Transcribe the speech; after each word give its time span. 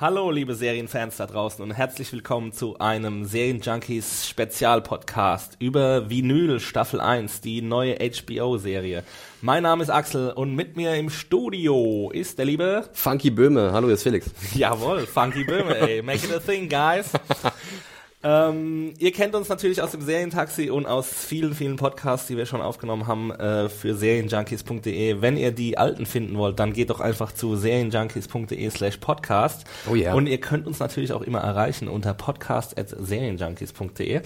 Hallo, 0.00 0.30
liebe 0.30 0.54
Serienfans 0.54 1.18
da 1.18 1.26
draußen 1.26 1.62
und 1.62 1.72
herzlich 1.72 2.10
willkommen 2.10 2.52
zu 2.52 2.78
einem 2.78 3.26
Serienjunkies 3.26 4.26
Spezialpodcast 4.30 5.56
über 5.58 6.08
Vinyl 6.08 6.58
Staffel 6.58 7.02
1, 7.02 7.42
die 7.42 7.60
neue 7.60 7.98
HBO-Serie. 7.98 9.04
Mein 9.42 9.64
Name 9.64 9.82
ist 9.82 9.90
Axel 9.90 10.30
und 10.30 10.54
mit 10.54 10.74
mir 10.74 10.94
im 10.94 11.10
Studio 11.10 12.10
ist 12.14 12.38
der 12.38 12.46
liebe 12.46 12.88
Funky 12.94 13.28
Böhme. 13.28 13.72
Hallo, 13.74 13.88
hier 13.88 13.94
ist 13.96 14.02
Felix. 14.04 14.30
Jawohl, 14.54 15.06
Funky 15.06 15.44
Böhme, 15.44 15.76
ey. 15.76 16.00
Make 16.00 16.24
it 16.24 16.32
a 16.32 16.38
thing, 16.38 16.70
guys. 16.70 17.12
Ähm, 18.22 18.92
ihr 18.98 19.12
kennt 19.12 19.34
uns 19.34 19.48
natürlich 19.48 19.80
aus 19.80 19.92
dem 19.92 20.02
Serientaxi 20.02 20.68
und 20.68 20.84
aus 20.84 21.10
vielen, 21.10 21.54
vielen 21.54 21.76
Podcasts, 21.76 22.26
die 22.26 22.36
wir 22.36 22.44
schon 22.44 22.60
aufgenommen 22.60 23.06
haben 23.06 23.30
äh, 23.30 23.70
für 23.70 23.94
serienjunkies.de. 23.94 25.22
Wenn 25.22 25.38
ihr 25.38 25.52
die 25.52 25.78
alten 25.78 26.04
finden 26.04 26.36
wollt, 26.36 26.58
dann 26.58 26.74
geht 26.74 26.90
doch 26.90 27.00
einfach 27.00 27.32
zu 27.32 27.56
serienjunkies.de 27.56 28.68
slash 28.68 28.98
podcast. 28.98 29.64
Oh 29.90 29.94
ja. 29.94 30.12
Und 30.12 30.26
ihr 30.26 30.38
könnt 30.38 30.66
uns 30.66 30.80
natürlich 30.80 31.14
auch 31.14 31.22
immer 31.22 31.38
erreichen 31.38 31.88
unter 31.88 32.12
podcast.serienjunkies.de. 32.12 34.16
Äh, 34.16 34.22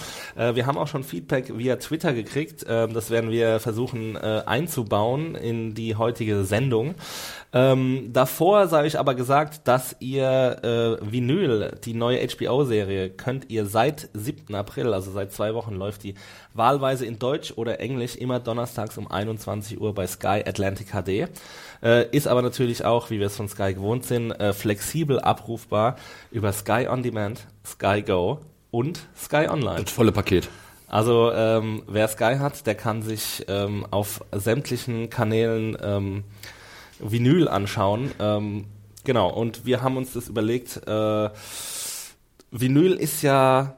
wir 0.56 0.66
haben 0.66 0.76
auch 0.76 0.88
schon 0.88 1.04
Feedback 1.04 1.56
via 1.56 1.76
Twitter 1.76 2.14
gekriegt. 2.14 2.66
Ähm, 2.68 2.94
das 2.94 3.10
werden 3.10 3.30
wir 3.30 3.60
versuchen 3.60 4.16
äh, 4.16 4.42
einzubauen 4.44 5.36
in 5.36 5.74
die 5.74 5.94
heutige 5.94 6.42
Sendung. 6.42 6.96
Ähm, 7.52 8.10
davor 8.12 8.66
sage 8.66 8.88
ich 8.88 8.98
aber 8.98 9.14
gesagt, 9.14 9.68
dass 9.68 9.94
ihr 10.00 10.58
äh, 10.64 10.96
Vinyl, 11.12 11.78
die 11.84 11.94
neue 11.94 12.26
HBO-Serie, 12.26 13.10
könnt 13.10 13.50
ihr 13.50 13.66
seit 13.66 13.83
7. 14.12 14.54
April, 14.54 14.92
also 14.92 15.10
seit 15.10 15.32
zwei 15.32 15.54
Wochen 15.54 15.74
läuft 15.74 16.02
die, 16.02 16.14
wahlweise 16.52 17.06
in 17.06 17.18
Deutsch 17.18 17.52
oder 17.56 17.80
Englisch 17.80 18.16
immer 18.16 18.40
donnerstags 18.40 18.96
um 18.98 19.10
21 19.10 19.80
Uhr 19.80 19.94
bei 19.94 20.06
Sky 20.06 20.42
Atlantic 20.46 20.88
HD. 20.92 21.28
Äh, 21.82 22.08
ist 22.10 22.26
aber 22.26 22.42
natürlich 22.42 22.84
auch, 22.84 23.10
wie 23.10 23.20
wir 23.20 23.26
es 23.26 23.36
von 23.36 23.48
Sky 23.48 23.74
gewohnt 23.74 24.04
sind, 24.04 24.32
äh, 24.32 24.52
flexibel 24.52 25.20
abrufbar 25.20 25.96
über 26.30 26.52
Sky 26.52 26.86
On 26.88 27.02
Demand, 27.02 27.46
Sky 27.66 28.02
Go 28.02 28.40
und 28.70 29.00
Sky 29.16 29.48
Online. 29.48 29.84
Das 29.84 29.92
volle 29.92 30.12
Paket. 30.12 30.48
Also 30.88 31.32
ähm, 31.32 31.82
wer 31.88 32.06
Sky 32.08 32.36
hat, 32.38 32.66
der 32.66 32.74
kann 32.74 33.02
sich 33.02 33.44
ähm, 33.48 33.86
auf 33.90 34.24
sämtlichen 34.32 35.10
Kanälen 35.10 35.76
ähm, 35.82 36.24
Vinyl 37.00 37.48
anschauen. 37.48 38.12
Ähm, 38.20 38.66
genau, 39.02 39.30
und 39.30 39.66
wir 39.66 39.82
haben 39.82 39.96
uns 39.96 40.12
das 40.12 40.28
überlegt, 40.28 40.80
äh, 40.86 41.30
Vinyl 42.56 42.92
ist 42.92 43.22
ja, 43.22 43.76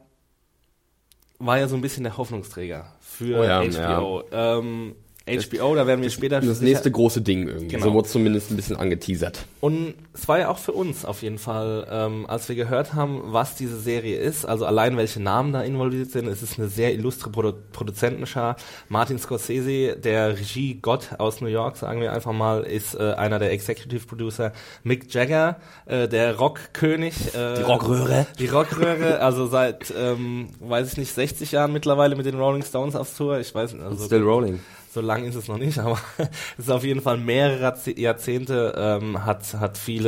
war 1.39 1.59
ja 1.59 1.67
so 1.67 1.77
ein 1.77 1.81
bisschen 1.81 2.05
der 2.05 2.19
Hoffnungsträger 2.19 2.93
für 3.01 3.41
Oh 3.41 3.45
ja, 3.45 3.63
HBO. 3.63 4.23
Ähm, 4.31 4.95
HBO, 5.27 5.75
da 5.75 5.87
werden 5.87 6.03
wir 6.03 6.11
später 6.11 6.41
Das 6.41 6.61
nächste 6.61 6.91
große 6.91 7.23
Ding 7.23 7.49
irgendwie. 7.49 7.69
Genau. 7.69 7.87
So 7.87 7.93
wurde 7.95 8.09
zumindest 8.09 8.51
ein 8.51 8.57
bisschen 8.57 8.77
angeteasert. 8.77 9.47
Und 9.61 9.95
es 10.17 10.27
war 10.29 10.39
ja 10.39 10.49
auch 10.49 10.59
für 10.59 10.73
uns 10.73 11.05
auf 11.05 11.23
jeden 11.23 11.39
Fall, 11.39 11.87
ähm, 11.91 12.25
als 12.27 12.49
wir 12.49 12.57
gehört 12.57 12.95
haben, 12.95 13.21
was 13.27 13.55
diese 13.55 13.79
Serie 13.79 14.19
ist, 14.19 14.45
also 14.47 14.65
allein 14.65 14.97
welche 14.97 15.21
Namen 15.23 15.53
da 15.53 15.63
involviert 15.63 16.11
sind. 16.11 16.27
Es 16.27 16.43
ist 16.43 16.59
eine 16.59 16.69
sehr 16.69 16.93
illustre 16.95 17.31
Produ 17.31 17.53
Produzentenschar. 17.73 18.57
Martin 18.89 19.19
Scorsese, 19.19 19.97
der 19.97 20.39
Regie-Gott 20.39 21.11
aus 21.19 21.41
New 21.41 21.49
York, 21.49 21.77
sagen 21.77 22.01
wir 22.01 22.13
einfach 22.13 22.33
mal, 22.33 22.63
ist 22.63 22.95
äh, 22.95 23.13
einer 23.13 23.39
der 23.39 23.53
Executive 23.53 24.07
Producer. 24.07 24.53
Mick 24.83 25.13
Jagger, 25.13 25.57
äh, 25.87 26.09
der 26.09 26.37
Rockkönig. 26.37 27.35
Äh, 27.35 27.57
Die 27.59 27.63
Rockröhre. 27.63 28.27
Die 28.39 28.47
Rockröhre, 28.47 29.21
also 29.21 29.47
seit, 29.47 29.93
ähm, 29.97 30.49
weiß 30.61 30.93
ich 30.93 30.97
nicht, 30.99 31.13
60 31.15 31.53
Jahren 31.53 31.73
mittlerweile 31.73 32.17
mit 32.17 32.27
den 32.27 32.39
Rolling 32.39 32.63
Stones 32.63 32.97
auf 32.97 33.15
Tour. 33.17 33.39
Ich 33.41 33.55
weiß 33.55 33.75
nicht, 33.75 33.83
also 33.85 34.05
Still 34.07 34.23
rolling. 34.23 34.61
so 34.93 35.01
lang 35.03 35.25
ist 35.25 35.35
es 35.35 35.47
noch 35.49 35.59
nicht, 35.59 35.79
aber 35.87 35.99
es 36.19 36.65
ist 36.67 36.71
auf 36.71 36.83
jeden 36.85 37.03
Fall 37.03 37.19
mehrere 37.19 37.61
Jahrze- 37.61 37.99
Jahrzehnte, 37.99 38.75
ähm, 38.77 39.25
hat, 39.27 39.55
hat 39.61 39.77
viele, 39.77 40.06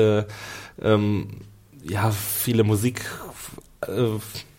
ähm, 0.81 1.29
ja, 1.83 2.11
viele 2.11 2.65
Musik, 2.65 3.05
äh, 3.87 4.19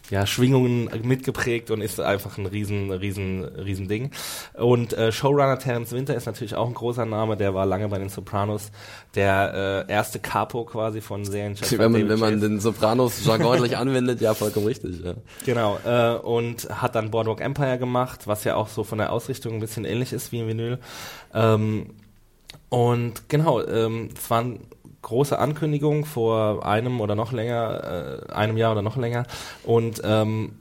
ja, 0.09 0.25
Schwingungen 0.25 0.89
mitgeprägt 1.03 1.69
und 1.71 1.81
ist 1.81 1.99
einfach 1.99 2.37
ein 2.37 2.45
riesen, 2.45 2.91
riesen, 2.91 3.43
riesen 3.43 3.87
Ding. 3.87 4.11
Und 4.55 4.93
äh, 4.93 5.11
Showrunner 5.11 5.59
Terence 5.59 5.91
Winter 5.91 6.15
ist 6.15 6.25
natürlich 6.25 6.55
auch 6.55 6.67
ein 6.67 6.73
großer 6.73 7.05
Name, 7.05 7.37
der 7.37 7.53
war 7.53 7.65
lange 7.65 7.87
bei 7.89 7.99
den 7.99 8.09
Sopranos, 8.09 8.71
der 9.15 9.85
äh, 9.87 9.91
erste 9.91 10.19
Capo 10.19 10.65
quasi 10.65 11.01
von 11.01 11.25
Serienchef. 11.25 11.77
Wenn 11.77 11.91
man, 11.91 12.09
wenn 12.09 12.19
man 12.19 12.41
den 12.41 12.59
Sopranos-Jargon 12.59 13.45
ordentlich 13.45 13.77
anwendet, 13.77 14.21
ja, 14.21 14.33
vollkommen 14.33 14.65
richtig. 14.65 15.03
Ja. 15.03 15.13
Genau, 15.45 15.77
äh, 15.85 16.15
und 16.15 16.67
hat 16.69 16.95
dann 16.95 17.11
Boardwalk 17.11 17.41
Empire 17.41 17.77
gemacht, 17.77 18.25
was 18.25 18.43
ja 18.43 18.55
auch 18.55 18.67
so 18.67 18.83
von 18.83 18.97
der 18.97 19.13
Ausrichtung 19.13 19.53
ein 19.55 19.59
bisschen 19.59 19.85
ähnlich 19.85 20.11
ist 20.13 20.31
wie 20.31 20.39
in 20.39 20.47
Vinyl. 20.47 20.79
Ähm, 21.33 21.91
und 22.69 23.29
genau, 23.29 23.63
ähm, 23.63 24.09
es 24.15 24.29
war 24.29 24.39
eine 24.39 24.59
große 25.01 25.37
Ankündigung 25.37 26.05
vor 26.05 26.65
einem 26.65 27.01
oder 27.01 27.15
noch 27.15 27.31
länger, 27.31 28.25
äh, 28.29 28.33
einem 28.33 28.57
Jahr 28.57 28.73
oder 28.73 28.81
noch 28.81 28.97
länger. 28.97 29.25
Und 29.63 30.01
ähm, 30.03 30.53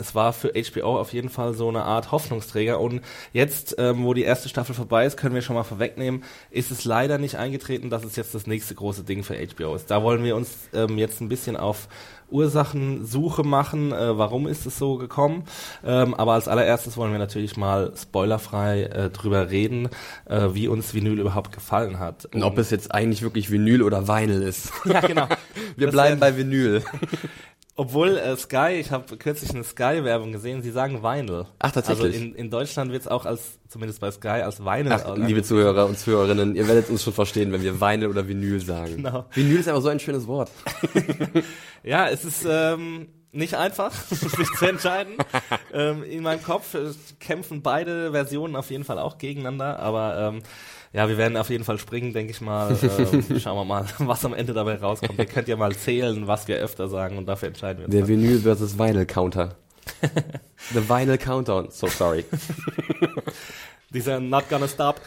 es 0.00 0.14
war 0.14 0.32
für 0.32 0.52
HBO 0.54 0.98
auf 0.98 1.12
jeden 1.12 1.28
Fall 1.28 1.52
so 1.52 1.68
eine 1.68 1.84
Art 1.84 2.10
Hoffnungsträger. 2.10 2.80
Und 2.80 3.02
jetzt, 3.32 3.76
ähm, 3.78 4.04
wo 4.04 4.14
die 4.14 4.22
erste 4.22 4.48
Staffel 4.48 4.74
vorbei 4.74 5.04
ist, 5.04 5.18
können 5.18 5.34
wir 5.34 5.42
schon 5.42 5.56
mal 5.56 5.62
vorwegnehmen, 5.62 6.24
ist 6.50 6.70
es 6.70 6.84
leider 6.84 7.18
nicht 7.18 7.36
eingetreten, 7.36 7.90
dass 7.90 8.04
es 8.04 8.16
jetzt 8.16 8.34
das 8.34 8.46
nächste 8.46 8.74
große 8.74 9.04
Ding 9.04 9.22
für 9.22 9.36
HBO 9.36 9.74
ist. 9.74 9.90
Da 9.90 10.02
wollen 10.02 10.24
wir 10.24 10.36
uns 10.36 10.56
ähm, 10.72 10.96
jetzt 10.96 11.20
ein 11.20 11.28
bisschen 11.28 11.56
auf 11.56 11.88
Ursachensuche 12.30 13.42
machen. 13.42 13.92
Äh, 13.92 14.18
warum 14.18 14.46
ist 14.46 14.66
es 14.66 14.78
so 14.78 14.96
gekommen? 14.96 15.44
Ähm, 15.84 16.14
aber 16.14 16.32
als 16.32 16.48
allererstes 16.48 16.96
wollen 16.96 17.12
wir 17.12 17.18
natürlich 17.18 17.56
mal 17.56 17.92
spoilerfrei 17.96 18.82
äh, 18.84 19.10
drüber 19.10 19.50
reden, 19.50 19.88
äh, 20.26 20.48
wie 20.52 20.68
uns 20.68 20.94
Vinyl 20.94 21.18
überhaupt 21.18 21.52
gefallen 21.52 21.98
hat. 21.98 22.26
Und 22.34 22.42
ob 22.42 22.58
es 22.58 22.70
jetzt 22.70 22.94
eigentlich 22.94 23.22
wirklich 23.22 23.50
Vinyl 23.50 23.82
oder 23.82 24.08
Vinyl 24.08 24.42
ist. 24.42 24.72
ja, 24.84 25.00
genau. 25.00 25.26
Wir 25.76 25.86
Das 25.86 25.92
bleiben 25.92 26.20
bei 26.20 26.36
Vinyl. 26.36 26.82
Obwohl 27.80 28.18
äh, 28.18 28.36
Sky, 28.36 28.72
ich 28.78 28.90
habe 28.90 29.16
kürzlich 29.16 29.54
eine 29.54 29.64
Sky-Werbung 29.64 30.32
gesehen, 30.32 30.60
sie 30.60 30.70
sagen 30.70 31.02
Vinyl. 31.02 31.46
Ach, 31.60 31.72
tatsächlich? 31.72 32.12
Also 32.14 32.26
in, 32.26 32.34
in 32.34 32.50
Deutschland 32.50 32.92
wird 32.92 33.00
es 33.00 33.08
auch 33.08 33.24
als, 33.24 33.58
zumindest 33.68 34.02
bei 34.02 34.10
Sky, 34.10 34.42
als 34.42 34.60
Vinyl. 34.60 34.92
Ach, 34.92 35.16
liebe 35.16 35.42
Zuhörer 35.42 35.86
und 35.86 35.98
Zuhörerinnen, 35.98 36.56
ihr 36.56 36.68
werdet 36.68 36.90
uns 36.90 37.02
schon 37.02 37.14
verstehen, 37.14 37.52
wenn 37.52 37.62
wir 37.62 37.80
Vinyl 37.80 38.08
oder 38.08 38.28
Vinyl 38.28 38.60
sagen. 38.60 38.96
Genau. 38.96 39.24
Vinyl 39.30 39.60
ist 39.60 39.68
aber 39.68 39.80
so 39.80 39.88
ein 39.88 39.98
schönes 39.98 40.26
Wort. 40.26 40.50
Ja, 41.82 42.10
es 42.10 42.26
ist 42.26 42.44
ähm, 42.46 43.08
nicht 43.32 43.54
einfach, 43.54 43.94
sich 44.10 44.50
zu 44.58 44.66
entscheiden. 44.66 45.14
ähm, 45.72 46.02
in 46.02 46.22
meinem 46.22 46.42
Kopf 46.42 46.74
äh, 46.74 46.90
kämpfen 47.18 47.62
beide 47.62 48.12
Versionen 48.12 48.56
auf 48.56 48.70
jeden 48.70 48.84
Fall 48.84 48.98
auch 48.98 49.16
gegeneinander, 49.16 49.78
aber 49.78 50.18
ähm, 50.18 50.42
ja, 50.92 51.08
wir 51.08 51.18
werden 51.18 51.36
auf 51.36 51.50
jeden 51.50 51.64
Fall 51.64 51.78
springen, 51.78 52.12
denke 52.12 52.32
ich 52.32 52.40
mal. 52.40 52.76
Ähm, 52.90 53.40
schauen 53.40 53.56
wir 53.56 53.64
mal, 53.64 53.86
was 53.98 54.24
am 54.24 54.34
Ende 54.34 54.52
dabei 54.52 54.76
rauskommt. 54.76 55.18
Ihr 55.18 55.26
könnt 55.26 55.48
ja 55.48 55.56
mal 55.56 55.74
zählen, 55.74 56.26
was 56.26 56.48
wir 56.48 56.56
öfter 56.56 56.88
sagen 56.88 57.18
und 57.18 57.26
dafür 57.26 57.48
entscheiden 57.48 57.80
wir 57.80 57.86
uns. 57.86 57.94
Der. 57.94 58.08
Vinyl 58.08 58.40
versus 58.40 58.78
Vinyl 58.78 59.06
Counter. 59.06 59.56
The 60.72 60.88
Vinyl 60.88 61.18
Countdown. 61.18 61.68
So 61.70 61.86
sorry. 61.86 62.24
Dieser 63.90 64.20
Not 64.20 64.48
Gonna 64.48 64.68
Stop. 64.68 65.00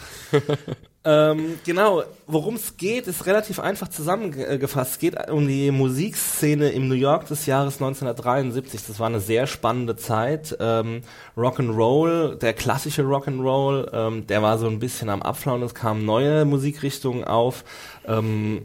Ähm, 1.06 1.60
genau, 1.66 2.04
worum 2.28 2.56
es 2.56 2.78
geht, 2.78 3.08
ist 3.08 3.26
relativ 3.26 3.60
einfach 3.60 3.90
zusammengefasst. 3.90 4.92
Es 4.94 5.00
geht 5.00 5.30
um 5.30 5.46
die 5.48 5.70
Musikszene 5.72 6.70
im 6.70 6.88
New 6.88 6.96
York 6.96 7.28
des 7.28 7.46
Jahres 7.46 7.76
1973. 7.76 8.82
Das 8.88 9.00
war 9.00 9.08
eine 9.08 9.20
sehr 9.20 9.46
spannende 9.46 9.96
Zeit. 9.98 10.56
Ähm, 10.62 11.02
Rock'n'Roll, 11.36 12.36
der 12.36 12.54
klassische 12.54 13.04
Rock'n'Roll, 13.04 13.90
ähm, 13.94 14.28
der 14.28 14.42
war 14.42 14.58
so 14.58 14.68
ein 14.68 14.80
bisschen 14.80 15.10
am 15.10 15.22
Abflauen. 15.22 15.62
Es 15.64 15.76
kamen 15.76 16.06
neue 16.06 16.46
Musikrichtungen 16.46 17.26
auf. 17.26 17.66
Ähm, 18.08 18.62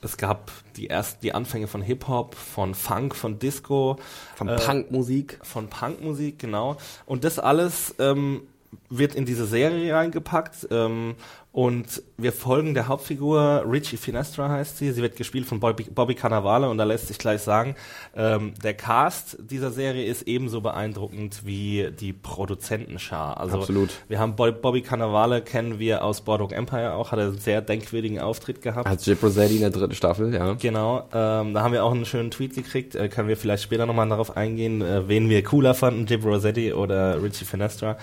es 0.00 0.16
gab 0.16 0.52
die 0.76 0.88
ersten, 0.90 1.20
die 1.22 1.34
Anfänge 1.34 1.66
von 1.66 1.82
Hip-Hop, 1.82 2.36
von 2.36 2.76
Funk, 2.76 3.16
von 3.16 3.40
Disco 3.40 3.96
Von 4.36 4.48
Äh, 4.48 4.56
Punkmusik. 4.56 5.40
von 5.42 5.66
Punkmusik, 5.68 6.38
genau. 6.38 6.76
Und 7.04 7.24
das 7.24 7.40
alles 7.40 7.96
ähm, 7.98 8.42
wird 8.90 9.16
in 9.16 9.24
diese 9.24 9.46
Serie 9.46 9.92
reingepackt. 9.94 10.68
Ähm, 10.70 11.16
Und 11.58 12.04
wir 12.16 12.32
folgen 12.32 12.74
der 12.74 12.86
Hauptfigur, 12.86 13.64
Richie 13.68 13.96
Finestra 13.96 14.48
heißt 14.48 14.78
sie. 14.78 14.92
Sie 14.92 15.02
wird 15.02 15.16
gespielt 15.16 15.44
von 15.44 15.58
Bobby, 15.58 15.86
Bobby 15.92 16.14
Cannavale 16.14 16.70
und 16.70 16.78
da 16.78 16.84
lässt 16.84 17.08
sich 17.08 17.18
gleich 17.18 17.42
sagen, 17.42 17.74
ähm, 18.14 18.54
der 18.62 18.74
Cast 18.74 19.38
dieser 19.40 19.72
Serie 19.72 20.04
ist 20.04 20.22
ebenso 20.28 20.60
beeindruckend 20.60 21.44
wie 21.44 21.90
die 21.98 22.12
Produzentenschar. 22.12 23.40
Also 23.40 23.58
Absolut. 23.58 23.90
wir 24.06 24.20
haben 24.20 24.36
Bo 24.36 24.52
Bobby 24.52 24.82
Cannavale, 24.82 25.42
kennen 25.42 25.80
wir 25.80 26.04
aus 26.04 26.20
Boardwalk 26.20 26.52
Empire 26.52 26.94
auch, 26.94 27.10
hat 27.10 27.18
er 27.18 27.26
einen 27.26 27.38
sehr 27.38 27.60
denkwürdigen 27.60 28.20
Auftritt 28.20 28.62
gehabt. 28.62 28.86
Als 28.86 29.04
Jip 29.04 29.20
Rossetti 29.20 29.56
in 29.56 29.62
der 29.62 29.70
dritten 29.70 29.96
Staffel, 29.96 30.32
ja. 30.32 30.52
Genau, 30.52 31.08
ähm, 31.12 31.54
da 31.54 31.62
haben 31.62 31.72
wir 31.72 31.82
auch 31.82 31.92
einen 31.92 32.06
schönen 32.06 32.30
Tweet 32.30 32.54
gekriegt, 32.54 32.94
äh, 32.94 33.08
können 33.08 33.26
wir 33.26 33.36
vielleicht 33.36 33.64
später 33.64 33.84
nochmal 33.84 34.08
darauf 34.08 34.36
eingehen, 34.36 34.80
äh, 34.80 35.08
wen 35.08 35.28
wir 35.28 35.42
cooler 35.42 35.74
fanden, 35.74 36.06
Jib 36.06 36.24
Rossetti 36.24 36.72
oder 36.72 37.20
Richie 37.20 37.44
Finestra. 37.44 37.96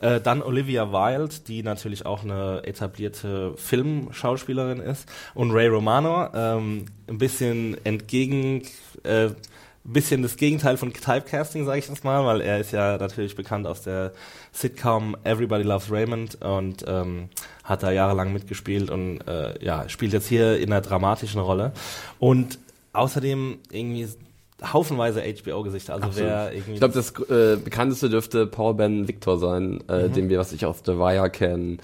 Äh, 0.00 0.20
dann 0.20 0.42
Olivia 0.42 0.92
Wilde, 0.92 1.34
die 1.46 1.62
natürlich 1.62 2.06
auch 2.06 2.24
eine 2.24 2.62
etablierte 2.64 3.01
Filmschauspielerin 3.56 4.78
ist. 4.80 5.08
Und 5.34 5.50
Ray 5.52 5.68
Romano, 5.68 6.28
ähm, 6.34 6.86
ein 7.08 7.18
bisschen 7.18 7.76
entgegen, 7.84 8.62
äh, 9.04 9.30
bisschen 9.84 10.22
das 10.22 10.36
Gegenteil 10.36 10.76
von 10.76 10.92
Typecasting, 10.92 11.64
sage 11.64 11.80
ich 11.80 11.88
jetzt 11.88 12.04
mal, 12.04 12.24
weil 12.24 12.40
er 12.40 12.60
ist 12.60 12.70
ja 12.70 12.98
natürlich 12.98 13.34
bekannt 13.34 13.66
aus 13.66 13.82
der 13.82 14.12
Sitcom 14.52 15.16
Everybody 15.24 15.64
Loves 15.64 15.90
Raymond 15.90 16.40
und 16.40 16.84
ähm, 16.86 17.28
hat 17.64 17.82
da 17.82 17.90
jahrelang 17.90 18.32
mitgespielt 18.32 18.90
und 18.90 19.22
äh, 19.26 19.54
ja, 19.64 19.88
spielt 19.88 20.12
jetzt 20.12 20.28
hier 20.28 20.58
in 20.58 20.70
einer 20.72 20.82
dramatischen 20.82 21.40
Rolle. 21.40 21.72
Und 22.20 22.60
außerdem 22.92 23.58
irgendwie 23.72 24.06
haufenweise 24.72 25.20
HBO-Gesichter. 25.22 25.94
Also 25.94 26.06
Absolut. 26.06 26.28
wer 26.28 26.52
irgendwie 26.52 26.72
Ich 26.74 26.78
glaube, 26.78 26.94
das 26.94 27.10
äh, 27.28 27.56
bekannteste 27.56 28.08
dürfte 28.08 28.46
Paul 28.46 28.74
Ben 28.74 29.08
Victor 29.08 29.36
sein, 29.40 29.82
äh, 29.88 30.06
Mhm. 30.06 30.12
den 30.12 30.28
wir, 30.28 30.38
was 30.38 30.52
ich 30.52 30.64
aus 30.64 30.76
The 30.86 30.92
Wire 30.98 31.28
kennen. 31.30 31.80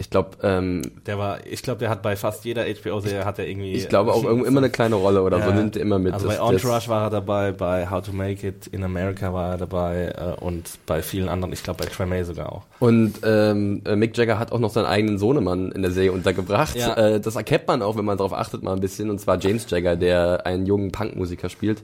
Ich 0.00 0.08
glaube, 0.08 0.30
ähm, 0.42 0.80
Der 1.04 1.18
war, 1.18 1.46
ich 1.46 1.62
glaube, 1.62 1.78
der 1.80 1.90
hat 1.90 2.00
bei 2.00 2.16
fast 2.16 2.46
jeder 2.46 2.64
HBO-Serie 2.64 3.26
hat 3.26 3.38
er 3.38 3.46
irgendwie. 3.46 3.74
ich 3.74 3.88
glaube 3.90 4.14
auch 4.14 4.24
irgendwo 4.24 4.46
immer 4.46 4.60
eine 4.60 4.70
kleine 4.70 4.94
Rolle 4.94 5.22
oder 5.22 5.42
so 5.42 5.50
Ja. 5.50 5.54
nimmt 5.54 5.76
er 5.76 5.82
immer 5.82 5.98
mit. 5.98 6.14
Also 6.14 6.26
bei 6.26 6.36
Entourage 6.36 6.88
war 6.88 7.04
er 7.04 7.10
dabei, 7.10 7.52
bei 7.52 7.88
How 7.90 8.02
to 8.02 8.10
Make 8.12 8.46
It 8.46 8.66
in 8.68 8.82
America 8.82 9.34
war 9.34 9.50
er 9.52 9.58
dabei 9.58 10.06
äh, 10.16 10.40
und 10.42 10.70
bei 10.86 11.02
vielen 11.02 11.28
anderen, 11.28 11.52
ich 11.52 11.62
glaube 11.62 11.84
bei 11.84 11.90
Tremay 11.90 12.24
sogar 12.24 12.50
auch. 12.50 12.62
Und 12.78 13.20
ähm, 13.24 13.82
äh, 13.84 13.94
Mick 13.94 14.16
Jagger 14.16 14.38
hat 14.38 14.52
auch 14.52 14.58
noch 14.58 14.70
seinen 14.70 14.86
eigenen 14.86 15.18
Sohnemann 15.18 15.70
in 15.70 15.82
der 15.82 15.90
Serie 15.90 16.12
untergebracht. 16.12 16.76
Ja. 16.76 16.94
Äh, 16.96 17.20
das 17.20 17.36
erkennt 17.36 17.68
man 17.68 17.82
auch, 17.82 17.98
wenn 17.98 18.06
man 18.06 18.16
darauf 18.16 18.32
achtet 18.32 18.62
mal 18.62 18.72
ein 18.72 18.80
bisschen. 18.80 19.10
Und 19.10 19.20
zwar 19.20 19.38
James 19.38 19.68
Jagger, 19.68 19.96
der 19.96 20.46
einen 20.46 20.64
jungen 20.64 20.92
Punkmusiker 20.92 21.50
spielt 21.50 21.82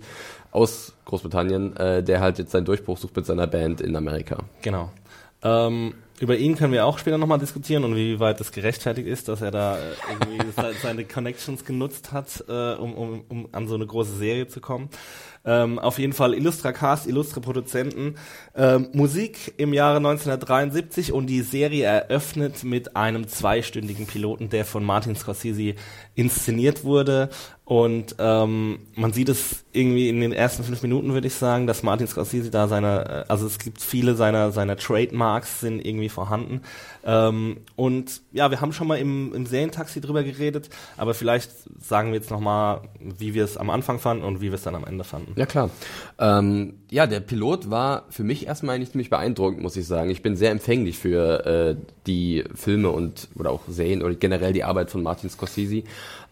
aus 0.52 0.94
Großbritannien, 1.04 1.76
äh, 1.76 2.02
der 2.02 2.20
halt 2.20 2.38
jetzt 2.38 2.52
seinen 2.52 2.64
Durchbruch 2.64 2.96
sucht 2.96 3.14
mit 3.14 3.26
seiner 3.26 3.46
Band 3.46 3.82
in 3.82 3.94
Amerika. 3.94 4.38
Genau. 4.62 4.88
Ähm, 5.42 5.92
über 6.20 6.36
ihn 6.36 6.56
können 6.56 6.72
wir 6.72 6.86
auch 6.86 6.98
später 6.98 7.18
nochmal 7.18 7.38
diskutieren 7.38 7.84
und 7.84 7.94
wie 7.96 8.18
weit 8.20 8.40
es 8.40 8.52
gerechtfertigt 8.52 9.06
ist, 9.06 9.28
dass 9.28 9.42
er 9.42 9.50
da 9.50 9.76
äh, 9.76 9.80
irgendwie 10.10 10.46
se- 10.56 10.74
seine 10.82 11.04
Connections 11.04 11.64
genutzt 11.64 12.12
hat, 12.12 12.44
äh, 12.48 12.74
um, 12.74 12.94
um, 12.94 13.24
um 13.28 13.48
an 13.52 13.68
so 13.68 13.74
eine 13.74 13.86
große 13.86 14.16
Serie 14.16 14.48
zu 14.48 14.60
kommen. 14.60 14.88
Ähm, 15.44 15.78
auf 15.78 15.98
jeden 16.00 16.12
Fall 16.12 16.34
Illustra 16.34 16.72
Cast, 16.72 17.06
illustre 17.06 17.40
Produzenten. 17.40 18.16
Ähm, 18.56 18.88
Musik 18.92 19.54
im 19.58 19.72
Jahre 19.72 19.98
1973 19.98 21.12
und 21.12 21.26
die 21.28 21.42
Serie 21.42 21.84
eröffnet 21.84 22.64
mit 22.64 22.96
einem 22.96 23.28
zweistündigen 23.28 24.06
Piloten, 24.06 24.48
der 24.48 24.64
von 24.64 24.82
Martin 24.84 25.14
Scorsese 25.14 25.74
inszeniert 26.16 26.82
wurde. 26.82 27.28
Und 27.66 28.14
ähm, 28.20 28.78
man 28.94 29.12
sieht 29.12 29.28
es 29.28 29.64
irgendwie 29.72 30.08
in 30.08 30.20
den 30.20 30.32
ersten 30.32 30.62
fünf 30.62 30.82
Minuten, 30.82 31.14
würde 31.14 31.26
ich 31.26 31.34
sagen, 31.34 31.66
dass 31.66 31.82
Martin 31.82 32.06
Scorsese 32.06 32.48
da 32.48 32.68
seine, 32.68 33.24
äh, 33.26 33.28
also 33.28 33.44
es 33.44 33.58
gibt 33.58 33.80
viele 33.80 34.14
seiner, 34.14 34.52
seiner 34.52 34.76
Trademarks 34.76 35.62
sind 35.62 35.84
irgendwie 35.84 36.08
vorhanden. 36.08 36.60
Ähm, 37.04 37.56
und 37.74 38.20
ja, 38.30 38.52
wir 38.52 38.60
haben 38.60 38.72
schon 38.72 38.86
mal 38.86 38.98
im, 38.98 39.34
im 39.34 39.46
Serientaxi 39.46 40.00
drüber 40.00 40.22
geredet, 40.22 40.70
aber 40.96 41.12
vielleicht 41.12 41.50
sagen 41.82 42.12
wir 42.12 42.20
jetzt 42.20 42.30
nochmal, 42.30 42.82
wie 43.00 43.34
wir 43.34 43.42
es 43.42 43.56
am 43.56 43.70
Anfang 43.70 43.98
fanden 43.98 44.22
und 44.22 44.40
wie 44.40 44.52
wir 44.52 44.54
es 44.54 44.62
dann 44.62 44.76
am 44.76 44.84
Ende 44.84 45.02
fanden. 45.02 45.32
Ja, 45.34 45.46
klar. 45.46 45.70
Ähm, 46.20 46.74
ja, 46.88 47.08
der 47.08 47.18
Pilot 47.18 47.68
war 47.68 48.04
für 48.10 48.22
mich 48.22 48.46
erstmal 48.46 48.76
eigentlich 48.76 48.92
ziemlich 48.92 49.10
beeindruckend, 49.10 49.60
muss 49.60 49.76
ich 49.76 49.88
sagen. 49.88 50.10
Ich 50.10 50.22
bin 50.22 50.36
sehr 50.36 50.52
empfänglich 50.52 50.98
für 50.98 51.44
äh, 51.44 51.76
die 52.06 52.44
Filme 52.54 52.90
und 52.90 53.26
oder 53.34 53.50
auch 53.50 53.62
Serien 53.66 54.02
oder 54.02 54.14
generell 54.14 54.52
die 54.52 54.62
Arbeit 54.62 54.90
von 54.90 55.02
Martin 55.02 55.30
Scorsese. 55.30 55.82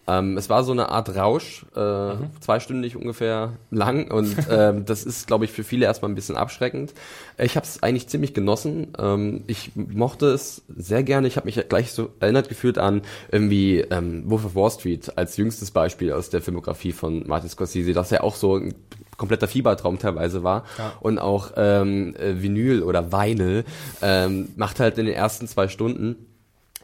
Ähm, 0.07 0.37
es 0.37 0.49
war 0.51 0.63
so 0.63 0.71
eine 0.71 0.89
Art 0.89 1.15
Rausch, 1.15 1.65
äh, 1.75 2.13
zweistündig 2.39 2.95
ungefähr 2.95 3.53
lang 3.71 4.11
und 4.11 4.35
ähm, 4.51 4.85
das 4.85 5.03
ist, 5.03 5.25
glaube 5.25 5.45
ich, 5.45 5.51
für 5.51 5.63
viele 5.63 5.85
erstmal 5.85 6.11
ein 6.11 6.15
bisschen 6.15 6.37
abschreckend. 6.37 6.93
Ich 7.39 7.55
habe 7.55 7.65
es 7.65 7.81
eigentlich 7.81 8.07
ziemlich 8.07 8.35
genossen. 8.35 8.93
Ähm, 8.99 9.43
ich 9.47 9.71
mochte 9.75 10.27
es 10.27 10.61
sehr 10.67 11.01
gerne. 11.01 11.27
Ich 11.27 11.37
habe 11.37 11.45
mich 11.47 11.59
gleich 11.69 11.91
so 11.91 12.09
erinnert 12.19 12.49
gefühlt 12.49 12.77
an 12.77 13.01
irgendwie 13.31 13.79
ähm, 13.79 14.29
Wolf 14.29 14.45
of 14.45 14.55
Wall 14.55 14.69
Street 14.69 15.11
als 15.17 15.37
jüngstes 15.37 15.71
Beispiel 15.71 16.13
aus 16.13 16.29
der 16.29 16.41
Filmografie 16.43 16.91
von 16.91 17.25
Martin 17.27 17.49
Scorsese, 17.49 17.93
dass 17.93 18.11
er 18.11 18.23
auch 18.23 18.35
so 18.35 18.57
ein 18.57 18.75
kompletter 19.17 19.47
Fiebertraum 19.47 19.97
teilweise 19.97 20.43
war 20.43 20.65
Ja. 20.77 20.93
und 20.99 21.17
auch 21.19 21.53
ähm, 21.55 22.15
äh, 22.17 22.41
Vinyl 22.43 22.83
oder 22.83 23.11
Vinyl 23.11 23.63
ähm, 24.03 24.49
macht 24.55 24.79
halt 24.79 24.97
in 24.99 25.05
den 25.07 25.15
ersten 25.15 25.47
zwei 25.47 25.67
Stunden 25.67 26.15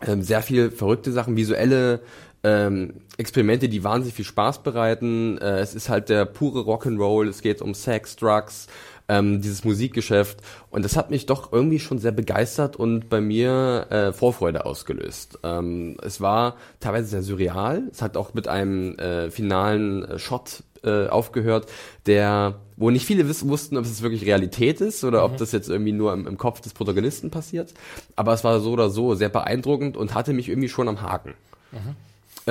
ähm, 0.07 0.23
sehr 0.23 0.41
viel 0.41 0.71
verrückte 0.71 1.11
Sachen, 1.11 1.35
visuelle 1.35 1.99
ähm, 2.43 3.01
Experimente, 3.17 3.69
die 3.69 3.83
wahnsinnig 3.83 4.15
viel 4.15 4.25
Spaß 4.25 4.63
bereiten. 4.63 5.37
Äh, 5.37 5.59
es 5.59 5.75
ist 5.75 5.89
halt 5.89 6.09
der 6.09 6.25
pure 6.25 6.61
Rock'n'Roll, 6.61 7.27
es 7.27 7.41
geht 7.41 7.61
um 7.61 7.73
Sex, 7.73 8.15
Drugs, 8.15 8.67
ähm, 9.07 9.41
dieses 9.41 9.63
Musikgeschäft 9.63 10.39
und 10.69 10.85
das 10.85 10.95
hat 10.95 11.11
mich 11.11 11.25
doch 11.25 11.51
irgendwie 11.51 11.79
schon 11.79 11.99
sehr 11.99 12.13
begeistert 12.13 12.77
und 12.77 13.09
bei 13.09 13.19
mir 13.19 13.87
äh, 13.89 14.13
Vorfreude 14.13 14.65
ausgelöst. 14.65 15.39
Ähm, 15.43 15.97
es 16.01 16.21
war 16.21 16.55
teilweise 16.79 17.07
sehr 17.07 17.21
surreal, 17.21 17.83
es 17.91 18.01
hat 18.01 18.15
auch 18.15 18.33
mit 18.33 18.47
einem 18.47 18.97
äh, 18.97 19.29
finalen 19.29 20.05
äh, 20.05 20.19
Shot 20.19 20.63
äh, 20.83 21.07
aufgehört, 21.07 21.67
der 22.05 22.55
wo 22.77 22.89
nicht 22.89 23.05
viele 23.05 23.27
wissen, 23.27 23.49
wussten, 23.49 23.77
ob 23.77 23.85
es 23.85 24.01
wirklich 24.01 24.25
Realität 24.25 24.81
ist 24.81 25.03
oder 25.03 25.23
ob 25.23 25.37
das 25.37 25.51
jetzt 25.51 25.69
irgendwie 25.69 25.91
nur 25.91 26.13
im, 26.13 26.25
im 26.25 26.37
Kopf 26.37 26.61
des 26.61 26.73
Protagonisten 26.73 27.29
passiert. 27.29 27.75
Aber 28.15 28.33
es 28.33 28.43
war 28.43 28.59
so 28.59 28.71
oder 28.71 28.89
so 28.89 29.13
sehr 29.13 29.29
beeindruckend 29.29 29.97
und 29.97 30.15
hatte 30.15 30.33
mich 30.33 30.49
irgendwie 30.49 30.69
schon 30.69 30.87
am 30.87 31.03
Haken. 31.03 31.35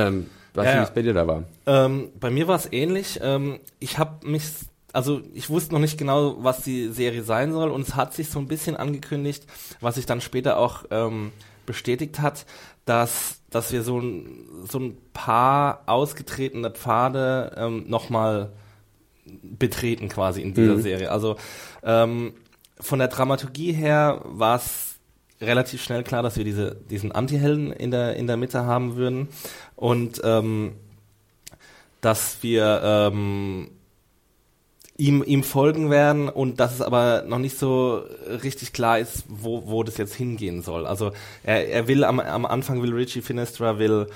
Ähm, 0.09 0.27
weiß 0.55 0.67
Ja, 0.67 0.91
bei 0.95 1.03
dir 1.03 1.15
da 1.15 1.27
war. 1.27 1.45
Ähm, 1.67 2.09
bei 2.19 2.31
mir 2.31 2.49
war 2.49 2.57
es 2.57 2.73
ähnlich. 2.73 3.19
Ähm, 3.23 3.61
ich 3.79 3.99
habe 3.99 4.27
mich, 4.27 4.45
also 4.93 5.21
ich 5.35 5.49
wusste 5.51 5.73
noch 5.73 5.81
nicht 5.81 5.99
genau, 5.99 6.37
was 6.43 6.63
die 6.63 6.89
Serie 6.89 7.23
sein 7.23 7.53
soll 7.53 7.71
und 7.71 7.83
es 7.87 7.95
hat 7.95 8.15
sich 8.15 8.29
so 8.31 8.39
ein 8.39 8.49
bisschen 8.49 8.77
angekündigt, 8.77 9.45
was 9.81 9.95
sich 9.95 10.07
dann 10.07 10.21
später 10.21 10.59
auch 10.59 10.85
ähm, 10.91 11.33
bestätigt 11.67 12.21
hat, 12.21 12.47
dass, 12.85 13.41
dass 13.51 13.71
wir 13.73 13.83
so 13.83 13.99
ein, 14.01 14.45
so 14.69 14.79
ein 14.81 14.97
paar 15.13 15.83
ausgetretene 15.87 16.71
Pfade 16.71 17.53
ähm, 17.57 17.85
nochmal 17.89 18.51
betreten 19.43 20.09
quasi 20.09 20.43
in 20.43 20.55
dieser 20.55 20.75
Mhm. 20.77 20.83
Serie. 20.83 21.11
Also 21.13 21.37
ähm, 21.85 22.33
von 22.81 22.99
der 22.99 23.09
Dramaturgie 23.09 23.73
her 23.73 24.23
war 24.25 24.57
es 24.57 24.87
relativ 25.41 25.83
schnell 25.83 26.03
klar, 26.03 26.23
dass 26.23 26.37
wir 26.37 26.45
diese, 26.45 26.75
diesen 26.91 27.13
Antihelden 27.13 27.73
in 27.73 27.91
der, 27.91 28.17
in 28.17 28.27
der 28.27 28.37
Mitte 28.37 28.65
haben 28.65 28.97
würden 28.97 29.29
und 29.81 30.21
ähm, 30.25 30.73
dass 32.03 32.43
wir 32.43 32.83
ähm, 32.85 33.71
ihm, 34.99 35.25
ihm 35.27 35.43
folgen 35.43 35.91
werden 35.91 36.29
und 36.29 36.61
dass 36.61 36.75
es 36.75 36.83
aber 36.83 37.25
noch 37.27 37.39
nicht 37.39 37.59
so 37.59 38.05
richtig 38.43 38.75
klar 38.75 38.99
ist, 38.99 39.25
wo, 39.29 39.67
wo 39.67 39.83
das 39.83 39.97
jetzt 39.97 40.15
hingehen 40.15 40.61
soll. 40.61 40.87
Also 40.87 41.13
er, 41.43 41.67
er 41.69 41.89
will 41.89 42.05
am, 42.05 42.21
am 42.21 42.45
Anfang 42.45 42.83
will 42.83 42.93
Richie 42.93 43.23
Finestra 43.23 43.79
will, 43.79 44.09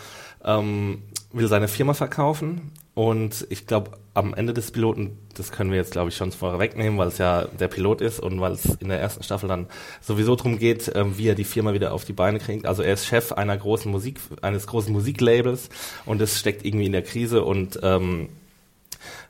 ähm, 0.44 1.02
will 1.32 1.48
seine 1.48 1.68
Firma 1.68 1.94
verkaufen 1.94 2.70
und 2.92 3.46
ich 3.48 3.66
glaube 3.66 3.92
am 4.14 4.32
Ende 4.32 4.54
des 4.54 4.70
Piloten, 4.70 5.18
das 5.34 5.50
können 5.50 5.70
wir 5.70 5.76
jetzt 5.76 5.92
glaube 5.92 6.08
ich 6.08 6.16
schon 6.16 6.30
vorwegnehmen, 6.30 6.98
weil 6.98 7.08
es 7.08 7.18
ja 7.18 7.46
der 7.58 7.68
Pilot 7.68 8.00
ist 8.00 8.20
und 8.20 8.40
weil 8.40 8.52
es 8.52 8.64
in 8.64 8.88
der 8.88 9.00
ersten 9.00 9.24
Staffel 9.24 9.48
dann 9.48 9.66
sowieso 10.00 10.36
darum 10.36 10.58
geht, 10.58 10.90
ähm, 10.94 11.18
wie 11.18 11.28
er 11.28 11.34
die 11.34 11.44
Firma 11.44 11.74
wieder 11.74 11.92
auf 11.92 12.04
die 12.04 12.12
Beine 12.12 12.38
kriegt. 12.38 12.66
Also 12.66 12.82
er 12.82 12.94
ist 12.94 13.06
Chef 13.06 13.32
einer 13.32 13.56
großen 13.56 13.90
Musik, 13.90 14.20
eines 14.40 14.66
großen 14.66 14.92
Musiklabels 14.92 15.68
und 16.06 16.20
es 16.22 16.38
steckt 16.38 16.64
irgendwie 16.64 16.86
in 16.86 16.92
der 16.92 17.02
Krise 17.02 17.44
und 17.44 17.80
ähm, 17.82 18.28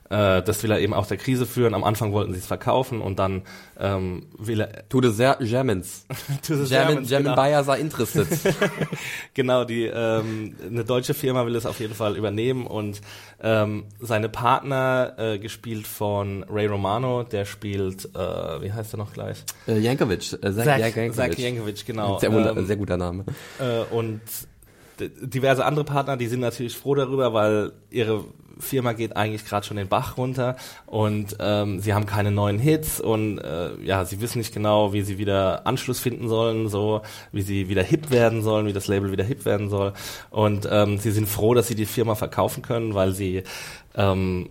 äh, 0.09 0.41
das 0.43 0.61
will 0.63 0.71
er 0.71 0.79
eben 0.79 0.93
auch 0.93 1.07
der 1.07 1.17
Krise 1.17 1.45
führen. 1.45 1.73
Am 1.73 1.83
Anfang 1.83 2.11
wollten 2.13 2.33
sie 2.33 2.39
es 2.39 2.45
verkaufen 2.45 3.01
und 3.01 3.17
dann 3.19 3.41
ähm, 3.79 4.27
will 4.37 4.61
er 4.61 4.87
To 4.89 5.01
the 5.01 5.09
Zer- 5.09 5.37
Germans. 5.43 6.05
To 6.47 6.55
the 6.55 6.69
German, 6.69 6.87
Germans, 7.03 7.09
German 7.09 7.23
genau. 7.31 7.35
buyers 7.35 7.69
are 7.69 7.77
interested. 7.79 8.27
Genau, 9.33 9.65
die 9.65 9.83
ähm, 9.85 10.55
eine 10.65 10.85
deutsche 10.85 11.13
Firma 11.13 11.45
will 11.45 11.55
es 11.55 11.65
auf 11.65 11.79
jeden 11.79 11.93
Fall 11.93 12.15
übernehmen 12.15 12.65
und 12.67 13.01
ähm, 13.41 13.85
seine 13.99 14.29
Partner, 14.29 15.13
äh, 15.17 15.39
gespielt 15.39 15.87
von 15.87 16.43
Ray 16.49 16.67
Romano, 16.67 17.23
der 17.23 17.45
spielt, 17.45 18.05
äh, 18.15 18.61
wie 18.61 18.71
heißt 18.71 18.93
er 18.93 18.97
noch 18.97 19.11
gleich? 19.13 19.43
äh, 19.67 19.77
Jankovic. 19.77 20.33
Äh, 20.41 20.51
Zach, 20.53 20.63
Zach, 20.63 20.77
Jankovic. 20.79 21.13
Zach 21.13 21.37
Jankovic, 21.37 21.85
genau. 21.85 22.19
Sehr, 22.19 22.31
Ähm, 22.31 22.65
sehr 22.65 22.75
guter 22.77 22.97
Name. 22.97 23.25
äh, 23.59 23.93
und 23.93 24.21
diverse 24.99 25.65
andere 25.65 25.85
Partner, 25.85 26.17
die 26.17 26.27
sind 26.27 26.39
natürlich 26.39 26.77
froh 26.77 26.95
darüber, 26.95 27.33
weil 27.33 27.73
ihre 27.89 28.25
Firma 28.59 28.93
geht 28.93 29.17
eigentlich 29.17 29.45
gerade 29.45 29.65
schon 29.65 29.77
den 29.77 29.87
Bach 29.87 30.17
runter 30.17 30.55
und 30.85 31.35
ähm, 31.39 31.79
sie 31.79 31.93
haben 31.93 32.05
keine 32.05 32.31
neuen 32.31 32.59
Hits 32.59 32.99
und 32.99 33.39
äh, 33.39 33.75
ja, 33.83 34.05
sie 34.05 34.21
wissen 34.21 34.37
nicht 34.37 34.53
genau, 34.53 34.93
wie 34.93 35.01
sie 35.01 35.17
wieder 35.17 35.67
Anschluss 35.67 35.99
finden 35.99 36.29
sollen, 36.29 36.69
so 36.69 37.01
wie 37.31 37.41
sie 37.41 37.67
wieder 37.69 37.83
hip 37.83 38.11
werden 38.11 38.41
sollen, 38.41 38.65
wie 38.65 38.73
das 38.73 38.87
Label 38.87 39.11
wieder 39.11 39.23
hip 39.23 39.45
werden 39.45 39.69
soll. 39.69 39.93
Und 40.29 40.67
ähm, 40.71 40.97
sie 40.97 41.11
sind 41.11 41.27
froh, 41.27 41.53
dass 41.53 41.67
sie 41.67 41.75
die 41.75 41.85
Firma 41.85 42.15
verkaufen 42.15 42.61
können, 42.61 42.93
weil 42.93 43.11
sie 43.11 43.43
ähm, 43.95 44.49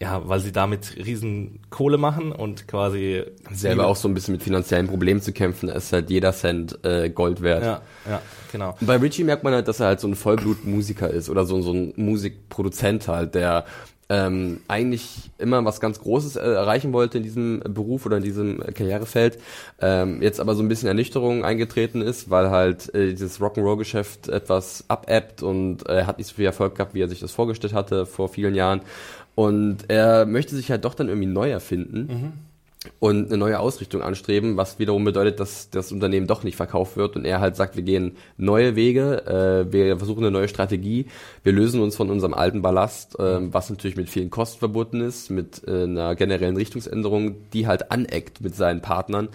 ja, 0.00 0.28
weil 0.28 0.38
sie 0.38 0.52
damit 0.52 0.96
riesen 0.96 1.58
Kohle 1.70 1.98
machen 1.98 2.30
und 2.30 2.68
quasi 2.68 3.24
selber 3.50 3.86
auch 3.86 3.96
so 3.96 4.06
ein 4.06 4.14
bisschen 4.14 4.32
mit 4.32 4.44
finanziellen 4.44 4.86
Problemen 4.86 5.20
zu 5.20 5.32
kämpfen, 5.32 5.68
ist 5.68 5.92
halt 5.92 6.08
jeder 6.08 6.32
Cent 6.32 6.84
äh, 6.84 7.10
Gold 7.10 7.42
wert. 7.42 7.64
Ja, 7.64 7.80
ja, 8.08 8.22
genau. 8.52 8.76
Bei 8.80 8.96
Richie 8.96 9.24
merkt 9.24 9.42
man 9.42 9.54
halt, 9.54 9.66
dass 9.66 9.80
er 9.80 9.86
halt 9.86 10.00
so 10.00 10.06
ein 10.06 10.14
Vollblutmusiker 10.14 11.10
ist 11.10 11.28
oder 11.28 11.44
so, 11.44 11.60
so 11.62 11.72
ein 11.72 11.94
Musikproduzent 11.96 13.08
halt, 13.08 13.34
der 13.34 13.64
ähm, 14.10 14.60
eigentlich 14.68 15.30
immer 15.36 15.62
was 15.64 15.80
ganz 15.80 16.00
Großes 16.00 16.36
äh, 16.36 16.40
erreichen 16.40 16.92
wollte 16.92 17.18
in 17.18 17.24
diesem 17.24 17.60
Beruf 17.60 18.06
oder 18.06 18.16
in 18.16 18.22
diesem 18.22 18.58
Karrierefeld, 18.58 19.38
ähm, 19.80 20.22
jetzt 20.22 20.40
aber 20.40 20.54
so 20.54 20.62
ein 20.62 20.68
bisschen 20.68 20.88
Ernüchterung 20.88 21.44
eingetreten 21.44 22.00
ist, 22.00 22.30
weil 22.30 22.50
halt 22.50 22.94
äh, 22.94 23.10
dieses 23.10 23.40
Rock'n'Roll-Geschäft 23.40 24.28
etwas 24.28 24.84
abebbt 24.88 25.42
und 25.42 25.86
er 25.86 25.98
äh, 25.98 26.04
hat 26.04 26.18
nicht 26.18 26.28
so 26.28 26.36
viel 26.36 26.46
Erfolg 26.46 26.76
gehabt, 26.76 26.94
wie 26.94 27.02
er 27.02 27.08
sich 27.08 27.20
das 27.20 27.32
vorgestellt 27.32 27.74
hatte 27.74 28.06
vor 28.06 28.28
vielen 28.28 28.54
Jahren. 28.54 28.80
Und 29.38 29.84
er 29.86 30.26
möchte 30.26 30.56
sich 30.56 30.68
halt 30.68 30.84
doch 30.84 30.94
dann 30.94 31.06
irgendwie 31.06 31.28
neu 31.28 31.48
erfinden. 31.48 32.08
Mhm 32.10 32.32
und 33.00 33.26
eine 33.26 33.36
neue 33.36 33.58
Ausrichtung 33.58 34.02
anstreben, 34.02 34.56
was 34.56 34.78
wiederum 34.78 35.04
bedeutet, 35.04 35.40
dass 35.40 35.68
das 35.70 35.90
Unternehmen 35.90 36.28
doch 36.28 36.44
nicht 36.44 36.56
verkauft 36.56 36.96
wird 36.96 37.16
und 37.16 37.24
er 37.24 37.40
halt 37.40 37.56
sagt, 37.56 37.74
wir 37.74 37.82
gehen 37.82 38.16
neue 38.36 38.76
Wege, 38.76 39.26
äh, 39.26 39.72
wir 39.72 39.96
versuchen 39.96 40.20
eine 40.20 40.30
neue 40.30 40.46
Strategie, 40.48 41.06
wir 41.42 41.52
lösen 41.52 41.80
uns 41.80 41.96
von 41.96 42.08
unserem 42.08 42.34
alten 42.34 42.62
Ballast, 42.62 43.18
äh, 43.18 43.52
was 43.52 43.68
natürlich 43.68 43.96
mit 43.96 44.08
vielen 44.08 44.30
Kosten 44.30 44.60
verbunden 44.60 45.00
ist, 45.00 45.28
mit 45.28 45.66
äh, 45.66 45.82
einer 45.82 46.14
generellen 46.14 46.56
Richtungsänderung, 46.56 47.50
die 47.52 47.66
halt 47.66 47.90
aneckt 47.90 48.40
mit 48.40 48.54
seinen 48.54 48.80
Partnern 48.80 49.28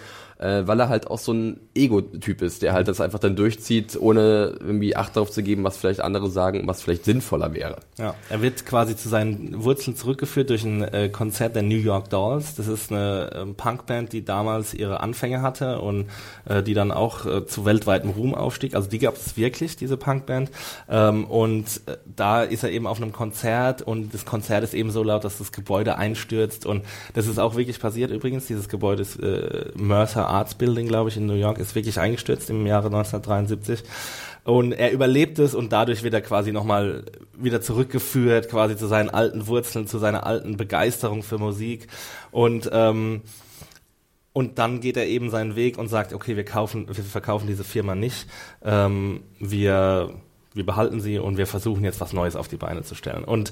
äh, 0.43 0.67
weil 0.67 0.79
er 0.79 0.89
halt 0.89 1.07
auch 1.07 1.19
so 1.19 1.31
ein 1.31 1.59
Ego-Typ 1.73 2.41
ist, 2.41 2.61
der 2.61 2.73
halt 2.73 2.89
das 2.89 2.99
einfach 2.99 3.19
dann 3.19 3.35
durchzieht, 3.35 3.97
ohne 3.99 4.57
irgendwie 4.59 4.95
Acht 4.95 5.15
darauf 5.15 5.31
zu 5.31 5.41
geben, 5.41 5.63
was 5.63 5.77
vielleicht 5.77 6.01
andere 6.01 6.29
sagen, 6.29 6.63
was 6.67 6.81
vielleicht 6.81 7.05
sinnvoller 7.05 7.53
wäre. 7.53 7.77
Ja, 7.97 8.13
er 8.29 8.41
wird 8.41 8.65
quasi 8.65 8.97
zu 8.97 9.07
seinen 9.07 9.63
Wurzeln 9.63 9.95
zurückgeführt 9.95 10.49
durch 10.49 10.65
ein 10.65 10.83
äh, 10.83 11.09
Konzert 11.09 11.55
der 11.55 11.63
New 11.63 11.77
York 11.77 12.09
Dolls. 12.09 12.55
Das 12.55 12.67
ist 12.67 12.91
eine 12.91 13.31
äh, 13.31 13.45
Punkband, 13.53 14.11
die 14.11 14.25
damals 14.25 14.73
ihre 14.73 14.99
Anfänge 14.99 15.41
hatte 15.41 15.79
und 15.79 16.07
äh, 16.45 16.61
die 16.61 16.73
dann 16.73 16.91
auch 16.91 17.25
äh, 17.25 17.45
zu 17.45 17.63
weltweitem 17.63 18.09
Ruhm 18.09 18.35
aufstieg. 18.35 18.75
Also 18.75 18.89
die 18.89 18.99
gab 18.99 19.15
es 19.15 19.37
wirklich, 19.37 19.77
diese 19.77 19.95
Punkband. 19.95 20.51
Ähm, 20.89 21.23
und 21.25 21.81
äh, 21.85 21.97
da 22.15 22.43
ist 22.43 22.63
er 22.63 22.71
eben 22.71 22.85
auf 22.85 23.01
einem 23.01 23.13
Konzert 23.13 23.81
und 23.81 24.13
das 24.13 24.25
Konzert 24.25 24.65
ist 24.65 24.73
eben 24.73 24.91
so 24.91 25.03
laut, 25.03 25.23
dass 25.23 25.37
das 25.37 25.53
Gebäude 25.53 25.97
einstürzt 25.97 26.65
und 26.65 26.83
das 27.13 27.27
ist 27.27 27.39
auch 27.39 27.55
wirklich 27.55 27.79
passiert 27.79 28.11
übrigens. 28.11 28.47
Dieses 28.47 28.67
Gebäude 28.67 29.03
ist 29.03 29.15
äh, 29.21 29.71
Mercer 29.75 30.32
Arts 30.33 30.55
Building, 30.55 30.87
glaube 30.87 31.09
ich, 31.09 31.17
in 31.17 31.25
New 31.25 31.33
York, 31.33 31.57
ist 31.59 31.75
wirklich 31.75 31.99
eingestürzt 31.99 32.49
im 32.49 32.65
Jahre 32.65 32.87
1973. 32.87 33.83
Und 34.43 34.73
er 34.73 34.91
überlebt 34.91 35.39
es 35.39 35.55
und 35.55 35.71
dadurch 35.71 36.03
wird 36.03 36.13
er 36.13 36.21
quasi 36.21 36.51
nochmal 36.51 37.05
wieder 37.37 37.61
zurückgeführt, 37.61 38.49
quasi 38.49 38.75
zu 38.75 38.87
seinen 38.87 39.09
alten 39.09 39.47
Wurzeln, 39.47 39.87
zu 39.87 39.99
seiner 39.99 40.25
alten 40.25 40.57
Begeisterung 40.57 41.23
für 41.23 41.37
Musik. 41.37 41.87
Und 42.31 42.69
ähm, 42.73 43.21
und 44.33 44.57
dann 44.57 44.81
geht 44.81 44.97
er 44.97 45.05
eben 45.05 45.29
seinen 45.29 45.55
Weg 45.55 45.77
und 45.77 45.87
sagt, 45.87 46.11
okay, 46.11 46.35
wir 46.35 46.43
kaufen, 46.43 46.87
wir 46.87 47.03
verkaufen 47.03 47.45
diese 47.45 47.63
Firma 47.63 47.93
nicht, 47.93 48.27
ähm, 48.63 49.21
wir, 49.39 50.15
wir 50.55 50.65
behalten 50.65 50.99
sie 50.99 51.19
und 51.19 51.37
wir 51.37 51.45
versuchen 51.45 51.83
jetzt 51.83 52.01
was 52.01 52.13
Neues 52.13 52.35
auf 52.35 52.47
die 52.47 52.57
Beine 52.57 52.81
zu 52.81 52.95
stellen. 52.95 53.23
Und 53.23 53.51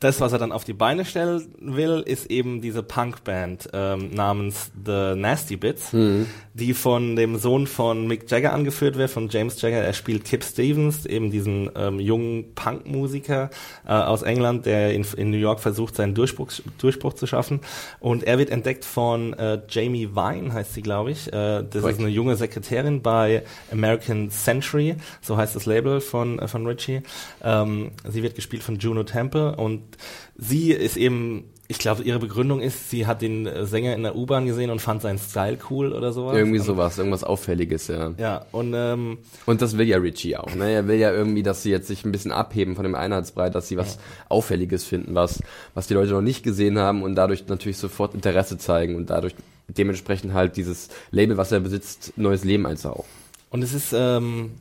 das, 0.00 0.18
was 0.22 0.32
er 0.32 0.38
dann 0.38 0.50
auf 0.50 0.64
die 0.64 0.72
Beine 0.72 1.04
stellen 1.04 1.54
will, 1.60 2.02
ist 2.04 2.30
eben 2.30 2.62
diese 2.62 2.82
Punkband 2.82 3.68
ähm, 3.74 4.10
namens 4.14 4.70
The 4.74 5.14
Nasty 5.14 5.56
Bits, 5.56 5.92
mhm. 5.92 6.26
die 6.54 6.72
von 6.72 7.16
dem 7.16 7.36
Sohn 7.36 7.66
von 7.66 8.06
Mick 8.06 8.30
Jagger 8.30 8.54
angeführt 8.54 8.96
wird, 8.96 9.10
von 9.10 9.28
James 9.28 9.60
Jagger. 9.60 9.76
Er 9.76 9.92
spielt 9.92 10.24
Kip 10.24 10.42
Stevens, 10.42 11.04
eben 11.04 11.30
diesen 11.30 11.70
ähm, 11.76 12.00
jungen 12.00 12.54
Punkmusiker 12.54 13.50
äh, 13.86 13.92
aus 13.92 14.22
England, 14.22 14.64
der 14.64 14.94
in, 14.94 15.04
in, 15.18 15.30
New 15.30 15.36
York 15.36 15.60
versucht, 15.60 15.96
seinen 15.96 16.14
Durchbruch, 16.14 16.50
Durchbruch 16.78 17.12
zu 17.12 17.26
schaffen. 17.26 17.60
Und 18.00 18.24
er 18.24 18.38
wird 18.38 18.48
entdeckt 18.48 18.86
von 18.86 19.34
äh, 19.34 19.60
Jamie 19.68 20.14
Vine, 20.14 20.54
heißt 20.54 20.72
sie, 20.72 20.82
glaube 20.82 21.10
ich. 21.10 21.28
Äh, 21.28 21.30
das 21.30 21.82
Correct. 21.82 21.98
ist 21.98 22.00
eine 22.00 22.08
junge 22.08 22.36
Sekretärin 22.36 23.02
bei 23.02 23.42
American 23.70 24.30
Century, 24.30 24.96
so 25.20 25.36
heißt 25.36 25.54
das 25.54 25.66
Label 25.66 26.00
von, 26.00 26.38
äh, 26.38 26.48
von 26.48 26.66
Richie. 26.66 27.02
Ähm, 27.44 27.90
sie 28.08 28.22
wird 28.22 28.34
gespielt 28.34 28.62
von 28.62 28.78
Juno 28.78 29.02
Temple 29.02 29.54
und 29.56 29.89
sie 30.36 30.72
ist 30.72 30.96
eben, 30.96 31.44
ich 31.68 31.78
glaube, 31.78 32.02
ihre 32.02 32.18
Begründung 32.18 32.60
ist, 32.60 32.90
sie 32.90 33.06
hat 33.06 33.22
den 33.22 33.48
Sänger 33.64 33.94
in 33.94 34.02
der 34.02 34.16
U-Bahn 34.16 34.46
gesehen 34.46 34.70
und 34.70 34.80
fand 34.80 35.02
seinen 35.02 35.18
Style 35.18 35.58
cool 35.70 35.92
oder 35.92 36.12
sowas. 36.12 36.36
Irgendwie 36.36 36.58
sowas, 36.58 36.98
irgendwas 36.98 37.22
Auffälliges, 37.22 37.88
ja. 37.88 38.12
Ja, 38.18 38.46
und 38.52 38.72
ähm, 38.74 39.18
Und 39.46 39.62
das 39.62 39.78
will 39.78 39.86
ja 39.86 39.98
Richie 39.98 40.36
auch, 40.36 40.54
ne? 40.54 40.70
Er 40.70 40.88
will 40.88 40.98
ja 40.98 41.12
irgendwie, 41.12 41.42
dass 41.42 41.62
sie 41.62 41.70
jetzt 41.70 41.86
sich 41.86 42.04
ein 42.04 42.12
bisschen 42.12 42.32
abheben 42.32 42.74
von 42.74 42.84
dem 42.84 42.94
Einheitsbrei, 42.94 43.50
dass 43.50 43.68
sie 43.68 43.76
was 43.76 43.94
ja. 43.94 44.00
Auffälliges 44.28 44.84
finden, 44.84 45.14
was, 45.14 45.42
was 45.74 45.86
die 45.86 45.94
Leute 45.94 46.12
noch 46.12 46.22
nicht 46.22 46.42
gesehen 46.42 46.78
haben 46.78 47.02
und 47.02 47.14
dadurch 47.14 47.46
natürlich 47.46 47.78
sofort 47.78 48.14
Interesse 48.14 48.58
zeigen 48.58 48.96
und 48.96 49.10
dadurch 49.10 49.34
dementsprechend 49.68 50.32
halt 50.34 50.56
dieses 50.56 50.88
Label, 51.12 51.36
was 51.36 51.52
er 51.52 51.60
besitzt, 51.60 52.14
neues 52.16 52.42
Leben 52.42 52.66
einsaugen. 52.66 53.04
Und 53.50 53.62
es 53.62 53.74
ist, 53.74 53.92
ähm, 53.94 54.52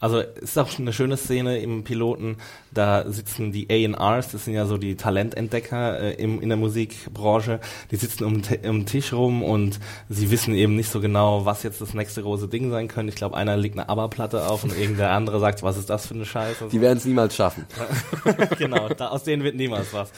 also 0.00 0.20
es 0.20 0.50
ist 0.50 0.58
auch 0.58 0.78
eine 0.78 0.94
schöne 0.94 1.18
Szene 1.18 1.58
im 1.58 1.84
Piloten, 1.84 2.38
da 2.72 3.04
sitzen 3.10 3.52
die 3.52 3.68
A&Rs, 3.70 4.32
das 4.32 4.46
sind 4.46 4.54
ja 4.54 4.64
so 4.64 4.78
die 4.78 4.96
Talententdecker 4.96 6.00
äh, 6.00 6.14
im, 6.14 6.40
in 6.40 6.48
der 6.48 6.56
Musikbranche, 6.56 7.60
die 7.90 7.96
sitzen 7.96 8.24
um, 8.24 8.40
um 8.66 8.86
Tisch 8.86 9.12
rum 9.12 9.42
und 9.42 9.78
sie 10.08 10.30
wissen 10.30 10.54
eben 10.54 10.74
nicht 10.74 10.90
so 10.90 11.00
genau, 11.00 11.44
was 11.44 11.62
jetzt 11.62 11.82
das 11.82 11.92
nächste 11.92 12.22
große 12.22 12.48
Ding 12.48 12.70
sein 12.70 12.88
könnte. 12.88 13.10
Ich 13.10 13.16
glaube, 13.16 13.36
einer 13.36 13.58
legt 13.58 13.78
eine 13.78 13.90
ABBA-Platte 13.90 14.48
auf 14.48 14.64
und 14.64 14.76
irgendein 14.76 15.10
andere 15.10 15.38
sagt, 15.38 15.62
was 15.62 15.76
ist 15.76 15.90
das 15.90 16.06
für 16.06 16.14
eine 16.14 16.24
Scheiße. 16.24 16.68
Die 16.72 16.80
werden 16.80 16.96
es 16.96 17.04
niemals 17.04 17.36
schaffen. 17.36 17.66
genau, 18.58 18.88
da, 18.88 19.08
aus 19.08 19.24
denen 19.24 19.44
wird 19.44 19.56
niemals 19.56 19.92
was. 19.92 20.12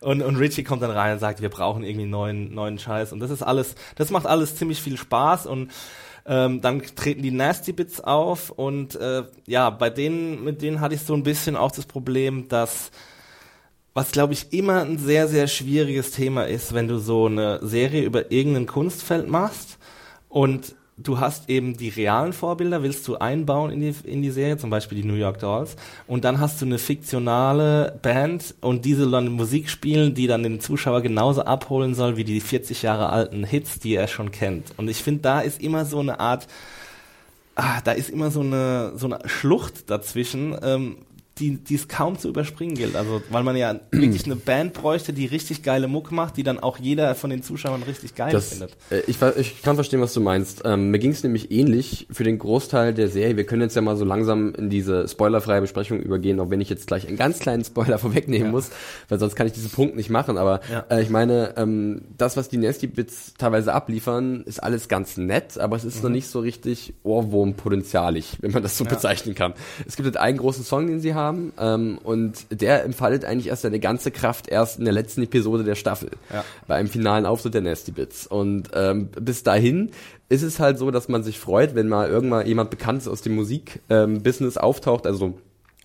Und, 0.00 0.20
und 0.20 0.34
Richie 0.34 0.64
kommt 0.64 0.82
dann 0.82 0.90
rein 0.90 1.12
und 1.12 1.18
sagt, 1.20 1.42
wir 1.42 1.48
brauchen 1.48 1.84
irgendwie 1.84 2.06
neuen, 2.06 2.52
neuen 2.54 2.78
Scheiß. 2.78 3.12
Und 3.12 3.20
das 3.20 3.30
ist 3.30 3.42
alles, 3.42 3.76
das 3.94 4.10
macht 4.10 4.26
alles 4.26 4.56
ziemlich 4.56 4.82
viel 4.82 4.96
Spaß 4.96 5.46
und 5.46 5.70
ähm, 6.28 6.60
dann 6.60 6.82
treten 6.82 7.22
die 7.22 7.30
Nasty 7.30 7.72
Bits 7.72 8.00
auf 8.00 8.50
und 8.50 8.94
äh, 8.96 9.24
ja, 9.46 9.70
bei 9.70 9.88
denen, 9.88 10.44
mit 10.44 10.60
denen 10.60 10.80
hatte 10.80 10.94
ich 10.94 11.00
so 11.00 11.14
ein 11.14 11.22
bisschen 11.22 11.56
auch 11.56 11.72
das 11.72 11.86
Problem, 11.86 12.48
dass 12.48 12.90
was 13.94 14.12
glaube 14.12 14.34
ich 14.34 14.52
immer 14.52 14.82
ein 14.82 14.98
sehr, 14.98 15.26
sehr 15.26 15.48
schwieriges 15.48 16.10
Thema 16.12 16.46
ist, 16.46 16.74
wenn 16.74 16.86
du 16.86 16.98
so 16.98 17.26
eine 17.26 17.58
Serie 17.66 18.02
über 18.02 18.30
irgendein 18.30 18.66
Kunstfeld 18.66 19.28
machst 19.28 19.78
und 20.28 20.76
du 21.02 21.20
hast 21.20 21.48
eben 21.48 21.76
die 21.76 21.88
realen 21.88 22.32
Vorbilder, 22.32 22.82
willst 22.82 23.06
du 23.08 23.16
einbauen 23.16 23.70
in 23.70 23.80
die, 23.80 23.94
in 24.04 24.22
die 24.22 24.30
Serie, 24.30 24.56
zum 24.56 24.70
Beispiel 24.70 25.00
die 25.00 25.08
New 25.08 25.14
York 25.14 25.38
Dolls, 25.38 25.76
und 26.06 26.24
dann 26.24 26.40
hast 26.40 26.60
du 26.60 26.66
eine 26.66 26.78
fiktionale 26.78 27.98
Band 28.02 28.54
und 28.60 28.84
diese 28.84 29.10
dann 29.10 29.28
Musik 29.28 29.70
spielen, 29.70 30.14
die 30.14 30.26
dann 30.26 30.42
den 30.42 30.60
Zuschauer 30.60 31.00
genauso 31.00 31.42
abholen 31.42 31.94
soll 31.94 32.16
wie 32.16 32.24
die 32.24 32.40
40 32.40 32.82
Jahre 32.82 33.10
alten 33.10 33.44
Hits, 33.44 33.78
die 33.78 33.94
er 33.94 34.08
schon 34.08 34.30
kennt. 34.30 34.72
Und 34.76 34.88
ich 34.88 35.02
finde, 35.02 35.22
da 35.22 35.40
ist 35.40 35.62
immer 35.62 35.84
so 35.84 36.00
eine 36.00 36.20
Art, 36.20 36.48
ah, 37.54 37.80
da 37.82 37.92
ist 37.92 38.10
immer 38.10 38.30
so 38.30 38.40
eine, 38.40 38.92
so 38.96 39.06
eine 39.06 39.20
Schlucht 39.28 39.90
dazwischen, 39.90 40.56
ähm, 40.62 40.96
die, 41.38 41.56
die 41.56 41.74
es 41.74 41.88
kaum 41.88 42.18
zu 42.18 42.28
überspringen 42.28 42.74
gilt. 42.74 42.96
Also, 42.96 43.22
weil 43.30 43.42
man 43.42 43.56
ja 43.56 43.78
wirklich 43.90 44.24
eine 44.24 44.36
Band 44.36 44.72
bräuchte, 44.72 45.12
die 45.12 45.26
richtig 45.26 45.62
geile 45.62 45.88
Muck 45.88 46.12
macht, 46.12 46.36
die 46.36 46.42
dann 46.42 46.58
auch 46.58 46.78
jeder 46.78 47.14
von 47.14 47.30
den 47.30 47.42
Zuschauern 47.42 47.82
richtig 47.82 48.14
geil 48.14 48.32
das, 48.32 48.50
findet. 48.50 48.76
Äh, 48.90 49.00
ich, 49.06 49.18
ich 49.36 49.62
kann 49.62 49.76
verstehen, 49.76 50.00
was 50.00 50.12
du 50.12 50.20
meinst. 50.20 50.62
Ähm, 50.64 50.90
mir 50.90 50.98
ging 50.98 51.12
es 51.12 51.22
nämlich 51.22 51.50
ähnlich 51.50 52.06
für 52.10 52.24
den 52.24 52.38
Großteil 52.38 52.94
der 52.94 53.08
Serie. 53.08 53.36
Wir 53.36 53.44
können 53.44 53.62
jetzt 53.62 53.76
ja 53.76 53.82
mal 53.82 53.96
so 53.96 54.04
langsam 54.04 54.54
in 54.54 54.70
diese 54.70 55.08
spoilerfreie 55.08 55.60
Besprechung 55.60 56.00
übergehen, 56.00 56.40
auch 56.40 56.50
wenn 56.50 56.60
ich 56.60 56.68
jetzt 56.68 56.86
gleich 56.86 57.06
einen 57.06 57.16
ganz 57.16 57.38
kleinen 57.38 57.64
Spoiler 57.64 57.98
vorwegnehmen 57.98 58.46
ja. 58.46 58.52
muss, 58.52 58.70
weil 59.08 59.18
sonst 59.18 59.36
kann 59.36 59.46
ich 59.46 59.52
diesen 59.52 59.70
Punkt 59.70 59.96
nicht 59.96 60.10
machen. 60.10 60.38
Aber 60.38 60.60
ja. 60.70 60.84
äh, 60.90 61.02
ich 61.02 61.10
meine, 61.10 61.54
ähm, 61.56 62.02
das, 62.16 62.36
was 62.36 62.48
die 62.48 62.58
Nasty 62.58 62.86
Bits 62.86 63.34
teilweise 63.38 63.72
abliefern, 63.72 64.42
ist 64.44 64.62
alles 64.62 64.88
ganz 64.88 65.16
nett, 65.16 65.58
aber 65.58 65.76
es 65.76 65.84
ist 65.84 65.96
mhm. 65.98 66.02
noch 66.02 66.10
nicht 66.10 66.28
so 66.28 66.40
richtig 66.40 66.94
Ohrwurmpotenzialig, 67.02 68.38
wenn 68.40 68.52
man 68.52 68.62
das 68.62 68.76
so 68.76 68.84
ja. 68.84 68.90
bezeichnen 68.90 69.34
kann. 69.34 69.54
Es 69.86 69.96
gibt 69.96 70.06
halt 70.06 70.16
einen 70.16 70.38
großen 70.38 70.64
Song, 70.64 70.86
den 70.86 71.00
sie 71.00 71.14
haben 71.14 71.27
haben. 71.28 71.52
Ähm, 71.58 71.98
und 72.02 72.46
der 72.50 72.84
entfaltet 72.84 73.24
eigentlich 73.24 73.48
erst 73.48 73.62
seine 73.62 73.80
ganze 73.80 74.10
Kraft 74.10 74.48
erst 74.48 74.78
in 74.78 74.84
der 74.84 74.94
letzten 74.94 75.22
Episode 75.22 75.64
der 75.64 75.74
Staffel. 75.74 76.10
Ja. 76.32 76.44
Bei 76.66 76.76
einem 76.76 76.88
finalen 76.88 77.26
Auftritt 77.26 77.54
der 77.54 77.60
Nasty 77.60 77.92
Bits. 77.92 78.26
Und 78.26 78.70
ähm, 78.74 79.08
bis 79.20 79.42
dahin 79.42 79.90
ist 80.28 80.42
es 80.42 80.58
halt 80.58 80.78
so, 80.78 80.90
dass 80.90 81.08
man 81.08 81.22
sich 81.22 81.38
freut, 81.38 81.74
wenn 81.74 81.88
mal 81.88 82.08
irgendwann 82.08 82.46
jemand 82.46 82.70
Bekanntes 82.70 83.08
aus 83.08 83.22
dem 83.22 83.34
Musikbusiness 83.34 84.56
ähm, 84.56 84.62
auftaucht. 84.62 85.06
Also 85.06 85.38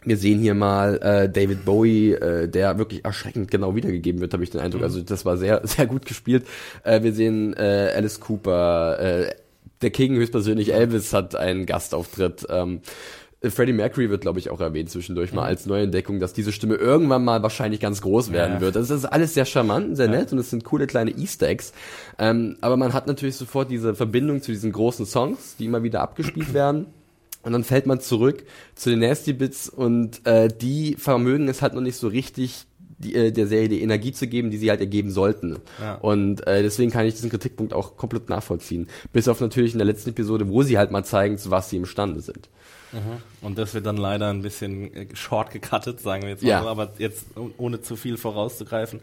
wir 0.06 0.18
sehen 0.18 0.40
hier 0.40 0.54
mal 0.54 0.98
äh, 0.98 1.30
David 1.30 1.66
Bowie, 1.66 2.14
äh, 2.14 2.48
der 2.48 2.78
wirklich 2.78 3.06
erschreckend 3.06 3.50
genau 3.50 3.76
wiedergegeben 3.76 4.22
wird, 4.22 4.34
habe 4.34 4.44
ich 4.44 4.50
den 4.50 4.62
Eindruck. 4.62 4.82
Mhm. 4.82 4.86
Also 4.86 5.02
das 5.02 5.26
war 5.26 5.38
sehr, 5.38 5.62
sehr 5.68 5.86
gut 5.86 6.06
gespielt. 6.06 6.46
Äh, 6.84 7.04
wir 7.04 7.14
sehen 7.14 7.54
äh, 7.54 7.92
Alice 7.96 8.20
Cooper, 8.20 9.00
äh, 9.00 9.36
der 9.82 9.92
King 9.92 10.16
höchstpersönlich 10.16 10.74
Elvis 10.74 11.14
hat 11.14 11.36
einen 11.36 11.66
Gastauftritt. 11.66 12.48
Ähm, 12.50 12.78
äh, 12.78 12.80
Freddie 13.50 13.74
Mercury 13.74 14.10
wird, 14.10 14.22
glaube 14.22 14.40
ich, 14.40 14.50
auch 14.50 14.62
erwähnt 14.62 14.90
zwischendurch 14.90 15.32
mhm. 15.32 15.38
mal 15.38 15.46
als 15.46 15.66
Neuentdeckung, 15.66 16.20
dass 16.20 16.34
diese 16.34 16.52
Stimme 16.52 16.76
irgendwann 16.76 17.24
mal 17.24 17.44
wahrscheinlich 17.44 17.80
ganz 17.80 18.02
groß 18.02 18.32
werden 18.32 18.56
ja. 18.56 18.62
wird. 18.62 18.76
Das 18.76 18.90
ist 18.90 19.06
alles 19.06 19.34
sehr 19.34 19.46
charmant, 19.46 19.98
sehr 19.98 20.08
nett 20.08 20.32
und 20.32 20.40
es 20.40 20.50
sind 20.50 20.64
coole 20.64 20.88
kleine 20.88 21.12
Easter 21.12 21.48
Eggs. 21.48 21.74
Ähm, 22.18 22.58
aber 22.62 22.78
man 22.78 22.94
hat 22.94 23.08
natürlich 23.08 23.36
sofort 23.36 23.70
diese 23.70 23.96
Verbindung 23.96 24.42
zu 24.42 24.52
diesen 24.52 24.72
großen 24.72 25.06
Songs, 25.06 25.56
die 25.58 25.66
immer 25.66 25.84
wieder 25.84 26.02
abgespielt 26.02 26.54
werden. 26.54 26.88
Und 27.44 27.52
dann 27.52 27.66
fällt 27.66 27.86
man 27.86 28.00
zurück 28.00 28.44
zu 28.74 28.90
den 28.90 29.00
Nasty 29.00 29.34
Bits 29.34 29.68
und 29.68 30.26
äh, 30.26 30.48
die 30.48 30.96
vermögen 30.98 31.50
es 31.50 31.62
halt 31.62 31.74
noch 31.74 31.82
nicht 31.82 31.98
so 31.98 32.08
richtig 32.08 32.66
die, 32.98 33.16
äh, 33.16 33.32
der 33.32 33.48
Serie 33.48 33.68
die 33.68 33.82
Energie 33.82 34.14
zu 34.14 34.28
geben, 34.28 34.50
die 34.50 34.58
sie 34.58 34.70
halt 34.70 34.80
ergeben 34.80 35.12
sollten. 35.12 35.58
Ja. 35.82 35.96
Und 35.96 36.48
äh, 36.48 36.64
deswegen 36.64 36.92
kann 36.92 37.06
ich 37.06 37.16
diesen 37.16 37.30
Kritikpunkt 37.30 37.74
auch 37.74 37.98
komplett 37.98 38.30
nachvollziehen. 38.30 38.88
Bis 39.12 39.28
auf 39.28 39.42
natürlich 39.42 39.74
in 39.74 39.80
der 39.80 39.86
letzten 39.86 40.12
Episode, 40.12 40.48
wo 40.48 40.64
sie 40.64 40.78
halt 40.78 40.92
mal 40.92 41.04
zeigen, 41.04 41.38
zu 41.38 41.52
was 41.52 41.70
sie 41.70 41.76
imstande 41.78 42.22
sind. 42.22 42.50
Mhm. 42.94 43.46
Und 43.46 43.58
das 43.58 43.74
wird 43.74 43.86
dann 43.86 43.98
leider 43.98 44.30
ein 44.30 44.42
bisschen 44.42 44.94
äh, 44.94 45.08
short 45.16 45.52
gecuttet, 45.52 46.00
sagen 46.00 46.24
wir 46.24 46.30
jetzt 46.30 46.44
mal 46.44 46.50
ja. 46.50 46.66
aber 46.66 46.92
jetzt 46.98 47.26
ohne 47.58 47.82
zu 47.82 47.96
viel 47.96 48.18
vorauszugreifen. 48.18 49.02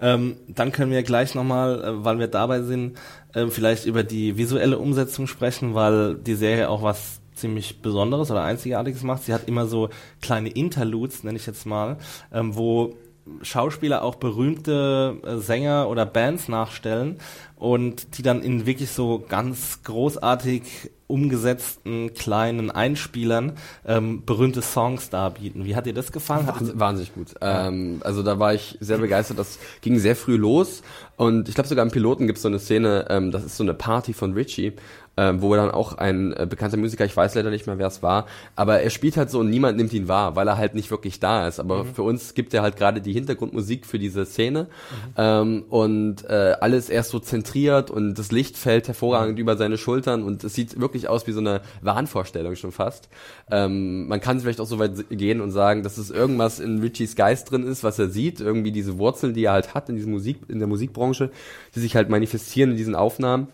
Ähm, 0.00 0.36
dann 0.46 0.72
können 0.72 0.92
wir 0.92 1.02
gleich 1.02 1.34
nochmal, 1.34 1.82
äh, 1.82 2.04
weil 2.04 2.18
wir 2.18 2.28
dabei 2.28 2.62
sind, 2.62 2.98
äh, 3.34 3.46
vielleicht 3.48 3.84
über 3.84 4.02
die 4.02 4.36
visuelle 4.36 4.78
Umsetzung 4.78 5.26
sprechen, 5.26 5.74
weil 5.74 6.14
die 6.14 6.34
Serie 6.34 6.68
auch 6.68 6.82
was 6.82 7.20
ziemlich 7.34 7.80
Besonderes 7.80 8.30
oder 8.30 8.42
Einzigartiges 8.42 9.02
macht. 9.02 9.24
Sie 9.24 9.34
hat 9.34 9.48
immer 9.48 9.66
so 9.66 9.90
kleine 10.20 10.48
Interludes, 10.48 11.24
nenne 11.24 11.36
ich 11.36 11.46
jetzt 11.46 11.66
mal, 11.66 11.98
ähm, 12.32 12.56
wo 12.56 12.96
Schauspieler 13.42 14.02
auch 14.02 14.16
berühmte 14.16 15.16
äh, 15.24 15.36
Sänger 15.36 15.88
oder 15.88 16.06
Bands 16.06 16.48
nachstellen 16.48 17.18
und 17.56 18.18
die 18.18 18.22
dann 18.22 18.42
in 18.42 18.66
wirklich 18.66 18.90
so 18.90 19.24
ganz 19.28 19.82
großartig 19.82 20.90
umgesetzten 21.08 22.12
kleinen 22.12 22.70
Einspielern 22.70 23.54
ähm, 23.86 24.24
berühmte 24.24 24.60
Songs 24.60 25.08
darbieten. 25.08 25.64
Wie 25.64 25.74
hat 25.74 25.86
dir 25.86 25.94
das 25.94 26.12
gefallen? 26.12 26.46
Wahnsinn, 26.46 26.78
wahnsinnig 26.78 27.14
gut. 27.14 27.34
Ähm, 27.40 28.00
also 28.04 28.22
da 28.22 28.38
war 28.38 28.54
ich 28.54 28.76
sehr 28.80 28.98
begeistert. 28.98 29.38
Das 29.38 29.58
ging 29.80 29.98
sehr 29.98 30.14
früh 30.14 30.36
los 30.36 30.82
und 31.16 31.48
ich 31.48 31.54
glaube 31.54 31.68
sogar 31.68 31.84
im 31.84 31.90
Piloten 31.90 32.26
gibt 32.26 32.36
es 32.36 32.42
so 32.42 32.48
eine 32.48 32.58
Szene, 32.58 33.06
ähm, 33.08 33.32
das 33.32 33.44
ist 33.44 33.56
so 33.56 33.64
eine 33.64 33.74
Party 33.74 34.12
von 34.12 34.34
Richie 34.34 34.74
äh, 35.18 35.42
wo 35.42 35.54
dann 35.56 35.70
auch 35.70 35.98
ein 35.98 36.32
äh, 36.32 36.46
bekannter 36.48 36.76
Musiker, 36.76 37.04
ich 37.04 37.16
weiß 37.16 37.34
leider 37.34 37.50
nicht 37.50 37.66
mehr, 37.66 37.78
wer 37.78 37.88
es 37.88 38.02
war, 38.02 38.26
aber 38.54 38.80
er 38.80 38.90
spielt 38.90 39.16
halt 39.16 39.30
so 39.30 39.40
und 39.40 39.50
niemand 39.50 39.76
nimmt 39.76 39.92
ihn 39.92 40.06
wahr, 40.06 40.36
weil 40.36 40.46
er 40.46 40.56
halt 40.56 40.74
nicht 40.74 40.90
wirklich 40.90 41.18
da 41.18 41.48
ist. 41.48 41.58
Aber 41.58 41.84
mhm. 41.84 41.94
für 41.94 42.02
uns 42.02 42.34
gibt 42.34 42.54
er 42.54 42.62
halt 42.62 42.76
gerade 42.76 43.00
die 43.00 43.12
Hintergrundmusik 43.12 43.84
für 43.84 43.98
diese 43.98 44.24
Szene 44.24 44.64
mhm. 44.64 45.12
ähm, 45.16 45.64
und 45.68 46.24
äh, 46.24 46.54
alles 46.60 46.88
erst 46.88 47.10
so 47.10 47.18
zentriert 47.18 47.90
und 47.90 48.14
das 48.14 48.30
Licht 48.30 48.56
fällt 48.56 48.86
hervorragend 48.86 49.34
mhm. 49.34 49.42
über 49.42 49.56
seine 49.56 49.76
Schultern 49.76 50.22
und 50.22 50.44
es 50.44 50.54
sieht 50.54 50.80
wirklich 50.80 51.08
aus 51.08 51.26
wie 51.26 51.32
so 51.32 51.40
eine 51.40 51.62
Wahnvorstellung 51.82 52.54
schon 52.54 52.70
fast. 52.70 53.08
Ähm, 53.50 54.06
man 54.06 54.20
kann 54.20 54.38
vielleicht 54.38 54.60
auch 54.60 54.66
so 54.66 54.78
weit 54.78 54.92
gehen 55.10 55.40
und 55.40 55.50
sagen, 55.50 55.82
dass 55.82 55.98
es 55.98 56.10
irgendwas 56.10 56.60
in 56.60 56.78
Richies 56.80 57.16
Geist 57.16 57.50
drin 57.50 57.66
ist, 57.66 57.82
was 57.82 57.98
er 57.98 58.08
sieht, 58.08 58.40
irgendwie 58.40 58.70
diese 58.70 58.98
Wurzeln, 58.98 59.34
die 59.34 59.44
er 59.44 59.52
halt 59.52 59.74
hat 59.74 59.88
in 59.88 59.96
diesem 59.96 60.12
Musik, 60.12 60.38
in 60.48 60.60
der 60.60 60.68
Musikbranche, 60.68 61.30
die 61.74 61.80
sich 61.80 61.96
halt 61.96 62.08
manifestieren 62.08 62.70
in 62.70 62.76
diesen 62.76 62.94
Aufnahmen. 62.94 63.48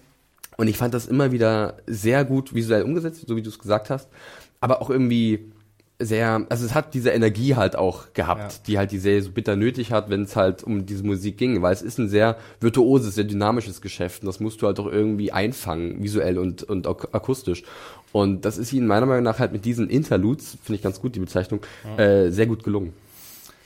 Und 0.56 0.68
ich 0.68 0.76
fand 0.76 0.94
das 0.94 1.06
immer 1.06 1.32
wieder 1.32 1.78
sehr 1.86 2.24
gut 2.24 2.54
visuell 2.54 2.82
umgesetzt, 2.82 3.24
so 3.26 3.36
wie 3.36 3.42
du 3.42 3.50
es 3.50 3.58
gesagt 3.58 3.90
hast. 3.90 4.08
Aber 4.60 4.80
auch 4.80 4.90
irgendwie 4.90 5.52
sehr, 6.00 6.44
also 6.48 6.66
es 6.66 6.74
hat 6.74 6.94
diese 6.94 7.10
Energie 7.10 7.54
halt 7.54 7.76
auch 7.76 8.12
gehabt, 8.14 8.52
ja. 8.52 8.58
die 8.66 8.78
halt 8.78 8.90
die 8.90 8.98
Serie 8.98 9.22
so 9.22 9.30
bitter 9.30 9.54
nötig 9.56 9.92
hat, 9.92 10.10
wenn 10.10 10.22
es 10.22 10.34
halt 10.34 10.64
um 10.64 10.86
diese 10.86 11.04
Musik 11.04 11.38
ging, 11.38 11.62
weil 11.62 11.72
es 11.72 11.82
ist 11.82 11.98
ein 11.98 12.08
sehr 12.08 12.36
virtuoses, 12.60 13.14
sehr 13.14 13.24
dynamisches 13.24 13.80
Geschäft 13.80 14.22
und 14.22 14.26
das 14.26 14.40
musst 14.40 14.60
du 14.60 14.66
halt 14.66 14.80
auch 14.80 14.86
irgendwie 14.86 15.30
einfangen, 15.30 16.02
visuell 16.02 16.38
und, 16.38 16.64
und 16.64 16.86
akustisch. 16.86 17.62
Und 18.12 18.44
das 18.44 18.58
ist 18.58 18.72
ihnen 18.72 18.86
meiner 18.86 19.06
Meinung 19.06 19.24
nach 19.24 19.38
halt 19.38 19.52
mit 19.52 19.64
diesen 19.64 19.88
Interludes, 19.88 20.56
finde 20.62 20.76
ich 20.76 20.82
ganz 20.82 21.00
gut 21.00 21.14
die 21.14 21.20
Bezeichnung, 21.20 21.60
ja. 21.84 22.04
äh, 22.04 22.30
sehr 22.30 22.46
gut 22.46 22.64
gelungen. 22.64 22.92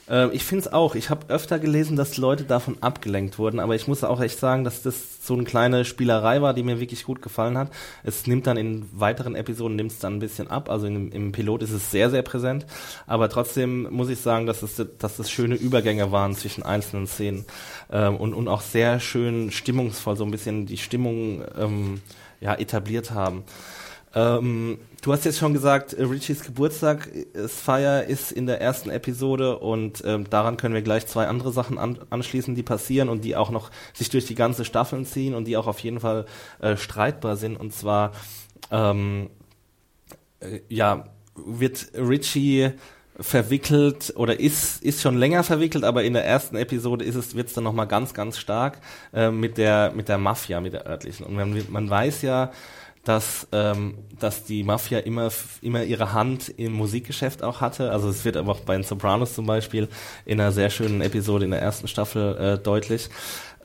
Äh, 0.08 0.28
ich 0.34 0.44
finde 0.44 0.66
es 0.66 0.72
auch. 0.72 0.94
Ich 0.94 1.10
habe 1.10 1.26
öfter 1.28 1.58
gelesen, 1.58 1.96
dass 1.96 2.16
Leute 2.16 2.44
davon 2.44 2.76
abgelenkt 2.80 3.38
wurden, 3.38 3.60
aber 3.60 3.74
ich 3.74 3.86
muss 3.86 4.04
auch 4.04 4.20
echt 4.20 4.38
sagen, 4.38 4.64
dass 4.64 4.82
das 4.82 5.26
so 5.26 5.34
eine 5.34 5.44
kleine 5.44 5.84
Spielerei 5.84 6.42
war, 6.42 6.54
die 6.54 6.62
mir 6.62 6.80
wirklich 6.80 7.04
gut 7.04 7.22
gefallen 7.22 7.58
hat. 7.58 7.70
Es 8.02 8.26
nimmt 8.26 8.46
dann 8.46 8.56
in 8.56 8.88
weiteren 8.92 9.34
Episoden 9.34 9.76
nimmt 9.76 9.92
es 9.92 9.98
dann 9.98 10.16
ein 10.16 10.20
bisschen 10.20 10.48
ab. 10.48 10.70
Also 10.70 10.86
in, 10.86 11.12
im 11.12 11.32
Pilot 11.32 11.62
ist 11.62 11.72
es 11.72 11.90
sehr, 11.90 12.10
sehr 12.10 12.22
präsent. 12.22 12.66
Aber 13.06 13.28
trotzdem 13.28 13.88
muss 13.90 14.08
ich 14.08 14.20
sagen, 14.20 14.46
dass 14.46 14.62
es, 14.62 14.82
dass 14.98 15.18
es 15.18 15.30
schöne 15.30 15.54
Übergänge 15.54 16.12
waren 16.12 16.34
zwischen 16.34 16.62
einzelnen 16.62 17.06
Szenen 17.06 17.44
ähm, 17.90 18.16
und, 18.16 18.34
und 18.34 18.48
auch 18.48 18.62
sehr 18.62 19.00
schön 19.00 19.50
stimmungsvoll, 19.50 20.16
so 20.16 20.24
ein 20.24 20.30
bisschen 20.30 20.66
die 20.66 20.78
Stimmung 20.78 21.42
ähm, 21.58 22.00
ja, 22.40 22.54
etabliert 22.54 23.10
haben. 23.10 23.44
Ähm, 24.14 24.78
du 25.02 25.12
hast 25.12 25.24
jetzt 25.24 25.38
schon 25.38 25.52
gesagt, 25.52 25.92
äh, 25.92 26.02
Richies 26.02 26.42
Geburtstag 26.42 27.06
ist 27.06 27.60
Feier 27.60 28.04
ist 28.04 28.32
in 28.32 28.46
der 28.46 28.60
ersten 28.60 28.90
Episode 28.90 29.58
und 29.58 30.02
ähm, 30.04 30.28
daran 30.30 30.56
können 30.56 30.74
wir 30.74 30.82
gleich 30.82 31.06
zwei 31.06 31.26
andere 31.26 31.52
Sachen 31.52 31.78
an, 31.78 31.98
anschließen, 32.10 32.54
die 32.54 32.62
passieren 32.62 33.08
und 33.08 33.24
die 33.24 33.36
auch 33.36 33.50
noch 33.50 33.70
sich 33.92 34.08
durch 34.08 34.26
die 34.26 34.34
ganze 34.34 34.64
Staffel 34.64 35.04
ziehen 35.04 35.34
und 35.34 35.44
die 35.44 35.56
auch 35.56 35.66
auf 35.66 35.80
jeden 35.80 36.00
Fall 36.00 36.26
äh, 36.60 36.76
streitbar 36.76 37.36
sind. 37.36 37.56
Und 37.58 37.74
zwar 37.74 38.12
ähm, 38.70 39.28
äh, 40.40 40.60
ja 40.68 41.04
wird 41.36 41.88
Richie 41.94 42.72
verwickelt 43.20 44.12
oder 44.16 44.38
ist 44.38 44.82
ist 44.82 45.02
schon 45.02 45.18
länger 45.18 45.42
verwickelt, 45.42 45.84
aber 45.84 46.04
in 46.04 46.12
der 46.12 46.24
ersten 46.24 46.56
Episode 46.56 47.04
ist 47.04 47.16
es 47.16 47.34
wird's 47.34 47.52
dann 47.52 47.64
noch 47.64 47.72
mal 47.72 47.84
ganz 47.84 48.14
ganz 48.14 48.38
stark 48.38 48.80
äh, 49.12 49.30
mit 49.30 49.58
der 49.58 49.92
mit 49.94 50.08
der 50.08 50.18
Mafia, 50.18 50.60
mit 50.60 50.72
der 50.72 50.86
örtlichen. 50.86 51.26
Und 51.26 51.34
man, 51.34 51.66
man 51.68 51.90
weiß 51.90 52.22
ja, 52.22 52.52
dass, 53.08 53.48
ähm, 53.52 53.94
dass 54.18 54.44
die 54.44 54.62
Mafia 54.62 54.98
immer, 54.98 55.30
immer 55.62 55.82
ihre 55.82 56.12
Hand 56.12 56.50
im 56.50 56.74
Musikgeschäft 56.74 57.42
auch 57.42 57.62
hatte. 57.62 57.90
Also 57.90 58.10
es 58.10 58.26
wird 58.26 58.36
aber 58.36 58.52
auch 58.52 58.60
bei 58.60 58.74
den 58.74 58.82
Sopranos 58.82 59.34
zum 59.34 59.46
Beispiel 59.46 59.88
in 60.26 60.38
einer 60.38 60.52
sehr 60.52 60.68
schönen 60.68 61.00
Episode 61.00 61.46
in 61.46 61.50
der 61.50 61.62
ersten 61.62 61.88
Staffel 61.88 62.36
äh, 62.36 62.58
deutlich. 62.58 63.08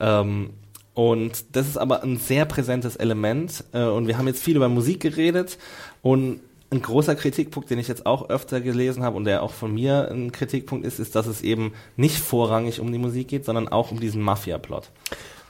Ähm, 0.00 0.54
und 0.94 1.44
das 1.54 1.68
ist 1.68 1.76
aber 1.76 2.02
ein 2.02 2.16
sehr 2.16 2.46
präsentes 2.46 2.96
Element. 2.96 3.64
Äh, 3.72 3.84
und 3.84 4.06
wir 4.06 4.16
haben 4.16 4.28
jetzt 4.28 4.42
viel 4.42 4.56
über 4.56 4.70
Musik 4.70 5.00
geredet 5.00 5.58
und 6.00 6.40
ein 6.70 6.80
großer 6.80 7.14
Kritikpunkt, 7.14 7.68
den 7.68 7.78
ich 7.78 7.86
jetzt 7.86 8.06
auch 8.06 8.30
öfter 8.30 8.62
gelesen 8.62 9.02
habe 9.02 9.16
und 9.18 9.24
der 9.24 9.42
auch 9.42 9.52
von 9.52 9.74
mir 9.74 10.10
ein 10.10 10.32
Kritikpunkt 10.32 10.86
ist, 10.86 10.98
ist, 10.98 11.14
dass 11.16 11.26
es 11.26 11.42
eben 11.42 11.74
nicht 11.96 12.16
vorrangig 12.16 12.80
um 12.80 12.90
die 12.90 12.98
Musik 12.98 13.28
geht, 13.28 13.44
sondern 13.44 13.68
auch 13.68 13.90
um 13.90 14.00
diesen 14.00 14.22
Mafia-Plot. 14.22 14.90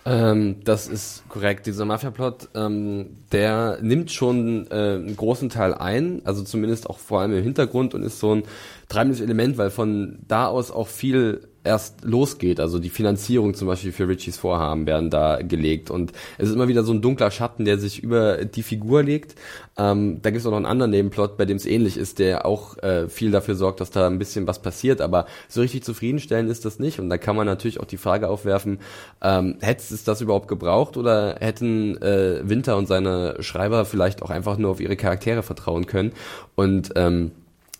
Ähm, 0.06 0.56
das 0.64 0.86
ist 0.86 1.24
korrekt. 1.28 1.66
Dieser 1.66 1.84
Mafia-Plot, 1.84 2.50
ähm, 2.54 3.16
der 3.32 3.78
nimmt 3.80 4.10
schon 4.12 4.66
äh, 4.70 4.74
einen 4.74 5.16
großen 5.16 5.48
Teil 5.48 5.72
ein, 5.72 6.20
also 6.24 6.42
zumindest 6.42 6.90
auch 6.90 6.98
vor 6.98 7.20
allem 7.20 7.32
im 7.32 7.42
Hintergrund 7.42 7.94
und 7.94 8.02
ist 8.02 8.20
so 8.20 8.34
ein 8.34 8.42
treibendes 8.88 9.20
Element, 9.20 9.56
weil 9.56 9.70
von 9.70 10.18
da 10.28 10.46
aus 10.46 10.70
auch 10.70 10.88
viel 10.88 11.48
erst 11.64 12.04
losgeht. 12.04 12.60
Also 12.60 12.78
die 12.78 12.90
Finanzierung 12.90 13.54
zum 13.54 13.66
Beispiel 13.66 13.92
für 13.92 14.06
Richies 14.06 14.36
Vorhaben 14.36 14.86
werden 14.86 15.10
da 15.10 15.40
gelegt. 15.42 15.90
Und 15.90 16.12
es 16.38 16.48
ist 16.48 16.54
immer 16.54 16.68
wieder 16.68 16.84
so 16.84 16.92
ein 16.92 17.00
dunkler 17.00 17.30
Schatten, 17.30 17.64
der 17.64 17.78
sich 17.78 18.02
über 18.02 18.44
die 18.44 18.62
Figur 18.62 19.02
legt. 19.02 19.34
Ähm, 19.76 20.20
da 20.22 20.30
gibt 20.30 20.40
es 20.40 20.46
auch 20.46 20.50
noch 20.50 20.58
einen 20.58 20.66
anderen 20.66 20.90
Nebenplot, 20.90 21.36
bei 21.36 21.46
dem 21.46 21.56
es 21.56 21.66
ähnlich 21.66 21.96
ist, 21.96 22.18
der 22.18 22.46
auch 22.46 22.76
äh, 22.78 23.08
viel 23.08 23.30
dafür 23.30 23.54
sorgt, 23.54 23.80
dass 23.80 23.90
da 23.90 24.06
ein 24.06 24.18
bisschen 24.18 24.46
was 24.46 24.60
passiert. 24.60 25.00
Aber 25.00 25.26
so 25.48 25.62
richtig 25.62 25.82
zufriedenstellend 25.82 26.50
ist 26.50 26.64
das 26.64 26.78
nicht. 26.78 27.00
Und 27.00 27.08
da 27.08 27.16
kann 27.16 27.34
man 27.34 27.46
natürlich 27.46 27.80
auch 27.80 27.86
die 27.86 27.96
Frage 27.96 28.28
aufwerfen, 28.28 28.78
ähm, 29.22 29.56
hätte 29.60 29.82
es 29.94 30.04
das 30.04 30.20
überhaupt 30.20 30.48
gebraucht 30.48 30.96
oder 30.98 31.36
hätten 31.40 32.00
äh, 32.02 32.40
Winter 32.44 32.76
und 32.76 32.86
seine 32.86 33.36
Schreiber 33.40 33.86
vielleicht 33.86 34.22
auch 34.22 34.30
einfach 34.30 34.58
nur 34.58 34.70
auf 34.70 34.80
ihre 34.80 34.96
Charaktere 34.96 35.42
vertrauen 35.42 35.86
können 35.86 36.12
und 36.54 36.92
ähm, 36.96 37.32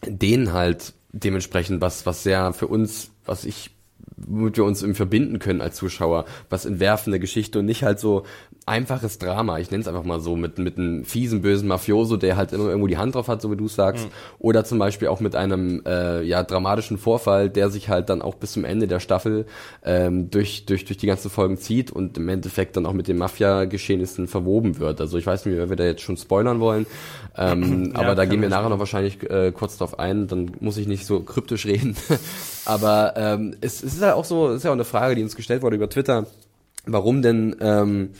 denen 0.06 0.52
halt 0.52 0.94
dementsprechend 1.12 1.80
was, 1.80 2.06
was 2.06 2.22
sehr 2.22 2.52
für 2.52 2.66
uns, 2.66 3.10
was 3.24 3.44
ich 3.44 3.70
womit 4.16 4.56
wir 4.56 4.64
uns 4.64 4.82
irgendwie 4.82 4.96
verbinden 4.96 5.38
können 5.38 5.60
als 5.60 5.76
Zuschauer, 5.76 6.24
was 6.48 6.66
entwerfende 6.66 7.20
Geschichte 7.20 7.58
und 7.58 7.66
nicht 7.66 7.82
halt 7.82 7.98
so 7.98 8.24
einfaches 8.66 9.18
Drama, 9.18 9.58
ich 9.58 9.70
nenne 9.70 9.82
es 9.82 9.88
einfach 9.88 10.04
mal 10.04 10.20
so, 10.20 10.36
mit, 10.36 10.58
mit 10.58 10.78
einem 10.78 11.04
fiesen, 11.04 11.42
bösen 11.42 11.68
Mafioso, 11.68 12.16
der 12.16 12.36
halt 12.36 12.52
immer 12.52 12.68
irgendwo 12.68 12.86
die 12.86 12.96
Hand 12.96 13.14
drauf 13.14 13.28
hat, 13.28 13.42
so 13.42 13.50
wie 13.50 13.56
du 13.56 13.68
sagst, 13.68 14.06
mhm. 14.06 14.10
oder 14.38 14.64
zum 14.64 14.78
Beispiel 14.78 15.08
auch 15.08 15.20
mit 15.20 15.36
einem 15.36 15.82
äh, 15.84 16.22
ja, 16.22 16.42
dramatischen 16.42 16.96
Vorfall, 16.96 17.50
der 17.50 17.68
sich 17.68 17.90
halt 17.90 18.08
dann 18.08 18.22
auch 18.22 18.36
bis 18.36 18.52
zum 18.52 18.64
Ende 18.64 18.88
der 18.88 19.00
Staffel 19.00 19.44
ähm, 19.84 20.30
durch, 20.30 20.64
durch, 20.64 20.86
durch 20.86 20.96
die 20.96 21.06
ganzen 21.06 21.30
Folgen 21.30 21.58
zieht 21.58 21.90
und 21.90 22.16
im 22.16 22.28
Endeffekt 22.28 22.76
dann 22.76 22.86
auch 22.86 22.94
mit 22.94 23.06
den 23.06 23.18
Mafia-Geschehnissen 23.18 24.28
verwoben 24.28 24.78
wird. 24.78 25.00
Also 25.00 25.18
ich 25.18 25.26
weiß 25.26 25.44
nicht, 25.44 25.60
ob 25.60 25.68
wir 25.68 25.76
da 25.76 25.84
jetzt 25.84 26.02
schon 26.02 26.16
spoilern 26.16 26.58
wollen, 26.60 26.86
ähm, 27.36 27.92
ja, 27.94 28.00
aber 28.00 28.14
da 28.14 28.24
gehen 28.24 28.40
wir 28.40 28.48
nachher 28.48 28.70
noch 28.70 28.78
wahrscheinlich 28.78 29.22
äh, 29.28 29.52
kurz 29.52 29.76
drauf 29.76 29.98
ein, 29.98 30.26
dann 30.26 30.52
muss 30.60 30.78
ich 30.78 30.86
nicht 30.86 31.04
so 31.04 31.20
kryptisch 31.20 31.66
reden. 31.66 31.96
aber 32.64 33.12
ähm, 33.16 33.56
es, 33.60 33.82
es 33.82 33.94
ist 33.94 34.02
ja 34.02 34.14
auch 34.14 34.24
so, 34.24 34.48
es 34.48 34.58
ist 34.58 34.64
ja 34.64 34.70
auch 34.70 34.74
eine 34.74 34.84
Frage, 34.84 35.14
die 35.16 35.22
uns 35.22 35.36
gestellt 35.36 35.60
wurde 35.60 35.76
über 35.76 35.90
Twitter, 35.90 36.26
warum 36.86 37.20
denn 37.20 37.56
ähm, 37.60 38.10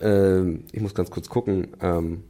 äh, 0.00 0.42
ich 0.72 0.80
muss 0.80 0.94
ganz 0.94 1.10
kurz 1.10 1.28
gucken, 1.28 1.76
ähm, 1.80 2.24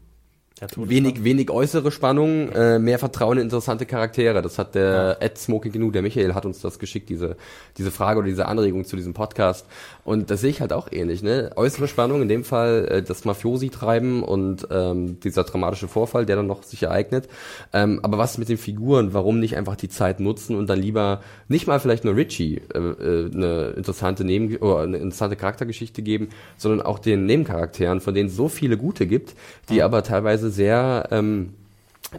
wenig, 0.76 1.24
wenig 1.24 1.50
äußere 1.50 1.90
Spannung, 1.90 2.50
äh, 2.52 2.78
mehr 2.78 2.98
Vertrauen 2.98 3.38
in 3.38 3.48
interessante 3.48 3.86
Charaktere. 3.86 4.42
Das 4.42 4.58
hat 4.58 4.74
der 4.74 5.16
ja. 5.20 5.26
Ed 5.26 5.38
Smoking 5.38 5.72
Genug, 5.72 5.92
der 5.92 6.02
Michael 6.02 6.34
hat 6.34 6.44
uns 6.44 6.60
das 6.60 6.78
geschickt, 6.78 7.08
diese, 7.08 7.36
diese 7.76 7.90
Frage 7.90 8.18
oder 8.20 8.28
diese 8.28 8.46
Anregung 8.46 8.84
zu 8.84 8.96
diesem 8.96 9.14
Podcast. 9.14 9.66
Und 10.04 10.30
das 10.30 10.40
sehe 10.40 10.50
ich 10.50 10.60
halt 10.60 10.72
auch 10.72 10.88
ähnlich, 10.92 11.22
ne? 11.22 11.50
Äußere 11.56 11.88
Spannung, 11.88 12.22
in 12.22 12.28
dem 12.28 12.44
Fall 12.44 12.88
äh, 12.88 13.02
das 13.02 13.24
Mafiosi 13.24 13.70
treiben 13.70 14.22
und 14.22 14.68
ähm, 14.70 15.18
dieser 15.20 15.44
dramatische 15.44 15.88
Vorfall, 15.88 16.26
der 16.26 16.36
dann 16.36 16.46
noch 16.46 16.62
sich 16.62 16.82
ereignet. 16.82 17.28
Ähm, 17.72 18.00
aber 18.02 18.18
was 18.18 18.38
mit 18.38 18.48
den 18.48 18.58
Figuren? 18.58 19.14
Warum 19.14 19.40
nicht 19.40 19.56
einfach 19.56 19.76
die 19.76 19.88
Zeit 19.88 20.20
nutzen 20.20 20.56
und 20.56 20.68
dann 20.68 20.80
lieber 20.80 21.22
nicht 21.48 21.66
mal 21.66 21.80
vielleicht 21.80 22.04
nur 22.04 22.16
Richie 22.16 22.60
äh, 22.74 22.78
äh, 22.78 23.30
eine 23.32 23.70
interessante 23.76 24.24
Neben 24.24 24.56
oder 24.58 24.80
eine 24.80 24.98
interessante 24.98 25.36
Charaktergeschichte 25.36 26.02
geben, 26.02 26.28
sondern 26.56 26.82
auch 26.82 26.98
den 26.98 27.26
Nebencharakteren, 27.26 28.00
von 28.00 28.14
denen 28.14 28.28
es 28.28 28.36
so 28.36 28.48
viele 28.48 28.76
gute 28.76 29.06
gibt, 29.06 29.34
die 29.68 29.76
ja. 29.76 29.84
aber 29.84 30.02
teilweise 30.02 30.47
sehr 30.50 31.08
ähm, 31.10 31.54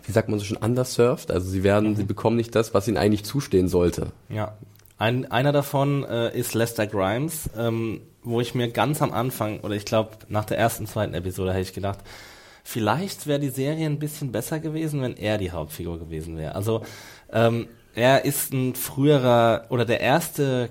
wie 0.04 0.12
sagt 0.12 0.30
man 0.30 0.39
so 0.39 0.46
schon, 0.46 0.58
underserved. 0.58 1.32
Also 1.32 1.50
sie 1.50 1.63
werden, 1.63 1.92
mhm. 1.92 1.96
sie 1.96 2.04
bekommen 2.04 2.36
nicht 2.36 2.56
das, 2.56 2.74
was 2.74 2.88
ihnen 2.88 2.98
eigentlich 2.98 3.26
zustehen 3.26 3.68
sollte. 3.68 4.12
Ja, 4.30 4.54
ein, 4.98 5.32
einer 5.32 5.52
davon 5.52 6.04
äh, 6.04 6.38
ist 6.38 6.54
Lester 6.54 6.88
Grimes, 6.88 7.50
ähm, 7.58 8.02
wo 8.22 8.42
ich 8.42 8.54
mir 8.54 8.70
ganz 8.70 9.02
am 9.02 9.13
Anfang, 9.13 9.62
oder 9.62 9.76
ich 9.76 9.86
glaube 9.86 10.12
nach 10.28 10.46
der 10.46 10.58
ersten, 10.58 10.86
zweiten 10.88 11.13
Episode, 11.13 11.52
hätte 11.52 11.62
ich 11.62 11.74
gedacht, 11.74 12.00
vielleicht 12.63 13.26
wäre 13.26 13.39
die 13.39 13.50
Serie 13.50 13.86
ein 13.86 14.00
bisschen 14.00 14.32
besser 14.32 14.60
gewesen, 14.60 15.02
wenn 15.02 15.15
er 15.15 15.38
die 15.38 15.52
Hauptfigur 15.52 15.98
gewesen 15.98 16.38
wäre. 16.38 16.54
Also 16.54 16.82
ähm, 17.32 17.68
er 17.96 18.26
ist 18.26 18.54
ein 18.54 18.76
früherer 18.76 19.65
oder 19.70 19.86
der 19.86 20.02
erste 20.02 20.70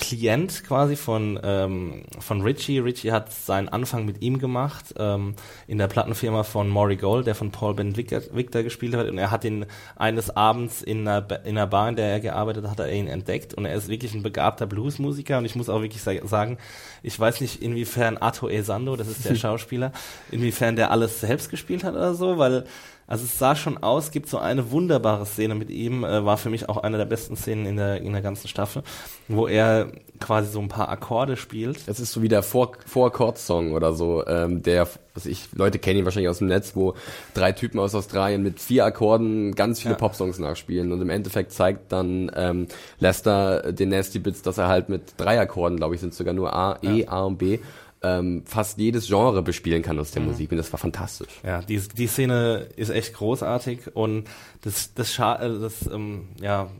Klient 0.00 0.64
quasi 0.64 0.96
von, 0.96 1.38
ähm, 1.42 2.02
von 2.18 2.40
Richie. 2.40 2.78
Richie 2.78 3.12
hat 3.12 3.32
seinen 3.32 3.68
Anfang 3.68 4.06
mit 4.06 4.22
ihm 4.22 4.38
gemacht 4.38 4.94
ähm, 4.98 5.34
in 5.66 5.78
der 5.78 5.88
Plattenfirma 5.88 6.42
von 6.42 6.68
Maury 6.68 6.96
Gold, 6.96 7.26
der 7.26 7.34
von 7.34 7.50
Paul 7.50 7.74
Ben 7.74 7.96
Victor, 7.96 8.22
Victor 8.32 8.62
gespielt 8.62 8.96
hat. 8.96 9.08
Und 9.08 9.18
er 9.18 9.30
hat 9.30 9.44
ihn 9.44 9.66
eines 9.96 10.34
Abends 10.34 10.82
in 10.82 11.06
einer, 11.06 11.26
in 11.44 11.56
einer 11.58 11.66
Bar, 11.66 11.90
in 11.90 11.96
der 11.96 12.06
er 12.06 12.20
gearbeitet 12.20 12.64
hat, 12.64 12.70
hat 12.72 12.80
er 12.80 12.92
ihn 12.92 13.08
entdeckt. 13.08 13.54
Und 13.54 13.66
er 13.66 13.74
ist 13.74 13.88
wirklich 13.88 14.14
ein 14.14 14.22
begabter 14.22 14.66
Bluesmusiker. 14.66 15.38
Und 15.38 15.44
ich 15.44 15.54
muss 15.54 15.68
auch 15.68 15.82
wirklich 15.82 16.02
sagen, 16.02 16.58
ich 17.02 17.20
weiß 17.20 17.40
nicht, 17.42 17.62
inwiefern 17.62 18.16
Ato 18.18 18.48
Esando, 18.48 18.96
das 18.96 19.08
ist 19.08 19.24
der 19.24 19.34
Schauspieler, 19.36 19.92
inwiefern 20.30 20.76
der 20.76 20.90
alles 20.90 21.20
selbst 21.20 21.50
gespielt 21.50 21.84
hat 21.84 21.94
oder 21.94 22.14
so, 22.14 22.38
weil 22.38 22.64
also 23.10 23.24
es 23.24 23.36
sah 23.40 23.56
schon 23.56 23.76
aus, 23.78 24.12
gibt 24.12 24.28
so 24.28 24.38
eine 24.38 24.70
wunderbare 24.70 25.26
Szene 25.26 25.56
mit 25.56 25.68
ihm, 25.68 26.04
äh, 26.04 26.24
war 26.24 26.36
für 26.36 26.48
mich 26.48 26.68
auch 26.68 26.76
eine 26.76 26.96
der 26.96 27.06
besten 27.06 27.36
Szenen 27.36 27.66
in 27.66 27.76
der, 27.76 28.00
in 28.00 28.12
der 28.12 28.22
ganzen 28.22 28.46
Staffel, 28.46 28.84
wo 29.26 29.48
er 29.48 29.90
quasi 30.20 30.52
so 30.52 30.60
ein 30.60 30.68
paar 30.68 30.88
Akkorde 30.88 31.36
spielt. 31.36 31.88
Das 31.88 31.98
ist 31.98 32.12
so 32.12 32.22
wie 32.22 32.28
der 32.28 32.44
Vor-Akkord-Song 32.44 33.72
oder 33.72 33.94
so, 33.94 34.24
ähm, 34.28 34.62
der, 34.62 34.86
was 35.14 35.26
ich, 35.26 35.48
Leute 35.54 35.80
kennen 35.80 35.98
ihn 35.98 36.04
wahrscheinlich 36.04 36.28
aus 36.28 36.38
dem 36.38 36.46
Netz, 36.46 36.76
wo 36.76 36.94
drei 37.34 37.50
Typen 37.50 37.80
aus 37.80 37.96
Australien 37.96 38.44
mit 38.44 38.60
vier 38.60 38.84
Akkorden 38.84 39.56
ganz 39.56 39.80
viele 39.80 39.94
ja. 39.94 39.98
Popsongs 39.98 40.38
nachspielen 40.38 40.92
und 40.92 41.02
im 41.02 41.10
Endeffekt 41.10 41.50
zeigt 41.50 41.90
dann 41.90 42.30
ähm, 42.36 42.68
Lester 43.00 43.72
den 43.72 43.88
Nasty 43.88 44.20
Bits, 44.20 44.42
dass 44.42 44.56
er 44.56 44.68
halt 44.68 44.88
mit 44.88 45.14
drei 45.16 45.40
Akkorden, 45.40 45.78
glaube 45.78 45.96
ich, 45.96 46.00
sind 46.00 46.14
sogar 46.14 46.32
nur 46.32 46.54
A, 46.54 46.78
E, 46.80 47.00
ja. 47.00 47.08
A 47.08 47.24
und 47.24 47.38
B 47.38 47.58
ähm, 48.02 48.42
fast 48.46 48.78
jedes 48.78 49.06
Genre 49.06 49.42
bespielen 49.42 49.82
kann 49.82 49.98
aus 49.98 50.10
der 50.10 50.22
mhm. 50.22 50.28
Musik. 50.28 50.50
Und 50.50 50.58
das 50.58 50.72
war 50.72 50.78
fantastisch. 50.78 51.40
Ja, 51.44 51.62
die, 51.62 51.78
die 51.78 52.06
Szene 52.06 52.68
ist 52.76 52.90
echt 52.90 53.14
großartig 53.14 53.94
und 53.94 54.24
das, 54.62 54.94
das, 54.94 55.12
Scha 55.12 55.36
äh, 55.36 55.60
das 55.60 55.86
ähm, 55.92 56.28
ja, 56.40 56.70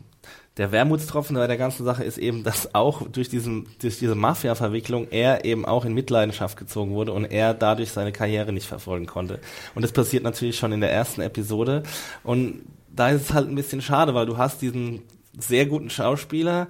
der 0.57 0.71
Wermutstropfen 0.71 1.35
bei 1.35 1.47
der 1.47 1.57
ganzen 1.57 1.85
Sache 1.85 2.03
ist 2.03 2.17
eben, 2.17 2.43
dass 2.43 2.75
auch 2.75 3.07
durch, 3.07 3.29
diesen, 3.29 3.67
durch 3.79 3.99
diese 3.99 4.15
Mafia-Verwicklung 4.15 5.07
er 5.09 5.45
eben 5.45 5.65
auch 5.65 5.85
in 5.85 5.93
Mitleidenschaft 5.93 6.57
gezogen 6.57 6.91
wurde 6.91 7.13
und 7.13 7.25
er 7.25 7.53
dadurch 7.53 7.91
seine 7.91 8.11
Karriere 8.11 8.51
nicht 8.51 8.67
verfolgen 8.67 9.05
konnte. 9.05 9.39
Und 9.75 9.81
das 9.81 9.93
passiert 9.93 10.23
natürlich 10.23 10.57
schon 10.57 10.73
in 10.73 10.81
der 10.81 10.91
ersten 10.91 11.21
Episode. 11.21 11.83
Und 12.23 12.63
da 12.93 13.09
ist 13.09 13.21
es 13.21 13.33
halt 13.33 13.47
ein 13.47 13.55
bisschen 13.55 13.81
schade, 13.81 14.13
weil 14.13 14.25
du 14.25 14.37
hast 14.37 14.61
diesen 14.61 15.01
sehr 15.39 15.65
guten 15.65 15.89
Schauspieler, 15.89 16.67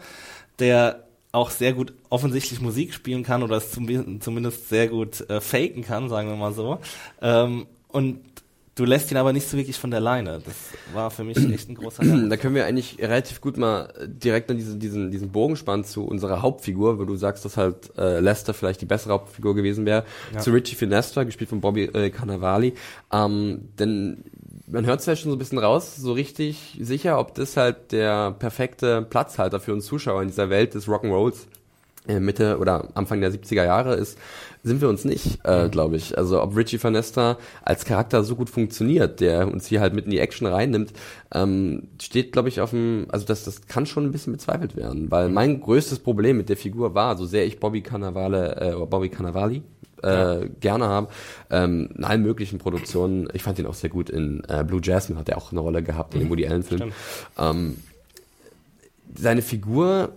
der 0.60 1.08
auch 1.32 1.50
sehr 1.50 1.74
gut 1.74 1.94
offensichtlich 2.10 2.62
Musik 2.62 2.94
spielen 2.94 3.24
kann 3.24 3.44
oder 3.44 3.58
es 3.58 3.72
zum, 3.72 4.22
zumindest 4.22 4.70
sehr 4.70 4.88
gut 4.88 5.30
äh, 5.30 5.40
faken 5.40 5.84
kann, 5.84 6.10
sagen 6.10 6.30
wir 6.30 6.36
mal 6.36 6.54
so. 6.54 6.80
Ähm, 7.22 7.68
und 7.88 8.20
du 8.76 8.86
lässt 8.86 9.12
ihn 9.12 9.18
aber 9.18 9.32
nicht 9.32 9.48
so 9.48 9.58
wirklich 9.58 9.78
von 9.78 9.92
der 9.92 10.00
Leine. 10.00 10.42
Das 10.44 10.56
war 10.94 11.12
für 11.12 11.24
mich 11.24 11.38
echt 11.38 11.70
ein 11.70 11.76
großer 11.76 12.04
Dank. 12.04 12.30
Da 12.30 12.38
können 12.38 12.56
wir 12.56 12.66
eigentlich 12.66 12.98
relativ 13.00 13.40
gut 13.40 13.58
mal 13.58 13.94
direkt 14.08 14.50
an 14.52 14.58
diesen, 14.58 14.80
diesen, 14.80 15.12
diesen 15.12 15.32
Bogen 15.32 15.56
spannen 15.56 15.84
zu 15.84 16.04
unserer 16.06 16.42
Hauptfigur, 16.42 17.00
wo 17.00 17.06
du 17.06 17.16
sagst, 17.16 17.46
dass 17.46 17.58
halt 17.58 17.98
äh, 17.98 18.20
Lester 18.20 18.54
vielleicht 18.54 18.82
die 18.82 18.86
bessere 18.86 19.14
Hauptfigur 19.14 19.56
gewesen 19.56 19.86
wäre. 19.86 20.04
Ja. 20.34 20.40
Zu 20.40 20.52
Richie 20.52 20.76
Finestra, 20.76 21.24
gespielt 21.24 21.50
von 21.50 21.62
Bobby 21.62 21.84
äh, 21.86 22.10
Cannavali. 22.10 22.74
Ähm, 23.12 23.70
denn 23.80 24.24
man 24.72 24.86
hört 24.86 25.02
es 25.02 25.06
ja 25.06 25.16
schon 25.16 25.30
so 25.30 25.36
ein 25.36 25.40
bisschen 25.40 25.58
raus, 25.58 25.98
so 25.98 26.14
richtig 26.14 26.78
sicher, 26.80 27.20
ob 27.20 27.36
das 27.36 27.58
halt 27.58 27.92
der 27.92 28.32
perfekte 28.32 29.02
Platzhalter 29.02 29.60
für 29.60 29.74
uns 29.74 29.86
Zuschauer 29.86 30.22
in 30.22 30.30
dieser 30.30 30.50
Welt 30.50 30.74
des 30.74 30.88
Rock'n'Rolls 30.88 31.48
Mitte 32.08 32.58
oder 32.58 32.90
Anfang 32.96 33.22
der 33.22 33.32
70er 33.32 33.64
Jahre 33.64 33.96
ist, 33.96 34.18
sind 34.64 34.82
wir 34.82 34.90
uns 34.90 35.06
nicht, 35.06 35.40
äh, 35.44 35.66
mhm. 35.66 35.72
glaube 35.72 35.96
ich. 35.96 36.18
Also 36.18 36.42
ob 36.42 36.56
Richie 36.56 36.82
Vanesta 36.84 37.38
als 37.64 37.86
Charakter 37.86 38.24
so 38.24 38.36
gut 38.36 38.50
funktioniert, 38.50 39.20
der 39.20 39.52
uns 39.52 39.68
hier 39.68 39.82
halt 39.82 39.94
mit 39.94 40.06
in 40.06 40.12
die 40.12 40.20
Action 40.20 40.48
reinnimmt, 40.48 40.94
ähm, 41.34 41.88
steht, 42.02 42.32
glaube 42.32 42.50
ich, 42.50 42.62
auf 42.62 42.72
dem, 42.72 43.08
also 43.10 43.26
das, 43.26 43.44
das 43.44 43.68
kann 43.68 43.86
schon 43.86 44.06
ein 44.06 44.12
bisschen 44.12 44.34
bezweifelt 44.34 44.76
werden, 44.76 45.10
weil 45.10 45.30
mein 45.30 45.62
größtes 45.62 46.00
Problem 46.00 46.38
mit 46.38 46.50
der 46.50 46.58
Figur 46.58 46.94
war, 46.94 47.18
so 47.18 47.26
sehr 47.26 47.46
ich 47.46 47.60
Bobby 47.60 47.82
Cannavale, 47.82 48.56
äh, 48.56 48.86
Bobby 48.86 49.10
Cannavali, 49.10 49.64
äh, 50.04 50.50
gerne 50.60 50.88
haben. 50.88 51.08
Ähm, 51.50 51.90
in 51.96 52.04
allen 52.04 52.24
möglichen 52.24 52.58
Produktionen. 52.58 53.28
Ich 53.34 53.44
fand 53.44 53.60
ihn 53.60 53.68
auch 53.68 53.76
sehr 53.76 53.92
gut 53.92 54.10
in 54.10 54.44
äh, 54.48 54.64
Blue 54.64 54.82
Jasmine, 54.84 55.20
hat 55.20 55.30
er 55.30 55.38
auch 55.38 55.52
eine 55.52 55.62
Rolle 55.62 55.84
gehabt 55.84 56.16
in 56.16 56.22
dem 56.22 56.26
mhm. 56.26 56.32
Woody 56.32 56.48
Allen-Film. 56.48 56.92
Ähm, 57.38 57.78
seine 59.16 59.42
Figur 59.42 60.10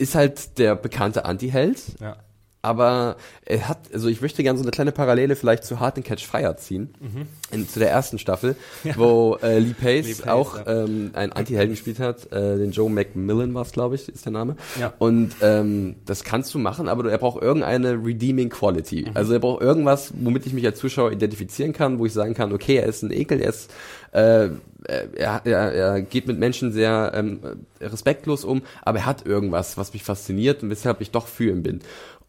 ist 0.00 0.14
halt 0.14 0.58
der 0.58 0.74
bekannte 0.74 1.24
Anti-Held. 1.24 2.00
Ja 2.00 2.16
aber 2.62 3.16
er 3.44 3.68
hat, 3.68 3.78
also 3.92 4.08
ich 4.08 4.20
möchte 4.20 4.42
gerne 4.42 4.58
so 4.58 4.64
eine 4.64 4.70
kleine 4.70 4.92
Parallele 4.92 5.34
vielleicht 5.34 5.64
zu 5.64 5.80
Hard 5.80 5.96
and 5.96 6.06
Catch 6.06 6.26
Fire 6.26 6.56
ziehen, 6.56 6.94
mhm. 7.00 7.26
in, 7.50 7.68
zu 7.68 7.78
der 7.78 7.90
ersten 7.90 8.18
Staffel, 8.18 8.54
ja. 8.84 8.94
wo 8.96 9.38
äh, 9.42 9.58
Lee 9.58 9.72
Pace, 9.72 10.06
Lee 10.06 10.14
Pace 10.14 10.28
auch 10.28 10.58
ja. 10.58 10.84
ähm, 10.84 11.10
einen 11.14 11.32
Anti-Helden 11.32 11.72
gespielt 11.72 12.00
hat, 12.00 12.30
äh, 12.32 12.58
den 12.58 12.72
Joe 12.72 12.90
McMillan 12.90 13.54
war 13.54 13.62
es, 13.62 13.72
glaube 13.72 13.94
ich, 13.94 14.08
ist 14.08 14.26
der 14.26 14.32
Name. 14.32 14.56
Ja. 14.78 14.92
Und 14.98 15.36
ähm, 15.40 15.96
das 16.04 16.22
kannst 16.22 16.52
du 16.52 16.58
machen, 16.58 16.88
aber 16.88 17.10
er 17.10 17.18
braucht 17.18 17.42
irgendeine 17.42 17.92
redeeming 17.92 18.50
Quality. 18.50 19.06
Mhm. 19.08 19.16
Also 19.16 19.32
er 19.32 19.38
braucht 19.38 19.62
irgendwas, 19.62 20.12
womit 20.18 20.46
ich 20.46 20.52
mich 20.52 20.66
als 20.66 20.78
Zuschauer 20.78 21.12
identifizieren 21.12 21.72
kann, 21.72 21.98
wo 21.98 22.06
ich 22.06 22.12
sagen 22.12 22.34
kann, 22.34 22.52
okay, 22.52 22.76
er 22.76 22.86
ist 22.86 23.02
ein 23.02 23.10
Ekel, 23.10 23.40
er 23.40 23.48
ist 23.48 23.70
äh, 24.12 24.50
er, 24.84 25.42
er, 25.44 25.72
er 25.72 26.02
geht 26.02 26.26
mit 26.26 26.38
Menschen 26.38 26.72
sehr 26.72 27.12
ähm, 27.14 27.40
respektlos 27.80 28.44
um, 28.44 28.62
aber 28.82 28.98
er 28.98 29.06
hat 29.06 29.26
irgendwas, 29.26 29.76
was 29.76 29.92
mich 29.92 30.02
fasziniert 30.02 30.62
und 30.62 30.70
weshalb 30.70 31.00
ich 31.00 31.10
doch 31.10 31.26
für 31.26 31.50
ihn 31.50 31.62
bin. 31.62 31.80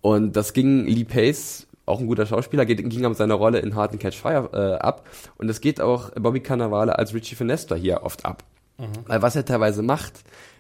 Und 0.02 0.36
das 0.36 0.54
ging 0.54 0.86
Lee 0.86 1.04
Pace, 1.04 1.68
auch 1.86 2.00
ein 2.00 2.08
guter 2.08 2.26
Schauspieler, 2.26 2.66
geht, 2.66 2.88
ging 2.90 3.06
aber 3.06 3.16
seine 3.16 3.34
Rolle 3.34 3.60
in 3.60 3.76
Hard 3.76 3.92
and 3.92 4.02
Catch 4.02 4.18
Fire 4.18 4.50
äh, 4.54 4.80
ab. 4.80 5.08
Und 5.38 5.48
das 5.48 5.62
geht 5.62 5.82
auch 5.82 6.12
Bobby 6.12 6.40
Cannavale 6.40 6.98
als 6.98 7.14
Richie 7.14 7.36
Finesta 7.36 7.76
hier 7.76 8.04
oft 8.04 8.26
ab. 8.26 8.44
Mhm. 8.78 8.86
Weil 9.06 9.22
was 9.22 9.36
er 9.36 9.46
teilweise 9.46 9.84
macht, 9.84 10.14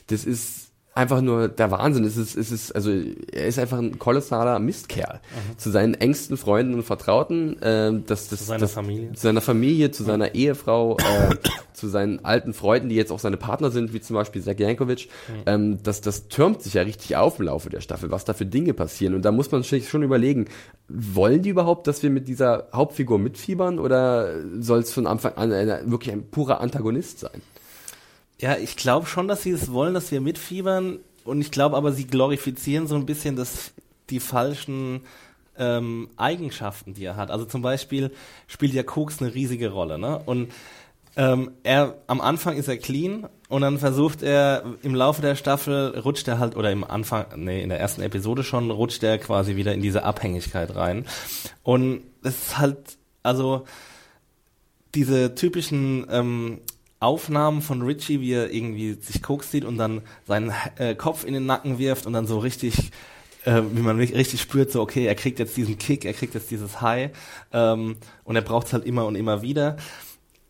das 0.07 0.25
ist 0.25 0.70
einfach 0.93 1.21
nur 1.21 1.47
der 1.47 1.71
Wahnsinn. 1.71 2.03
Es 2.03 2.17
ist, 2.17 2.35
es 2.35 2.51
ist, 2.51 2.75
also 2.75 2.91
er 2.91 3.47
ist 3.47 3.57
einfach 3.59 3.77
ein 3.77 3.97
kolossaler 3.97 4.59
Mistkerl. 4.59 5.21
Mhm. 5.21 5.57
Zu 5.57 5.69
seinen 5.71 5.93
engsten 5.93 6.35
Freunden 6.35 6.73
und 6.73 6.83
Vertrauten, 6.83 7.61
äh, 7.61 7.93
das, 8.05 8.27
das, 8.27 8.39
zu 8.39 8.45
seiner 8.45 8.59
das, 8.59 8.73
Familie, 8.73 9.13
zu 9.13 9.21
seiner 9.21 9.41
Familie, 9.41 9.91
zu 9.91 10.03
mhm. 10.03 10.07
seiner 10.07 10.35
Ehefrau, 10.35 10.97
äh, 10.97 11.35
zu 11.73 11.87
seinen 11.87 12.25
alten 12.25 12.53
Freunden, 12.53 12.89
die 12.89 12.95
jetzt 12.95 13.11
auch 13.11 13.19
seine 13.19 13.37
Partner 13.37 13.71
sind, 13.71 13.93
wie 13.93 14.01
zum 14.01 14.15
Beispiel 14.15 14.41
Zach 14.41 14.59
Jankovic. 14.59 15.07
Mhm. 15.29 15.43
Ähm, 15.45 15.83
das, 15.83 16.01
das 16.01 16.27
türmt 16.27 16.61
sich 16.61 16.73
ja 16.73 16.81
richtig 16.81 17.15
auf 17.15 17.39
im 17.39 17.45
Laufe 17.45 17.69
der 17.69 17.81
Staffel, 17.81 18.11
was 18.11 18.25
da 18.25 18.33
für 18.33 18.45
Dinge 18.45 18.73
passieren. 18.73 19.15
Und 19.15 19.23
da 19.23 19.31
muss 19.31 19.49
man 19.51 19.63
sich 19.63 19.87
schon 19.87 20.03
überlegen, 20.03 20.47
wollen 20.89 21.41
die 21.41 21.49
überhaupt, 21.49 21.87
dass 21.87 22.03
wir 22.03 22.09
mit 22.09 22.27
dieser 22.27 22.67
Hauptfigur 22.73 23.17
mitfiebern 23.17 23.79
oder 23.79 24.33
soll 24.59 24.79
es 24.79 24.91
von 24.91 25.07
Anfang 25.07 25.35
an 25.35 25.53
ein, 25.53 25.89
wirklich 25.89 26.13
ein 26.13 26.29
purer 26.29 26.59
Antagonist 26.59 27.19
sein? 27.19 27.41
Ja, 28.41 28.57
ich 28.57 28.75
glaube 28.75 29.05
schon, 29.05 29.27
dass 29.27 29.43
sie 29.43 29.51
es 29.51 29.71
wollen, 29.71 29.93
dass 29.93 30.11
wir 30.11 30.19
mitfiebern. 30.19 30.99
Und 31.23 31.41
ich 31.41 31.51
glaube 31.51 31.77
aber, 31.77 31.91
sie 31.91 32.07
glorifizieren 32.07 32.87
so 32.87 32.95
ein 32.95 33.05
bisschen 33.05 33.35
das, 33.35 33.71
die 34.09 34.19
falschen 34.19 35.01
ähm, 35.57 36.09
Eigenschaften, 36.17 36.95
die 36.95 37.05
er 37.05 37.15
hat. 37.15 37.29
Also 37.29 37.45
zum 37.45 37.61
Beispiel 37.61 38.11
spielt 38.47 38.73
ja 38.73 38.81
Koks 38.81 39.21
eine 39.21 39.33
riesige 39.33 39.69
Rolle. 39.69 39.99
Ne? 39.99 40.19
Und 40.25 40.51
ähm, 41.15 41.51
er 41.61 41.97
am 42.07 42.19
Anfang 42.19 42.57
ist 42.57 42.67
er 42.67 42.77
clean 42.77 43.27
und 43.47 43.61
dann 43.61 43.77
versucht 43.77 44.23
er 44.23 44.63
im 44.81 44.95
Laufe 44.95 45.21
der 45.21 45.35
Staffel 45.35 45.99
rutscht 45.99 46.27
er 46.27 46.39
halt 46.39 46.55
oder 46.55 46.71
im 46.71 46.85
Anfang 46.85 47.25
nee 47.35 47.61
in 47.61 47.69
der 47.69 47.81
ersten 47.81 48.01
Episode 48.01 48.45
schon 48.45 48.71
rutscht 48.71 49.03
er 49.03 49.17
quasi 49.17 49.57
wieder 49.57 49.73
in 49.73 49.81
diese 49.81 50.05
Abhängigkeit 50.05 50.73
rein 50.73 51.05
und 51.63 52.01
es 52.23 52.37
ist 52.37 52.57
halt 52.57 52.77
also 53.23 53.65
diese 54.95 55.35
typischen 55.35 56.07
ähm, 56.09 56.61
Aufnahmen 57.01 57.61
von 57.61 57.81
Richie, 57.81 58.21
wie 58.21 58.33
er 58.33 58.53
irgendwie 58.53 58.93
sich 58.93 59.21
Koks 59.21 59.51
sieht 59.51 59.65
und 59.65 59.77
dann 59.77 60.01
seinen 60.27 60.53
äh, 60.77 60.95
Kopf 60.95 61.25
in 61.25 61.33
den 61.33 61.45
Nacken 61.45 61.79
wirft 61.79 62.05
und 62.05 62.13
dann 62.13 62.27
so 62.27 62.39
richtig 62.39 62.91
äh, 63.45 63.61
wie 63.71 63.81
man 63.81 63.97
richtig 63.97 64.39
spürt, 64.39 64.71
so 64.71 64.81
okay, 64.81 65.05
er 65.05 65.15
kriegt 65.15 65.39
jetzt 65.39 65.57
diesen 65.57 65.77
Kick, 65.77 66.05
er 66.05 66.13
kriegt 66.13 66.35
jetzt 66.35 66.51
dieses 66.51 66.81
High 66.81 67.11
ähm, 67.51 67.97
und 68.23 68.35
er 68.35 68.41
braucht 68.41 68.67
es 68.67 68.73
halt 68.73 68.85
immer 68.85 69.05
und 69.05 69.15
immer 69.15 69.41
wieder. 69.41 69.77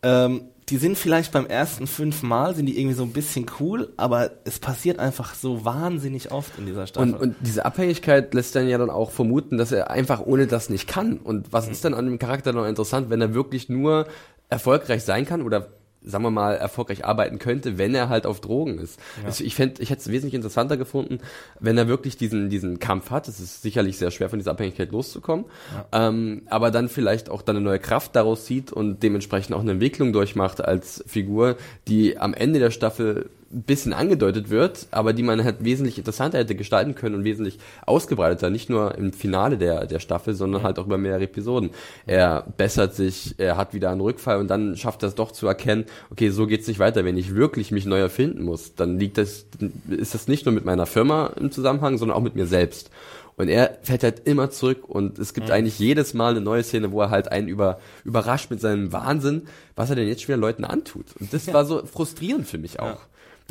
Ähm, 0.04 0.42
die 0.70 0.78
sind 0.78 0.98
vielleicht 0.98 1.34
beim 1.34 1.46
ersten 1.48 1.86
fünf 1.86 2.24
Mal, 2.24 2.56
sind 2.56 2.66
die 2.66 2.80
irgendwie 2.80 2.96
so 2.96 3.04
ein 3.04 3.12
bisschen 3.12 3.46
cool, 3.60 3.92
aber 3.98 4.32
es 4.46 4.60
passiert 4.60 5.00
einfach 5.00 5.36
so 5.36 5.66
wahnsinnig 5.66 6.32
oft 6.32 6.58
in 6.58 6.66
dieser 6.66 6.88
Staffel. 6.88 7.14
Und, 7.14 7.20
und 7.20 7.36
diese 7.42 7.66
Abhängigkeit 7.66 8.34
lässt 8.34 8.56
dann 8.56 8.70
ja 8.70 8.78
dann 8.78 8.90
auch 8.90 9.12
vermuten, 9.12 9.58
dass 9.58 9.74
er 9.74 9.92
einfach 9.92 10.22
ohne 10.26 10.48
das 10.48 10.70
nicht 10.70 10.88
kann. 10.88 11.18
Und 11.18 11.52
was 11.52 11.66
mhm. 11.66 11.72
ist 11.74 11.84
dann 11.84 11.94
an 11.94 12.06
dem 12.06 12.20
Charakter 12.20 12.54
noch 12.54 12.66
interessant, 12.66 13.10
wenn 13.10 13.20
er 13.20 13.34
wirklich 13.34 13.68
nur 13.68 14.08
erfolgreich 14.50 15.04
sein 15.04 15.26
kann 15.26 15.42
oder 15.42 15.68
sagen 16.04 16.24
wir 16.24 16.32
mal, 16.32 16.56
erfolgreich 16.56 17.06
arbeiten 17.06 17.40
könnte, 17.40 17.78
wenn 17.78 17.94
er 17.94 18.10
halt 18.10 18.26
auf 18.26 18.42
Drogen 18.42 18.80
ist. 18.80 19.00
Ja. 19.20 19.28
Also 19.28 19.44
ich 19.44 19.56
fände, 19.56 19.82
ich 19.82 19.90
hätte 19.90 20.02
es 20.02 20.10
wesentlich 20.10 20.34
interessanter 20.34 20.78
gefunden, 20.78 21.20
wenn 21.60 21.78
er 21.78 21.88
wirklich 21.88 22.18
diesen, 22.18 22.50
diesen 22.50 22.80
Kampf 22.80 23.12
hat. 23.12 23.28
Es 23.28 23.40
ist 23.40 23.62
sicherlich 23.62 23.98
sehr 23.98 24.12
schwer, 24.12 24.30
von 24.30 24.40
dieser 24.40 24.52
Abhängigkeit 24.52 24.92
loszukommen. 24.92 25.46
Ja. 25.92 26.08
Ähm, 26.08 26.44
aber 26.48 26.72
dann 26.72 26.90
vielleicht 26.90 27.30
auch 27.30 27.42
dann 27.42 27.58
eine 27.58 27.66
neue 27.66 27.80
Kraft 27.80 28.16
daraus 28.16 28.46
zieht 28.46 28.72
und 28.72 29.04
dementsprechend 29.04 29.56
auch 29.56 29.62
eine 29.62 29.72
Entwicklung 29.72 30.14
durchmacht 30.14 30.64
als 30.64 31.04
Figur, 31.06 31.58
die 31.88 32.18
am 32.18 32.34
Ende 32.34 32.60
der 32.60 32.72
Staffel 32.72 33.30
ein 33.54 33.64
bisschen 33.64 33.94
angedeutet 33.94 34.50
wird, 34.50 34.88
aber 34.92 35.14
die 35.14 35.24
man 35.24 35.44
halt 35.44 35.64
wesentlich 35.64 35.98
interessanter 35.98 36.38
hätte 36.38 36.56
gestalten 36.56 36.96
können 36.96 37.16
und 37.16 37.24
wesentlich 37.24 37.60
ausgebreiteter, 37.86 38.50
nicht 38.50 38.70
nur 38.70 38.96
im 38.96 39.14
Finale 39.14 39.58
der, 39.58 39.86
der 39.86 40.00
Staffel, 40.00 40.34
sondern 40.34 40.64
halt 40.64 40.80
auch 40.80 40.86
über 40.86 40.98
mehrere 40.98 41.24
Episoden. 41.24 41.72
Er 42.06 42.46
bessert 42.58 42.96
sich, 42.96 43.36
er 43.38 43.58
hat 43.58 43.74
wieder 43.74 43.92
einen 43.92 44.02
Rückfall 44.02 44.38
und 44.38 44.48
dann 44.48 44.78
schafft 44.78 45.04
er 45.04 45.10
es 45.10 45.16
doch 45.16 45.32
zu 45.32 45.48
erkennen, 45.48 45.86
okay, 46.12 46.30
so 46.30 46.48
geht's 46.48 46.68
nicht 46.68 46.80
weiter, 46.80 47.04
wenn 47.04 47.18
ich 47.18 47.36
wirklich 47.36 47.72
mich 47.72 47.86
neu 47.86 48.00
erfinden 48.00 48.44
muss, 48.44 48.76
dann 48.76 49.00
liegt 49.00 49.18
das, 49.18 49.46
ist 49.90 50.14
das 50.16 50.28
nicht 50.28 50.46
nur 50.46 50.54
mit 50.54 50.66
meiner 50.66 50.86
Firma 50.86 51.32
im 51.40 51.52
Zusammenhang, 51.52 51.98
sondern 51.98 52.18
auch 52.18 52.24
mit 52.24 52.36
mir 52.36 52.48
selbst. 52.48 52.90
Und 53.38 53.48
er 53.48 53.80
fällt 53.82 54.04
halt 54.04 54.28
immer 54.28 54.52
zurück 54.52 54.88
und 54.88 55.18
es 55.18 55.34
gibt 55.34 55.48
mhm. 55.48 55.54
eigentlich 55.54 55.80
jedes 55.80 56.14
Mal 56.14 56.32
eine 56.32 56.42
neue 56.42 56.64
Szene, 56.64 56.92
wo 56.92 57.02
er 57.02 57.10
halt 57.10 57.32
einen 57.32 57.48
über, 57.48 57.80
überrascht 58.04 58.52
mit 58.52 58.62
seinem 58.62 58.94
Wahnsinn, 58.94 59.48
was 59.76 59.90
er 59.90 59.96
denn 59.96 60.08
jetzt 60.08 60.22
schon 60.22 60.30
wieder 60.30 60.38
Leuten 60.38 60.64
antut. 60.64 61.06
Und 61.20 61.34
das 61.34 61.48
ja. 61.48 61.54
war 61.54 61.66
so 61.66 61.84
frustrierend 61.86 62.48
für 62.48 62.58
mich 62.58 62.80
auch. 62.80 62.86
Ja 62.86 62.98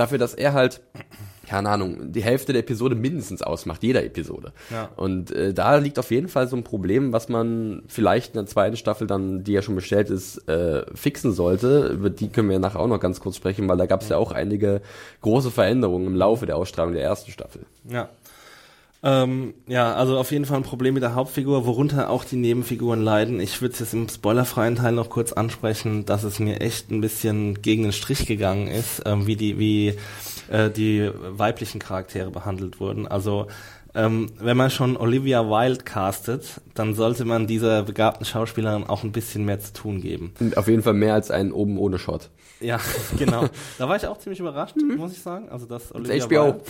dafür, 0.00 0.18
dass 0.18 0.34
er 0.34 0.52
halt, 0.52 0.80
keine 1.46 1.68
Ahnung, 1.68 2.12
die 2.12 2.22
Hälfte 2.22 2.52
der 2.52 2.60
Episode 2.60 2.94
mindestens 2.94 3.42
ausmacht, 3.42 3.82
jeder 3.82 4.04
Episode. 4.04 4.52
Ja. 4.70 4.88
Und 4.96 5.30
äh, 5.32 5.52
da 5.52 5.76
liegt 5.76 5.98
auf 5.98 6.10
jeden 6.10 6.28
Fall 6.28 6.48
so 6.48 6.56
ein 6.56 6.64
Problem, 6.64 7.12
was 7.12 7.28
man 7.28 7.82
vielleicht 7.88 8.34
in 8.34 8.40
der 8.40 8.46
zweiten 8.46 8.76
Staffel 8.76 9.06
dann, 9.06 9.44
die 9.44 9.52
ja 9.52 9.62
schon 9.62 9.74
bestellt 9.74 10.10
ist, 10.10 10.48
äh, 10.48 10.84
fixen 10.94 11.32
sollte. 11.32 11.88
Über 11.88 12.10
die 12.10 12.28
können 12.28 12.48
wir 12.48 12.58
nachher 12.58 12.80
auch 12.80 12.86
noch 12.86 13.00
ganz 13.00 13.20
kurz 13.20 13.36
sprechen, 13.36 13.68
weil 13.68 13.76
da 13.76 13.86
gab 13.86 14.02
es 14.02 14.08
ja 14.08 14.16
auch 14.16 14.32
einige 14.32 14.80
große 15.22 15.50
Veränderungen 15.50 16.06
im 16.06 16.16
Laufe 16.16 16.46
der 16.46 16.56
Ausstrahlung 16.56 16.94
der 16.94 17.02
ersten 17.02 17.30
Staffel. 17.30 17.62
Ja. 17.88 18.08
Ähm, 19.02 19.54
ja, 19.66 19.94
also 19.94 20.18
auf 20.18 20.30
jeden 20.30 20.44
Fall 20.44 20.58
ein 20.58 20.62
Problem 20.62 20.92
mit 20.92 21.02
der 21.02 21.14
Hauptfigur, 21.14 21.64
worunter 21.64 22.10
auch 22.10 22.24
die 22.24 22.36
Nebenfiguren 22.36 23.00
leiden. 23.00 23.40
Ich 23.40 23.62
würde 23.62 23.72
es 23.72 23.80
jetzt 23.80 23.94
im 23.94 24.08
spoilerfreien 24.08 24.76
Teil 24.76 24.92
noch 24.92 25.08
kurz 25.08 25.32
ansprechen, 25.32 26.04
dass 26.04 26.22
es 26.22 26.38
mir 26.38 26.60
echt 26.60 26.90
ein 26.90 27.00
bisschen 27.00 27.62
gegen 27.62 27.84
den 27.84 27.92
Strich 27.92 28.26
gegangen 28.26 28.68
ist, 28.68 29.02
ähm, 29.06 29.26
wie 29.26 29.36
die, 29.36 29.58
wie 29.58 29.94
äh, 30.50 30.68
die 30.70 31.10
weiblichen 31.30 31.78
Charaktere 31.78 32.30
behandelt 32.30 32.78
wurden. 32.78 33.08
Also 33.08 33.46
ähm, 33.94 34.30
wenn 34.38 34.56
man 34.56 34.70
schon 34.70 34.96
Olivia 34.96 35.44
Wilde 35.48 35.84
castet, 35.84 36.60
dann 36.74 36.94
sollte 36.94 37.24
man 37.24 37.46
dieser 37.46 37.82
begabten 37.82 38.24
Schauspielerin 38.24 38.84
auch 38.84 39.02
ein 39.02 39.12
bisschen 39.12 39.44
mehr 39.44 39.60
zu 39.60 39.72
tun 39.72 40.00
geben. 40.00 40.32
Auf 40.56 40.68
jeden 40.68 40.82
Fall 40.82 40.94
mehr 40.94 41.14
als 41.14 41.30
einen 41.30 41.52
oben 41.52 41.78
ohne 41.78 41.98
Shot. 41.98 42.30
Ja, 42.60 42.78
genau. 43.18 43.46
Da 43.78 43.88
war 43.88 43.96
ich 43.96 44.06
auch 44.06 44.18
ziemlich 44.18 44.38
überrascht, 44.38 44.76
mhm. 44.76 44.96
muss 44.96 45.12
ich 45.12 45.20
sagen. 45.20 45.48
Also 45.48 45.64
das 45.64 45.94
Olivia 45.94 46.26
HBO. 46.26 46.30
Wilde. 46.30 46.60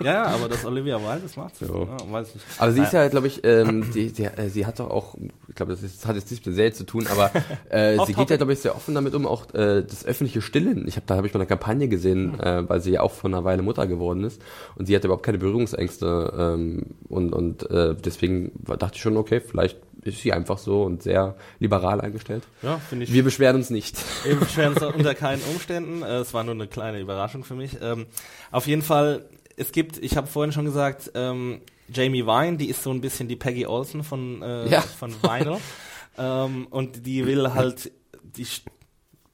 Ja, 0.00 0.12
ja, 0.12 0.24
aber 0.26 0.48
das 0.48 0.64
Olivia 0.64 1.00
Wilde, 1.00 1.22
das 1.24 1.36
macht 1.36 1.56
sie. 1.56 1.64
Ja. 1.64 2.12
weiß 2.12 2.34
nicht. 2.34 2.46
Aber 2.58 2.72
sie 2.72 2.82
ist 2.82 2.92
ja, 2.92 3.08
glaube 3.08 3.26
ich, 3.26 3.44
ähm, 3.44 3.90
die, 3.92 4.12
die, 4.12 4.24
äh, 4.24 4.48
sie 4.48 4.64
hat 4.66 4.78
doch 4.78 4.88
auch, 4.88 5.16
ich 5.48 5.54
glaube, 5.56 5.72
das, 5.72 5.82
ist, 5.82 6.06
hat 6.06 6.14
jetzt 6.14 6.30
nichts 6.30 6.46
mit 6.46 6.52
der 6.52 6.54
Serie 6.54 6.72
zu 6.72 6.84
tun, 6.84 7.08
aber 7.10 7.32
äh, 7.70 7.98
sie 8.06 8.14
geht 8.14 8.30
ja, 8.30 8.36
glaube 8.36 8.52
ich, 8.52 8.60
sehr 8.60 8.76
offen 8.76 8.94
damit 8.94 9.14
um, 9.14 9.26
auch 9.26 9.52
äh, 9.52 9.82
das 9.82 10.04
öffentliche 10.04 10.42
Stillen. 10.42 10.86
Ich 10.86 10.94
habe 10.94 11.06
da 11.06 11.16
habe 11.16 11.26
ich 11.26 11.34
mal 11.34 11.40
eine 11.40 11.48
Kampagne 11.48 11.88
gesehen, 11.88 12.32
mhm. 12.32 12.40
äh, 12.40 12.68
weil 12.68 12.80
sie 12.80 12.92
ja 12.92 13.00
auch 13.00 13.12
vor 13.12 13.28
einer 13.28 13.42
Weile 13.42 13.62
Mutter 13.62 13.88
geworden 13.88 14.22
ist 14.22 14.40
und 14.76 14.86
sie 14.86 14.94
hatte 14.94 15.08
überhaupt 15.08 15.24
keine 15.24 15.38
Berührungsängste 15.38 16.32
ähm, 16.38 16.61
und 17.08 17.32
und 17.32 17.70
äh, 17.70 17.94
deswegen 17.94 18.52
dachte 18.64 18.96
ich 18.96 19.02
schon, 19.02 19.16
okay, 19.16 19.40
vielleicht 19.40 19.78
ist 20.02 20.20
sie 20.20 20.32
einfach 20.32 20.58
so 20.58 20.82
und 20.82 21.02
sehr 21.02 21.36
liberal 21.58 22.00
eingestellt. 22.00 22.42
Ja, 22.62 22.78
finde 22.78 23.04
ich. 23.04 23.12
Wir 23.12 23.22
beschweren 23.22 23.56
uns 23.56 23.70
nicht. 23.70 23.96
Wir 24.24 24.36
beschweren 24.36 24.74
uns 24.74 24.82
unter 24.96 25.14
keinen 25.14 25.42
Umständen. 25.42 26.02
Äh, 26.02 26.18
es 26.18 26.34
war 26.34 26.44
nur 26.44 26.54
eine 26.54 26.66
kleine 26.66 27.00
Überraschung 27.00 27.44
für 27.44 27.54
mich. 27.54 27.78
Ähm, 27.80 28.06
auf 28.50 28.66
jeden 28.66 28.82
Fall, 28.82 29.24
es 29.56 29.72
gibt, 29.72 29.98
ich 29.98 30.16
habe 30.16 30.26
vorhin 30.26 30.52
schon 30.52 30.64
gesagt, 30.64 31.12
ähm, 31.14 31.60
Jamie 31.88 32.26
Vine, 32.26 32.56
die 32.56 32.68
ist 32.68 32.82
so 32.82 32.90
ein 32.90 33.00
bisschen 33.00 33.28
die 33.28 33.36
Peggy 33.36 33.66
Olsen 33.66 34.02
von, 34.02 34.42
äh, 34.42 34.68
ja. 34.68 34.80
von 34.80 35.12
Vinyl. 35.22 35.58
ähm, 36.18 36.66
und 36.70 37.06
die 37.06 37.26
will 37.26 37.52
halt, 37.54 37.92
die 38.22 38.46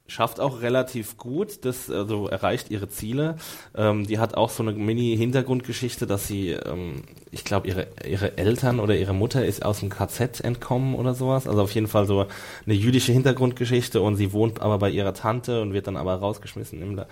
schafft 0.09 0.41
auch 0.41 0.63
relativ 0.63 1.17
gut, 1.19 1.65
das 1.65 1.91
also 1.91 2.29
erreicht 2.29 2.71
ihre 2.71 2.89
Ziele. 2.89 3.37
Ähm, 3.77 4.07
die 4.07 4.19
hat 4.19 4.35
auch 4.35 4.51
so 4.51 4.63
eine 4.63 4.73
Mini-Hintergrundgeschichte, 4.73 6.07
dass 6.07 6.27
sie, 6.27 6.51
ähm, 6.51 7.03
ich 7.31 7.45
glaube, 7.45 7.69
ihre 7.69 7.89
ihre 8.07 8.39
Eltern 8.39 8.81
oder 8.81 8.97
ihre 8.97 9.13
Mutter 9.13 9.45
ist 9.45 9.65
aus 9.65 9.81
dem 9.81 9.91
KZ 9.91 10.41
entkommen 10.41 10.95
oder 10.95 11.15
sowas. 11.15 11.47
Also 11.47 11.63
auf 11.63 11.73
jeden 11.73 11.89
Fall 11.89 12.07
so 12.07 12.27
eine 12.65 12.75
jüdische 12.75 13.13
Hintergrundgeschichte 13.13 14.01
und 14.01 14.17
sie 14.17 14.33
wohnt 14.33 14.61
aber 14.61 14.79
bei 14.79 14.91
ihrer 14.91 15.15
Tante 15.15 15.61
und 15.63 15.73
wird 15.73 15.87
dann 15.87 15.97
aber 15.97 16.15
rausgeschmissen 16.17 16.81
im, 16.81 17.03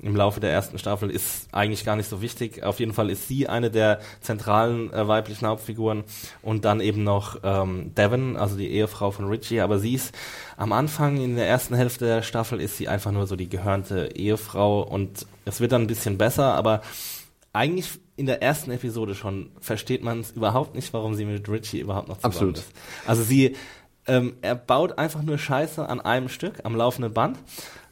im 0.00 0.16
Laufe 0.16 0.40
der 0.40 0.50
ersten 0.50 0.78
Staffel. 0.78 1.10
Ist 1.10 1.48
eigentlich 1.52 1.84
gar 1.84 1.96
nicht 1.96 2.08
so 2.08 2.22
wichtig. 2.22 2.62
Auf 2.62 2.80
jeden 2.80 2.92
Fall 2.92 3.10
ist 3.10 3.28
sie 3.28 3.48
eine 3.48 3.70
der 3.70 4.00
zentralen 4.20 4.92
äh, 4.92 5.08
weiblichen 5.08 5.46
Hauptfiguren 5.46 6.04
und 6.42 6.64
dann 6.64 6.80
eben 6.80 7.04
noch 7.04 7.38
ähm, 7.42 7.94
Devon, 7.94 8.36
also 8.36 8.56
die 8.56 8.70
Ehefrau 8.70 9.10
von 9.10 9.26
Richie. 9.26 9.60
Aber 9.60 9.78
sie 9.78 9.94
ist 9.94 10.14
am 10.56 10.72
Anfang 10.72 11.16
in 11.16 11.36
der 11.36 11.48
ersten 11.48 11.74
Hälfte 11.74 12.04
der 12.04 12.22
Staffel 12.22 12.60
ist 12.60 12.76
sie 12.76 12.88
einfach 12.88 13.10
nur 13.10 13.26
so 13.26 13.36
die 13.36 13.48
gehörnte 13.48 14.10
Ehefrau 14.14 14.82
und 14.82 15.26
es 15.44 15.60
wird 15.60 15.72
dann 15.72 15.82
ein 15.82 15.86
bisschen 15.88 16.18
besser, 16.18 16.54
aber 16.54 16.82
eigentlich 17.52 18.00
in 18.16 18.26
der 18.26 18.42
ersten 18.42 18.70
Episode 18.70 19.14
schon 19.14 19.50
versteht 19.60 20.02
man 20.02 20.20
es 20.20 20.30
überhaupt 20.32 20.74
nicht, 20.74 20.92
warum 20.92 21.14
sie 21.14 21.24
mit 21.24 21.48
Richie 21.48 21.80
überhaupt 21.80 22.08
noch 22.08 22.16
zusammen 22.16 22.32
Absolut. 22.32 22.58
ist. 22.58 22.72
Also 23.06 23.22
sie, 23.22 23.56
ähm, 24.06 24.36
er 24.42 24.54
baut 24.54 24.98
einfach 24.98 25.22
nur 25.22 25.38
Scheiße 25.38 25.86
an 25.86 26.00
einem 26.00 26.28
Stück, 26.28 26.60
am 26.64 26.74
laufenden 26.74 27.12
Band 27.12 27.38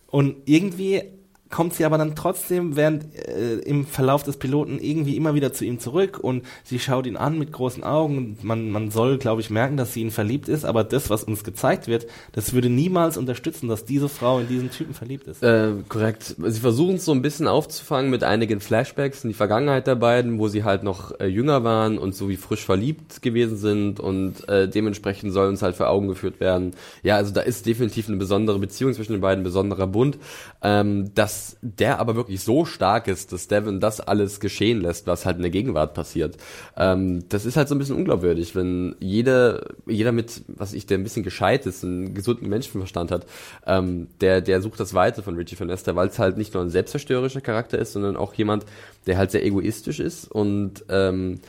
und 0.06 0.36
irgendwie 0.46 1.02
kommt 1.50 1.74
sie 1.74 1.84
aber 1.84 1.98
dann 1.98 2.14
trotzdem 2.14 2.76
während 2.76 3.14
äh, 3.16 3.56
im 3.58 3.84
Verlauf 3.84 4.22
des 4.22 4.36
Piloten 4.36 4.78
irgendwie 4.78 5.16
immer 5.16 5.34
wieder 5.34 5.52
zu 5.52 5.64
ihm 5.64 5.80
zurück 5.80 6.18
und 6.18 6.44
sie 6.62 6.78
schaut 6.78 7.06
ihn 7.06 7.16
an 7.16 7.38
mit 7.38 7.52
großen 7.52 7.82
Augen. 7.82 8.38
Man, 8.42 8.70
man 8.70 8.90
soll, 8.90 9.18
glaube 9.18 9.40
ich, 9.40 9.50
merken, 9.50 9.76
dass 9.76 9.92
sie 9.92 10.02
ihn 10.02 10.12
verliebt 10.12 10.48
ist, 10.48 10.64
aber 10.64 10.84
das, 10.84 11.10
was 11.10 11.24
uns 11.24 11.42
gezeigt 11.42 11.88
wird, 11.88 12.06
das 12.32 12.52
würde 12.52 12.70
niemals 12.70 13.16
unterstützen, 13.16 13.68
dass 13.68 13.84
diese 13.84 14.08
Frau 14.08 14.38
in 14.38 14.46
diesen 14.46 14.70
Typen 14.70 14.94
verliebt 14.94 15.26
ist. 15.26 15.42
Äh, 15.42 15.72
korrekt. 15.88 16.36
Sie 16.38 16.60
versuchen 16.60 16.96
es 16.96 17.04
so 17.04 17.12
ein 17.12 17.22
bisschen 17.22 17.48
aufzufangen 17.48 18.10
mit 18.10 18.22
einigen 18.22 18.60
Flashbacks 18.60 19.24
in 19.24 19.30
die 19.30 19.34
Vergangenheit 19.34 19.88
der 19.88 19.96
beiden, 19.96 20.38
wo 20.38 20.46
sie 20.46 20.62
halt 20.62 20.84
noch 20.84 21.18
äh, 21.18 21.26
jünger 21.26 21.64
waren 21.64 21.98
und 21.98 22.14
so 22.14 22.28
wie 22.28 22.36
frisch 22.36 22.64
verliebt 22.64 23.22
gewesen 23.22 23.56
sind 23.56 23.98
und 23.98 24.48
äh, 24.48 24.68
dementsprechend 24.68 25.32
soll 25.32 25.48
uns 25.48 25.62
halt 25.62 25.74
vor 25.74 25.88
Augen 25.88 26.06
geführt 26.06 26.38
werden. 26.38 26.74
Ja, 27.02 27.16
also 27.16 27.32
da 27.32 27.40
ist 27.40 27.66
definitiv 27.66 28.08
eine 28.08 28.18
besondere 28.18 28.60
Beziehung 28.60 28.94
zwischen 28.94 29.12
den 29.12 29.20
beiden, 29.20 29.42
besonderer 29.42 29.88
Bund. 29.88 30.18
Ähm, 30.62 31.10
das 31.14 31.39
der 31.62 31.98
aber 31.98 32.16
wirklich 32.16 32.40
so 32.40 32.64
stark 32.64 33.08
ist, 33.08 33.32
dass 33.32 33.48
Devin 33.48 33.80
das 33.80 34.00
alles 34.00 34.40
geschehen 34.40 34.80
lässt, 34.80 35.06
was 35.06 35.26
halt 35.26 35.36
in 35.36 35.42
der 35.42 35.50
Gegenwart 35.50 35.94
passiert. 35.94 36.36
Ähm, 36.76 37.24
das 37.28 37.44
ist 37.44 37.56
halt 37.56 37.68
so 37.68 37.74
ein 37.74 37.78
bisschen 37.78 37.96
unglaubwürdig, 37.96 38.54
wenn 38.54 38.96
jeder, 39.00 39.66
jeder 39.86 40.12
mit, 40.12 40.42
was 40.48 40.72
ich, 40.72 40.86
der 40.86 40.98
ein 40.98 41.02
bisschen 41.02 41.22
gescheit 41.22 41.66
ist, 41.66 41.84
einen 41.84 42.14
gesunden 42.14 42.48
Menschenverstand 42.48 43.10
hat, 43.10 43.26
ähm, 43.66 44.08
der, 44.20 44.40
der 44.40 44.62
sucht 44.62 44.80
das 44.80 44.94
Weite 44.94 45.22
von 45.22 45.36
Richie 45.36 45.56
von 45.56 45.70
Esther, 45.70 45.96
weil 45.96 46.08
es 46.08 46.18
halt 46.18 46.36
nicht 46.36 46.54
nur 46.54 46.62
ein 46.62 46.70
selbstzerstörerischer 46.70 47.40
Charakter 47.40 47.78
ist, 47.78 47.92
sondern 47.92 48.16
auch 48.16 48.34
jemand, 48.34 48.64
der 49.06 49.18
halt 49.18 49.30
sehr 49.30 49.44
egoistisch 49.44 50.00
ist 50.00 50.30
und 50.30 50.84
ähm, 50.88 51.40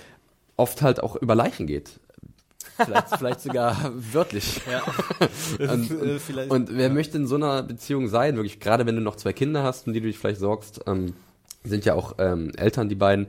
oft 0.58 0.82
halt 0.82 1.02
auch 1.02 1.16
über 1.16 1.36
Leichen 1.36 1.68
geht 1.68 2.00
vielleicht, 2.78 3.18
vielleicht 3.18 3.42
sogar 3.42 3.92
wörtlich. 3.94 4.62
Ja. 4.70 4.82
und, 5.72 5.92
und, 5.92 6.52
und, 6.52 6.78
wer 6.78 6.88
ja. 6.88 6.94
möchte 6.94 7.18
in 7.18 7.28
so 7.28 7.36
einer 7.36 7.64
Beziehung 7.64 8.08
sein, 8.08 8.36
wirklich, 8.36 8.60
gerade 8.60 8.86
wenn 8.86 8.96
du 8.96 9.02
noch 9.02 9.16
zwei 9.16 9.34
Kinder 9.34 9.64
hast, 9.64 9.88
um 9.88 9.94
die 9.94 10.02
du 10.02 10.08
dich 10.08 10.18
vielleicht 10.18 10.40
sorgst, 10.40 10.82
ähm, 10.88 11.14
sind 11.64 11.86
ja 11.86 11.94
auch 11.94 12.16
ähm, 12.18 12.52
Eltern, 12.58 12.90
die 12.90 12.96
beiden 12.96 13.28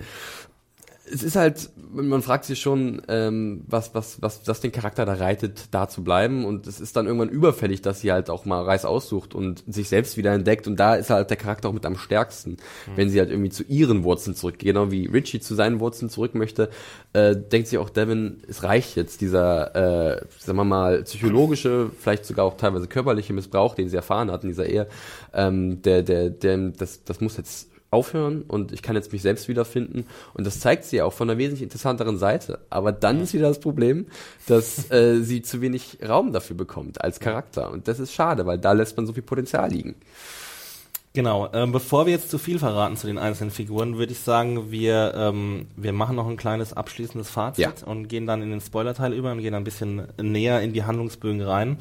es 1.12 1.22
ist 1.22 1.36
halt, 1.36 1.70
man 1.92 2.22
fragt 2.22 2.46
sich 2.46 2.60
schon, 2.60 3.02
ähm, 3.08 3.64
was, 3.66 3.94
was, 3.94 4.22
was, 4.22 4.40
was 4.46 4.60
den 4.60 4.72
Charakter 4.72 5.04
da 5.04 5.14
reitet, 5.14 5.66
da 5.70 5.86
zu 5.86 6.02
bleiben. 6.02 6.46
Und 6.46 6.66
es 6.66 6.80
ist 6.80 6.96
dann 6.96 7.06
irgendwann 7.06 7.28
überfällig, 7.28 7.82
dass 7.82 8.00
sie 8.00 8.12
halt 8.12 8.30
auch 8.30 8.46
mal 8.46 8.62
Reis 8.62 8.86
aussucht 8.86 9.34
und 9.34 9.62
sich 9.66 9.90
selbst 9.90 10.16
wieder 10.16 10.32
entdeckt. 10.32 10.66
Und 10.66 10.76
da 10.80 10.94
ist 10.94 11.10
halt 11.10 11.28
der 11.28 11.36
Charakter 11.36 11.68
auch 11.68 11.74
mit 11.74 11.84
am 11.84 11.96
stärksten, 11.96 12.52
mhm. 12.52 12.56
wenn 12.96 13.10
sie 13.10 13.18
halt 13.18 13.30
irgendwie 13.30 13.50
zu 13.50 13.62
ihren 13.64 14.04
Wurzeln 14.04 14.34
zurückgeht. 14.34 14.68
Genau 14.68 14.90
wie 14.90 15.06
Richie 15.06 15.40
zu 15.40 15.54
seinen 15.54 15.80
Wurzeln 15.80 16.08
zurück 16.08 16.34
möchte, 16.34 16.70
äh, 17.12 17.36
denkt 17.36 17.68
sich 17.68 17.78
auch 17.78 17.90
Devin, 17.90 18.42
es 18.48 18.62
reicht 18.62 18.96
jetzt 18.96 19.20
dieser, 19.20 20.16
äh, 20.16 20.24
sagen 20.38 20.56
wir 20.56 20.64
mal, 20.64 21.02
psychologische, 21.02 21.90
vielleicht 21.98 22.24
sogar 22.24 22.46
auch 22.46 22.56
teilweise 22.56 22.86
körperliche 22.86 23.34
Missbrauch, 23.34 23.74
den 23.74 23.90
sie 23.90 23.96
erfahren 23.96 24.30
hat 24.30 24.44
in 24.44 24.48
dieser 24.48 24.66
Ehe. 24.66 24.86
Ähm, 25.34 25.82
der, 25.82 26.02
der, 26.02 26.30
der, 26.30 26.56
das, 26.70 27.04
das 27.04 27.20
muss 27.20 27.36
jetzt 27.36 27.71
aufhören 27.92 28.42
und 28.42 28.72
ich 28.72 28.82
kann 28.82 28.96
jetzt 28.96 29.12
mich 29.12 29.22
selbst 29.22 29.48
wiederfinden. 29.48 30.06
Und 30.34 30.46
das 30.46 30.60
zeigt 30.60 30.84
sie 30.84 31.02
auch 31.02 31.12
von 31.12 31.28
einer 31.28 31.38
wesentlich 31.38 31.62
interessanteren 31.62 32.16
Seite. 32.16 32.60
Aber 32.70 32.90
dann 32.90 33.20
ist 33.20 33.34
wieder 33.34 33.48
das 33.48 33.60
Problem, 33.60 34.06
dass 34.46 34.90
äh, 34.90 35.20
sie 35.20 35.42
zu 35.42 35.60
wenig 35.60 35.98
Raum 36.06 36.32
dafür 36.32 36.56
bekommt 36.56 37.02
als 37.02 37.20
Charakter. 37.20 37.70
Und 37.70 37.88
das 37.88 38.00
ist 38.00 38.12
schade, 38.12 38.46
weil 38.46 38.58
da 38.58 38.72
lässt 38.72 38.96
man 38.96 39.06
so 39.06 39.12
viel 39.12 39.22
Potenzial 39.22 39.70
liegen. 39.70 39.94
Genau, 41.14 41.48
ähm, 41.52 41.72
bevor 41.72 42.06
wir 42.06 42.12
jetzt 42.14 42.30
zu 42.30 42.38
viel 42.38 42.58
verraten 42.58 42.96
zu 42.96 43.06
den 43.06 43.18
einzelnen 43.18 43.50
Figuren, 43.50 43.98
würde 43.98 44.12
ich 44.12 44.20
sagen, 44.20 44.70
wir, 44.70 45.12
ähm, 45.14 45.66
wir 45.76 45.92
machen 45.92 46.16
noch 46.16 46.26
ein 46.26 46.38
kleines 46.38 46.72
abschließendes 46.72 47.28
Fazit 47.28 47.62
Ja. 47.64 47.72
und 47.84 48.08
gehen 48.08 48.26
dann 48.26 48.40
in 48.40 48.50
den 48.50 48.62
Spoiler-Teil 48.62 49.12
über 49.12 49.30
und 49.32 49.40
gehen 49.42 49.52
ein 49.54 49.64
bisschen 49.64 50.04
näher 50.18 50.62
in 50.62 50.72
die 50.72 50.84
Handlungsbögen 50.84 51.42
rein. 51.42 51.76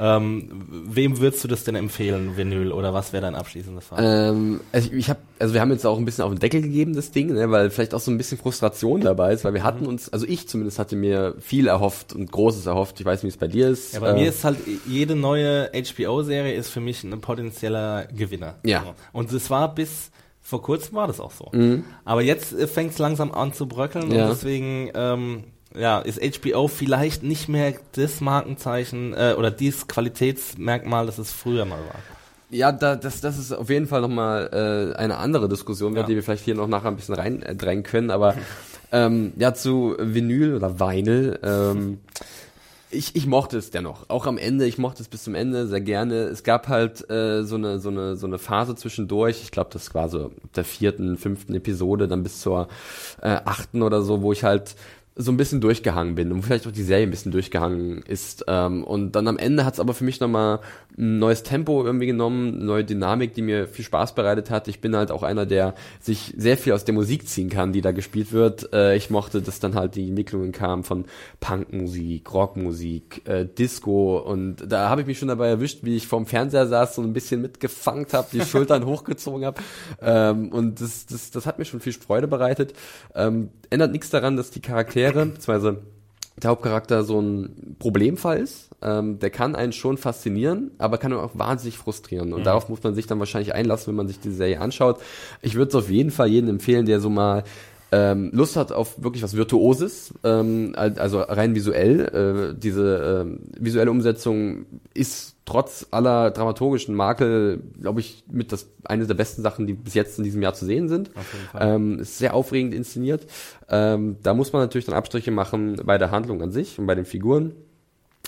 Ähm, 0.00 0.66
wem 0.88 1.20
würdest 1.20 1.44
du 1.44 1.48
das 1.48 1.62
denn 1.62 1.76
empfehlen, 1.76 2.36
Vinyl, 2.36 2.72
oder 2.72 2.92
was 2.92 3.12
wäre 3.12 3.22
dein 3.22 3.36
abschließendes 3.36 3.84
Fazit? 3.84 4.04
Ähm, 4.04 4.60
also 4.72 4.88
ich, 4.90 4.94
ich 4.98 5.10
habe, 5.10 5.20
also 5.38 5.54
wir 5.54 5.60
haben 5.60 5.70
jetzt 5.70 5.86
auch 5.86 5.96
ein 5.98 6.04
bisschen 6.04 6.24
auf 6.24 6.32
den 6.32 6.40
Deckel 6.40 6.60
gegeben, 6.62 6.94
das 6.96 7.12
Ding, 7.12 7.32
ne, 7.32 7.52
weil 7.52 7.70
vielleicht 7.70 7.94
auch 7.94 8.00
so 8.00 8.10
ein 8.10 8.18
bisschen 8.18 8.38
Frustration 8.38 9.00
dabei 9.02 9.32
ist, 9.32 9.44
weil 9.44 9.54
wir 9.54 9.62
hatten 9.62 9.86
uns, 9.86 10.12
also 10.12 10.26
ich 10.26 10.48
zumindest 10.48 10.80
hatte 10.80 10.96
mir 10.96 11.36
viel 11.38 11.68
erhofft 11.68 12.14
und 12.14 12.32
Großes 12.32 12.66
erhofft. 12.66 12.98
Ich 12.98 13.06
weiß 13.06 13.22
nicht, 13.22 13.32
wie 13.32 13.36
es 13.36 13.38
bei 13.38 13.46
dir 13.46 13.68
ist. 13.68 13.94
Ja, 13.94 14.00
bei 14.00 14.08
Äh, 14.08 14.14
mir 14.14 14.28
ist 14.28 14.42
halt 14.42 14.58
jede 14.88 15.14
neue 15.14 15.70
HBO-Serie 15.72 16.52
ist 16.54 16.70
für 16.70 16.80
mich 16.80 17.04
ein 17.04 17.20
potenzieller 17.20 18.06
Gewinner. 18.06 18.56
Ja. 18.64 18.71
So. 18.80 18.94
Und 19.12 19.32
es 19.32 19.50
war 19.50 19.74
bis 19.74 20.10
vor 20.40 20.60
kurzem 20.62 20.94
war 20.96 21.06
das 21.06 21.20
auch 21.20 21.30
so. 21.30 21.48
Mhm. 21.52 21.84
Aber 22.04 22.22
jetzt 22.22 22.54
fängt 22.70 22.92
es 22.92 22.98
langsam 22.98 23.30
an 23.32 23.52
zu 23.52 23.66
bröckeln 23.68 24.10
Ja. 24.10 24.24
und 24.24 24.30
deswegen 24.30 24.90
ähm, 24.94 25.44
ja, 25.74 26.00
ist 26.00 26.20
HBO 26.20 26.66
vielleicht 26.68 27.22
nicht 27.22 27.48
mehr 27.48 27.74
das 27.92 28.20
Markenzeichen 28.20 29.14
äh, 29.14 29.34
oder 29.38 29.50
dieses 29.50 29.86
Qualitätsmerkmal, 29.86 31.06
das 31.06 31.18
es 31.18 31.32
früher 31.32 31.64
mal 31.64 31.78
war. 31.78 31.94
Ja, 32.50 32.70
da, 32.72 32.96
das, 32.96 33.20
das 33.22 33.38
ist 33.38 33.52
auf 33.52 33.70
jeden 33.70 33.86
Fall 33.86 34.02
nochmal 34.02 34.92
äh, 34.94 34.98
eine 34.98 35.16
andere 35.16 35.48
Diskussion, 35.48 35.96
Ja. 35.96 36.02
die 36.02 36.14
wir 36.16 36.22
vielleicht 36.22 36.44
hier 36.44 36.54
noch 36.54 36.66
nachher 36.66 36.88
ein 36.88 36.96
bisschen 36.96 37.14
reindrängen 37.14 37.82
können. 37.84 38.10
Aber 38.10 38.34
ähm, 38.90 39.32
ja, 39.36 39.54
zu 39.54 39.96
Vinyl 39.98 40.56
oder 40.56 40.78
Vinyl. 40.78 41.38
Ähm, 41.42 42.00
ich, 42.92 43.16
ich 43.16 43.26
mochte 43.26 43.58
es 43.58 43.70
dennoch. 43.70 44.08
Auch 44.08 44.26
am 44.26 44.38
Ende, 44.38 44.66
ich 44.66 44.78
mochte 44.78 45.02
es 45.02 45.08
bis 45.08 45.24
zum 45.24 45.34
Ende 45.34 45.66
sehr 45.66 45.80
gerne. 45.80 46.14
Es 46.24 46.42
gab 46.44 46.68
halt 46.68 47.08
äh, 47.10 47.42
so, 47.42 47.56
eine, 47.56 47.78
so, 47.78 47.88
eine, 47.88 48.16
so 48.16 48.26
eine 48.26 48.38
Phase 48.38 48.76
zwischendurch, 48.76 49.42
ich 49.42 49.50
glaube, 49.50 49.70
das 49.72 49.94
war 49.94 50.08
so 50.08 50.30
der 50.54 50.64
vierten, 50.64 51.16
fünften 51.16 51.54
Episode, 51.54 52.08
dann 52.08 52.22
bis 52.22 52.40
zur 52.40 52.68
äh, 53.20 53.40
achten 53.44 53.82
oder 53.82 54.02
so, 54.02 54.22
wo 54.22 54.32
ich 54.32 54.44
halt 54.44 54.76
so 55.14 55.30
ein 55.30 55.36
bisschen 55.36 55.60
durchgehangen 55.60 56.14
bin 56.14 56.32
und 56.32 56.42
vielleicht 56.42 56.66
auch 56.66 56.72
die 56.72 56.82
Serie 56.82 57.06
ein 57.06 57.10
bisschen 57.10 57.32
durchgehangen 57.32 58.02
ist. 58.02 58.44
Ähm, 58.48 58.82
und 58.82 59.12
dann 59.12 59.28
am 59.28 59.36
Ende 59.36 59.64
hat 59.66 59.74
es 59.74 59.80
aber 59.80 59.92
für 59.92 60.04
mich 60.04 60.20
nochmal 60.20 60.60
ein 60.96 61.18
neues 61.18 61.42
Tempo 61.42 61.84
irgendwie 61.84 62.06
genommen, 62.06 62.64
neue 62.64 62.84
Dynamik, 62.84 63.34
die 63.34 63.42
mir 63.42 63.68
viel 63.68 63.84
Spaß 63.84 64.14
bereitet 64.14 64.50
hat. 64.50 64.68
Ich 64.68 64.80
bin 64.80 64.96
halt 64.96 65.10
auch 65.10 65.22
einer, 65.22 65.44
der 65.44 65.74
sich 66.00 66.32
sehr 66.36 66.56
viel 66.56 66.72
aus 66.72 66.84
der 66.84 66.94
Musik 66.94 67.28
ziehen 67.28 67.50
kann, 67.50 67.72
die 67.72 67.82
da 67.82 67.92
gespielt 67.92 68.32
wird. 68.32 68.72
Äh, 68.72 68.96
ich 68.96 69.10
mochte, 69.10 69.42
dass 69.42 69.60
dann 69.60 69.74
halt 69.74 69.96
die 69.96 70.08
Entwicklungen 70.08 70.52
kamen 70.52 70.82
von 70.82 71.04
Punkmusik, 71.40 72.32
Rockmusik, 72.32 73.28
äh, 73.28 73.44
Disco 73.44 74.16
und 74.18 74.64
da 74.66 74.88
habe 74.88 75.02
ich 75.02 75.06
mich 75.06 75.18
schon 75.18 75.28
dabei 75.28 75.48
erwischt, 75.48 75.80
wie 75.82 75.96
ich 75.96 76.06
vorm 76.06 76.24
Fernseher 76.24 76.66
saß 76.66 76.96
und 76.98 77.04
ein 77.04 77.12
bisschen 77.12 77.42
mitgefangen 77.42 78.06
habe, 78.12 78.28
die 78.32 78.40
Schultern 78.40 78.86
hochgezogen 78.86 79.44
habe. 79.44 79.60
Ähm, 80.00 80.48
und 80.48 80.80
das, 80.80 81.04
das, 81.04 81.30
das 81.30 81.44
hat 81.44 81.58
mir 81.58 81.66
schon 81.66 81.80
viel 81.80 81.92
Freude 81.92 82.28
bereitet. 82.28 82.72
Ähm, 83.14 83.50
ändert 83.68 83.92
nichts 83.92 84.10
daran, 84.10 84.36
dass 84.36 84.50
die 84.50 84.60
Charaktere, 84.60 85.01
beziehungsweise 85.10 85.82
der 86.42 86.50
Hauptcharakter 86.50 87.04
so 87.04 87.20
ein 87.20 87.76
Problemfall 87.78 88.38
ist. 88.38 88.70
Ähm, 88.80 89.18
der 89.18 89.30
kann 89.30 89.54
einen 89.54 89.72
schon 89.72 89.96
faszinieren, 89.96 90.72
aber 90.78 90.98
kann 90.98 91.12
auch 91.12 91.32
wahnsinnig 91.34 91.78
frustrieren. 91.78 92.32
Und 92.32 92.44
darauf 92.44 92.68
muss 92.68 92.82
man 92.82 92.94
sich 92.94 93.06
dann 93.06 93.18
wahrscheinlich 93.18 93.54
einlassen, 93.54 93.88
wenn 93.88 93.96
man 93.96 94.08
sich 94.08 94.18
die 94.18 94.30
Serie 94.30 94.60
anschaut. 94.60 95.00
Ich 95.40 95.54
würde 95.54 95.68
es 95.68 95.74
auf 95.74 95.90
jeden 95.90 96.10
Fall 96.10 96.28
jedem 96.28 96.48
empfehlen, 96.48 96.86
der 96.86 97.00
so 97.00 97.10
mal 97.10 97.44
ähm, 97.92 98.30
Lust 98.32 98.56
hat 98.56 98.72
auf 98.72 99.02
wirklich 99.02 99.22
was 99.22 99.36
Virtuoses, 99.36 100.14
ähm, 100.24 100.72
al- 100.74 100.98
also 100.98 101.20
rein 101.20 101.54
visuell. 101.54 102.52
Äh, 102.54 102.58
diese 102.58 103.24
ähm, 103.26 103.40
visuelle 103.58 103.90
Umsetzung 103.90 104.64
ist 104.94 105.36
trotz 105.44 105.86
aller 105.90 106.30
dramaturgischen 106.30 106.94
Makel, 106.94 107.60
glaube 107.80 108.00
ich, 108.00 108.24
mit 108.30 108.50
das 108.50 108.66
eine 108.84 109.06
der 109.06 109.14
besten 109.14 109.42
Sachen, 109.42 109.66
die 109.66 109.74
bis 109.74 109.92
jetzt 109.92 110.16
in 110.16 110.24
diesem 110.24 110.40
Jahr 110.40 110.54
zu 110.54 110.64
sehen 110.64 110.88
sind. 110.88 111.10
Ähm, 111.60 111.98
ist 111.98 112.16
sehr 112.18 112.32
aufregend 112.34 112.72
inszeniert. 112.72 113.26
Ähm, 113.68 114.16
da 114.22 114.32
muss 114.34 114.52
man 114.52 114.62
natürlich 114.62 114.86
dann 114.86 114.94
Abstriche 114.94 115.30
machen 115.30 115.76
bei 115.84 115.98
der 115.98 116.10
Handlung 116.10 116.40
an 116.42 116.50
sich 116.50 116.78
und 116.78 116.86
bei 116.86 116.94
den 116.94 117.04
Figuren. 117.04 117.52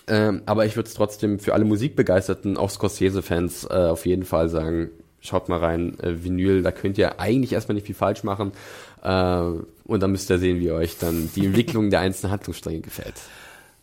Ähm, 0.06 0.42
aber 0.44 0.66
ich 0.66 0.76
würde 0.76 0.88
es 0.88 0.94
trotzdem 0.94 1.38
für 1.38 1.54
alle 1.54 1.64
Musikbegeisterten, 1.64 2.58
auch 2.58 2.68
Scorsese-Fans, 2.68 3.64
äh, 3.70 3.74
auf 3.74 4.04
jeden 4.04 4.24
Fall 4.24 4.50
sagen, 4.50 4.90
schaut 5.20 5.48
mal 5.48 5.58
rein, 5.60 5.98
äh, 6.00 6.22
Vinyl, 6.22 6.62
da 6.62 6.70
könnt 6.72 6.98
ihr 6.98 7.18
eigentlich 7.18 7.54
erstmal 7.54 7.74
nicht 7.74 7.86
viel 7.86 7.94
falsch 7.94 8.24
machen. 8.24 8.52
Äh, 9.04 9.42
und 9.86 10.00
dann 10.00 10.10
müsst 10.10 10.30
ihr 10.30 10.38
sehen, 10.38 10.60
wie 10.60 10.72
euch 10.72 10.98
dann 10.98 11.30
die 11.36 11.46
Entwicklung 11.46 11.90
der 11.90 12.00
einzelnen 12.00 12.32
Handlungsstränge 12.32 12.80
gefällt. 12.80 13.16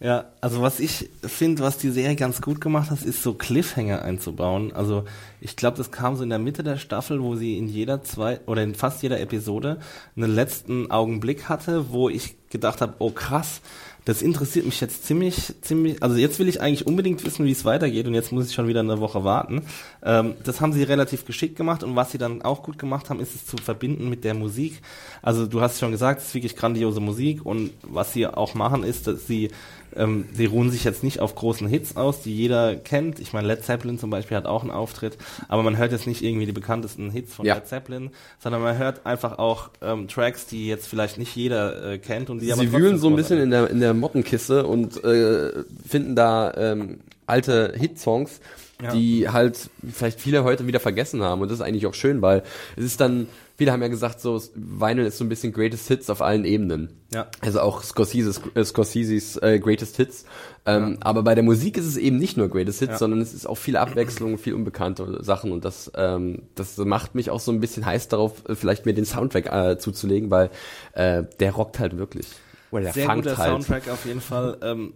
Ja, 0.03 0.25
also 0.41 0.63
was 0.63 0.79
ich 0.79 1.11
finde, 1.21 1.61
was 1.61 1.77
die 1.77 1.91
Serie 1.91 2.15
ganz 2.15 2.41
gut 2.41 2.59
gemacht 2.59 2.89
hat, 2.89 3.03
ist 3.03 3.21
so 3.21 3.35
Cliffhanger 3.35 4.01
einzubauen. 4.01 4.73
Also 4.73 5.03
ich 5.39 5.55
glaube, 5.55 5.77
das 5.77 5.91
kam 5.91 6.15
so 6.15 6.23
in 6.23 6.31
der 6.31 6.39
Mitte 6.39 6.63
der 6.63 6.77
Staffel, 6.77 7.21
wo 7.21 7.35
sie 7.35 7.59
in 7.59 7.67
jeder 7.67 8.01
zwei 8.01 8.39
oder 8.47 8.63
in 8.63 8.73
fast 8.73 9.03
jeder 9.03 9.19
Episode 9.19 9.77
einen 10.15 10.33
letzten 10.33 10.89
Augenblick 10.89 11.49
hatte, 11.49 11.91
wo 11.91 12.09
ich 12.09 12.35
gedacht 12.49 12.81
habe, 12.81 12.95
oh 12.97 13.11
krass, 13.11 13.61
das 14.05 14.21
interessiert 14.21 14.65
mich 14.65 14.81
jetzt 14.81 15.05
ziemlich, 15.05 15.53
ziemlich, 15.61 16.01
also 16.01 16.15
jetzt 16.15 16.39
will 16.39 16.49
ich 16.49 16.59
eigentlich 16.59 16.87
unbedingt 16.87 17.23
wissen, 17.23 17.45
wie 17.45 17.51
es 17.51 17.65
weitergeht 17.65 18.07
und 18.07 18.15
jetzt 18.15 18.31
muss 18.31 18.47
ich 18.47 18.55
schon 18.55 18.67
wieder 18.67 18.79
eine 18.79 18.99
Woche 18.99 19.23
warten. 19.23 19.63
Ähm, 20.03 20.33
das 20.43 20.59
haben 20.59 20.73
sie 20.73 20.83
relativ 20.83 21.25
geschickt 21.25 21.55
gemacht 21.55 21.83
und 21.83 21.95
was 21.95 22.11
sie 22.11 22.17
dann 22.17 22.41
auch 22.41 22.63
gut 22.63 22.79
gemacht 22.79 23.09
haben, 23.09 23.19
ist 23.19 23.35
es 23.35 23.45
zu 23.45 23.57
verbinden 23.57 24.09
mit 24.09 24.23
der 24.23 24.33
Musik. 24.33 24.81
Also 25.21 25.45
du 25.45 25.61
hast 25.61 25.79
schon 25.79 25.91
gesagt, 25.91 26.21
es 26.21 26.27
ist 26.29 26.33
wirklich 26.33 26.55
grandiose 26.55 26.99
Musik 26.99 27.45
und 27.45 27.71
was 27.83 28.13
sie 28.13 28.25
auch 28.25 28.55
machen, 28.55 28.83
ist, 28.83 29.05
dass 29.05 29.27
sie 29.27 29.49
ähm, 29.95 30.25
sie 30.33 30.45
ruhen 30.45 30.69
sich 30.71 30.83
jetzt 30.83 31.03
nicht 31.03 31.19
auf 31.19 31.35
großen 31.35 31.67
Hits 31.67 31.95
aus, 31.97 32.21
die 32.21 32.35
jeder 32.35 32.75
kennt. 32.75 33.19
Ich 33.19 33.33
meine, 33.33 33.47
Led 33.47 33.63
Zeppelin 33.63 33.99
zum 33.99 34.09
Beispiel 34.09 34.37
hat 34.37 34.45
auch 34.45 34.61
einen 34.61 34.71
Auftritt, 34.71 35.17
aber 35.47 35.63
man 35.63 35.77
hört 35.77 35.91
jetzt 35.91 36.07
nicht 36.07 36.21
irgendwie 36.23 36.45
die 36.45 36.51
bekanntesten 36.51 37.09
Hits 37.11 37.33
von 37.33 37.45
Ja. 37.45 37.55
Led 37.55 37.67
Zeppelin, 37.67 38.11
sondern 38.39 38.61
man 38.61 38.77
hört 38.77 39.05
einfach 39.05 39.37
auch 39.39 39.69
ähm, 39.81 40.07
Tracks, 40.07 40.45
die 40.45 40.67
jetzt 40.67 40.87
vielleicht 40.87 41.17
nicht 41.17 41.35
jeder 41.35 41.93
äh, 41.93 41.97
kennt 41.97 42.29
und 42.29 42.39
die 42.41 42.51
aber 42.53 42.61
Sie 42.61 42.71
wühlen 42.71 42.97
so 42.97 43.07
ein 43.09 43.15
bisschen 43.15 43.39
in 43.39 43.51
der, 43.51 43.69
in 43.69 43.79
der 43.79 43.93
Mottenkiste 43.93 44.65
und 44.65 45.03
äh, 45.03 45.51
finden 45.87 46.15
da 46.15 46.53
ähm, 46.55 46.99
alte 47.27 47.73
Hitsongs, 47.77 48.39
Ja. 48.81 48.91
die 48.93 49.29
halt 49.29 49.69
vielleicht 49.93 50.19
viele 50.19 50.43
heute 50.43 50.67
wieder 50.67 50.79
vergessen 50.79 51.21
haben. 51.21 51.41
Und 51.41 51.49
das 51.51 51.59
ist 51.59 51.63
eigentlich 51.65 51.85
auch 51.85 51.93
schön, 51.93 52.21
weil 52.21 52.43
es 52.75 52.83
ist 52.83 52.99
dann, 52.99 53.27
viele 53.61 53.73
haben 53.73 53.83
ja 53.83 53.89
gesagt, 53.89 54.19
so 54.19 54.41
Vinyl 54.55 55.05
ist 55.05 55.19
so 55.19 55.23
ein 55.23 55.29
bisschen 55.29 55.53
Greatest 55.53 55.87
Hits 55.87 56.09
auf 56.09 56.23
allen 56.23 56.45
Ebenen. 56.45 56.89
Ja. 57.13 57.27
Also 57.41 57.61
auch 57.61 57.83
Scorsese's, 57.83 58.41
äh, 58.55 58.63
Scorsese's 58.63 59.37
äh, 59.37 59.59
Greatest 59.59 59.97
Hits. 59.97 60.25
Ähm, 60.65 60.97
Aber 60.99 61.21
bei 61.21 61.35
der 61.35 61.43
Musik 61.43 61.77
ist 61.77 61.85
es 61.85 61.95
eben 61.95 62.17
nicht 62.17 62.37
nur 62.37 62.49
Greatest 62.49 62.79
Hits, 62.79 62.93
Ja. 62.93 62.97
sondern 62.97 63.21
es 63.21 63.35
ist 63.35 63.45
auch 63.45 63.59
viel 63.59 63.77
Abwechslung, 63.77 64.39
viel 64.39 64.55
unbekannte 64.55 65.23
Sachen. 65.23 65.51
Und 65.51 65.63
das, 65.63 65.91
ähm, 65.93 66.41
das 66.55 66.75
macht 66.77 67.13
mich 67.13 67.29
auch 67.29 67.39
so 67.39 67.51
ein 67.51 67.59
bisschen 67.59 67.85
heiß 67.85 68.07
darauf, 68.07 68.49
äh, 68.49 68.55
vielleicht 68.55 68.87
mir 68.87 68.95
den 68.95 69.05
Soundtrack 69.05 69.45
äh, 69.53 69.77
zuzulegen, 69.77 70.31
weil 70.31 70.49
äh, 70.93 71.21
der 71.39 71.51
rockt 71.51 71.77
halt 71.77 71.99
wirklich. 71.99 72.25
Oder 72.71 72.85
der 72.85 72.93
Sehr 72.93 73.13
guter 73.13 73.37
halt. 73.37 73.51
Soundtrack 73.51 73.89
auf 73.91 74.07
jeden 74.07 74.21
Fall. 74.21 74.57
Ähm, 74.63 74.93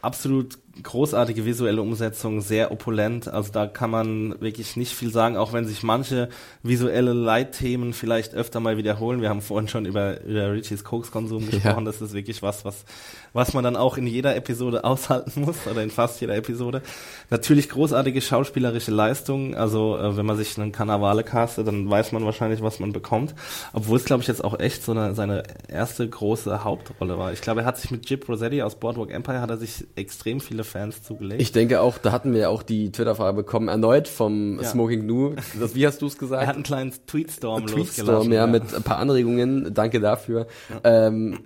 absolut 0.00 0.58
großartige 0.82 1.44
visuelle 1.44 1.82
Umsetzung, 1.82 2.40
sehr 2.40 2.70
opulent. 2.70 3.28
Also 3.28 3.52
da 3.52 3.66
kann 3.66 3.90
man 3.90 4.40
wirklich 4.40 4.76
nicht 4.76 4.92
viel 4.92 5.10
sagen, 5.10 5.36
auch 5.36 5.52
wenn 5.52 5.66
sich 5.66 5.82
manche 5.82 6.28
visuelle 6.62 7.12
Leitthemen 7.12 7.92
vielleicht 7.92 8.34
öfter 8.34 8.60
mal 8.60 8.76
wiederholen. 8.76 9.20
Wir 9.20 9.28
haben 9.28 9.40
vorhin 9.40 9.68
schon 9.68 9.86
über, 9.86 10.20
über 10.22 10.52
Richies 10.52 10.84
Koks-Konsum 10.84 11.50
gesprochen. 11.50 11.84
Das 11.84 12.00
ist 12.00 12.12
wirklich 12.12 12.42
was, 12.42 12.64
was, 12.64 12.84
was 13.32 13.54
man 13.54 13.64
dann 13.64 13.76
auch 13.76 13.96
in 13.96 14.06
jeder 14.06 14.36
Episode 14.36 14.84
aushalten 14.84 15.40
muss 15.40 15.66
oder 15.66 15.82
in 15.82 15.90
fast 15.90 16.20
jeder 16.20 16.36
Episode. 16.36 16.82
Natürlich 17.30 17.68
großartige 17.68 18.20
schauspielerische 18.20 18.90
Leistung. 18.90 19.54
Also 19.54 19.96
äh, 19.96 20.16
wenn 20.16 20.26
man 20.26 20.36
sich 20.36 20.58
einen 20.58 20.72
Karnavale 20.72 21.24
castet, 21.24 21.66
dann 21.66 21.88
weiß 21.88 22.12
man 22.12 22.24
wahrscheinlich, 22.24 22.62
was 22.62 22.80
man 22.80 22.92
bekommt. 22.92 23.34
Obwohl 23.72 23.96
es, 23.96 24.04
glaube 24.04 24.22
ich, 24.22 24.28
jetzt 24.28 24.44
auch 24.44 24.58
echt 24.58 24.84
so 24.84 24.92
eine, 24.92 25.14
seine 25.14 25.42
erste 25.68 26.08
große 26.08 26.64
Hauptrolle 26.64 27.18
war. 27.18 27.32
Ich 27.32 27.40
glaube, 27.40 27.62
er 27.62 27.66
hat 27.66 27.78
sich 27.78 27.90
mit 27.90 28.08
Jip 28.08 28.28
Rossetti 28.28 28.62
aus 28.62 28.74
Boardwalk 28.76 29.10
Empire 29.10 29.40
hat 29.40 29.50
er 29.50 29.56
sich 29.56 29.86
extrem 29.96 30.40
viele 30.40 30.64
Fans 30.66 31.02
zugelegt. 31.02 31.40
Ich 31.40 31.52
denke 31.52 31.80
auch, 31.80 31.98
da 31.98 32.12
hatten 32.12 32.32
wir 32.32 32.40
ja 32.40 32.48
auch 32.48 32.62
die 32.62 32.92
Twitter-Frage 32.92 33.36
bekommen, 33.36 33.68
erneut 33.68 34.08
vom 34.08 34.58
Ja. 34.60 34.64
Smoking 34.68 35.02
Gnu. 35.06 35.34
Das, 35.58 35.74
wie 35.74 35.86
hast 35.86 36.02
du 36.02 36.06
es 36.06 36.18
gesagt? 36.18 36.42
er 36.42 36.48
hat 36.48 36.54
einen 36.56 36.64
kleinen 36.64 36.92
Tweetstorm 37.06 37.66
Tweetstorm, 37.66 37.78
losgelassen. 37.78 38.32
ja, 38.32 38.46
mit 38.46 38.74
ein 38.74 38.82
paar 38.82 38.98
Anregungen. 38.98 39.72
Danke 39.74 40.00
dafür. 40.00 40.46
Ähm, 40.84 41.38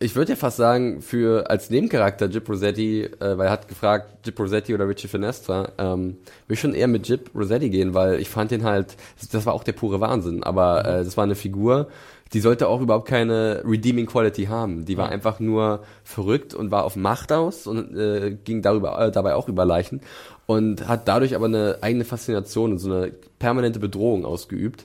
ich 0.00 0.16
würde 0.16 0.32
ja 0.32 0.36
fast 0.36 0.56
sagen, 0.58 1.00
für 1.00 1.48
als 1.48 1.70
Nebencharakter 1.70 2.26
Jip 2.26 2.48
Rossetti, 2.48 3.04
äh, 3.04 3.38
weil 3.38 3.46
er 3.46 3.50
hat 3.52 3.68
gefragt, 3.68 4.26
Jip 4.26 4.38
Rossetti 4.38 4.74
oder 4.74 4.86
Richie 4.88 5.08
Finestra, 5.08 5.70
ähm, 5.78 6.16
will 6.46 6.54
ich 6.54 6.60
schon 6.60 6.74
eher 6.74 6.88
mit 6.88 7.08
Jip 7.08 7.30
Rossetti 7.34 7.70
gehen, 7.70 7.94
weil 7.94 8.20
ich 8.20 8.28
fand 8.28 8.52
ihn 8.52 8.64
halt, 8.64 8.96
das 9.32 9.46
war 9.46 9.54
auch 9.54 9.64
der 9.64 9.72
pure 9.72 10.00
Wahnsinn, 10.00 10.42
aber 10.42 10.84
äh, 10.84 11.04
das 11.04 11.16
war 11.16 11.24
eine 11.24 11.36
Figur, 11.36 11.88
die 12.34 12.40
sollte 12.40 12.68
auch 12.68 12.80
überhaupt 12.80 13.08
keine 13.08 13.62
redeeming 13.64 14.06
Quality 14.06 14.46
haben. 14.46 14.84
Die 14.84 14.98
war 14.98 15.08
einfach 15.08 15.38
nur 15.38 15.84
verrückt 16.02 16.52
und 16.52 16.72
war 16.72 16.84
auf 16.84 16.96
Macht 16.96 17.32
aus 17.32 17.66
und 17.68 17.96
äh, 17.96 18.36
ging 18.44 18.60
darüber, 18.60 18.98
äh, 19.00 19.12
dabei 19.12 19.36
auch 19.36 19.48
über 19.48 19.64
Leichen 19.64 20.00
und 20.46 20.88
hat 20.88 21.06
dadurch 21.06 21.36
aber 21.36 21.46
eine 21.46 21.78
eigene 21.80 22.04
Faszination 22.04 22.72
und 22.72 22.78
so 22.78 22.92
eine 22.92 23.12
permanente 23.38 23.78
Bedrohung 23.78 24.24
ausgeübt. 24.24 24.84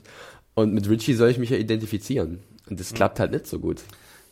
Und 0.54 0.72
mit 0.72 0.88
Richie 0.88 1.14
soll 1.14 1.30
ich 1.30 1.38
mich 1.38 1.50
ja 1.50 1.56
identifizieren. 1.56 2.40
Und 2.68 2.78
das 2.78 2.94
klappt 2.94 3.18
halt 3.18 3.32
nicht 3.32 3.46
so 3.46 3.58
gut. 3.58 3.82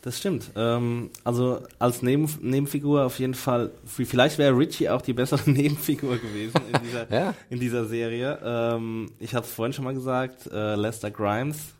Das 0.01 0.17
stimmt. 0.17 0.51
Ähm, 0.55 1.09
also 1.25 1.61
als 1.77 2.01
Neben 2.01 2.29
Nebenfigur 2.41 3.05
auf 3.05 3.19
jeden 3.19 3.33
Fall, 3.33 3.71
vielleicht 3.85 4.37
wäre 4.37 4.57
Richie 4.57 4.89
auch 4.89 5.01
die 5.01 5.11
bessere 5.11 5.41
Nebenfigur 5.49 6.17
gewesen 6.17 6.61
in 6.73 6.81
dieser, 6.83 7.13
ja. 7.13 7.33
in 7.49 7.59
dieser 7.59 7.85
Serie. 7.85 8.39
Ähm, 8.41 9.11
ich 9.19 9.35
habe 9.35 9.45
es 9.45 9.51
vorhin 9.51 9.73
schon 9.73 9.83
mal 9.83 9.93
gesagt, 9.93 10.47
äh, 10.53 10.75
Lester 10.75 11.11
Grimes. 11.11 11.73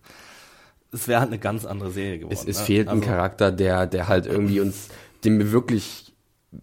Es 0.91 1.07
wäre 1.07 1.19
halt 1.19 1.29
eine 1.29 1.39
ganz 1.39 1.65
andere 1.65 1.91
Serie 1.91 2.19
geworden. 2.19 2.33
Es, 2.33 2.45
es 2.45 2.59
ne? 2.59 2.65
fehlt 2.65 2.87
also, 2.87 3.01
ein 3.01 3.05
Charakter, 3.05 3.51
der, 3.51 3.85
der 3.85 4.07
halt 4.07 4.25
irgendwie 4.25 4.59
uns, 4.59 4.89
dem 5.23 5.37
wir 5.37 5.51
wirklich 5.51 6.08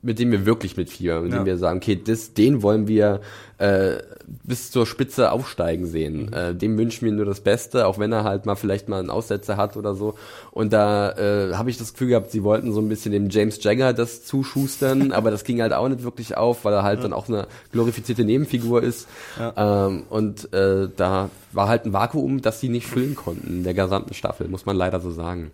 mit 0.03 0.18
dem 0.18 0.32
wir 0.32 0.47
wirklich 0.47 0.76
mitfiebern, 0.76 1.22
mit 1.22 1.32
ja. 1.32 1.39
dem 1.39 1.47
wir 1.47 1.59
sagen, 1.59 1.78
okay, 1.78 2.01
das, 2.03 2.34
den 2.34 2.62
wollen 2.62 2.89
wir 2.89 3.20
äh, 3.59 3.99
bis 4.43 4.72
zur 4.72 4.84
Spitze 4.84 5.30
aufsteigen 5.30 5.87
sehen. 5.87 6.26
Mhm. 6.26 6.32
Äh, 6.32 6.55
dem 6.55 6.76
wünschen 6.76 7.05
wir 7.05 7.12
nur 7.12 7.24
das 7.24 7.41
Beste, 7.41 7.87
auch 7.87 7.99
wenn 7.99 8.12
er 8.12 8.24
halt 8.24 8.47
mal 8.47 8.57
vielleicht 8.57 8.89
mal 8.89 8.99
einen 8.99 9.11
Aussetzer 9.11 9.57
hat 9.57 9.76
oder 9.76 9.95
so. 9.95 10.14
Und 10.51 10.72
da 10.72 11.12
äh, 11.12 11.55
habe 11.55 11.70
ich 11.70 11.78
das 11.78 11.93
Gefühl 11.93 12.09
gehabt, 12.09 12.32
sie 12.32 12.43
wollten 12.43 12.72
so 12.72 12.80
ein 12.80 12.89
bisschen 12.89 13.12
dem 13.12 13.30
James 13.30 13.62
Jagger 13.62 13.93
das 13.93 14.24
zuschustern, 14.24 15.12
aber 15.12 15.30
das 15.30 15.45
ging 15.45 15.62
halt 15.62 15.72
auch 15.72 15.89
nicht 15.89 16.03
wirklich 16.03 16.37
auf, 16.37 16.64
weil 16.64 16.72
er 16.72 16.82
halt 16.82 16.99
ja. 16.99 17.03
dann 17.05 17.12
auch 17.12 17.28
eine 17.28 17.47
glorifizierte 17.70 18.24
Nebenfigur 18.24 18.82
ist. 18.82 19.07
Ja. 19.39 19.87
Ähm, 19.87 20.03
und 20.11 20.53
äh, 20.53 20.89
da 20.97 21.30
war 21.53 21.68
halt 21.68 21.87
ein 21.87 21.93
Vakuum, 21.93 22.43
das 22.43 22.61
sie 22.61 22.68
nicht 22.68 22.89
füllen 22.89 23.14
konnten 23.14 23.59
in 23.59 23.64
der 23.64 23.74
gesamten 23.74 24.14
Staffel, 24.14 24.49
muss 24.49 24.66
man 24.66 24.76
leider 24.76 24.99
so 24.99 25.12
sagen. 25.12 25.53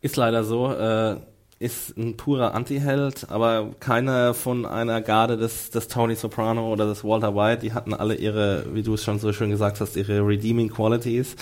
Ist 0.00 0.16
leider 0.16 0.44
so. 0.44 0.72
Äh 0.72 1.16
ist 1.62 1.96
ein 1.96 2.16
purer 2.16 2.54
Anti-Held, 2.54 3.30
aber 3.30 3.70
keiner 3.78 4.34
von 4.34 4.66
einer 4.66 5.00
Garde 5.00 5.36
des, 5.36 5.70
des 5.70 5.86
Tony 5.86 6.16
Soprano 6.16 6.72
oder 6.72 6.86
des 6.86 7.04
Walter 7.04 7.34
White, 7.34 7.62
die 7.62 7.72
hatten 7.72 7.94
alle 7.94 8.16
ihre, 8.16 8.66
wie 8.74 8.82
du 8.82 8.94
es 8.94 9.04
schon 9.04 9.18
so 9.18 9.32
schön 9.32 9.50
gesagt 9.50 9.80
hast, 9.80 9.96
ihre 9.96 10.26
redeeming 10.26 10.68
qualities. 10.68 11.36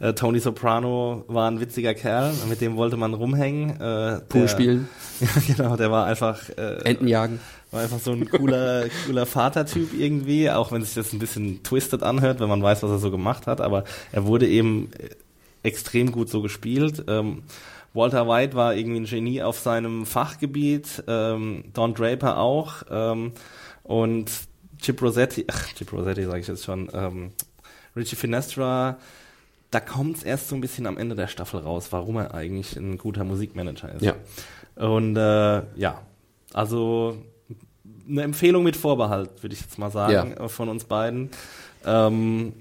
Äh, 0.00 0.14
Tony 0.14 0.40
Soprano 0.40 1.24
war 1.28 1.50
ein 1.50 1.60
witziger 1.60 1.94
Kerl, 1.94 2.32
mit 2.48 2.60
dem 2.60 2.76
wollte 2.76 2.96
man 2.96 3.12
rumhängen. 3.12 3.78
Äh, 3.80 4.20
Pool 4.28 4.48
spielen. 4.48 4.88
ja, 5.20 5.54
genau, 5.54 5.76
der 5.76 5.90
war 5.90 6.06
einfach... 6.06 6.48
Äh, 6.56 6.82
Enten 6.84 7.06
jagen. 7.06 7.38
War 7.70 7.82
einfach 7.82 8.00
so 8.00 8.12
ein 8.12 8.28
cooler, 8.30 8.86
cooler 9.06 9.26
Vatertyp 9.26 9.92
irgendwie, 9.92 10.50
auch 10.50 10.72
wenn 10.72 10.82
sich 10.82 10.94
das 10.94 11.12
ein 11.12 11.18
bisschen 11.18 11.62
twisted 11.62 12.02
anhört, 12.02 12.40
wenn 12.40 12.48
man 12.48 12.62
weiß, 12.62 12.82
was 12.82 12.90
er 12.90 12.98
so 12.98 13.10
gemacht 13.10 13.46
hat, 13.46 13.60
aber 13.60 13.84
er 14.12 14.24
wurde 14.24 14.48
eben 14.48 14.90
extrem 15.62 16.12
gut 16.12 16.30
so 16.30 16.40
gespielt. 16.40 17.04
Ähm, 17.08 17.42
Walter 17.96 18.28
White 18.28 18.54
war 18.54 18.74
irgendwie 18.74 19.00
ein 19.00 19.06
Genie 19.06 19.42
auf 19.42 19.58
seinem 19.58 20.06
Fachgebiet, 20.06 21.02
ähm, 21.08 21.64
Don 21.72 21.94
Draper 21.94 22.38
auch 22.38 22.82
ähm, 22.90 23.32
und 23.82 24.30
Chip 24.80 25.00
Rossetti, 25.02 25.46
ach, 25.48 25.72
Chip 25.74 25.92
Rossetti 25.92 26.24
sage 26.24 26.40
ich 26.40 26.46
jetzt 26.46 26.64
schon, 26.64 26.88
ähm, 26.92 27.32
Richie 27.96 28.16
Finestra, 28.16 28.98
da 29.70 29.80
kommt 29.80 30.18
es 30.18 30.22
erst 30.22 30.48
so 30.48 30.54
ein 30.54 30.60
bisschen 30.60 30.86
am 30.86 30.98
Ende 30.98 31.16
der 31.16 31.26
Staffel 31.26 31.60
raus, 31.60 31.88
warum 31.90 32.16
er 32.18 32.34
eigentlich 32.34 32.76
ein 32.76 32.98
guter 32.98 33.24
Musikmanager 33.24 33.92
ist. 33.94 34.02
Ja. 34.02 34.14
Und 34.76 35.16
äh, 35.16 35.62
ja, 35.76 36.02
also 36.52 37.16
eine 38.08 38.22
Empfehlung 38.22 38.62
mit 38.62 38.76
Vorbehalt, 38.76 39.42
würde 39.42 39.54
ich 39.54 39.62
jetzt 39.62 39.78
mal 39.78 39.90
sagen, 39.90 40.34
ja. 40.38 40.48
von 40.48 40.68
uns 40.68 40.84
beiden. 40.84 41.30
Ähm, 41.84 42.52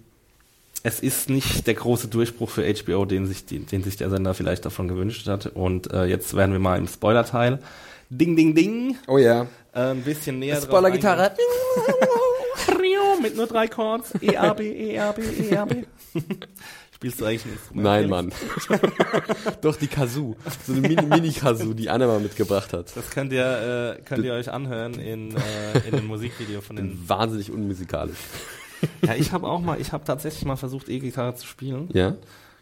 es 0.85 0.99
ist 0.99 1.29
nicht 1.31 1.65
der 1.65 1.73
große 1.73 2.07
Durchbruch 2.09 2.51
für 2.51 2.61
HBO, 2.61 3.05
den 3.05 3.25
sich, 3.25 3.43
den, 3.47 3.65
den 3.65 3.83
sich 3.83 3.97
der 3.97 4.11
Sender 4.11 4.35
vielleicht 4.35 4.65
davon 4.65 4.87
gewünscht 4.87 5.27
hat. 5.27 5.47
Und 5.47 5.91
äh, 5.91 6.05
jetzt 6.05 6.35
werden 6.35 6.51
wir 6.51 6.59
mal 6.59 6.77
im 6.77 6.87
Spoiler-Teil. 6.87 7.57
Ding, 8.11 8.35
ding, 8.35 8.53
ding. 8.53 8.95
Oh 9.07 9.17
ja. 9.17 9.47
Äh, 9.73 9.79
ein 9.79 10.03
bisschen 10.03 10.37
näher 10.37 10.61
Spoiler-Gitarre. 10.61 11.31
Mit 13.21 13.35
nur 13.35 13.47
drei 13.47 13.67
Chords. 13.67 14.13
E, 14.21 14.37
A, 14.37 14.53
B, 14.53 14.71
E, 14.71 14.99
A, 14.99 15.11
B, 15.11 15.23
E, 15.23 15.57
A, 15.57 15.65
B. 15.65 15.85
Spielst 16.93 17.19
du 17.19 17.25
eigentlich 17.25 17.45
ein 17.45 17.51
Instrument? 17.53 17.83
Nein, 17.83 18.09
Mann. 18.09 18.31
Doch, 19.61 19.77
die 19.77 19.87
Kazoo. 19.87 20.35
So 20.67 20.73
eine 20.73 20.81
Mini-Kazoo, 20.81 21.73
die 21.73 21.89
Anna 21.89 22.05
mal 22.05 22.19
mitgebracht 22.19 22.73
hat. 22.73 22.95
Das 22.95 23.09
könnt 23.09 23.33
ihr, 23.33 23.97
äh, 23.97 24.01
könnt 24.03 24.23
ihr 24.23 24.33
euch 24.33 24.51
anhören 24.51 24.99
in, 24.99 25.35
äh, 25.35 25.79
in 25.87 25.95
dem 25.95 26.05
Musikvideo 26.05 26.61
von 26.61 26.75
den... 26.75 27.09
Wahnsinnig 27.09 27.51
unmusikalisch. 27.51 28.17
Ja, 29.01 29.15
ich 29.15 29.31
habe 29.31 29.47
auch 29.47 29.61
mal, 29.61 29.79
ich 29.79 29.91
habe 29.91 30.03
tatsächlich 30.03 30.45
mal 30.45 30.55
versucht, 30.55 30.89
E-Gitarre 30.89 31.35
zu 31.35 31.45
spielen. 31.47 31.89
Ja. 31.93 32.15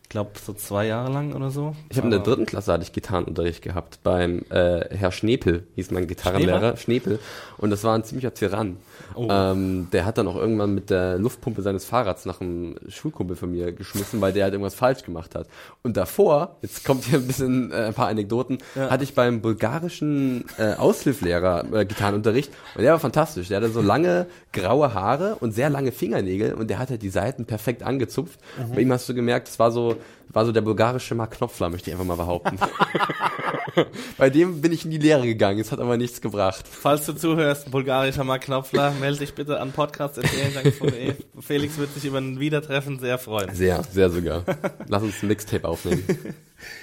Ich 0.03 0.09
glaube, 0.09 0.31
so 0.39 0.53
zwei 0.53 0.85
Jahre 0.85 1.11
lang 1.11 1.33
oder 1.33 1.49
so. 1.49 1.75
Ich 1.89 1.97
habe 1.97 2.05
in 2.05 2.11
der 2.11 2.19
dritten 2.19 2.45
Klasse 2.45 2.71
hatte 2.71 2.83
ich 2.83 2.93
Gitarrenunterricht 2.93 3.63
gehabt 3.63 3.99
beim 4.03 4.43
äh, 4.51 4.95
Herr 4.95 5.11
Schnepel, 5.11 5.65
hieß 5.75 5.89
mein 5.89 6.05
Gitarrenlehrer, 6.05 6.77
Schnepel. 6.77 7.19
Und 7.57 7.71
das 7.71 7.83
war 7.83 7.95
ein 7.95 8.03
ziemlicher 8.03 8.33
Tyrann. 8.33 8.77
Oh. 9.15 9.27
Ähm, 9.29 9.87
der 9.91 10.05
hat 10.05 10.17
dann 10.17 10.27
auch 10.27 10.35
irgendwann 10.35 10.75
mit 10.75 10.89
der 10.89 11.17
Luftpumpe 11.17 11.61
seines 11.61 11.85
Fahrrads 11.85 12.25
nach 12.25 12.41
einem 12.41 12.75
Schulkumpel 12.89 13.35
von 13.35 13.51
mir 13.51 13.71
geschmissen, 13.71 14.21
weil 14.21 14.33
der 14.33 14.43
halt 14.43 14.53
irgendwas 14.53 14.75
falsch 14.75 15.03
gemacht 15.03 15.33
hat. 15.33 15.47
Und 15.81 15.97
davor, 15.97 16.57
jetzt 16.61 16.85
kommt 16.85 17.05
hier 17.05 17.19
ein 17.19 17.25
bisschen 17.25 17.71
äh, 17.71 17.85
ein 17.85 17.93
paar 17.93 18.07
Anekdoten, 18.07 18.59
ja. 18.75 18.89
hatte 18.89 19.03
ich 19.03 19.15
beim 19.15 19.41
bulgarischen 19.41 20.45
äh, 20.57 20.73
Aushilflehrer 20.73 21.73
äh, 21.73 21.85
Gitarrenunterricht 21.85 22.51
und 22.75 22.83
der 22.83 22.91
war 22.91 22.99
fantastisch. 22.99 23.47
Der 23.47 23.57
hatte 23.57 23.69
so 23.69 23.81
lange 23.81 24.27
graue 24.51 24.93
Haare 24.93 25.37
und 25.39 25.53
sehr 25.53 25.69
lange 25.69 25.91
Fingernägel 25.91 26.53
und 26.53 26.69
der 26.69 26.79
hat 26.79 26.89
halt 26.89 27.01
die 27.01 27.09
Seiten 27.09 27.45
perfekt 27.45 27.81
angezupft. 27.81 28.39
Mhm. 28.57 28.75
Bei 28.75 28.81
ihm 28.81 28.91
hast 28.91 29.09
du 29.09 29.13
gemerkt, 29.13 29.47
es 29.47 29.57
war 29.57 29.71
so 29.71 29.92
war 30.29 30.45
so 30.45 30.51
der 30.51 30.61
bulgarische 30.61 31.15
Mark 31.15 31.31
Knopfler, 31.31 31.69
möchte 31.69 31.89
ich 31.89 31.93
einfach 31.93 32.05
mal 32.05 32.17
behaupten. 32.17 32.57
Bei 34.17 34.29
dem 34.29 34.61
bin 34.61 34.71
ich 34.71 34.85
in 34.85 34.91
die 34.91 34.97
Lehre 34.97 35.25
gegangen, 35.25 35.59
es 35.59 35.71
hat 35.71 35.79
aber 35.79 35.97
nichts 35.97 36.21
gebracht. 36.21 36.65
Falls 36.69 37.05
du 37.05 37.13
zuhörst, 37.13 37.71
bulgarischer 37.71 38.23
Mark 38.23 38.43
Knopfler, 38.43 38.91
melde 38.99 39.19
dich 39.19 39.33
bitte 39.33 39.59
an 39.59 39.71
podcast.de. 39.71 40.25
Felix 41.39 41.77
wird 41.77 41.93
sich 41.93 42.05
über 42.05 42.19
ein 42.19 42.39
Wiedertreffen 42.39 42.99
sehr 42.99 43.17
freuen. 43.17 43.53
Sehr, 43.53 43.83
sehr 43.83 44.09
sogar. 44.09 44.43
Lass 44.87 45.03
uns 45.03 45.21
ein 45.23 45.27
Mixtape 45.27 45.67
aufnehmen. 45.67 46.03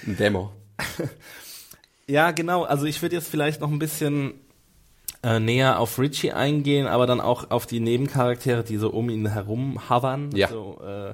Ein 0.05 0.17
Demo. 0.17 0.51
Ja, 2.07 2.31
genau. 2.31 2.63
Also 2.63 2.87
ich 2.87 3.01
würde 3.01 3.15
jetzt 3.15 3.29
vielleicht 3.29 3.61
noch 3.61 3.71
ein 3.71 3.79
bisschen 3.79 4.33
äh, 5.23 5.39
näher 5.39 5.79
auf 5.79 5.97
Richie 5.97 6.33
eingehen, 6.33 6.87
aber 6.87 7.07
dann 7.07 7.21
auch 7.21 7.51
auf 7.51 7.65
die 7.65 7.79
Nebencharaktere, 7.79 8.63
die 8.63 8.77
so 8.77 8.89
um 8.89 9.09
ihn 9.09 9.31
herum 9.31 9.89
hovern, 9.89 10.29
ja. 10.35 10.49
so 10.49 10.81
äh, 10.83 11.13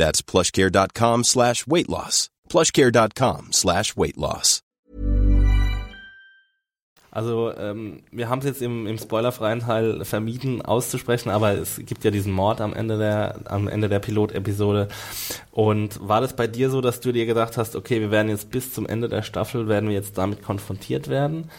That's 0.00 0.22
plushcare.com 0.22 1.24
slash 1.24 1.66
weight 1.66 1.88
loss. 1.88 2.30
Plushcare.com 2.48 3.52
slash 3.52 3.98
weight 3.98 4.16
loss. 4.16 4.62
Also, 7.12 7.52
ähm, 7.54 8.04
wir 8.10 8.30
haben 8.30 8.38
es 8.38 8.46
jetzt 8.46 8.62
im, 8.62 8.86
im 8.86 8.96
spoilerfreien 8.96 9.60
Teil 9.60 10.04
vermieden 10.04 10.62
auszusprechen, 10.62 11.28
aber 11.28 11.52
es 11.52 11.80
gibt 11.84 12.04
ja 12.04 12.10
diesen 12.10 12.32
Mord 12.32 12.60
am 12.62 12.72
Ende 12.72 12.96
der, 12.96 13.40
am 13.46 13.68
Ende 13.68 13.88
der 13.90 13.98
Pilotepisode. 13.98 14.88
Und 15.50 15.98
war 16.00 16.22
das 16.22 16.34
bei 16.34 16.46
dir 16.46 16.70
so, 16.70 16.80
dass 16.80 17.00
du 17.00 17.12
dir 17.12 17.26
gedacht 17.26 17.58
hast, 17.58 17.76
okay, 17.76 18.00
wir 18.00 18.10
werden 18.10 18.28
jetzt 18.28 18.50
bis 18.50 18.72
zum 18.72 18.86
Ende 18.86 19.08
der 19.08 19.22
Staffel, 19.22 19.68
werden 19.68 19.90
wir 19.90 19.96
jetzt 19.96 20.16
damit 20.16 20.42
konfrontiert 20.42 21.08
werden? 21.08 21.50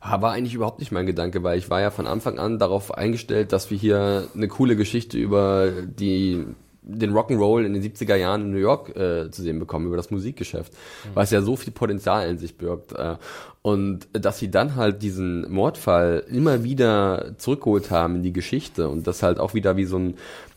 War 0.00 0.32
eigentlich 0.32 0.54
überhaupt 0.54 0.80
nicht 0.80 0.92
mein 0.92 1.06
Gedanke, 1.06 1.44
weil 1.44 1.58
ich 1.58 1.70
war 1.70 1.80
ja 1.80 1.90
von 1.90 2.08
Anfang 2.08 2.38
an 2.38 2.58
darauf 2.58 2.92
eingestellt, 2.92 3.52
dass 3.52 3.70
wir 3.70 3.78
hier 3.78 4.28
eine 4.34 4.48
coole 4.48 4.74
Geschichte 4.74 5.18
über 5.18 5.70
die 5.82 6.46
den 6.82 7.12
Rock'n'Roll 7.12 7.64
in 7.64 7.74
den 7.74 7.82
70er 7.82 8.16
Jahren 8.16 8.42
in 8.42 8.50
New 8.52 8.58
York 8.58 8.96
äh, 8.96 9.30
zu 9.30 9.42
sehen 9.42 9.58
bekommen, 9.58 9.86
über 9.86 9.96
das 9.96 10.10
Musikgeschäft, 10.10 10.72
mhm. 10.72 11.08
was 11.14 11.30
ja 11.30 11.42
so 11.42 11.56
viel 11.56 11.72
Potenzial 11.72 12.28
in 12.28 12.38
sich 12.38 12.56
birgt. 12.56 12.92
Äh, 12.92 13.16
und 13.62 14.08
dass 14.12 14.38
sie 14.38 14.50
dann 14.50 14.76
halt 14.76 15.02
diesen 15.02 15.50
Mordfall 15.50 16.24
immer 16.30 16.64
wieder 16.64 17.32
zurückgeholt 17.36 17.90
haben 17.90 18.16
in 18.16 18.22
die 18.22 18.32
Geschichte 18.32 18.88
und 18.88 19.06
das 19.06 19.22
halt 19.22 19.38
auch 19.38 19.52
wieder 19.52 19.76
wie 19.76 19.84
so 19.84 19.98
ein 19.98 20.14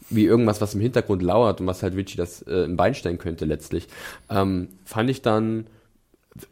wie 0.10 0.26
irgendwas, 0.26 0.62
was 0.62 0.76
im 0.76 0.82
Hintergrund 0.82 1.24
lauert 1.24 1.62
und 1.62 1.68
was 1.68 1.82
halt 1.82 1.96
Richie 1.96 2.18
das 2.18 2.42
äh, 2.44 2.64
im 2.64 2.78
Bein 2.78 2.94
stellen 2.94 3.18
könnte 3.18 3.46
letztlich, 3.46 3.88
ähm, 4.30 4.68
fand 4.86 5.10
ich 5.10 5.22
dann 5.22 5.66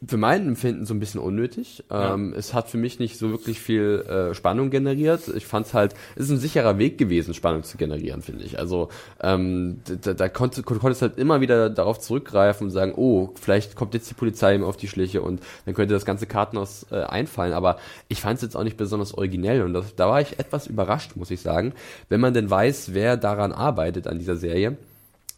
für 0.05 0.17
mein 0.17 0.47
Empfinden 0.47 0.85
so 0.85 0.93
ein 0.93 0.99
bisschen 0.99 1.19
unnötig. 1.19 1.83
Ja. 1.89 2.13
Ähm, 2.13 2.33
es 2.37 2.53
hat 2.53 2.69
für 2.69 2.77
mich 2.77 2.99
nicht 2.99 3.17
so 3.17 3.31
wirklich 3.31 3.59
viel 3.59 4.05
äh, 4.07 4.33
Spannung 4.35 4.69
generiert. 4.69 5.27
Ich 5.35 5.47
fand 5.47 5.65
es 5.65 5.73
halt, 5.73 5.95
es 6.15 6.25
ist 6.25 6.31
ein 6.31 6.37
sicherer 6.37 6.77
Weg 6.77 6.97
gewesen, 6.97 7.33
Spannung 7.33 7.63
zu 7.63 7.77
generieren, 7.77 8.21
finde 8.21 8.43
ich. 8.43 8.59
Also 8.59 8.89
ähm, 9.21 9.81
da, 10.03 10.13
da 10.13 10.29
konnte, 10.29 10.61
konntest 10.61 11.01
halt 11.01 11.17
immer 11.17 11.41
wieder 11.41 11.69
darauf 11.69 11.99
zurückgreifen 11.99 12.67
und 12.67 12.71
sagen, 12.71 12.93
oh, 12.95 13.31
vielleicht 13.41 13.75
kommt 13.75 13.93
jetzt 13.93 14.09
die 14.09 14.15
Polizei 14.15 14.53
ihm 14.53 14.63
auf 14.63 14.77
die 14.77 14.87
Schliche 14.87 15.21
und 15.21 15.41
dann 15.65 15.73
könnte 15.73 15.93
das 15.93 16.05
ganze 16.05 16.27
Kartenhaus 16.27 16.85
äh, 16.91 17.01
einfallen. 17.01 17.53
Aber 17.53 17.77
ich 18.07 18.21
fand 18.21 18.35
es 18.35 18.43
jetzt 18.43 18.55
auch 18.55 18.63
nicht 18.63 18.77
besonders 18.77 19.13
originell 19.15 19.63
und 19.63 19.73
das, 19.73 19.95
da 19.95 20.07
war 20.07 20.21
ich 20.21 20.37
etwas 20.37 20.67
überrascht, 20.67 21.15
muss 21.15 21.31
ich 21.31 21.41
sagen, 21.41 21.73
wenn 22.07 22.21
man 22.21 22.33
denn 22.33 22.49
weiß, 22.49 22.93
wer 22.93 23.17
daran 23.17 23.51
arbeitet 23.51 24.07
an 24.07 24.19
dieser 24.19 24.35
Serie 24.35 24.77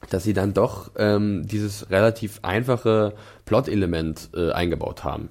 dass 0.09 0.23
sie 0.23 0.33
dann 0.33 0.53
doch 0.53 0.91
ähm, 0.97 1.47
dieses 1.47 1.89
relativ 1.89 2.39
einfache 2.41 3.13
Plot-Element 3.45 4.29
äh, 4.35 4.51
eingebaut 4.51 5.03
haben. 5.03 5.29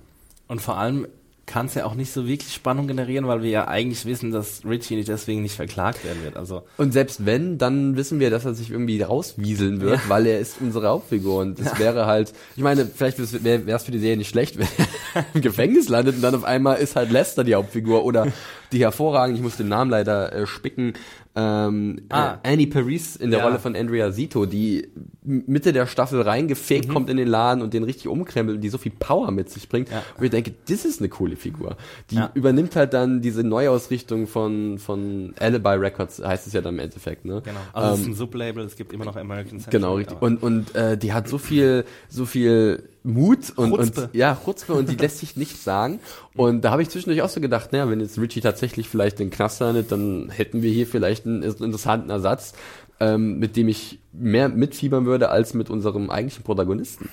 Und 0.49 0.61
vor 0.61 0.77
allem 0.77 1.07
kann 1.47 1.67
es 1.67 1.75
ja 1.75 1.85
auch 1.85 1.95
nicht 1.95 2.13
so 2.13 2.27
wirklich 2.27 2.55
Spannung 2.55 2.87
generieren, 2.87 3.27
weil 3.27 3.43
wir 3.43 3.51
ja 3.51 3.69
eigentlich 3.69 4.07
wissen, 4.07 4.31
dass 4.31 4.65
Richie 4.65 4.97
nicht 4.97 5.09
deswegen 5.09 5.43
nicht 5.43 5.57
verklagt 5.57 6.05
werden 6.05 6.23
wird. 6.23 6.37
Also 6.37 6.63
und 6.79 6.93
selbst 6.93 7.27
wenn, 7.27 7.59
dann 7.59 7.97
wissen 7.97 8.21
wir, 8.21 8.31
dass 8.31 8.45
er 8.45 8.55
sich 8.55 8.71
irgendwie 8.71 9.03
rauswieseln 9.03 9.81
wird, 9.81 9.97
ja. 9.97 10.09
weil 10.09 10.27
er 10.27 10.39
ist 10.39 10.57
unsere 10.61 10.89
Hauptfigur 10.89 11.41
und 11.41 11.59
es 11.59 11.67
ja. 11.67 11.79
wäre 11.79 12.07
halt, 12.07 12.33
ich 12.57 12.63
meine, 12.63 12.87
vielleicht 12.87 13.19
wäre 13.19 13.77
es 13.77 13.83
für 13.83 13.91
die 13.91 13.99
Serie 13.99 14.17
nicht 14.17 14.31
schlecht, 14.31 14.59
wenn 14.59 14.69
er 15.15 15.25
im 15.35 15.41
Gefängnis 15.43 15.89
landet 15.89 16.17
und 16.17 16.23
dann 16.23 16.35
auf 16.35 16.45
einmal 16.45 16.79
ist 16.79 16.97
halt 16.97 17.11
Lester 17.11 17.45
die 17.45 17.55
Hauptfigur 17.55 18.05
oder 18.05 18.29
die 18.71 18.81
hervorragend, 18.81 19.37
ich 19.37 19.43
muss 19.43 19.57
den 19.57 19.69
Namen 19.69 19.91
leider 19.91 20.33
äh, 20.33 20.47
spicken, 20.47 20.95
ähm, 21.35 22.03
ah. 22.11 22.39
äh, 22.43 22.53
Annie 22.53 22.67
Paris 22.67 23.17
in 23.17 23.31
der 23.31 23.41
ja. 23.41 23.45
Rolle 23.47 23.59
von 23.59 23.75
Andrea 23.75 24.13
Zito, 24.13 24.47
die 24.47 24.89
Mitte 25.25 25.73
der 25.73 25.87
Staffel 25.87 26.21
reingefegt 26.21 26.89
mhm. 26.89 26.93
kommt 26.93 27.11
in 27.11 27.17
den 27.17 27.29
Laden 27.29 27.63
und 27.63 27.73
den 27.75 27.85
richtig 27.85 28.09
umkrempelt 28.09 28.57
und 28.57 28.61
die 28.63 28.69
so 28.69 28.79
viel 28.79 28.93
Power 28.99 29.31
mit 29.31 29.51
sich 29.51 29.69
bringt. 29.69 29.91
Ja. 29.91 30.03
Und 30.19 30.25
ich 30.25 30.31
denke, 30.31 30.53
das 30.69 30.85
ist 30.85 31.01
eine 31.01 31.09
coole 31.09 31.37
Figur. 31.37 31.77
Die 32.11 32.17
ja. 32.17 32.31
übernimmt 32.35 32.75
halt 32.75 32.93
dann 32.93 33.21
diese 33.23 33.45
Neuausrichtung 33.45 34.27
von, 34.27 34.79
von 34.79 35.35
Alibi 35.39 35.69
Records, 35.69 36.23
heißt 36.23 36.49
es 36.49 36.53
ja 36.53 36.61
dann 36.61 36.75
im 36.75 36.81
Endeffekt. 36.81 37.25
Ne? 37.25 37.41
Genau. 37.45 37.61
Also 37.73 37.89
ähm, 37.89 37.95
es 37.95 38.01
ist 38.01 38.07
ein 38.07 38.15
Sublabel, 38.15 38.65
es 38.65 38.77
gibt 38.77 38.93
immer 38.93 39.05
noch 39.05 39.17
American 39.17 39.61
Century. 39.61 39.71
Genau, 39.71 39.95
richtig. 39.95 40.21
Und, 40.21 40.43
und 40.43 40.75
äh, 40.75 40.99
die 40.99 41.13
hat 41.13 41.29
so 41.29 41.39
viel, 41.39 41.85
so 42.09 42.27
viel 42.27 42.89
Mut 43.05 43.53
und, 43.57 43.73
und 43.73 44.09
ja, 44.13 44.37
Chutzpe 44.45 44.75
und 44.75 44.89
die 44.89 44.97
lässt 44.97 45.19
sich 45.19 45.37
nichts 45.37 45.65
sagen. 45.65 46.01
Und 46.35 46.63
da 46.63 46.71
habe 46.71 46.83
ich 46.83 46.89
zwischendurch 46.89 47.23
auch 47.23 47.29
so 47.29 47.41
gedacht, 47.41 47.73
naja, 47.73 47.89
wenn 47.91 48.01
jetzt 48.01 48.19
Richie 48.19 48.41
tatsächlich 48.41 48.89
vielleicht 48.89 49.19
den 49.19 49.31
Knast 49.31 49.61
landet, 49.61 49.91
dann 49.91 50.31
hätten 50.31 50.63
wir 50.63 50.71
hier 50.71 50.87
vielleicht 50.87 51.27
einen 51.27 51.43
interessanten 51.43 52.11
Ersatz, 52.11 52.55
ähm, 53.03 53.39
mit 53.41 53.57
dem 53.57 53.67
ich 53.67 53.99
mehr 54.13 54.49
mitfiebern 54.49 55.07
würde 55.07 55.31
als 55.31 55.55
mit 55.55 55.71
unserem 55.71 56.09
eigentlichen 56.09 56.45
Protagonisten. 56.45 57.09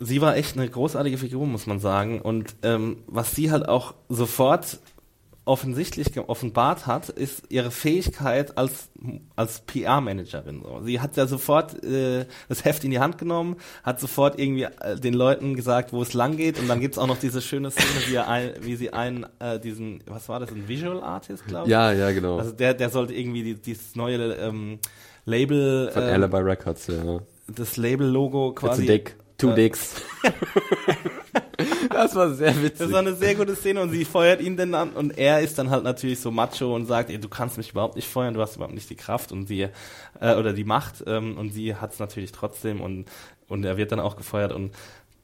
Sie 0.00 0.20
war 0.20 0.36
echt 0.36 0.56
eine 0.56 0.68
großartige 0.68 1.18
Figur, 1.18 1.46
muss 1.46 1.66
man 1.66 1.78
sagen. 1.78 2.20
Und 2.20 2.56
ähm, 2.62 2.96
was 3.06 3.36
sie 3.36 3.52
halt 3.52 3.68
auch 3.68 3.94
sofort 4.08 4.80
offensichtlich 5.44 6.16
offenbart 6.18 6.86
hat, 6.86 7.08
ist 7.08 7.44
ihre 7.48 7.70
Fähigkeit 7.70 8.56
als, 8.58 8.90
als 9.36 9.60
PR-Managerin. 9.60 10.62
So. 10.62 10.80
Sie 10.84 11.00
hat 11.00 11.16
ja 11.16 11.26
sofort 11.26 11.82
äh, 11.82 12.26
das 12.48 12.64
Heft 12.64 12.84
in 12.84 12.90
die 12.90 13.00
Hand 13.00 13.18
genommen, 13.18 13.56
hat 13.82 14.00
sofort 14.00 14.38
irgendwie 14.38 14.64
äh, 14.64 14.96
den 14.96 15.14
Leuten 15.14 15.56
gesagt, 15.56 15.92
wo 15.92 16.02
es 16.02 16.12
lang 16.12 16.36
geht 16.36 16.58
und 16.58 16.68
dann 16.68 16.80
gibt's 16.80 16.98
auch 16.98 17.06
noch 17.06 17.18
diese 17.18 17.40
schöne 17.40 17.70
Szene, 17.70 17.88
wie, 18.06 18.18
ein, 18.18 18.52
wie 18.60 18.76
sie 18.76 18.92
einen, 18.92 19.26
äh, 19.38 19.58
diesen, 19.58 20.02
was 20.06 20.28
war 20.28 20.40
das, 20.40 20.50
ein 20.50 20.68
Visual 20.68 21.02
Artist, 21.02 21.46
glaube 21.46 21.66
ich? 21.66 21.72
Ja, 21.72 21.92
ja, 21.92 22.10
genau. 22.12 22.38
Also 22.38 22.52
der, 22.52 22.74
der 22.74 22.90
sollte 22.90 23.14
irgendwie 23.14 23.42
die, 23.42 23.54
dieses 23.54 23.96
neue 23.96 24.34
ähm, 24.34 24.78
Label... 25.30 25.90
Von 25.92 26.02
äh, 26.02 26.12
Alibi 26.12 26.38
Records, 26.38 26.88
ja. 26.88 27.20
Das 27.46 27.76
Label-Logo 27.76 28.52
quasi... 28.52 28.86
Dick. 28.86 29.16
Two 29.38 29.50
äh, 29.50 29.54
dicks. 29.54 30.02
Das 31.90 32.14
war 32.14 32.32
sehr 32.32 32.56
witzig. 32.62 32.78
Das 32.78 32.92
war 32.92 33.00
eine 33.00 33.14
sehr 33.14 33.34
gute 33.34 33.54
Szene 33.54 33.82
und 33.82 33.90
sie 33.90 34.04
feuert 34.04 34.40
ihn 34.40 34.56
dann 34.56 34.74
an 34.74 34.90
und 34.90 35.18
er 35.18 35.40
ist 35.40 35.58
dann 35.58 35.70
halt 35.70 35.84
natürlich 35.84 36.20
so 36.20 36.30
macho 36.30 36.74
und 36.74 36.86
sagt, 36.86 37.10
ey, 37.10 37.18
du 37.18 37.28
kannst 37.28 37.58
mich 37.58 37.72
überhaupt 37.72 37.96
nicht 37.96 38.08
feuern, 38.08 38.32
du 38.32 38.40
hast 38.40 38.56
überhaupt 38.56 38.74
nicht 38.74 38.88
die 38.88 38.96
Kraft 38.96 39.32
und 39.32 39.46
sie 39.46 39.68
äh, 40.20 40.34
oder 40.36 40.52
die 40.52 40.64
Macht 40.64 41.04
ähm, 41.06 41.36
und 41.36 41.50
sie 41.50 41.74
hat 41.74 41.92
es 41.92 41.98
natürlich 41.98 42.32
trotzdem 42.32 42.80
und 42.80 43.06
und 43.48 43.64
er 43.64 43.76
wird 43.76 43.92
dann 43.92 44.00
auch 44.00 44.16
gefeuert 44.16 44.52
und 44.52 44.72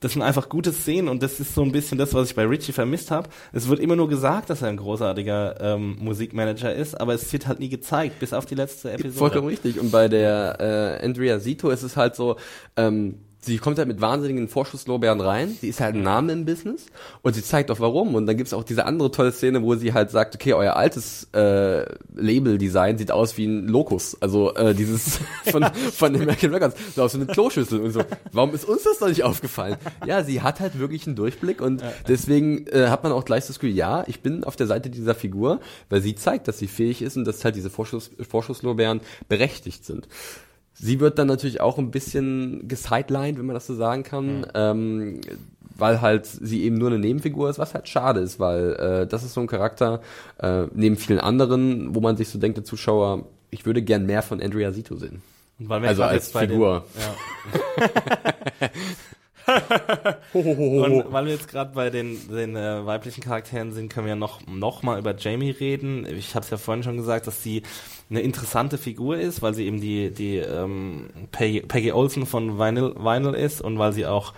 das 0.07 0.13
sind 0.13 0.23
einfach 0.23 0.49
gute 0.49 0.73
Szenen 0.73 1.09
und 1.09 1.21
das 1.21 1.41
ist 1.41 1.53
so 1.53 1.63
ein 1.63 1.73
bisschen 1.73 1.99
das, 1.99 2.15
was 2.15 2.31
ich 2.31 2.37
bei 2.37 2.45
Richie 2.45 2.71
vermisst 2.71 3.11
habe. 3.11 3.29
Es 3.53 3.67
wird 3.67 3.81
immer 3.81 3.97
nur 3.97 4.09
gesagt, 4.09 4.51
dass 4.51 4.63
er 4.63 4.69
ein 4.69 4.77
großartiger 4.77 5.61
ähm, 5.61 5.97
Musikmanager 5.99 6.73
ist, 6.73 7.01
aber 7.01 7.15
es 7.15 7.33
wird 7.33 7.49
halt 7.49 7.59
nie 7.59 7.69
gezeigt, 7.69 8.21
bis 8.21 8.33
auf 8.33 8.47
die 8.47 8.55
letzte 8.55 8.93
Episode. 8.93 9.19
Vollkommen 9.19 9.49
richtig. 9.49 9.81
Und 9.81 9.91
bei 9.91 10.07
der 10.07 11.01
äh, 11.01 11.05
Andrea 11.05 11.41
Zito 11.41 11.71
ist 11.71 11.83
es 11.83 11.97
halt 11.97 12.15
so, 12.15 12.37
ähm, 12.77 13.17
sie 13.47 13.59
kommt 13.59 13.79
halt 13.79 13.89
mit 13.89 14.01
wahnsinnigen 14.01 14.49
Vorschusslorbeeren 14.49 15.21
rein. 15.21 15.57
Sie 15.61 15.69
ist 15.69 15.81
halt 15.81 15.95
ein 15.95 16.03
Name 16.03 16.33
im 16.33 16.45
Business 16.45 16.87
und 17.23 17.35
sie 17.35 17.43
zeigt 17.43 17.71
auch 17.71 17.81
warum. 17.81 18.15
Und 18.15 18.27
dann 18.27 18.37
gibt's 18.37 18.53
auch 18.53 18.65
diese 18.65 18.85
andere 18.85 19.11
tolle 19.11 19.33
Szene, 19.33 19.63
wo 19.63 19.75
sie 19.77 19.95
halt 19.95 20.11
sagt, 20.11 20.35
okay, 20.35 20.53
euer 20.53 20.75
altes 20.77 21.29
äh, 21.33 21.87
Label-Design 22.15 22.99
sieht 22.99 23.13
aus 23.13 23.39
wie 23.39 23.47
ein 23.47 23.69
Locus. 23.69 24.17
Also 24.21 24.55
äh, 24.55 24.75
dieses 24.75 25.21
von, 25.45 25.65
von 25.65 26.15
American 26.15 26.53
Records, 26.53 26.77
so 26.95 27.03
aus 27.03 27.15
wie 27.15 27.23
eine 27.23 27.27
Kloschüssel 27.27 27.81
und 27.81 27.93
so. 27.93 28.03
Warum 28.33 28.55
ist 28.55 28.65
uns 28.65 28.83
das 28.83 29.01
noch 29.01 29.09
nicht 29.09 29.23
aufgefallen? 29.23 29.77
Ja, 30.05 30.25
sie 30.25 30.43
hat 30.43 30.61
halt 30.61 30.79
wirklich 30.79 31.07
einen 31.07 31.17
Durchblick 31.17 31.63
und 31.63 31.83
deswegen 32.09 32.67
äh, 32.67 32.89
hat 32.89 33.05
man 33.05 33.13
auch 33.13 33.25
gleich 33.25 33.47
das 33.47 33.59
Gefühl, 33.59 33.75
ja, 33.75 34.05
ich 34.09 34.21
bin 34.21 34.45
auf 34.45 34.57
der 34.57 34.67
Seite 34.67 34.91
dieser 34.91 35.15
Figur, 35.15 35.61
weil 35.89 36.03
sie 36.03 36.15
zeigt, 36.15 36.49
dass 36.49 36.59
sie 36.59 36.67
fähig 36.67 37.03
ist 37.03 37.17
und 37.17 37.25
dass 37.25 37.45
halt 37.45 37.55
diese 37.55 37.71
Vorschuss, 37.71 38.11
Vorschusslorbeeren 38.29 39.01
berechtigt 39.29 39.85
sind. 39.85 40.09
Sie 40.79 41.01
wird 41.01 41.19
dann 41.19 41.27
natürlich 41.27 41.61
auch 41.61 41.79
ein 41.79 41.91
bisschen 41.91 42.69
gesidelined, 42.69 43.39
wenn 43.39 43.47
man 43.47 43.55
das 43.55 43.67
so 43.67 43.75
sagen 43.75 44.03
kann, 44.03 44.41
mhm. 44.41 44.47
ähm, 44.55 45.21
weil 45.79 46.01
halt 46.01 46.27
sie 46.27 46.65
eben 46.65 46.77
nur 46.77 46.89
eine 46.89 46.99
Nebenfigur 46.99 47.51
ist, 47.51 47.59
was 47.59 47.75
halt 47.75 47.89
schade 47.89 48.21
ist, 48.21 48.39
weil 48.41 48.75
äh, 48.75 49.07
das 49.07 49.23
ist 49.23 49.35
so 49.35 49.41
ein 49.41 49.47
Charakter 49.47 50.01
äh, 50.39 50.65
neben 50.75 50.97
vielen 50.97 51.21
anderen, 51.21 51.95
wo 51.95 52.01
man 52.01 52.17
sich 52.17 52.29
so 52.29 52.39
denkt, 52.39 52.59
der 52.59 52.65
Zuschauer, 52.65 53.27
ich 53.51 53.67
würde 53.67 53.83
gern 53.83 54.07
mehr 54.07 54.23
von 54.23 54.41
Andrea 54.41 54.73
Sito 54.73 54.97
sehen. 54.97 55.23
also 55.69 56.03
als 56.03 56.31
Figur. 56.31 56.85
Den, 56.95 57.03
ja. 57.03 58.71
und 60.33 61.13
weil 61.13 61.25
wir 61.27 61.33
jetzt 61.33 61.49
gerade 61.49 61.73
bei 61.73 61.91
den, 61.91 62.19
den 62.29 62.57
äh, 62.57 62.85
weiblichen 62.85 63.23
Charakteren 63.23 63.73
sind, 63.73 63.89
können 63.89 64.07
wir 64.07 64.11
ja 64.11 64.17
noch, 64.17 64.47
noch 64.47 64.83
mal 64.83 64.99
über 64.99 65.15
Jamie 65.17 65.51
reden. 65.51 66.07
Ich 66.07 66.35
habe 66.35 66.45
es 66.45 66.51
ja 66.51 66.57
vorhin 66.57 66.83
schon 66.83 66.97
gesagt, 66.97 67.27
dass 67.27 67.43
sie 67.43 67.63
eine 68.09 68.21
interessante 68.21 68.79
Figur 68.79 69.19
ist, 69.19 69.43
weil 69.43 69.55
sie 69.55 69.67
eben 69.67 69.81
die, 69.81 70.11
die 70.11 70.37
ähm, 70.37 71.09
Peggy, 71.33 71.61
Peggy 71.61 71.93
Olsen 71.93 72.27
von 72.27 72.59
Vinyl, 72.59 72.95
Vinyl 72.97 73.35
ist 73.35 73.61
und 73.61 73.79
weil 73.79 73.93
sie 73.93 74.07
auch 74.07 74.33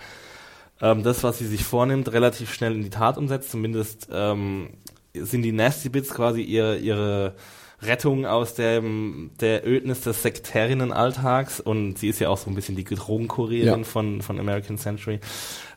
ähm, 0.81 1.03
das, 1.03 1.23
was 1.23 1.37
sie 1.37 1.45
sich 1.45 1.63
vornimmt, 1.63 2.11
relativ 2.11 2.53
schnell 2.53 2.73
in 2.73 2.83
die 2.83 2.89
Tat 2.89 3.17
umsetzt. 3.17 3.51
Zumindest 3.51 4.07
ähm, 4.11 4.69
sind 5.13 5.43
die 5.43 5.51
Nasty 5.51 5.89
Bits 5.89 6.13
quasi 6.13 6.41
ihr, 6.41 6.77
ihre 6.77 7.35
Rettung 7.81 8.25
aus 8.25 8.55
dem, 8.55 9.31
der 9.39 9.65
Ödnis 9.65 10.01
des 10.01 10.21
Sektärinnenalltags 10.21 11.59
und 11.59 11.97
sie 11.97 12.09
ist 12.09 12.19
ja 12.19 12.29
auch 12.29 12.37
so 12.37 12.49
ein 12.49 12.55
bisschen 12.55 12.75
die 12.75 12.83
Drogenkurierin 12.83 13.79
ja. 13.79 13.85
von, 13.85 14.21
von 14.21 14.39
American 14.39 14.77
Century. 14.77 15.19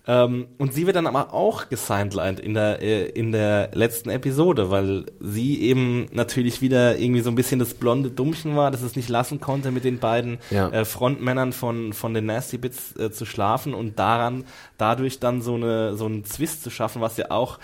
Ähm, 0.06 0.48
und 0.58 0.74
sie 0.74 0.86
wird 0.86 0.96
dann 0.96 1.06
aber 1.06 1.32
auch 1.32 1.68
gesidelined 1.68 2.40
in 2.40 2.54
der, 2.54 2.82
äh, 2.82 3.08
in 3.08 3.30
der 3.30 3.70
letzten 3.72 4.10
Episode, 4.10 4.70
weil 4.70 5.06
sie 5.20 5.60
eben 5.60 6.06
natürlich 6.12 6.60
wieder 6.60 6.98
irgendwie 6.98 7.20
so 7.20 7.30
ein 7.30 7.36
bisschen 7.36 7.60
das 7.60 7.74
blonde 7.74 8.10
Dummchen 8.10 8.56
war, 8.56 8.72
dass 8.72 8.82
es 8.82 8.96
nicht 8.96 9.08
lassen 9.08 9.40
konnte, 9.40 9.70
mit 9.70 9.84
den 9.84 10.00
beiden 10.00 10.38
ja. 10.50 10.68
äh, 10.70 10.84
Frontmännern 10.84 11.52
von, 11.52 11.92
von 11.92 12.14
den 12.14 12.26
Nasty 12.26 12.58
Bits 12.58 12.96
äh, 12.96 13.12
zu 13.12 13.24
schlafen 13.24 13.74
und 13.74 13.98
daran, 13.98 14.44
dadurch 14.76 15.20
dann 15.20 15.40
so 15.40 15.54
eine, 15.54 15.96
so 15.96 16.06
einen 16.06 16.24
Zwist 16.24 16.64
zu 16.64 16.70
schaffen, 16.70 17.00
was 17.00 17.16
ja 17.16 17.30
auch 17.30 17.60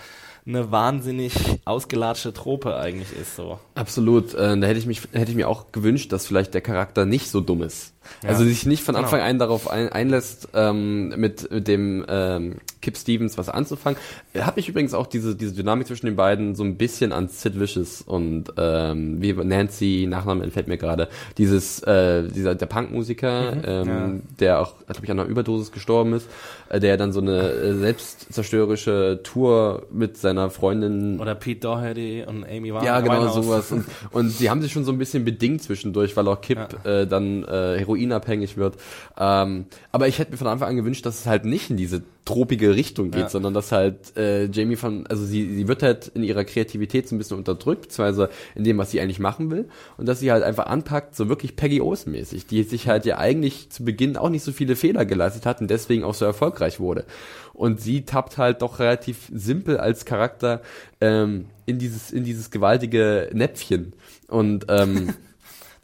eine 0.47 0.71
wahnsinnig 0.71 1.33
ausgelatschte 1.65 2.33
Trope 2.33 2.77
eigentlich 2.77 3.09
ist 3.19 3.35
so. 3.35 3.59
Absolut. 3.75 4.33
Äh, 4.33 4.57
da 4.57 4.67
hätte 4.67 4.79
ich 4.79 4.85
mich 4.85 5.01
hätte 5.11 5.31
ich 5.31 5.37
mir 5.37 5.47
auch 5.47 5.71
gewünscht, 5.71 6.11
dass 6.11 6.25
vielleicht 6.25 6.53
der 6.53 6.61
Charakter 6.61 7.05
nicht 7.05 7.29
so 7.29 7.41
dumm 7.41 7.61
ist. 7.61 7.93
Ja. 8.23 8.29
Also 8.29 8.43
sich 8.43 8.65
nicht 8.65 8.83
von 8.83 8.95
genau. 8.95 9.05
Anfang 9.05 9.19
genau. 9.19 9.29
an 9.29 9.39
darauf 9.39 9.69
ein, 9.69 9.89
einlässt, 9.89 10.49
ähm, 10.53 11.09
mit, 11.09 11.51
mit 11.51 11.67
dem 11.67 12.05
ähm, 12.07 12.55
Kip 12.81 12.97
Stevens 12.97 13.37
was 13.37 13.49
anzufangen. 13.49 13.99
Habe 14.37 14.59
ich 14.59 14.69
übrigens 14.69 14.93
auch 14.93 15.07
diese, 15.07 15.35
diese 15.35 15.53
Dynamik 15.53 15.87
zwischen 15.87 16.05
den 16.05 16.15
beiden 16.15 16.55
so 16.55 16.63
ein 16.63 16.77
bisschen 16.77 17.11
an 17.11 17.27
Sid 17.27 17.59
Vicious 17.59 18.01
und 18.01 18.53
ähm, 18.57 19.21
wie 19.21 19.33
Nancy, 19.33 20.07
Nachname 20.09 20.43
entfällt 20.43 20.67
mir 20.67 20.77
gerade, 20.77 21.09
dieses, 21.37 21.81
äh, 21.83 22.23
dieser 22.29 22.55
der 22.55 22.65
Punkmusiker, 22.67 23.55
mhm, 23.55 23.61
ähm, 23.65 23.87
ja. 23.87 24.21
der 24.39 24.61
auch, 24.61 24.73
glaube 24.85 25.01
ich, 25.03 25.11
an 25.11 25.19
einer 25.19 25.29
Überdosis 25.29 25.71
gestorben 25.71 26.13
ist, 26.13 26.27
äh, 26.69 26.79
der 26.79 26.97
dann 26.97 27.11
so 27.11 27.19
eine 27.19 27.49
äh, 27.49 27.73
selbstzerstörerische 27.73 29.19
Tour 29.23 29.87
mit 29.91 30.17
seiner 30.17 30.49
Freundin 30.49 31.19
oder 31.19 31.35
Pete 31.35 31.61
Doherty 31.61 32.23
und 32.25 32.43
Amy 32.45 32.69
Winehouse. 32.69 32.85
Ja, 32.85 33.01
genau 33.01 33.27
sowas. 33.29 33.71
Und, 33.71 33.85
und 34.11 34.29
sie 34.29 34.49
haben 34.49 34.61
sich 34.61 34.71
schon 34.71 34.85
so 34.85 34.91
ein 34.91 34.97
bisschen 34.97 35.25
bedingt 35.25 35.63
zwischendurch, 35.63 36.15
weil 36.15 36.27
auch 36.27 36.41
Kip 36.41 36.57
ja. 36.85 37.01
äh, 37.01 37.07
dann 37.07 37.43
äh, 37.43 37.83
heroinabhängig 37.99 38.57
wird. 38.57 38.77
Ähm, 39.17 39.65
aber 39.91 40.07
ich 40.07 40.19
hätte 40.19 40.31
mir 40.31 40.37
von 40.37 40.47
Anfang 40.47 40.69
an 40.69 40.75
gewünscht, 40.75 41.05
dass 41.05 41.19
es 41.19 41.25
halt 41.25 41.45
nicht 41.45 41.69
in 41.69 41.77
diese 41.77 42.01
tropige 42.25 42.75
Richtung 42.75 43.09
geht, 43.09 43.21
ja. 43.23 43.29
sondern 43.29 43.53
dass 43.53 43.71
halt 43.71 44.15
äh, 44.15 44.45
Jamie 44.45 44.75
von, 44.75 45.07
also 45.07 45.25
sie, 45.25 45.55
sie 45.55 45.67
wird 45.67 45.81
halt 45.81 46.09
in 46.09 46.23
ihrer 46.23 46.43
Kreativität 46.43 47.07
so 47.07 47.15
ein 47.15 47.17
bisschen 47.17 47.37
unterdrückt, 47.37 47.83
beziehungsweise 47.83 48.29
in 48.53 48.63
dem, 48.63 48.77
was 48.77 48.91
sie 48.91 49.01
eigentlich 49.01 49.19
machen 49.19 49.49
will, 49.49 49.67
und 49.97 50.07
dass 50.07 50.19
sie 50.19 50.31
halt 50.31 50.43
einfach 50.43 50.67
anpackt, 50.67 51.15
so 51.15 51.27
wirklich 51.27 51.55
Peggy 51.55 51.81
Olsen 51.81 52.11
mäßig, 52.11 52.45
die 52.45 52.63
sich 52.63 52.87
halt 52.87 53.05
ja 53.05 53.17
eigentlich 53.17 53.71
zu 53.71 53.83
Beginn 53.83 54.15
auch 54.15 54.29
nicht 54.29 54.43
so 54.43 54.51
viele 54.51 54.75
Fehler 54.75 55.05
geleistet 55.05 55.45
hat 55.45 55.59
und 55.59 55.69
deswegen 55.71 56.03
auch 56.03 56.13
so 56.13 56.25
erfolgreich 56.25 56.79
wurde. 56.79 57.05
Und 57.53 57.81
sie 57.81 58.03
tappt 58.05 58.37
halt 58.37 58.61
doch 58.61 58.79
relativ 58.79 59.29
simpel 59.33 59.77
als 59.77 60.05
Charakter 60.05 60.61
ähm, 61.01 61.45
in 61.65 61.77
dieses 61.77 62.11
in 62.11 62.23
dieses 62.23 62.51
gewaltige 62.51 63.29
Näpfchen 63.33 63.93
und 64.27 64.67
ähm, 64.69 65.13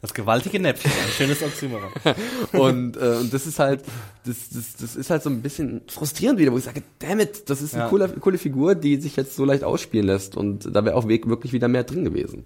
Das 0.06 0.14
gewaltige 0.14 0.60
Näpfchen, 0.60 0.92
ein 0.92 1.10
schönes 1.10 1.42
Oxymoron. 1.42 1.90
und, 2.52 2.96
äh, 2.96 3.16
und 3.20 3.34
das 3.34 3.44
ist 3.44 3.58
halt, 3.58 3.82
das, 4.24 4.36
das, 4.50 4.76
das 4.76 4.94
ist 4.94 5.10
halt 5.10 5.24
so 5.24 5.30
ein 5.30 5.42
bisschen 5.42 5.80
frustrierend 5.88 6.38
wieder, 6.38 6.52
wo 6.52 6.58
ich 6.58 6.62
sage, 6.62 6.84
damn 7.00 7.18
it, 7.18 7.50
das 7.50 7.60
ist 7.60 7.74
eine 7.74 7.84
ja. 7.84 7.88
coole, 7.88 8.08
coole 8.20 8.38
Figur, 8.38 8.76
die 8.76 9.00
sich 9.00 9.16
jetzt 9.16 9.34
so 9.34 9.44
leicht 9.44 9.64
ausspielen 9.64 10.06
lässt 10.06 10.36
und 10.36 10.72
da 10.72 10.84
wäre 10.84 10.94
auch 10.94 11.08
wirklich 11.08 11.52
wieder 11.52 11.66
mehr 11.66 11.82
drin 11.82 12.04
gewesen. 12.04 12.44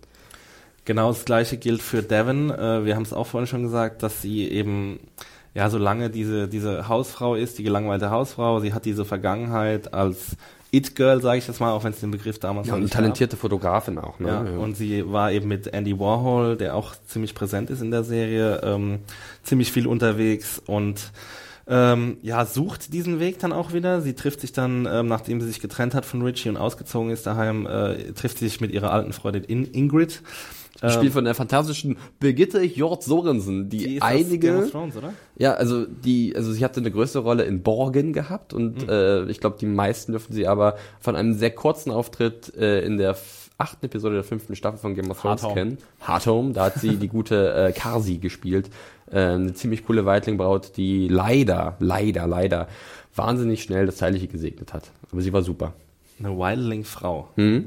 Genau 0.87 1.13
das 1.13 1.27
gleiche 1.27 1.59
gilt 1.59 1.83
für 1.83 2.03
Devon. 2.03 2.51
Äh, 2.51 2.87
wir 2.87 2.97
haben 2.97 3.03
es 3.03 3.13
auch 3.13 3.27
vorhin 3.27 3.47
schon 3.47 3.63
gesagt, 3.63 4.03
dass 4.03 4.23
sie 4.23 4.49
eben 4.49 4.99
ja, 5.53 5.69
solange 5.69 6.09
diese, 6.09 6.49
diese 6.49 6.89
Hausfrau 6.89 7.35
ist, 7.35 7.59
die 7.59 7.63
gelangweilte 7.63 8.11
Hausfrau, 8.11 8.61
sie 8.61 8.73
hat 8.73 8.87
diese 8.87 9.05
Vergangenheit 9.05 9.93
als 9.93 10.37
It-Girl, 10.73 11.21
sage 11.21 11.39
ich 11.39 11.47
jetzt 11.49 11.61
mal, 11.61 11.73
auch 11.73 11.85
wenn 11.85 11.93
es 11.93 12.01
den 12.01 12.11
Begriff 12.11 12.39
damals 12.39 12.68
Ja, 12.68 12.75
noch 12.75 12.81
nicht 12.81 12.93
talentierte 12.93 13.37
Fotografin 13.37 13.99
auch, 13.99 14.18
ne? 14.21 14.29
gab. 14.29 14.47
Ja, 14.47 14.59
und 14.59 14.77
sie 14.77 15.11
war 15.11 15.33
eben 15.33 15.49
mit 15.49 15.66
Andy 15.68 15.99
Warhol, 15.99 16.57
der 16.57 16.75
auch 16.77 16.95
ziemlich 17.07 17.35
präsent 17.35 17.71
ist 17.71 17.81
in 17.81 17.91
der 17.91 18.05
Serie, 18.05 18.61
ähm, 18.62 19.01
ziemlich 19.43 19.73
viel 19.73 19.87
unterwegs 19.87 20.61
und 20.64 21.12
ähm, 21.66 22.16
ja, 22.23 22.45
sucht 22.47 22.93
diesen 22.93 23.21
Weg 23.21 23.39
dann 23.39 23.53
auch 23.53 23.73
wieder. 23.73 24.01
Sie 24.01 24.14
trifft 24.14 24.41
sich 24.41 24.53
dann, 24.53 24.89
ähm, 24.91 25.07
nachdem 25.07 25.41
sie 25.41 25.47
sich 25.47 25.61
getrennt 25.61 25.95
hat 25.95 26.05
von 26.05 26.21
Richie 26.23 26.49
und 26.49 26.57
ausgezogen 26.57 27.11
ist 27.11 27.27
daheim, 27.27 27.66
äh, 27.66 28.12
trifft 28.12 28.39
sie 28.39 28.49
sich 28.49 28.61
mit 28.61 28.73
ihrer 28.73 28.93
alten 28.93 29.12
Freundin 29.12 29.45
In 29.45 29.66
Ingrid. 29.73 30.23
Gespielt 30.81 31.12
von 31.12 31.24
der 31.24 31.35
fantastischen 31.35 31.97
Birgitte 32.18 32.62
Hjort 32.62 33.03
Sorensen, 33.03 33.68
die, 33.68 33.78
Die 33.78 34.03
einige 34.03 34.68
Thrones? 34.70 34.95
Ja, 35.37 35.55
also 35.55 35.85
die, 35.85 36.35
also 36.35 36.53
sie 36.53 36.64
hatte 36.64 36.81
eine 36.81 36.91
größere 36.91 37.22
Rolle 37.22 37.45
in 37.45 37.62
Borgen 37.62 38.12
gehabt 38.12 38.55
und 38.55 38.89
äh, 38.89 39.24
ich 39.26 39.41
glaube, 39.41 39.57
die 39.61 39.66
meisten 39.66 40.12
dürften 40.12 40.33
sie 40.33 40.47
aber 40.47 40.76
von 40.99 41.16
einem 41.16 41.35
sehr 41.35 41.51
kurzen 41.51 41.91
Auftritt 41.91 42.55
äh, 42.57 42.85
in 42.85 42.97
der 42.97 43.16
achten 43.59 43.87
Episode 43.87 44.14
der 44.14 44.24
fünften 44.24 44.57
Staffel 44.57 44.78
von 44.78 44.95
Game 44.95 45.11
of 45.11 45.20
Thrones 45.20 45.43
Hard 45.43 45.55
kennen. 45.55 45.78
Hard 46.01 46.26
Home, 46.26 46.53
da 46.53 46.66
hat 46.66 46.74
sie 46.81 46.97
die 46.97 47.09
gute 47.09 47.53
äh, 47.53 47.72
Karsi 47.72 48.16
gespielt. 48.16 48.70
Äh, 49.11 49.18
eine 49.18 49.55
ziemlich 49.55 49.85
coole 49.85 50.07
Weitling-Braut, 50.07 50.76
die 50.76 51.09
leider, 51.09 51.76
leider, 51.78 52.26
leider 52.26 52.68
wahnsinnig 53.14 53.62
schnell 53.62 53.87
das 53.87 53.97
Zeitliche 53.97 54.28
gesegnet 54.28 54.72
hat. 54.72 54.91
Aber 55.12 55.20
sie 55.20 55.33
war 55.33 55.43
super. 55.43 55.74
Eine 56.18 56.37
Wildling-Frau. 56.39 57.28
Hm? 57.37 57.66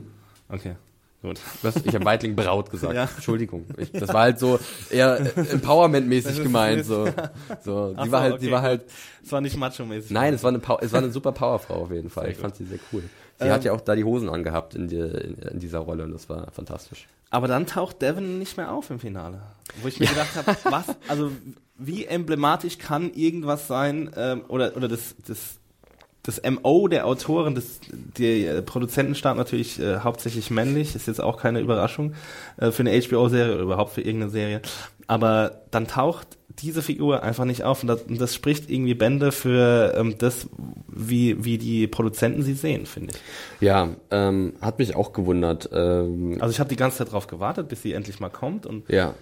Okay, 0.49 0.76
gut. 1.24 1.39
Was? 1.63 1.78
Ich 1.78 1.95
habe 1.95 2.05
Weitling 2.05 2.36
Braut 2.36 2.69
gesagt. 2.69 2.93
Ja. 2.93 3.09
Entschuldigung. 3.15 3.65
Ich, 3.78 3.91
das 3.91 4.09
war 4.09 4.21
halt 4.21 4.38
so 4.38 4.59
eher 4.91 5.19
äh, 5.19 5.55
Empowerment-mäßig 5.55 6.43
gemeint. 6.43 6.86
So, 6.86 7.07
so. 7.65 7.95
Ach 7.97 8.05
Sie 8.05 8.11
war 8.11 8.19
so, 8.19 8.24
halt, 8.24 8.34
okay, 8.34 8.45
sie 8.45 8.51
war 8.51 8.61
halt 8.61 8.86
Es 9.24 9.32
war 9.32 9.41
nicht 9.41 9.57
macho-mäßig. 9.57 10.11
Nein, 10.11 10.36
es 10.36 10.43
war 10.43 10.49
eine, 10.49 10.61
es 10.82 10.91
war 10.91 10.99
eine 10.99 11.11
super 11.11 11.32
Powerfrau 11.32 11.76
auf 11.76 11.91
jeden 11.91 12.11
Fall. 12.11 12.26
Sehr 12.26 12.32
ich 12.32 12.38
gut. 12.38 12.41
fand 12.43 12.55
sie 12.57 12.65
sehr 12.65 12.80
cool. 12.91 13.03
Sie 13.39 13.45
Ähm, 13.45 13.51
hat 13.51 13.63
ja 13.63 13.71
auch 13.74 13.82
da 13.82 13.95
die 13.95 14.03
Hosen 14.03 14.30
angehabt 14.30 14.76
in, 14.76 14.88
die, 14.88 14.97
in, 14.99 15.36
in 15.36 15.59
dieser 15.59 15.80
Rolle 15.80 16.03
und 16.03 16.11
das 16.11 16.30
war 16.30 16.51
fantastisch. 16.51 17.07
Aber 17.32 17.47
dann 17.47 17.65
taucht 17.65 18.01
Devon 18.03 18.38
nicht 18.38 18.57
mehr 18.57 18.71
auf 18.71 18.91
im 18.91 18.99
Finale. 18.99 19.41
Wo 19.82 19.88
ich 19.88 19.99
mir 19.99 20.05
gedacht 20.07 20.36
habe, 20.36 20.55
was, 20.65 20.86
also 21.07 21.32
wie 21.78 22.05
emblematisch 22.05 22.78
kann 22.78 23.11
irgendwas 23.11 23.67
sein, 23.67 24.11
ähm, 24.15 24.43
oder, 24.49 24.78
oder 24.78 24.88
das, 24.88 25.15
das, 25.26 25.55
das 26.24 26.41
MO 26.49 26.88
der 26.88 27.05
Autoren, 27.05 27.53
das, 27.53 27.82
die 27.91 28.45
äh, 28.45 28.61
Produzentenstab 28.61 29.36
natürlich 29.36 29.80
äh, 29.80 29.99
hauptsächlich 29.99 30.49
männlich, 30.49 30.95
ist 30.95 31.07
jetzt 31.07 31.21
auch 31.21 31.38
keine 31.38 31.59
Überraschung 31.59 32.13
äh, 32.57 32.71
für 32.71 32.84
eine 32.84 32.99
HBO-Serie 32.99 33.55
oder 33.55 33.63
überhaupt 33.63 33.91
für 33.93 34.01
irgendeine 34.01 34.32
Serie. 34.32 34.61
Aber 35.07 35.63
dann 35.69 35.88
taucht 35.88 36.38
diese 36.59 36.82
Figur 36.82 37.24
einfach 37.24 37.45
nicht 37.45 37.63
auf 37.63 37.82
und 37.82 37.88
das, 37.88 38.03
und 38.03 38.21
das 38.21 38.34
spricht 38.34 38.69
irgendwie 38.69 38.93
Bände 38.93 39.32
für 39.32 39.93
ähm, 39.97 40.15
das, 40.17 40.47
wie, 40.88 41.43
wie 41.43 41.57
die 41.57 41.88
Produzenten 41.88 42.41
sie 42.41 42.53
sehen, 42.53 42.86
finde 42.86 43.13
ich. 43.13 43.19
Ja, 43.61 43.89
ähm, 44.11 44.53
hat 44.61 44.80
mich 44.80 44.95
auch 44.95 45.11
gewundert. 45.13 45.69
Ähm, 45.74 46.38
Also 46.39 46.51
ich 46.53 46.59
habe 46.59 46.69
die 46.69 46.76
ganze 46.76 46.99
Zeit 46.99 47.11
drauf 47.11 47.28
gewartet, 47.28 47.67
bis 47.67 47.82
sie 47.82 47.93
endlich 47.93 48.19
mal 48.19 48.30
kommt 48.30 48.65
und 48.65 48.88
ja. 48.89 49.13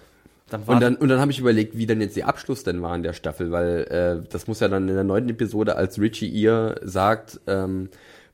Dann 0.52 0.62
Und 0.62 0.80
dann, 0.80 0.96
und 0.96 1.08
dann 1.08 1.20
habe 1.20 1.30
ich 1.30 1.38
überlegt, 1.38 1.76
wie 1.76 1.86
denn 1.86 2.00
jetzt 2.00 2.16
der 2.16 2.28
Abschluss 2.28 2.64
denn 2.64 2.82
war 2.82 2.94
in 2.94 3.02
der 3.02 3.12
Staffel, 3.12 3.50
weil 3.50 4.22
äh, 4.24 4.28
das 4.28 4.46
muss 4.46 4.60
ja 4.60 4.68
dann 4.68 4.88
in 4.88 4.94
der 4.94 5.04
neunten 5.04 5.30
Episode, 5.30 5.76
als 5.76 5.98
Richie 5.98 6.28
ihr 6.28 6.76
sagt, 6.82 7.40
ähm, 7.46 7.88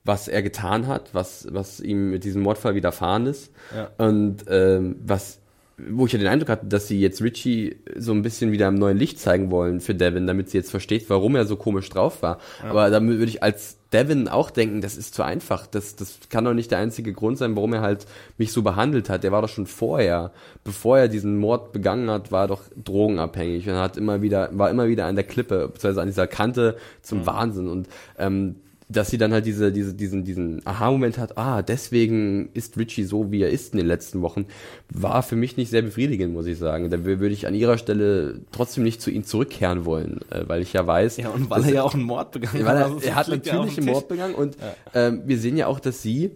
was 0.04 0.28
er 0.28 0.42
getan 0.42 0.86
hat, 0.86 1.14
was, 1.14 1.46
was 1.50 1.80
ihm 1.80 2.10
mit 2.10 2.24
diesem 2.24 2.42
Mordfall 2.42 2.74
widerfahren 2.74 3.26
ist. 3.26 3.52
Ja. 3.74 3.90
Und 3.98 4.44
ähm, 4.48 4.96
was 5.04 5.40
wo 5.78 6.06
ich 6.06 6.12
ja 6.12 6.18
den 6.18 6.28
Eindruck 6.28 6.48
hatte, 6.48 6.66
dass 6.66 6.88
sie 6.88 7.00
jetzt 7.00 7.22
Richie 7.22 7.76
so 7.96 8.12
ein 8.12 8.22
bisschen 8.22 8.50
wieder 8.50 8.68
im 8.68 8.74
neuen 8.74 8.98
Licht 8.98 9.20
zeigen 9.20 9.50
wollen 9.50 9.80
für 9.80 9.94
Devin, 9.94 10.26
damit 10.26 10.50
sie 10.50 10.58
jetzt 10.58 10.70
versteht, 10.70 11.08
warum 11.08 11.36
er 11.36 11.46
so 11.46 11.56
komisch 11.56 11.88
drauf 11.88 12.22
war. 12.22 12.38
Aber 12.62 12.90
da 12.90 13.00
würde 13.00 13.24
ich 13.24 13.42
als 13.42 13.78
Devin 13.92 14.28
auch 14.28 14.50
denken, 14.50 14.80
das 14.80 14.96
ist 14.96 15.14
zu 15.14 15.22
einfach. 15.22 15.66
Das, 15.66 15.96
das 15.96 16.18
kann 16.30 16.44
doch 16.44 16.52
nicht 16.52 16.70
der 16.70 16.78
einzige 16.78 17.12
Grund 17.12 17.38
sein, 17.38 17.54
warum 17.54 17.72
er 17.72 17.80
halt 17.80 18.06
mich 18.36 18.52
so 18.52 18.62
behandelt 18.62 19.08
hat. 19.08 19.22
Der 19.22 19.32
war 19.32 19.40
doch 19.40 19.48
schon 19.48 19.66
vorher, 19.66 20.32
bevor 20.64 20.98
er 20.98 21.08
diesen 21.08 21.38
Mord 21.38 21.72
begangen 21.72 22.10
hat, 22.10 22.32
war 22.32 22.44
er 22.44 22.48
doch 22.48 22.62
drogenabhängig 22.82 23.68
und 23.68 23.76
hat 23.76 23.96
immer 23.96 24.20
wieder, 24.20 24.50
war 24.52 24.70
immer 24.70 24.88
wieder 24.88 25.06
an 25.06 25.14
der 25.14 25.24
Klippe, 25.24 25.68
beziehungsweise 25.68 26.02
an 26.02 26.08
dieser 26.08 26.26
Kante 26.26 26.76
zum 27.02 27.24
Wahnsinn. 27.24 27.68
Und 27.68 27.88
ähm, 28.18 28.56
dass 28.90 29.10
sie 29.10 29.18
dann 29.18 29.32
halt 29.34 29.44
diese, 29.44 29.70
diese, 29.70 29.92
diesen, 29.92 30.24
diesen 30.24 30.66
Aha-Moment 30.66 31.18
hat, 31.18 31.36
ah, 31.36 31.60
deswegen 31.60 32.48
ist 32.54 32.78
Richie 32.78 33.04
so, 33.04 33.30
wie 33.30 33.42
er 33.42 33.50
ist 33.50 33.74
in 33.74 33.78
den 33.78 33.86
letzten 33.86 34.22
Wochen, 34.22 34.46
war 34.90 35.22
für 35.22 35.36
mich 35.36 35.56
nicht 35.58 35.68
sehr 35.70 35.82
befriedigend, 35.82 36.32
muss 36.32 36.46
ich 36.46 36.56
sagen. 36.58 36.88
Da 36.88 36.96
wür- 36.96 37.18
würde 37.20 37.34
ich 37.34 37.46
an 37.46 37.54
ihrer 37.54 37.76
Stelle 37.76 38.40
trotzdem 38.50 38.84
nicht 38.84 39.02
zu 39.02 39.10
ihm 39.10 39.24
zurückkehren 39.24 39.84
wollen, 39.84 40.20
äh, 40.30 40.44
weil 40.46 40.62
ich 40.62 40.72
ja 40.72 40.86
weiß, 40.86 41.18
Ja, 41.18 41.28
und 41.28 41.50
weil 41.50 41.64
er 41.64 41.72
ja 41.72 41.82
auch 41.82 41.92
einen 41.94 42.04
Mord 42.04 42.32
begangen 42.32 42.64
hat. 42.64 42.76
er, 42.76 42.84
Also, 42.86 43.00
er 43.00 43.14
hat 43.14 43.28
ja 43.28 43.34
natürlich 43.36 43.76
einen. 43.78 43.86
Mord 43.88 44.08
begangen 44.08 44.34
und 44.34 44.56
ähm, 44.94 45.22
wir 45.26 45.38
sehen 45.38 45.56
ja 45.58 45.66
auch, 45.66 45.80
dass 45.80 46.00
sie 46.02 46.30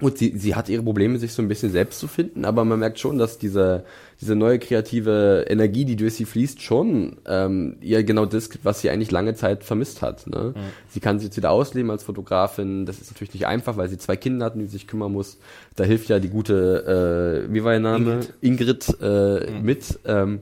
und 0.00 0.18
sie, 0.18 0.32
sie 0.36 0.54
hat 0.56 0.68
ihre 0.68 0.82
Probleme, 0.82 1.16
sich 1.18 1.32
so 1.32 1.42
ein 1.42 1.48
bisschen 1.48 1.70
selbst 1.70 2.00
zu 2.00 2.08
finden, 2.08 2.44
aber 2.44 2.64
man 2.64 2.78
merkt 2.80 2.98
schon, 2.98 3.18
dass 3.18 3.38
diese, 3.38 3.84
diese 4.22 4.36
neue 4.36 4.60
kreative 4.60 5.46
Energie, 5.48 5.84
die 5.84 5.96
durch 5.96 6.14
sie 6.14 6.24
fließt, 6.24 6.62
schon 6.62 7.16
ähm, 7.26 7.76
ihr 7.80 8.04
genau 8.04 8.24
das, 8.24 8.48
was 8.62 8.80
sie 8.80 8.88
eigentlich 8.88 9.10
lange 9.10 9.34
Zeit 9.34 9.64
vermisst 9.64 10.00
hat. 10.00 10.28
Ne? 10.28 10.54
Sie 10.88 11.00
kann 11.00 11.18
sich 11.18 11.26
jetzt 11.26 11.36
wieder 11.36 11.50
ausleben 11.50 11.90
als 11.90 12.04
Fotografin. 12.04 12.86
Das 12.86 13.00
ist 13.00 13.10
natürlich 13.10 13.34
nicht 13.34 13.48
einfach, 13.48 13.76
weil 13.76 13.88
sie 13.88 13.98
zwei 13.98 14.16
Kinder 14.16 14.46
hat, 14.46 14.54
um 14.54 14.60
die 14.60 14.66
sie 14.66 14.72
sich 14.72 14.86
kümmern 14.86 15.12
muss. 15.12 15.38
Da 15.74 15.82
hilft 15.82 16.08
ja 16.08 16.20
die 16.20 16.28
gute, 16.28 17.44
äh, 17.48 17.52
wie 17.52 17.64
war 17.64 17.72
ihr 17.74 17.80
Name? 17.80 18.20
Ingrid, 18.40 18.96
äh, 19.02 19.50
mit. 19.60 19.98
Ähm, 20.04 20.38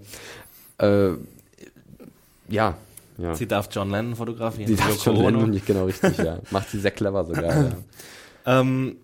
äh, 0.77 1.13
ja, 2.51 2.77
ja. 3.17 3.35
Sie 3.35 3.47
darf 3.47 3.69
John 3.73 3.91
Lennon 3.91 4.15
fotografieren. 4.15 4.67
Die 4.67 4.77
darf 4.77 5.07
Ono. 5.07 5.23
Lennon 5.23 5.51
nicht 5.51 5.67
genau 5.67 5.87
richtig, 5.87 6.19
ja. 6.19 6.39
Macht 6.51 6.69
sie 6.69 6.81
sehr 6.81 6.91
clever 6.91 7.25
sogar, 7.25 7.45
ja. 7.65 7.71
Ähm, 8.45 8.97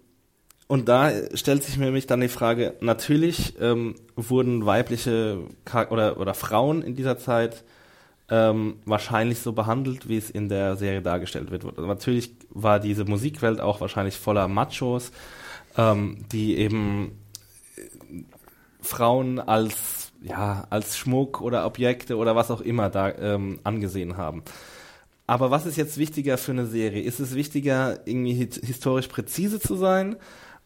und 0.69 0.89
da 0.89 1.13
stellt 1.35 1.63
sich 1.63 1.79
mir 1.79 1.87
nämlich 1.87 2.07
dann 2.07 2.21
die 2.21 2.29
Frage, 2.29 2.75
natürlich 2.81 3.55
ähm, 3.61 3.95
wurden 4.17 4.67
weibliche 4.67 5.39
Char 5.69 5.93
oder, 5.93 6.19
oder 6.19 6.35
Frauen 6.35 6.83
in 6.83 6.97
dieser 6.97 7.19
Zeit 7.19 7.63
ähm, 8.29 8.79
wahrscheinlich 8.85 9.39
so 9.39 9.53
behandelt, 9.53 10.09
wie 10.09 10.17
es 10.17 10.29
in 10.29 10.49
der 10.49 10.77
Serie 10.77 11.03
dargestellt 11.03 11.53
wird. 11.53 11.65
Also 11.65 11.87
natürlich 11.87 12.33
war 12.51 12.81
diese 12.81 13.05
Musikwelt 13.05 13.61
auch 13.61 13.81
wahrscheinlich 13.81 14.17
voller 14.17 14.49
Machos, 14.49 15.13
ähm, 15.77 16.25
die 16.33 16.57
eben 16.57 17.13
äh, 17.77 18.23
Frauen 18.81 19.39
als 19.39 20.11
ja 20.23 20.67
als 20.71 20.97
Schmuck 20.97 21.41
oder 21.41 21.67
Objekte 21.67 22.17
oder 22.17 22.35
was 22.35 22.51
auch 22.51 22.61
immer 22.61 22.91
da 22.91 23.11
ähm, 23.11 23.61
angesehen 23.63 24.17
haben. 24.17 24.43
Aber 25.29 25.51
was 25.51 25.67
ist 25.67 25.77
jetzt 25.77 25.99
wichtiger 25.99 26.39
für 26.39 26.53
eine 26.53 26.67
Serie? 26.67 27.03
Ist 27.03 27.21
es 27.21 27.35
wichtiger, 27.35 28.01
irgendwie 28.07 28.35
historisch 28.35 29.09
präzise 29.09 29.61
zu 29.61 29.77
sein? 29.77 30.17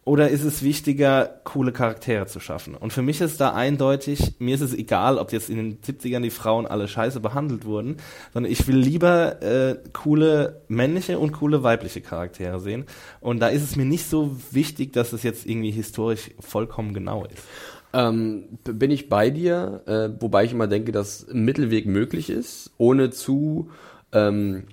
Oder 0.05 0.31
ist 0.31 0.45
es 0.45 0.63
wichtiger, 0.63 1.41
coole 1.45 1.73
Charaktere 1.73 2.27
zu 2.27 2.41
schaffen? 2.41 2.75
Und 2.75 2.93
für 2.93 3.03
mich 3.03 3.21
ist 3.21 3.41
da 3.41 3.53
eindeutig, 3.53 4.37
mir 4.39 4.55
ist 4.55 4.63
es 4.63 4.73
egal, 4.73 5.19
ob 5.19 5.31
jetzt 5.31 5.51
in 5.51 5.57
den 5.57 5.81
70ern 5.83 6.23
die 6.23 6.31
Frauen 6.31 6.67
alle 6.67 6.89
scheiße 6.89 7.21
behandelt 7.21 7.67
wurden, 7.67 7.99
sondern 8.33 8.51
ich 8.51 8.67
will 8.67 8.77
lieber 8.77 9.43
äh, 9.43 9.77
coole 9.93 10.63
männliche 10.69 11.19
und 11.19 11.33
coole 11.33 11.63
weibliche 11.63 12.01
Charaktere 12.01 12.61
sehen. 12.61 12.87
Und 13.21 13.41
da 13.41 13.49
ist 13.49 13.63
es 13.63 13.77
mir 13.77 13.85
nicht 13.85 14.09
so 14.09 14.37
wichtig, 14.51 14.95
dass 14.95 15.13
es 15.13 15.23
jetzt 15.23 15.45
irgendwie 15.47 15.71
historisch 15.71 16.31
vollkommen 16.41 16.95
genau 16.95 17.27
ist. 17.27 17.45
Ähm, 17.93 18.59
bin 18.65 18.91
ich 18.91 19.11
bei 19.11 19.29
dir, 19.29 19.83
äh, 19.87 20.09
wobei 20.21 20.45
ich 20.45 20.53
immer 20.53 20.69
denke, 20.69 20.93
dass 20.93 21.27
Mittelweg 21.31 21.87
möglich 21.87 22.31
ist, 22.31 22.73
ohne 22.79 23.11
zu 23.11 23.69
ähm, 24.13 24.65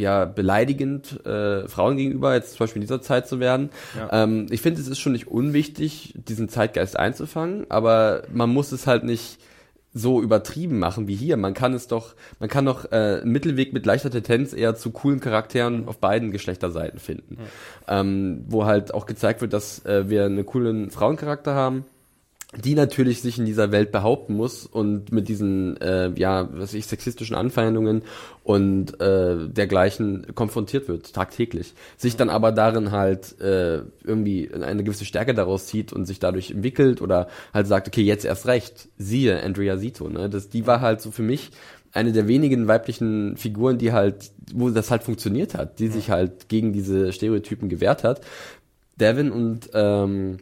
ja, 0.00 0.24
beleidigend 0.24 1.24
äh, 1.26 1.68
Frauen 1.68 1.96
gegenüber, 1.96 2.34
jetzt 2.34 2.52
zum 2.52 2.58
Beispiel 2.60 2.82
in 2.82 2.86
dieser 2.86 3.02
Zeit 3.02 3.28
zu 3.28 3.38
werden. 3.40 3.70
Ja. 3.96 4.24
Ähm, 4.24 4.46
ich 4.50 4.60
finde, 4.60 4.80
es 4.80 4.88
ist 4.88 4.98
schon 4.98 5.12
nicht 5.12 5.28
unwichtig, 5.28 6.14
diesen 6.16 6.48
Zeitgeist 6.48 6.98
einzufangen, 6.98 7.66
aber 7.68 8.22
man 8.32 8.50
muss 8.50 8.72
es 8.72 8.86
halt 8.86 9.04
nicht 9.04 9.38
so 9.92 10.22
übertrieben 10.22 10.78
machen 10.78 11.08
wie 11.08 11.16
hier. 11.16 11.36
Man 11.36 11.52
kann 11.52 11.74
es 11.74 11.88
doch, 11.88 12.14
man 12.38 12.48
kann 12.48 12.64
doch 12.64 12.90
äh, 12.92 13.20
einen 13.22 13.32
Mittelweg 13.32 13.72
mit 13.72 13.86
leichter 13.86 14.10
Tendenz 14.10 14.52
eher 14.52 14.76
zu 14.76 14.92
coolen 14.92 15.20
Charakteren 15.20 15.88
auf 15.88 15.98
beiden 15.98 16.30
Geschlechterseiten 16.30 17.00
finden. 17.00 17.38
Ähm, 17.88 18.44
wo 18.46 18.66
halt 18.66 18.94
auch 18.94 19.06
gezeigt 19.06 19.40
wird, 19.40 19.52
dass 19.52 19.84
äh, 19.84 20.08
wir 20.08 20.26
einen 20.26 20.46
coolen 20.46 20.90
Frauencharakter 20.90 21.54
haben, 21.54 21.84
die 22.56 22.74
natürlich 22.74 23.22
sich 23.22 23.38
in 23.38 23.44
dieser 23.44 23.70
Welt 23.70 23.92
behaupten 23.92 24.34
muss 24.34 24.66
und 24.66 25.12
mit 25.12 25.28
diesen 25.28 25.76
äh, 25.80 26.10
ja 26.16 26.48
was 26.52 26.74
ich 26.74 26.86
sexistischen 26.86 27.36
Anfeindungen 27.36 28.02
und 28.42 29.00
äh, 29.00 29.48
dergleichen 29.48 30.34
konfrontiert 30.34 30.88
wird 30.88 31.12
tagtäglich. 31.14 31.74
Sich 31.96 32.16
dann 32.16 32.28
aber 32.28 32.50
darin 32.50 32.90
halt 32.90 33.40
äh, 33.40 33.82
irgendwie 34.02 34.50
eine 34.52 34.82
gewisse 34.82 35.04
Stärke 35.04 35.32
daraus 35.32 35.66
zieht 35.66 35.92
und 35.92 36.06
sich 36.06 36.18
dadurch 36.18 36.50
entwickelt 36.50 37.00
oder 37.00 37.28
halt 37.54 37.68
sagt 37.68 37.86
okay 37.86 38.02
jetzt 38.02 38.24
erst 38.24 38.46
recht. 38.46 38.88
Siehe 38.98 39.40
Andrea 39.40 39.76
Sito 39.76 40.08
ne? 40.08 40.28
Das 40.28 40.48
die 40.48 40.66
war 40.66 40.80
halt 40.80 41.00
so 41.00 41.12
für 41.12 41.22
mich 41.22 41.50
eine 41.92 42.10
der 42.10 42.26
wenigen 42.26 42.66
weiblichen 42.66 43.36
Figuren 43.36 43.78
die 43.78 43.92
halt 43.92 44.32
wo 44.52 44.70
das 44.70 44.90
halt 44.90 45.04
funktioniert 45.04 45.54
hat 45.54 45.78
die 45.78 45.88
sich 45.88 46.10
halt 46.10 46.48
gegen 46.48 46.72
diese 46.72 47.12
Stereotypen 47.12 47.68
gewehrt 47.68 48.02
hat. 48.02 48.22
Devin 48.96 49.30
und 49.30 49.70
ähm, 49.72 50.38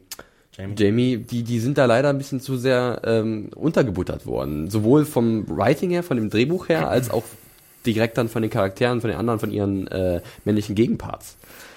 Jamie. 0.59 0.75
Jamie, 0.77 1.17
die, 1.19 1.45
die 1.45 1.61
sind 1.61 1.79
da 1.79 1.85
leider 1.85 2.11
ein 2.11 2.19
bisschen 2.19 2.41
zu 2.41 2.57
sehr 2.57 3.01
ähm, 3.05 3.51
untergebuttert 3.55 4.27
worden. 4.27 4.69
Sowohl 4.71 5.05
vom 5.05 5.45
Writing 5.49 5.91
her, 5.91 6.03
von 6.03 6.17
dem 6.17 6.31
Drehbuch 6.31 6.69
her, 6.69 6.89
als 6.89 7.11
auch 7.11 7.25
direkt 7.87 8.19
dann 8.19 8.29
von 8.29 8.43
den 8.43 8.51
Charakteren, 8.51 9.01
von 9.01 9.09
den 9.09 9.19
anderen, 9.19 9.39
von 9.39 9.53
ihren 9.53 9.87
äh, 9.87 10.21
männlichen 10.45 10.75
Gegenparts. 10.75 11.37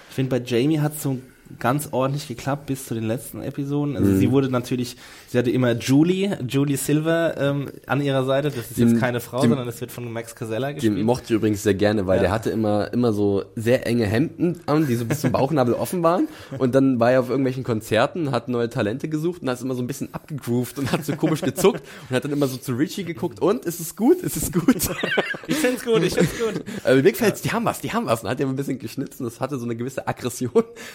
Ich 0.10 0.16
finde, 0.16 0.32
bei 0.32 0.44
Jamie 0.44 0.80
hat 0.80 1.00
so 1.00 1.20
ganz 1.60 1.90
ordentlich 1.92 2.28
geklappt 2.28 2.66
bis 2.66 2.86
zu 2.86 2.94
den 2.96 3.04
letzten 3.04 3.42
Episoden. 3.42 3.96
Also 3.96 4.12
mhm. 4.12 4.18
sie 4.18 4.32
wurde 4.32 4.50
natürlich, 4.50 4.98
sie 5.32 5.38
hatte 5.38 5.50
immer 5.50 5.72
Julie, 5.72 6.38
Julie 6.46 6.76
Silver 6.76 7.38
ähm, 7.38 7.70
an 7.88 8.02
ihrer 8.02 8.26
Seite. 8.26 8.50
Das 8.50 8.70
ist 8.70 8.78
den, 8.78 8.90
jetzt 8.90 9.00
keine 9.00 9.22
Frau, 9.22 9.40
den, 9.40 9.52
sondern 9.52 9.66
das 9.66 9.80
wird 9.80 9.90
von 9.90 10.12
Max 10.12 10.36
Casella 10.36 10.74
gespielt. 10.74 10.98
Den 10.98 11.06
mochte 11.06 11.26
ich 11.26 11.32
übrigens 11.32 11.64
sehr 11.64 11.74
gerne, 11.74 12.06
weil 12.06 12.18
ja. 12.18 12.24
der 12.24 12.32
hatte 12.32 12.50
immer, 12.50 12.92
immer 12.92 13.14
so 13.14 13.46
sehr 13.56 13.88
enge 13.88 14.06
Hemden 14.06 14.60
an, 14.66 14.88
die 14.88 14.96
so 14.96 15.06
bis 15.06 15.22
zum 15.22 15.32
Bauchnabel 15.32 15.74
offen 15.74 16.04
waren. 16.04 16.28
Und 16.58 16.76
dann 16.76 17.00
war 17.00 17.14
er 17.14 17.22
auf 17.22 17.30
irgendwelchen 17.30 17.64
Konzerten, 17.64 18.32
hat 18.32 18.50
neue 18.50 18.70
Talente 18.70 19.08
gesucht 19.08 19.42
und 19.42 19.50
hat 19.50 19.62
immer 19.62 19.74
so 19.74 19.82
ein 19.82 19.88
bisschen 19.88 20.14
abgegroovt 20.14 20.78
und 20.80 20.92
hat 20.92 21.06
so 21.06 21.16
komisch 21.16 21.42
gezuckt 21.42 21.82
und 22.10 22.16
hat 22.16 22.26
dann 22.26 22.34
immer 22.34 22.48
so 22.48 22.58
zu 22.58 22.74
Richie 22.74 23.06
geguckt 23.06 23.42
und 23.42 23.64
ist 23.64 23.80
es 23.80 23.96
gut? 23.96 24.22
Ist 24.22 24.36
es 24.36 24.52
gut? 24.52 24.76
ich 25.48 25.56
find's 25.56 25.86
gut, 25.86 26.04
ich 26.04 26.14
find's 26.14 26.38
gut. 26.38 26.64
Also 26.84 27.02
mir 27.02 27.12
gefällt's, 27.12 27.42
die 27.42 27.52
haben 27.52 27.64
was, 27.64 27.80
die 27.80 27.94
haben 27.94 28.06
was. 28.06 28.24
Und 28.24 28.30
hat 28.30 28.40
ja 28.40 28.48
ein 28.48 28.56
bisschen 28.56 28.80
geschnitzt 28.80 29.22
und 29.22 29.26
das 29.26 29.40
hatte 29.40 29.58
so 29.58 29.66
eine 29.66 29.76
gewisse 29.76 30.08
Aggression, 30.08 30.52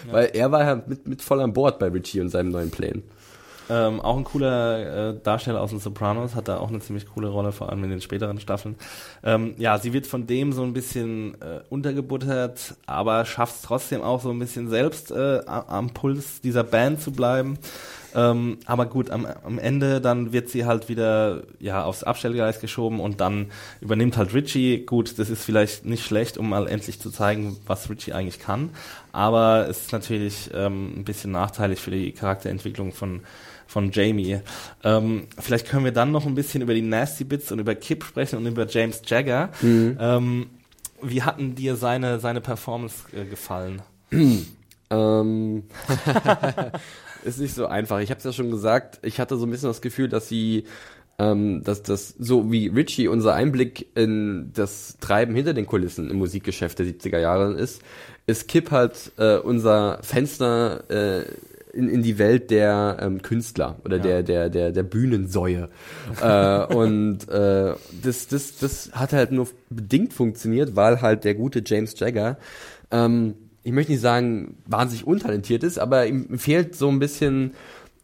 ja. 0.06 0.12
weil 0.12 0.30
er 0.34 0.52
war 0.52 0.64
ja 0.64 0.82
mit, 0.86 1.06
mit 1.06 1.22
voll 1.22 1.40
an 1.40 1.52
Bord 1.52 1.78
bei 1.78 1.88
Richie 1.88 2.20
und 2.20 2.28
seinem 2.28 2.50
neuen 2.50 2.70
Plan. 2.70 3.02
Ähm, 3.68 4.00
auch 4.00 4.16
ein 4.16 4.24
cooler 4.24 5.10
äh, 5.10 5.14
Darsteller 5.22 5.60
aus 5.60 5.70
den 5.70 5.80
Sopranos, 5.80 6.34
hat 6.34 6.48
da 6.48 6.58
auch 6.58 6.68
eine 6.68 6.80
ziemlich 6.80 7.06
coole 7.06 7.28
Rolle, 7.28 7.52
vor 7.52 7.70
allem 7.70 7.82
in 7.84 7.90
den 7.90 8.00
späteren 8.00 8.38
Staffeln. 8.38 8.76
Ähm, 9.24 9.54
ja, 9.58 9.78
sie 9.78 9.92
wird 9.92 10.06
von 10.06 10.26
dem 10.26 10.52
so 10.52 10.62
ein 10.62 10.72
bisschen 10.72 11.34
äh, 11.40 11.60
untergebuttert, 11.68 12.76
aber 12.86 13.24
schafft 13.24 13.56
es 13.56 13.62
trotzdem 13.62 14.02
auch 14.02 14.20
so 14.20 14.30
ein 14.30 14.38
bisschen 14.38 14.68
selbst 14.68 15.10
äh, 15.10 15.40
am 15.46 15.90
Puls 15.90 16.40
dieser 16.40 16.64
Band 16.64 17.00
zu 17.00 17.10
bleiben. 17.12 17.58
Ähm, 18.14 18.58
aber 18.64 18.86
gut, 18.86 19.10
am, 19.10 19.26
am 19.26 19.58
Ende 19.58 20.00
dann 20.00 20.32
wird 20.32 20.48
sie 20.48 20.64
halt 20.64 20.88
wieder 20.88 21.42
ja 21.60 21.84
aufs 21.84 22.02
Abstellgleis 22.02 22.60
geschoben 22.60 22.98
und 22.98 23.20
dann 23.20 23.50
übernimmt 23.82 24.16
halt 24.16 24.32
Richie. 24.32 24.86
Gut, 24.86 25.18
das 25.18 25.28
ist 25.28 25.44
vielleicht 25.44 25.84
nicht 25.84 26.04
schlecht, 26.04 26.38
um 26.38 26.48
mal 26.48 26.66
endlich 26.66 26.98
zu 26.98 27.10
zeigen, 27.10 27.58
was 27.66 27.90
Richie 27.90 28.14
eigentlich 28.14 28.38
kann. 28.40 28.70
Aber 29.12 29.66
es 29.68 29.82
ist 29.82 29.92
natürlich 29.92 30.50
ähm, 30.54 30.94
ein 30.96 31.04
bisschen 31.04 31.32
nachteilig 31.32 31.78
für 31.80 31.90
die 31.90 32.12
Charakterentwicklung 32.12 32.92
von 32.92 33.20
von 33.66 33.90
Jamie. 33.90 34.40
Ähm, 34.84 35.26
vielleicht 35.38 35.68
können 35.68 35.84
wir 35.84 35.92
dann 35.92 36.12
noch 36.12 36.26
ein 36.26 36.34
bisschen 36.34 36.62
über 36.62 36.74
die 36.74 36.82
Nasty 36.82 37.24
Bits 37.24 37.52
und 37.52 37.58
über 37.58 37.74
Kip 37.74 38.04
sprechen 38.04 38.36
und 38.36 38.46
über 38.46 38.66
James 38.66 39.02
Jagger. 39.06 39.50
Mhm. 39.60 39.96
Ähm, 40.00 40.46
wie 41.02 41.22
hatten 41.22 41.54
dir 41.54 41.76
seine, 41.76 42.20
seine 42.20 42.40
Performance 42.40 43.04
äh, 43.14 43.24
gefallen? 43.24 43.82
ähm, 44.90 45.64
ist 47.24 47.38
nicht 47.38 47.54
so 47.54 47.66
einfach. 47.66 48.00
Ich 48.00 48.10
habe 48.10 48.18
es 48.18 48.24
ja 48.24 48.32
schon 48.32 48.50
gesagt, 48.50 49.00
ich 49.02 49.20
hatte 49.20 49.36
so 49.36 49.46
ein 49.46 49.50
bisschen 49.50 49.68
das 49.68 49.82
Gefühl, 49.82 50.08
dass 50.08 50.28
sie 50.28 50.64
ähm, 51.18 51.62
dass 51.64 51.82
das 51.82 52.14
so 52.18 52.52
wie 52.52 52.68
Richie 52.68 53.08
unser 53.08 53.34
Einblick 53.34 53.86
in 53.94 54.50
das 54.54 54.98
Treiben 55.00 55.34
hinter 55.34 55.54
den 55.54 55.66
Kulissen 55.66 56.10
im 56.10 56.18
Musikgeschäft 56.18 56.78
der 56.78 56.86
70er 56.86 57.18
Jahre 57.18 57.54
ist, 57.54 57.80
ist 58.26 58.48
Kip 58.48 58.70
halt 58.70 59.12
äh, 59.16 59.36
unser 59.38 59.98
Fenster 60.02 60.90
äh, 60.90 61.24
in, 61.76 61.88
in 61.88 62.02
die 62.02 62.18
Welt 62.18 62.50
der 62.50 62.98
ähm, 63.00 63.22
Künstler 63.22 63.76
oder 63.84 63.98
ja. 63.98 64.02
der 64.02 64.22
der 64.22 64.50
der 64.50 64.72
der 64.72 64.82
Bühnensäue 64.82 65.68
äh, 66.20 66.64
und 66.74 67.28
äh, 67.28 67.74
das 68.02 68.28
das 68.28 68.58
das 68.58 68.90
hat 68.92 69.12
halt 69.12 69.32
nur 69.32 69.48
bedingt 69.70 70.12
funktioniert, 70.12 70.76
weil 70.76 71.00
halt 71.02 71.24
der 71.24 71.34
gute 71.34 71.62
James 71.64 71.98
Jagger 71.98 72.38
ähm, 72.90 73.34
ich 73.62 73.72
möchte 73.72 73.90
nicht 73.90 74.00
sagen, 74.00 74.58
wahnsinnig 74.66 75.06
untalentiert 75.06 75.64
ist, 75.64 75.78
aber 75.78 76.06
ihm 76.06 76.38
fehlt 76.38 76.76
so 76.76 76.88
ein 76.88 77.00
bisschen 77.00 77.54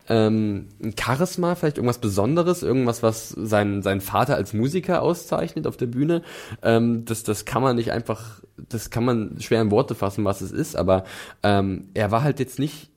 ähm, 0.08 0.68
ein 0.82 0.94
Charisma, 0.98 1.54
vielleicht 1.54 1.78
irgendwas 1.78 1.98
Besonderes, 1.98 2.62
irgendwas, 2.62 3.02
was 3.02 3.28
sein, 3.28 3.82
sein 3.82 4.00
Vater 4.00 4.34
als 4.34 4.52
Musiker 4.52 5.02
auszeichnet 5.02 5.66
auf 5.66 5.76
der 5.76 5.86
Bühne. 5.86 6.22
Ähm, 6.62 7.04
das, 7.04 7.22
das 7.22 7.44
kann 7.44 7.62
man 7.62 7.76
nicht 7.76 7.92
einfach, 7.92 8.40
das 8.56 8.90
kann 8.90 9.04
man 9.04 9.36
schwer 9.40 9.62
in 9.62 9.70
Worte 9.70 9.94
fassen, 9.94 10.24
was 10.24 10.40
es 10.40 10.50
ist, 10.50 10.76
aber 10.76 11.04
ähm, 11.42 11.88
er 11.94 12.10
war 12.10 12.24
halt 12.24 12.40
jetzt 12.40 12.58
nicht 12.58 12.90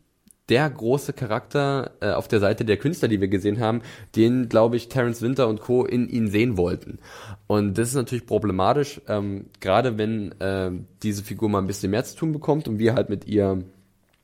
der 0.50 0.70
große 0.70 1.14
Charakter 1.14 1.92
äh, 2.02 2.12
auf 2.12 2.28
der 2.28 2.40
Seite 2.40 2.66
der 2.66 2.78
Künstler, 2.78 3.08
die 3.08 3.20
wir 3.20 3.28
gesehen 3.28 3.60
haben, 3.60 3.82
den, 4.16 4.48
glaube 4.48 4.76
ich, 4.76 4.90
Terence 4.90 5.22
Winter 5.22 5.48
und 5.48 5.60
Co. 5.60 5.86
in 5.86 6.08
ihn 6.08 6.30
sehen 6.30 6.58
wollten. 6.58 7.00
Und 7.48 7.78
das 7.78 7.90
ist 7.90 7.96
natürlich 7.96 8.28
problematisch, 8.28 9.02
ähm, 9.08 9.46
gerade 9.60 9.98
wenn 9.98 10.40
äh, 10.40 10.72
diese 11.02 11.24
Figur 11.24 11.50
mal 11.50 11.60
ein 11.60 11.68
bisschen 11.68 11.92
mehr 11.92 12.04
zu 12.04 12.16
tun 12.16 12.32
bekommt 12.32 12.68
und 12.68 12.78
wir 12.78 12.94
halt 12.94 13.10
mit 13.10 13.26
ihr 13.28 13.64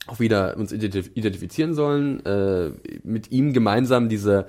auch 0.07 0.19
wieder 0.19 0.57
uns 0.57 0.71
identif 0.71 1.11
identifizieren 1.13 1.73
sollen, 1.73 2.25
äh, 2.25 2.71
mit 3.03 3.31
ihm 3.31 3.53
gemeinsam 3.53 4.09
diese 4.09 4.47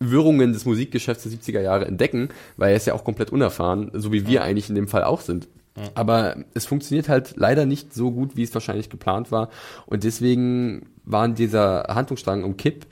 Wirrungen 0.00 0.52
des 0.52 0.64
Musikgeschäfts 0.64 1.24
der 1.24 1.32
70er 1.32 1.60
Jahre 1.60 1.86
entdecken, 1.86 2.28
weil 2.56 2.70
er 2.70 2.76
ist 2.76 2.86
ja 2.86 2.94
auch 2.94 3.04
komplett 3.04 3.32
unerfahren, 3.32 3.90
so 3.94 4.12
wie 4.12 4.26
wir 4.26 4.42
eigentlich 4.42 4.68
in 4.68 4.76
dem 4.76 4.88
Fall 4.88 5.04
auch 5.04 5.20
sind. 5.20 5.48
Aber 5.94 6.36
es 6.54 6.66
funktioniert 6.66 7.08
halt 7.08 7.34
leider 7.36 7.66
nicht 7.66 7.94
so 7.94 8.10
gut, 8.10 8.36
wie 8.36 8.42
es 8.42 8.54
wahrscheinlich 8.54 8.90
geplant 8.90 9.30
war. 9.30 9.50
Und 9.86 10.04
deswegen 10.04 10.86
waren 11.10 11.34
dieser 11.34 11.84
Handlungsstrang 11.88 12.44
um 12.44 12.56
Kipp 12.56 12.86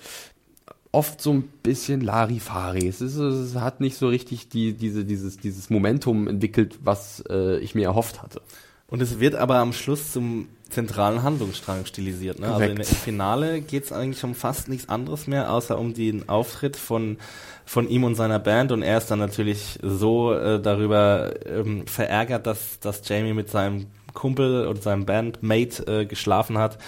oft 0.97 1.21
so 1.21 1.33
ein 1.33 1.43
bisschen 1.62 2.01
Larifari. 2.01 2.89
Es, 2.89 3.03
ist, 3.03 3.17
es 3.17 3.55
hat 3.57 3.81
nicht 3.81 3.99
so 3.99 4.09
richtig 4.09 4.49
die, 4.49 4.73
diese, 4.73 5.05
dieses, 5.05 5.37
dieses 5.37 5.69
Momentum 5.69 6.27
entwickelt, 6.27 6.79
was 6.83 7.23
äh, 7.29 7.59
ich 7.59 7.75
mir 7.75 7.85
erhofft 7.85 8.23
hatte. 8.23 8.41
Und 8.89 9.03
es 9.03 9.21
wird 9.21 9.35
aber 9.35 9.57
am 9.57 9.73
Schluss 9.73 10.12
zum 10.12 10.49
zentralen 10.71 11.23
Handlungsstrang 11.23 11.85
stilisiert. 11.87 12.39
Ne? 12.39 12.49
Also 12.49 12.64
in, 12.64 12.77
im 12.77 12.85
Finale 12.85 13.61
geht 13.61 13.85
es 13.85 13.93
eigentlich 13.93 14.25
um 14.25 14.35
fast 14.35 14.69
nichts 14.69 14.89
anderes 14.89 15.27
mehr, 15.27 15.53
außer 15.53 15.79
um 15.79 15.93
den 15.93 16.29
Auftritt 16.29 16.77
von, 16.77 17.19
von 17.64 17.89
ihm 17.89 18.05
und 18.05 18.14
seiner 18.14 18.39
Band. 18.39 18.73
Und 18.73 18.83
er 18.83 18.99
ist 18.99 19.11
dann 19.11 19.19
natürlich 19.19 19.79
so 19.83 20.33
äh, 20.33 20.61
darüber 20.61 21.35
ähm, 21.47 21.87
verärgert, 21.87 22.47
dass, 22.47 22.81
dass 22.81 23.07
Jamie 23.07 23.35
mit 23.35 23.51
seinem 23.51 23.87
Kumpel 24.17 24.67
und 24.67 24.83
seinem 24.83 25.07
Bandmate 25.07 25.87
äh, 25.87 26.07
geschlafen 26.07 26.59
hat, 26.59 26.79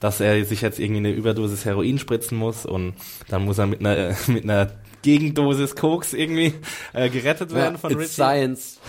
dass 0.00 0.20
er 0.20 0.42
sich 0.46 0.62
jetzt 0.62 0.78
irgendwie 0.78 1.00
eine 1.00 1.12
Überdosis 1.12 1.66
Heroin 1.66 1.98
spritzen 1.98 2.38
muss 2.38 2.64
und 2.64 2.94
dann 3.28 3.44
muss 3.44 3.58
er 3.58 3.66
mit 3.66 3.80
einer, 3.80 3.96
äh, 3.96 4.14
mit 4.28 4.44
einer 4.44 4.70
Gegendosis 5.02 5.76
Koks 5.76 6.12
irgendwie 6.12 6.54
äh, 6.92 7.10
gerettet 7.10 7.54
werden 7.54 7.74
ja, 7.74 7.78
von 7.78 7.90
it's 7.92 8.00
Richie. 8.00 8.12
Science. 8.12 8.80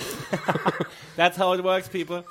That's 1.18 1.38
how 1.38 1.58
it 1.58 1.64
works, 1.64 1.90
people. 1.90 2.24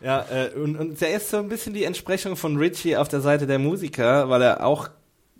ja, 0.00 0.24
äh, 0.30 0.50
und, 0.50 0.76
und 0.76 1.00
der 1.00 1.14
ist 1.14 1.30
so 1.30 1.38
ein 1.38 1.48
bisschen 1.48 1.74
die 1.74 1.84
Entsprechung 1.84 2.36
von 2.36 2.56
Richie 2.56 2.96
auf 2.96 3.08
der 3.08 3.20
Seite 3.20 3.46
der 3.46 3.58
Musiker, 3.58 4.28
weil 4.28 4.42
er 4.42 4.64
auch 4.64 4.88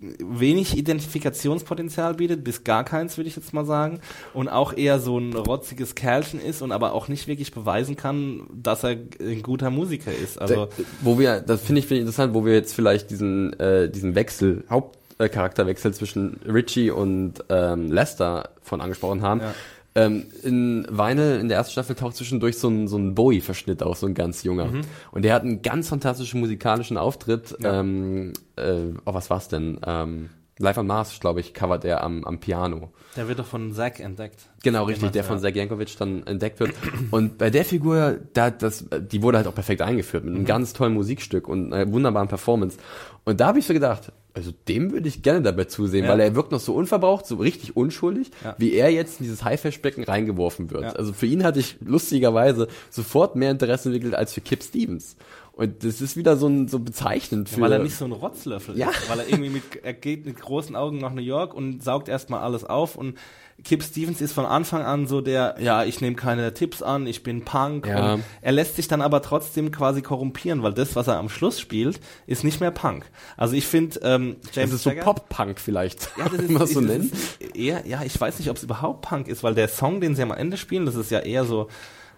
wenig 0.00 0.76
Identifikationspotenzial 0.76 2.14
bietet, 2.14 2.44
bis 2.44 2.64
gar 2.64 2.84
keins, 2.84 3.16
würde 3.16 3.28
ich 3.28 3.36
jetzt 3.36 3.54
mal 3.54 3.64
sagen. 3.64 4.00
Und 4.34 4.48
auch 4.48 4.76
eher 4.76 4.98
so 4.98 5.18
ein 5.18 5.34
rotziges 5.34 5.94
Kerlchen 5.94 6.40
ist 6.40 6.60
und 6.62 6.72
aber 6.72 6.92
auch 6.92 7.08
nicht 7.08 7.28
wirklich 7.28 7.52
beweisen 7.52 7.96
kann, 7.96 8.46
dass 8.52 8.84
er 8.84 8.96
ein 9.20 9.42
guter 9.42 9.70
Musiker 9.70 10.12
ist. 10.12 10.40
Also, 10.40 10.68
wo 11.00 11.18
wir, 11.18 11.40
das 11.40 11.62
finde 11.62 11.80
ich, 11.80 11.86
find 11.86 11.98
ich 11.98 12.02
interessant, 12.02 12.34
wo 12.34 12.44
wir 12.44 12.52
jetzt 12.52 12.74
vielleicht 12.74 13.10
diesen, 13.10 13.58
äh, 13.58 13.88
diesen 13.88 14.14
Wechsel, 14.14 14.64
Hauptcharakterwechsel 14.68 15.94
zwischen 15.94 16.40
Richie 16.46 16.90
und 16.90 17.44
ähm, 17.48 17.90
Lester 17.90 18.50
von 18.60 18.80
angesprochen 18.82 19.22
haben. 19.22 19.40
Ja 19.40 19.54
ähm, 19.96 20.26
in 20.42 20.86
Vinyl 20.90 21.40
in 21.40 21.48
der 21.48 21.56
ersten 21.56 21.72
Staffel 21.72 21.96
taucht 21.96 22.16
zwischendurch 22.16 22.58
so 22.58 22.68
ein, 22.68 22.86
so 22.86 22.98
ein 22.98 23.14
Bowie-Verschnitt 23.14 23.82
auf, 23.82 23.98
so 23.98 24.06
ein 24.06 24.14
ganz 24.14 24.42
junger. 24.42 24.66
Mhm. 24.66 24.82
Und 25.10 25.22
der 25.22 25.34
hat 25.34 25.42
einen 25.42 25.62
ganz 25.62 25.88
fantastischen 25.88 26.38
musikalischen 26.40 26.98
Auftritt. 26.98 27.56
Ja. 27.60 27.80
Ähm, 27.80 28.34
äh, 28.56 28.92
oh, 29.06 29.14
was 29.14 29.30
war's 29.30 29.48
denn? 29.48 29.80
Ähm, 29.86 30.28
Live 30.58 30.78
on 30.78 30.86
Mars, 30.86 31.18
glaube 31.20 31.40
ich, 31.40 31.52
covert 31.52 31.84
er 31.84 32.02
am, 32.02 32.24
am 32.24 32.40
Piano. 32.40 32.90
Der 33.14 33.28
wird 33.28 33.38
doch 33.38 33.46
von 33.46 33.72
Zack 33.72 34.00
entdeckt. 34.00 34.48
Genau, 34.62 34.84
richtig, 34.84 35.12
der 35.12 35.24
von 35.24 35.38
Zack 35.38 35.54
Jankovic 35.54 35.96
dann 35.98 36.26
entdeckt 36.26 36.60
wird. 36.60 36.72
Und 37.10 37.36
bei 37.36 37.50
der 37.50 37.64
Figur, 37.64 38.18
da, 38.32 38.50
das, 38.50 38.86
die 39.00 39.22
wurde 39.22 39.38
halt 39.38 39.46
auch 39.46 39.54
perfekt 39.54 39.82
eingeführt 39.82 40.24
mit 40.24 40.34
einem 40.34 40.42
mhm. 40.42 40.46
ganz 40.46 40.72
tollen 40.72 40.94
Musikstück 40.94 41.48
und 41.48 41.72
einer 41.72 41.90
wunderbaren 41.92 42.28
Performance. 42.28 42.78
Und 43.24 43.40
da 43.40 43.48
habe 43.48 43.58
ich 43.58 43.66
so 43.66 43.74
gedacht, 43.74 44.12
also 44.36 44.52
dem 44.68 44.92
würde 44.92 45.08
ich 45.08 45.22
gerne 45.22 45.40
dabei 45.40 45.64
zusehen, 45.64 46.04
ja. 46.04 46.10
weil 46.10 46.20
er 46.20 46.34
wirkt 46.34 46.52
noch 46.52 46.60
so 46.60 46.74
unverbraucht, 46.74 47.26
so 47.26 47.36
richtig 47.36 47.74
unschuldig, 47.74 48.30
ja. 48.44 48.54
wie 48.58 48.74
er 48.74 48.90
jetzt 48.90 49.18
in 49.18 49.24
dieses 49.24 49.42
Haifischbecken 49.42 50.04
reingeworfen 50.04 50.70
wird. 50.70 50.82
Ja. 50.82 50.90
Also 50.90 51.14
für 51.14 51.24
ihn 51.24 51.42
hatte 51.42 51.58
ich 51.58 51.78
lustigerweise 51.80 52.68
sofort 52.90 53.34
mehr 53.34 53.50
Interesse 53.50 53.88
entwickelt 53.88 54.14
als 54.14 54.34
für 54.34 54.42
Kip 54.42 54.62
Stevens. 54.62 55.16
Und 55.52 55.84
das 55.84 56.02
ist 56.02 56.18
wieder 56.18 56.36
so, 56.36 56.48
ein, 56.48 56.68
so 56.68 56.78
bezeichnend 56.78 57.48
für. 57.48 57.62
weil 57.62 57.72
er 57.72 57.78
nicht 57.78 57.96
so 57.96 58.04
ein 58.04 58.12
Rotzlöffel 58.12 58.76
ja. 58.76 58.90
ist. 58.90 59.08
Weil 59.08 59.20
er 59.20 59.28
irgendwie 59.28 59.48
mit, 59.48 59.62
er 59.82 59.94
geht 59.94 60.26
mit 60.26 60.38
großen 60.38 60.76
Augen 60.76 60.98
nach 60.98 61.14
New 61.14 61.22
York 61.22 61.54
und 61.54 61.82
saugt 61.82 62.10
erstmal 62.10 62.40
alles 62.40 62.62
auf 62.62 62.96
und 62.96 63.16
Kip 63.64 63.82
Stevens 63.82 64.20
ist 64.20 64.32
von 64.32 64.46
Anfang 64.46 64.82
an 64.82 65.06
so 65.06 65.20
der, 65.20 65.56
ja, 65.58 65.82
ich 65.82 66.00
nehme 66.00 66.14
keine 66.14 66.52
Tipps 66.54 66.82
an, 66.82 67.06
ich 67.06 67.22
bin 67.22 67.44
Punk. 67.44 67.86
Ja. 67.86 68.18
er 68.42 68.52
lässt 68.52 68.76
sich 68.76 68.86
dann 68.86 69.00
aber 69.00 69.22
trotzdem 69.22 69.72
quasi 69.72 70.02
korrumpieren, 70.02 70.62
weil 70.62 70.72
das, 70.74 70.94
was 70.94 71.08
er 71.08 71.16
am 71.16 71.28
Schluss 71.28 71.58
spielt, 71.58 71.98
ist 72.26 72.44
nicht 72.44 72.60
mehr 72.60 72.70
Punk. 72.70 73.06
Also 73.36 73.54
ich 73.54 73.66
finde, 73.66 73.98
ähm, 74.02 74.36
James 74.52 74.70
Das 74.70 74.80
ist 74.80 74.84
Jagger, 74.86 75.00
so 75.02 75.04
Pop-Punk 75.06 75.58
vielleicht. 75.58 76.10
Ja, 76.18 76.28
das 76.28 76.40
ist, 76.70 76.80
man 76.80 77.02
so. 77.02 77.16
Eher, 77.54 77.86
ja, 77.86 78.02
ich 78.04 78.20
weiß 78.20 78.38
nicht, 78.38 78.50
ob 78.50 78.56
es 78.56 78.62
überhaupt 78.62 79.02
Punk 79.02 79.26
ist, 79.28 79.42
weil 79.42 79.54
der 79.54 79.68
Song, 79.68 80.00
den 80.00 80.14
sie 80.14 80.22
am 80.22 80.30
Ende 80.30 80.56
spielen, 80.56 80.86
das 80.86 80.94
ist 80.94 81.10
ja 81.10 81.20
eher 81.20 81.44
so 81.44 81.68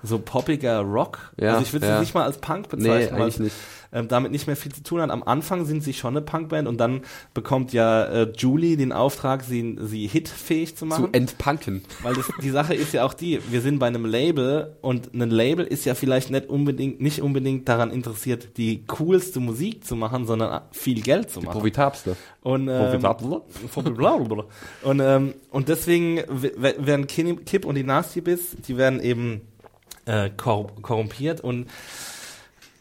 so 0.03 0.19
poppiger 0.19 0.81
Rock. 0.81 1.33
Ja, 1.41 1.53
also 1.53 1.63
ich 1.63 1.73
würde 1.73 1.87
ja. 1.87 1.95
sie 1.97 2.01
nicht 2.01 2.15
mal 2.15 2.25
als 2.25 2.39
Punk 2.39 2.67
Nee, 2.73 2.77
bezeichnen, 2.77 3.13
weil 3.13 3.23
eigentlich 3.23 3.35
es 3.35 3.41
nicht. 3.41 3.57
ähm, 3.93 4.09
damit 4.09 4.33
nicht 4.33 4.47
mehr 4.47 4.57
viel 4.57 4.73
zu 4.73 4.83
tun 4.83 5.01
hat. 5.01 5.11
Am 5.11 5.23
Anfang 5.23 5.65
sind 5.65 5.83
sie 5.83 5.93
schon 5.93 6.17
eine 6.17 6.25
Punkband 6.25 6.69
und 6.69 6.79
dann 6.79 7.03
bekommt 7.35 7.73
ja 7.73 8.05
äh, 8.05 8.33
Julie 8.37 8.77
den 8.77 8.93
Auftrag, 8.93 9.43
sie, 9.43 9.77
sie 9.81 10.07
hitfähig 10.07 10.77
zu 10.77 10.87
machen. 10.87 11.07
Zu 11.07 11.13
entpunken. 11.13 11.83
Weil 12.03 12.15
das, 12.15 12.31
die 12.43 12.51
Sache 12.51 12.75
ist 12.75 12.93
ja 12.93 13.05
auch 13.05 13.15
die, 13.15 13.41
wir 13.51 13.61
sind 13.61 13.79
bei 13.79 13.87
einem 13.87 14.05
Label 14.05 14.77
und 14.83 15.13
ein 15.15 15.31
Label 15.31 15.67
ist 15.67 15.85
ja 15.85 15.95
vielleicht 15.95 16.31
nicht 16.31 16.49
unbedingt, 16.49 17.01
nicht 17.01 17.21
unbedingt 17.21 17.69
daran 17.69 17.91
interessiert, 17.91 18.57
die 18.57 18.85
coolste 18.87 19.41
Musik 19.41 19.85
zu 19.85 19.97
machen, 19.97 20.27
sondern 20.27 20.63
viel 20.71 21.01
Geld 21.01 21.31
zu 21.31 21.41
machen. 21.41 21.55
Profitabste. 21.55 22.17
Und, 22.43 22.69
ähm, 22.69 23.01
Profitabel. 23.01 23.43
und, 24.83 25.01
ähm, 25.01 25.35
und 25.51 25.69
deswegen 25.69 26.23
werden 26.29 27.07
Kip 27.07 27.65
und 27.65 27.75
die 27.75 27.83
Nasty 27.85 28.21
Biss, 28.21 28.57
die 28.67 28.77
werden 28.77 29.01
eben 29.01 29.43
äh, 30.09 30.31
kor 30.37 30.67
korrumpiert 30.83 31.41
und 31.41 31.69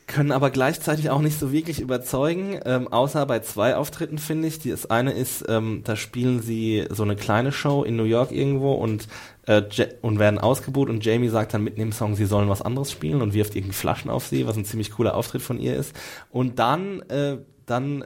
können 0.08 0.32
aber 0.32 0.52
gleichzeitig 0.52 1.10
auch 1.10 1.20
nicht 1.20 1.38
so 1.38 1.52
wirklich 1.52 1.82
überzeugen, 1.82 2.58
ähm, 2.64 2.88
außer 2.88 3.26
bei 3.26 3.40
zwei 3.42 3.76
Auftritten, 3.76 4.18
finde 4.20 4.48
ich. 4.48 4.58
Die- 4.60 4.70
Das 4.70 4.90
eine 4.90 5.12
ist, 5.12 5.44
ähm, 5.50 5.82
da 5.84 5.98
spielen 5.98 6.42
sie 6.42 6.86
so 6.90 7.04
eine 7.04 7.18
kleine 7.18 7.52
Show 7.52 7.84
in 7.84 7.98
New 7.98 8.06
York 8.06 8.32
irgendwo 8.32 8.72
und, 8.72 9.10
äh, 9.48 9.64
und 10.02 10.18
werden 10.18 10.40
ausgebucht 10.40 10.90
und 10.90 11.04
Jamie 11.04 11.28
sagt 11.28 11.54
dann 11.54 11.64
mitten 11.66 11.82
im 11.82 11.92
Song, 11.92 12.16
sie 12.16 12.26
sollen 12.26 12.48
was 12.48 12.62
anderes 12.62 12.90
spielen 12.90 13.22
und 13.22 13.34
wirft 13.34 13.56
irgendwie 13.58 13.74
Flaschen 13.76 14.10
auf 14.10 14.26
sie, 14.26 14.48
was 14.48 14.56
ein 14.56 14.64
ziemlich 14.64 14.92
cooler 14.92 15.14
Auftritt 15.14 15.42
von 15.42 15.60
ihr 15.60 15.76
ist. 15.76 15.94
Und 16.32 16.58
dann, 16.58 17.02
äh, 17.10 17.40
dann 17.66 18.06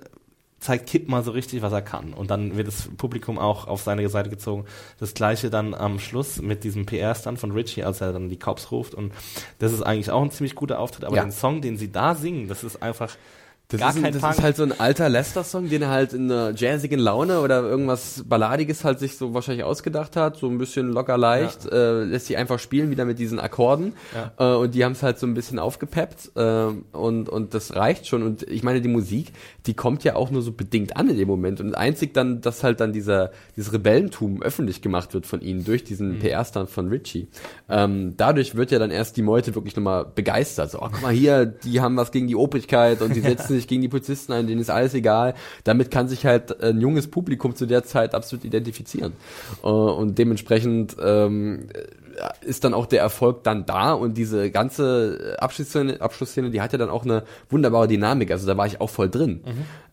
zeigt 0.61 0.87
Kip 0.87 1.09
mal 1.09 1.23
so 1.23 1.31
richtig, 1.31 1.61
was 1.63 1.73
er 1.73 1.81
kann. 1.81 2.13
Und 2.13 2.31
dann 2.31 2.55
wird 2.55 2.67
das 2.67 2.87
Publikum 2.95 3.37
auch 3.39 3.67
auf 3.67 3.81
seine 3.81 4.07
Seite 4.09 4.29
gezogen. 4.29 4.65
Das 4.99 5.13
gleiche 5.15 5.49
dann 5.49 5.73
am 5.73 5.99
Schluss 5.99 6.41
mit 6.41 6.63
diesem 6.63 6.85
PR-Stand 6.85 7.39
von 7.39 7.51
Richie, 7.51 7.83
als 7.83 7.99
er 7.99 8.13
dann 8.13 8.29
die 8.29 8.37
Cops 8.37 8.71
ruft. 8.71 8.93
Und 8.93 9.11
das 9.59 9.73
ist 9.73 9.81
eigentlich 9.81 10.11
auch 10.11 10.21
ein 10.21 10.31
ziemlich 10.31 10.55
guter 10.55 10.79
Auftritt. 10.79 11.03
Aber 11.03 11.15
Ja. 11.15 11.23
den 11.23 11.31
Song, 11.31 11.61
den 11.61 11.77
sie 11.77 11.91
da 11.91 12.13
singen, 12.15 12.47
das 12.47 12.63
ist 12.63 12.81
einfach 12.81 13.17
Das, 13.71 13.79
gar 13.79 13.89
ist, 13.89 13.97
ein, 13.97 14.03
kein 14.03 14.13
das 14.13 14.21
Punk. 14.21 14.33
ist 14.35 14.43
halt 14.43 14.55
so 14.57 14.63
ein 14.63 14.79
alter 14.79 15.09
Lester-Song, 15.09 15.69
den 15.69 15.81
er 15.83 15.89
halt 15.89 16.13
in 16.13 16.31
einer 16.31 16.53
jazzigen 16.55 16.99
Laune 16.99 17.39
oder 17.39 17.61
irgendwas 17.61 18.23
Balladiges 18.27 18.83
halt 18.83 18.99
sich 18.99 19.17
so 19.17 19.33
wahrscheinlich 19.33 19.63
ausgedacht 19.63 20.15
hat, 20.15 20.37
so 20.37 20.47
ein 20.47 20.57
bisschen 20.57 20.91
locker 20.91 21.17
leicht, 21.17 21.65
äh, 21.71 22.03
lässt 22.03 22.27
sie 22.27 22.37
einfach 22.37 22.59
spielen 22.59 22.91
wieder 22.91 23.05
mit 23.05 23.19
diesen 23.19 23.39
Akkorden 23.39 23.93
äh, 24.37 24.45
und 24.45 24.75
die 24.75 24.83
haben 24.83 24.91
es 24.93 25.03
halt 25.03 25.19
so 25.19 25.27
ein 25.27 25.33
bisschen 25.33 25.59
aufgepeppt 25.59 26.31
äh, 26.35 26.65
und, 26.91 27.29
und 27.29 27.53
das 27.53 27.75
reicht 27.75 28.07
schon 28.07 28.23
und 28.23 28.43
ich 28.43 28.63
meine, 28.63 28.81
die 28.81 28.89
Musik, 28.89 29.31
die 29.65 29.73
kommt 29.73 30.03
ja 30.03 30.15
auch 30.15 30.31
nur 30.31 30.41
so 30.41 30.51
bedingt 30.51 30.97
an 30.97 31.09
in 31.09 31.17
dem 31.17 31.27
Moment 31.27 31.61
und 31.61 31.75
einzig 31.75 32.13
dann, 32.13 32.41
dass 32.41 32.63
halt 32.63 32.79
dann 32.79 32.93
dieser, 32.93 33.31
dieses 33.55 33.73
Rebellentum 33.73 34.41
öffentlich 34.41 34.81
gemacht 34.81 35.13
wird 35.13 35.25
von 35.25 35.41
ihnen 35.41 35.63
durch 35.63 35.83
diesen 35.83 36.19
PR-Stand 36.19 36.69
von 36.69 36.87
Richie. 36.89 37.27
Ähm, 37.69 38.15
dadurch 38.17 38.55
wird 38.55 38.71
ja 38.71 38.79
dann 38.79 38.91
erst 38.91 39.17
die 39.17 39.21
Meute 39.21 39.55
wirklich 39.55 39.75
nochmal 39.75 40.05
begeistert. 40.05 40.71
So, 40.71 40.79
oh, 40.79 40.89
guck 40.91 41.01
mal 41.01 41.13
hier, 41.13 41.45
die 41.45 41.81
haben 41.81 41.95
was 41.97 42.11
gegen 42.11 42.27
die 42.27 42.35
Obrigkeit 42.35 43.01
und 43.01 43.15
die 43.15 43.21
setzen 43.21 43.55
sich 43.55 43.60
gegen 43.67 43.81
die 43.81 43.87
Polizisten 43.87 44.33
ein, 44.33 44.47
denen 44.47 44.61
ist 44.61 44.69
alles 44.69 44.93
egal. 44.93 45.33
Damit 45.63 45.91
kann 45.91 46.07
sich 46.07 46.25
halt 46.25 46.61
ein 46.61 46.79
junges 46.79 47.09
Publikum 47.09 47.55
zu 47.55 47.65
der 47.65 47.83
Zeit 47.83 48.15
absolut 48.15 48.45
identifizieren. 48.45 49.13
Äh, 49.63 49.67
und 49.67 50.17
dementsprechend 50.17 50.95
ähm, 51.01 51.67
ist 52.41 52.63
dann 52.63 52.73
auch 52.73 52.85
der 52.85 53.01
Erfolg 53.01 53.43
dann 53.43 53.65
da 53.65 53.93
und 53.93 54.15
diese 54.17 54.51
ganze 54.51 55.35
Abschlussszene, 55.39 56.01
Abschlussszene, 56.01 56.49
die 56.51 56.61
hat 56.61 56.71
ja 56.71 56.77
dann 56.77 56.89
auch 56.89 57.03
eine 57.05 57.23
wunderbare 57.49 57.87
Dynamik. 57.87 58.31
Also 58.31 58.47
da 58.47 58.57
war 58.57 58.65
ich 58.67 58.81
auch 58.81 58.89
voll 58.89 59.09
drin. 59.09 59.41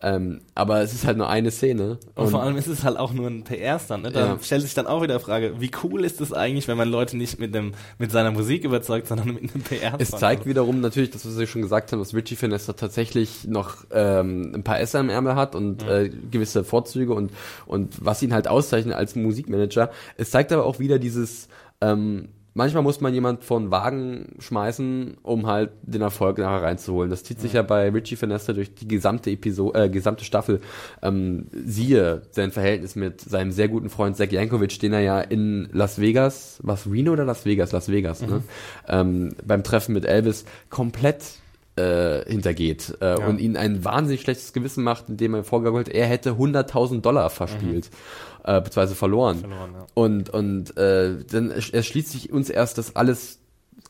Ähm, 0.01 0.39
aber 0.55 0.81
es 0.81 0.93
ist 0.93 1.05
halt 1.05 1.17
nur 1.17 1.29
eine 1.29 1.51
Szene. 1.51 1.97
Und, 2.15 2.29
vor 2.29 2.41
allem 2.41 2.55
ist 2.57 2.67
es 2.67 2.83
halt 2.83 2.97
auch 2.97 3.11
nur 3.13 3.27
ein 3.27 3.43
PR-Stand. 3.43 4.03
Ne? 4.03 4.11
Da 4.11 4.19
Ja. 4.19 4.37
stellt 4.41 4.61
sich 4.61 4.73
dann 4.73 4.87
auch 4.87 5.01
wieder 5.01 5.17
die 5.17 5.23
Frage, 5.23 5.59
wie 5.59 5.71
cool 5.83 6.05
ist 6.05 6.21
es 6.21 6.31
eigentlich, 6.31 6.67
wenn 6.67 6.77
man 6.77 6.89
Leute 6.89 7.17
nicht 7.17 7.39
mit 7.39 7.53
dem 7.53 7.73
mit 7.97 8.11
seiner 8.11 8.31
Musik 8.31 8.63
überzeugt, 8.63 9.07
sondern 9.07 9.33
mit 9.33 9.53
einem 9.53 9.63
PR-Stand. 9.63 10.01
Es 10.01 10.11
zeigt 10.11 10.45
wiederum 10.45 10.79
natürlich, 10.81 11.09
das, 11.11 11.25
was 11.25 11.37
wir 11.37 11.47
schon 11.47 11.61
gesagt 11.61 11.91
haben, 11.91 11.99
dass 11.99 12.13
Richie 12.13 12.35
Finester 12.35 12.75
tatsächlich 12.75 13.45
noch 13.47 13.77
ähm, 13.91 14.53
ein 14.55 14.63
paar 14.63 14.79
Esser 14.79 14.99
im 15.01 15.09
Ärmel 15.09 15.35
hat 15.35 15.55
und 15.55 15.83
äh, 15.83 16.09
gewisse 16.31 16.63
Vorzüge 16.63 17.13
und, 17.13 17.31
und 17.65 17.93
was 18.03 18.21
ihn 18.23 18.33
halt 18.33 18.47
auszeichnet 18.47 18.95
als 18.95 19.15
Musikmanager. 19.15 19.91
Es 20.17 20.31
zeigt 20.31 20.51
aber 20.53 20.65
auch 20.65 20.79
wieder 20.79 20.99
dieses, 20.99 21.49
ähm, 21.81 22.29
manchmal 22.53 22.83
muss 22.83 23.01
man 23.01 23.13
jemand 23.13 23.43
von 23.43 23.71
Wagen 23.71 24.35
schmeißen, 24.39 25.17
um 25.23 25.47
halt 25.47 25.71
den 25.81 26.01
Erfolg 26.01 26.37
nachher 26.37 26.63
reinzuholen. 26.63 27.09
Das 27.09 27.23
zieht 27.23 27.39
sich 27.39 27.53
ja 27.53 27.61
bei 27.61 27.89
Richie 27.89 28.15
Finester 28.15 28.53
durch 28.53 28.73
die 28.75 28.87
gesamte 28.87 29.31
Episode, 29.31 29.85
äh, 29.85 29.89
gesamte 29.89 30.25
Staffel. 30.25 30.59
Ähm, 31.01 31.47
siehe 31.51 32.23
sein 32.31 32.51
Verhältnis 32.51 32.95
mit 32.95 33.21
seinem 33.21 33.51
sehr 33.51 33.69
guten 33.69 33.89
Freund 33.89 34.17
Zach 34.17 34.31
Jankovic, 34.31 34.79
den 34.79 34.93
er 34.93 35.01
ja 35.01 35.21
in 35.21 35.69
Las 35.71 35.99
Vegas, 35.99 36.59
was 36.61 36.85
Reno 36.85 37.13
oder 37.13 37.25
Las 37.25 37.45
Vegas? 37.45 37.71
Las 37.71 37.89
Vegas, 37.89 38.21
ne? 38.21 38.43
Ähm, 38.87 39.35
beim 39.45 39.63
Treffen 39.63 39.93
mit 39.93 40.05
Elvis 40.05 40.45
komplett 40.69 41.23
äh, 41.79 42.29
hintergeht 42.29 42.97
äh, 42.99 43.15
und 43.15 43.39
ihn 43.39 43.55
ein 43.55 43.85
wahnsinnig 43.85 44.21
schlechtes 44.21 44.53
Gewissen 44.53 44.83
macht, 44.83 45.09
indem 45.09 45.33
er 45.33 45.43
vorgegaukelt, 45.43 45.87
er 45.89 46.07
hätte 46.07 46.31
100.000 46.31 47.01
Dollar 47.01 47.29
verspielt, 47.29 47.89
äh, 48.43 48.61
beziehungsweise 48.61 48.95
verloren. 48.95 49.39
Verloren, 49.39 49.71
ja. 49.73 49.87
Und, 49.93 50.29
und 50.29 50.77
äh, 50.77 51.15
dann 51.31 51.51
ersch- 51.51 51.73
erschließt 51.73 52.11
sich 52.11 52.31
uns 52.31 52.49
erst, 52.49 52.77
dass 52.77 52.95
alles, 52.95 53.39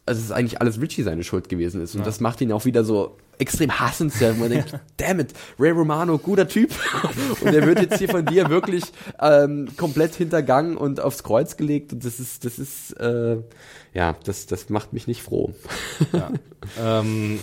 also 0.05 0.19
es 0.19 0.25
ist 0.25 0.31
eigentlich 0.31 0.61
alles 0.61 0.79
Richie 0.79 1.03
seine 1.03 1.23
Schuld 1.23 1.49
gewesen 1.49 1.81
ist. 1.81 1.95
Und 1.95 2.05
das 2.05 2.19
macht 2.19 2.41
ihn 2.41 2.51
auch 2.51 2.65
wieder 2.65 2.83
so 2.83 3.17
extrem 3.39 3.79
hassenswert. 3.79 4.37
Man 4.37 4.49
denkt, 4.49 4.77
damn 4.97 5.19
it, 5.19 5.33
Ray 5.57 5.71
Romano, 5.71 6.17
guter 6.17 6.47
Typ. 6.47 6.71
und 7.41 7.53
er 7.53 7.65
wird 7.65 7.79
jetzt 7.79 7.97
hier 7.97 8.09
von 8.09 8.25
dir 8.25 8.49
wirklich 8.49 8.83
ähm, 9.19 9.69
komplett 9.77 10.13
hintergangen 10.13 10.77
und 10.77 10.99
aufs 10.99 11.23
Kreuz 11.23 11.57
gelegt. 11.57 11.93
Und 11.93 12.05
das 12.05 12.19
ist, 12.19 12.45
das 12.45 12.59
ist, 12.59 12.91
äh, 12.99 13.37
ja, 13.93 14.15
das, 14.25 14.45
das 14.45 14.69
macht 14.69 14.93
mich 14.93 15.07
nicht 15.07 15.23
froh. 15.23 15.53
ähm, 16.83 17.39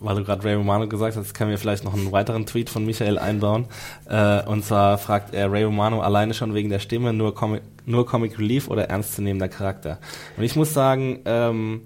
weil 0.00 0.16
du 0.16 0.24
gerade 0.24 0.44
Ray 0.44 0.54
Romano 0.54 0.88
gesagt 0.88 1.16
hast, 1.16 1.34
können 1.34 1.50
wir 1.50 1.58
vielleicht 1.58 1.84
noch 1.84 1.94
einen 1.94 2.12
weiteren 2.12 2.46
Tweet 2.46 2.70
von 2.70 2.84
Michael 2.84 3.18
einbauen. 3.18 3.66
Äh, 4.08 4.42
und 4.44 4.64
zwar 4.64 4.98
fragt 4.98 5.34
er 5.34 5.50
Ray 5.50 5.64
Romano 5.64 6.00
alleine 6.00 6.34
schon 6.34 6.54
wegen 6.54 6.70
der 6.70 6.78
Stimme 6.78 7.12
nur 7.12 7.34
Comic, 7.34 7.62
nur 7.86 8.06
Comic 8.06 8.38
Relief 8.38 8.68
oder 8.68 8.88
ernstzunehmender 8.88 9.48
Charakter. 9.48 9.98
Und 10.36 10.44
ich 10.44 10.56
muss 10.56 10.74
sagen, 10.74 11.20
ähm, 11.24 11.82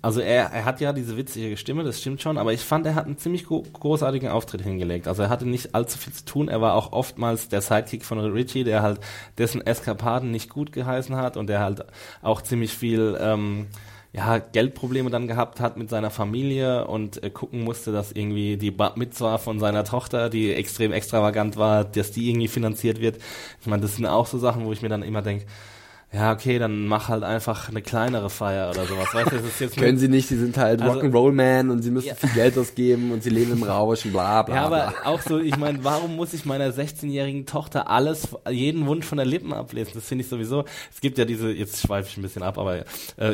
also 0.00 0.20
er, 0.20 0.52
er 0.52 0.64
hat 0.64 0.80
ja 0.80 0.92
diese 0.92 1.16
witzige 1.16 1.56
Stimme, 1.56 1.82
das 1.82 2.00
stimmt 2.00 2.22
schon, 2.22 2.38
aber 2.38 2.52
ich 2.52 2.60
fand, 2.60 2.86
er 2.86 2.94
hat 2.94 3.06
einen 3.06 3.18
ziemlich 3.18 3.44
gro 3.44 3.62
großartigen 3.72 4.28
Auftritt 4.28 4.62
hingelegt. 4.62 5.08
Also 5.08 5.24
er 5.24 5.28
hatte 5.28 5.46
nicht 5.46 5.74
allzu 5.74 5.98
viel 5.98 6.12
zu 6.12 6.24
tun. 6.24 6.48
Er 6.48 6.60
war 6.60 6.74
auch 6.74 6.92
oftmals 6.92 7.48
der 7.48 7.60
Sidekick 7.62 8.04
von 8.04 8.20
Richie, 8.20 8.62
der 8.62 8.82
halt 8.82 9.00
dessen 9.38 9.66
Eskapaden 9.66 10.30
nicht 10.30 10.50
gut 10.50 10.72
geheißen 10.72 11.16
hat 11.16 11.36
und 11.36 11.48
der 11.48 11.60
halt 11.60 11.84
auch 12.22 12.42
ziemlich 12.42 12.72
viel 12.72 13.18
ähm, 13.20 13.66
ja, 14.18 14.38
Geldprobleme 14.38 15.10
dann 15.10 15.28
gehabt 15.28 15.60
hat 15.60 15.76
mit 15.76 15.88
seiner 15.90 16.10
Familie 16.10 16.88
und 16.88 17.22
äh, 17.22 17.30
gucken 17.30 17.62
musste, 17.62 17.92
dass 17.92 18.10
irgendwie 18.10 18.56
die 18.56 18.72
Bar 18.72 18.94
Mitzwa 18.96 19.38
von 19.38 19.60
seiner 19.60 19.84
Tochter, 19.84 20.28
die 20.28 20.52
extrem 20.52 20.92
extravagant 20.92 21.56
war, 21.56 21.84
dass 21.84 22.10
die 22.10 22.28
irgendwie 22.28 22.48
finanziert 22.48 23.00
wird. 23.00 23.18
Ich 23.60 23.66
meine, 23.68 23.82
das 23.82 23.94
sind 23.94 24.06
auch 24.06 24.26
so 24.26 24.36
Sachen, 24.38 24.64
wo 24.64 24.72
ich 24.72 24.82
mir 24.82 24.88
dann 24.88 25.04
immer 25.04 25.22
denke, 25.22 25.46
ja, 26.10 26.32
okay, 26.32 26.58
dann 26.58 26.86
mach 26.86 27.08
halt 27.08 27.22
einfach 27.22 27.68
eine 27.68 27.82
kleinere 27.82 28.30
Feier 28.30 28.70
oder 28.70 28.86
sowas. 28.86 29.08
Weißt 29.12 29.30
du, 29.30 29.36
das 29.36 29.44
ist 29.44 29.60
jetzt 29.60 29.76
Können 29.76 29.98
sie 29.98 30.08
nicht, 30.08 30.26
sie 30.28 30.38
sind 30.38 30.56
halt 30.56 30.80
Also- 30.80 31.00
Rock'n'Roll 31.00 31.32
Man 31.32 31.68
und 31.70 31.82
sie 31.82 31.90
müssen 31.90 32.06
Ja. 32.08 32.14
viel 32.14 32.30
Geld 32.30 32.56
ausgeben 32.56 33.12
und 33.12 33.22
sie 33.22 33.28
leben 33.28 33.52
im 33.52 33.62
Rausch 33.62 34.06
und 34.06 34.12
bla 34.12 34.42
bla 34.42 34.54
Ja, 34.54 34.64
aber 34.64 34.94
bla. 35.02 35.10
auch 35.10 35.20
so, 35.20 35.38
ich 35.38 35.56
meine, 35.58 35.84
warum 35.84 36.16
muss 36.16 36.32
ich 36.32 36.46
meiner 36.46 36.72
16-jährigen 36.72 37.44
Tochter 37.44 37.90
alles, 37.90 38.28
jeden 38.50 38.86
Wunsch 38.86 39.04
von 39.04 39.18
der 39.18 39.26
Lippen 39.26 39.52
ablesen? 39.52 39.92
Das 39.94 40.06
finde 40.06 40.24
ich 40.24 40.30
sowieso. 40.30 40.64
Es 40.92 41.00
gibt 41.02 41.18
ja 41.18 41.26
diese, 41.26 41.50
jetzt 41.50 41.80
schweife 41.82 42.08
ich 42.10 42.16
ein 42.16 42.22
bisschen 42.22 42.42
ab, 42.42 42.56
aber 42.56 42.76
äh, 42.78 42.84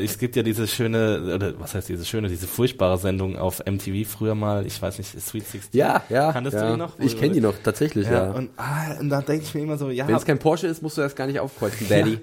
es 0.04 0.18
gibt 0.18 0.34
ja 0.34 0.42
diese 0.42 0.66
schöne, 0.66 1.34
oder 1.36 1.52
was 1.60 1.74
heißt 1.76 1.88
diese 1.88 2.04
schöne, 2.04 2.28
diese 2.28 2.48
furchtbare 2.48 2.98
Sendung 2.98 3.36
auf 3.38 3.62
MTV 3.64 4.08
früher 4.08 4.34
mal, 4.34 4.66
ich 4.66 4.82
weiß 4.82 4.98
nicht, 4.98 5.10
Sweet 5.20 5.46
16. 5.46 5.78
Ja, 5.78 6.02
ja. 6.08 6.32
Kanntest 6.32 6.56
ja. 6.56 6.66
du 6.66 6.72
die 6.72 6.78
noch? 6.78 6.98
Ich 6.98 7.16
kenne 7.16 7.34
die 7.34 7.40
noch, 7.40 7.54
tatsächlich, 7.62 8.06
Ja, 8.08 8.12
ja. 8.26 8.30
Und, 8.32 8.50
ah, 8.56 8.98
und 8.98 9.10
da 9.10 9.20
denke 9.22 9.44
ich 9.44 9.54
mir 9.54 9.60
immer 9.62 9.78
so, 9.78 9.90
ja, 9.90 10.08
Wenn 10.08 10.16
es 10.16 10.24
kein 10.24 10.40
Porsche 10.40 10.66
ist, 10.66 10.82
musst 10.82 10.98
du 10.98 11.02
das 11.02 11.14
gar 11.14 11.28
nicht 11.28 11.38
aufkreuzen, 11.38 11.86
Daddy. 11.88 12.18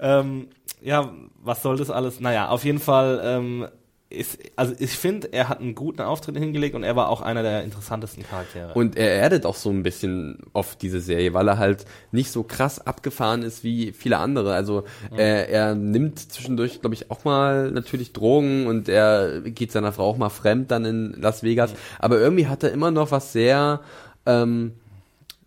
Ähm, 0.00 0.48
ja, 0.80 1.12
was 1.42 1.62
soll 1.62 1.76
das 1.76 1.90
alles? 1.90 2.20
Naja, 2.20 2.48
auf 2.48 2.64
jeden 2.64 2.80
Fall, 2.80 3.20
ähm, 3.24 3.66
ist, 4.10 4.38
also 4.56 4.74
ich 4.78 4.92
finde, 4.92 5.32
er 5.32 5.48
hat 5.48 5.60
einen 5.60 5.74
guten 5.74 6.00
Auftritt 6.02 6.36
hingelegt 6.36 6.74
und 6.74 6.84
er 6.84 6.94
war 6.96 7.08
auch 7.08 7.20
einer 7.20 7.42
der 7.42 7.64
interessantesten 7.64 8.22
Charaktere. 8.22 8.72
Und 8.74 8.96
er 8.96 9.10
erdet 9.10 9.46
auch 9.46 9.56
so 9.56 9.70
ein 9.70 9.82
bisschen 9.82 10.38
oft 10.52 10.82
diese 10.82 11.00
Serie, 11.00 11.34
weil 11.34 11.48
er 11.48 11.58
halt 11.58 11.84
nicht 12.12 12.30
so 12.30 12.42
krass 12.42 12.84
abgefahren 12.86 13.42
ist 13.42 13.64
wie 13.64 13.92
viele 13.92 14.18
andere. 14.18 14.54
Also 14.54 14.84
er, 15.16 15.48
er 15.48 15.74
nimmt 15.74 16.18
zwischendurch, 16.18 16.80
glaube 16.80 16.94
ich, 16.94 17.10
auch 17.10 17.24
mal 17.24 17.70
natürlich 17.70 18.12
Drogen 18.12 18.66
und 18.66 18.88
er 18.88 19.40
geht 19.40 19.72
seiner 19.72 19.92
Frau 19.92 20.04
auch 20.04 20.16
mal 20.16 20.30
fremd 20.30 20.70
dann 20.70 20.84
in 20.84 21.20
Las 21.20 21.42
Vegas. 21.42 21.74
Aber 21.98 22.18
irgendwie 22.18 22.46
hat 22.46 22.62
er 22.62 22.72
immer 22.72 22.90
noch 22.90 23.10
was 23.10 23.32
sehr, 23.32 23.80
ähm, 24.26 24.74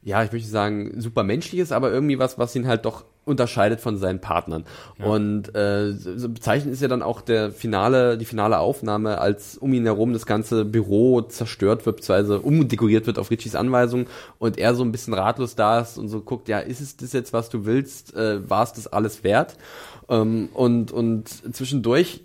ja, 0.07 0.23
ich 0.23 0.31
möchte 0.31 0.47
sagen, 0.47 1.01
super 1.01 1.23
menschliches, 1.23 1.73
aber 1.73 1.91
irgendwie 1.91 2.17
was, 2.17 2.39
was 2.39 2.55
ihn 2.55 2.65
halt 2.65 2.85
doch 2.85 3.03
unterscheidet 3.25 3.81
von 3.81 3.97
seinen 3.97 4.21
Partnern. 4.21 4.63
Und 5.03 5.53
äh, 5.53 5.91
so 5.91 6.29
bezeichnend 6.29 6.73
ist 6.73 6.81
ja 6.81 6.87
dann 6.87 7.01
auch 7.01 7.19
der 7.19 7.51
finale, 7.51 8.17
die 8.17 8.23
finale 8.23 8.59
Aufnahme, 8.59 9.19
als 9.19 9.57
um 9.57 9.73
ihn 9.73 9.83
herum 9.83 10.13
das 10.13 10.25
ganze 10.25 10.63
Büro 10.63 11.23
zerstört 11.23 11.85
wird, 11.85 11.97
beziehungsweise 11.97 12.39
umdekoriert 12.39 13.05
wird 13.05 13.19
auf 13.19 13.31
Richies 13.31 13.53
Anweisung 13.53 14.05
und 14.39 14.57
er 14.57 14.75
so 14.75 14.83
ein 14.85 14.93
bisschen 14.93 15.13
ratlos 15.13 15.55
da 15.55 15.81
ist 15.81 15.97
und 15.97 16.07
so 16.07 16.21
guckt, 16.21 16.47
ja, 16.47 16.59
ist 16.59 16.79
es 16.79 16.95
das 16.95 17.11
jetzt, 17.11 17.33
was 17.33 17.49
du 17.49 17.65
willst? 17.65 18.15
Äh, 18.15 18.49
War 18.49 18.63
es 18.63 18.71
das 18.71 18.87
alles 18.87 19.25
wert? 19.25 19.57
Ähm, 20.07 20.47
und, 20.53 20.93
und 20.93 21.27
zwischendurch 21.53 22.21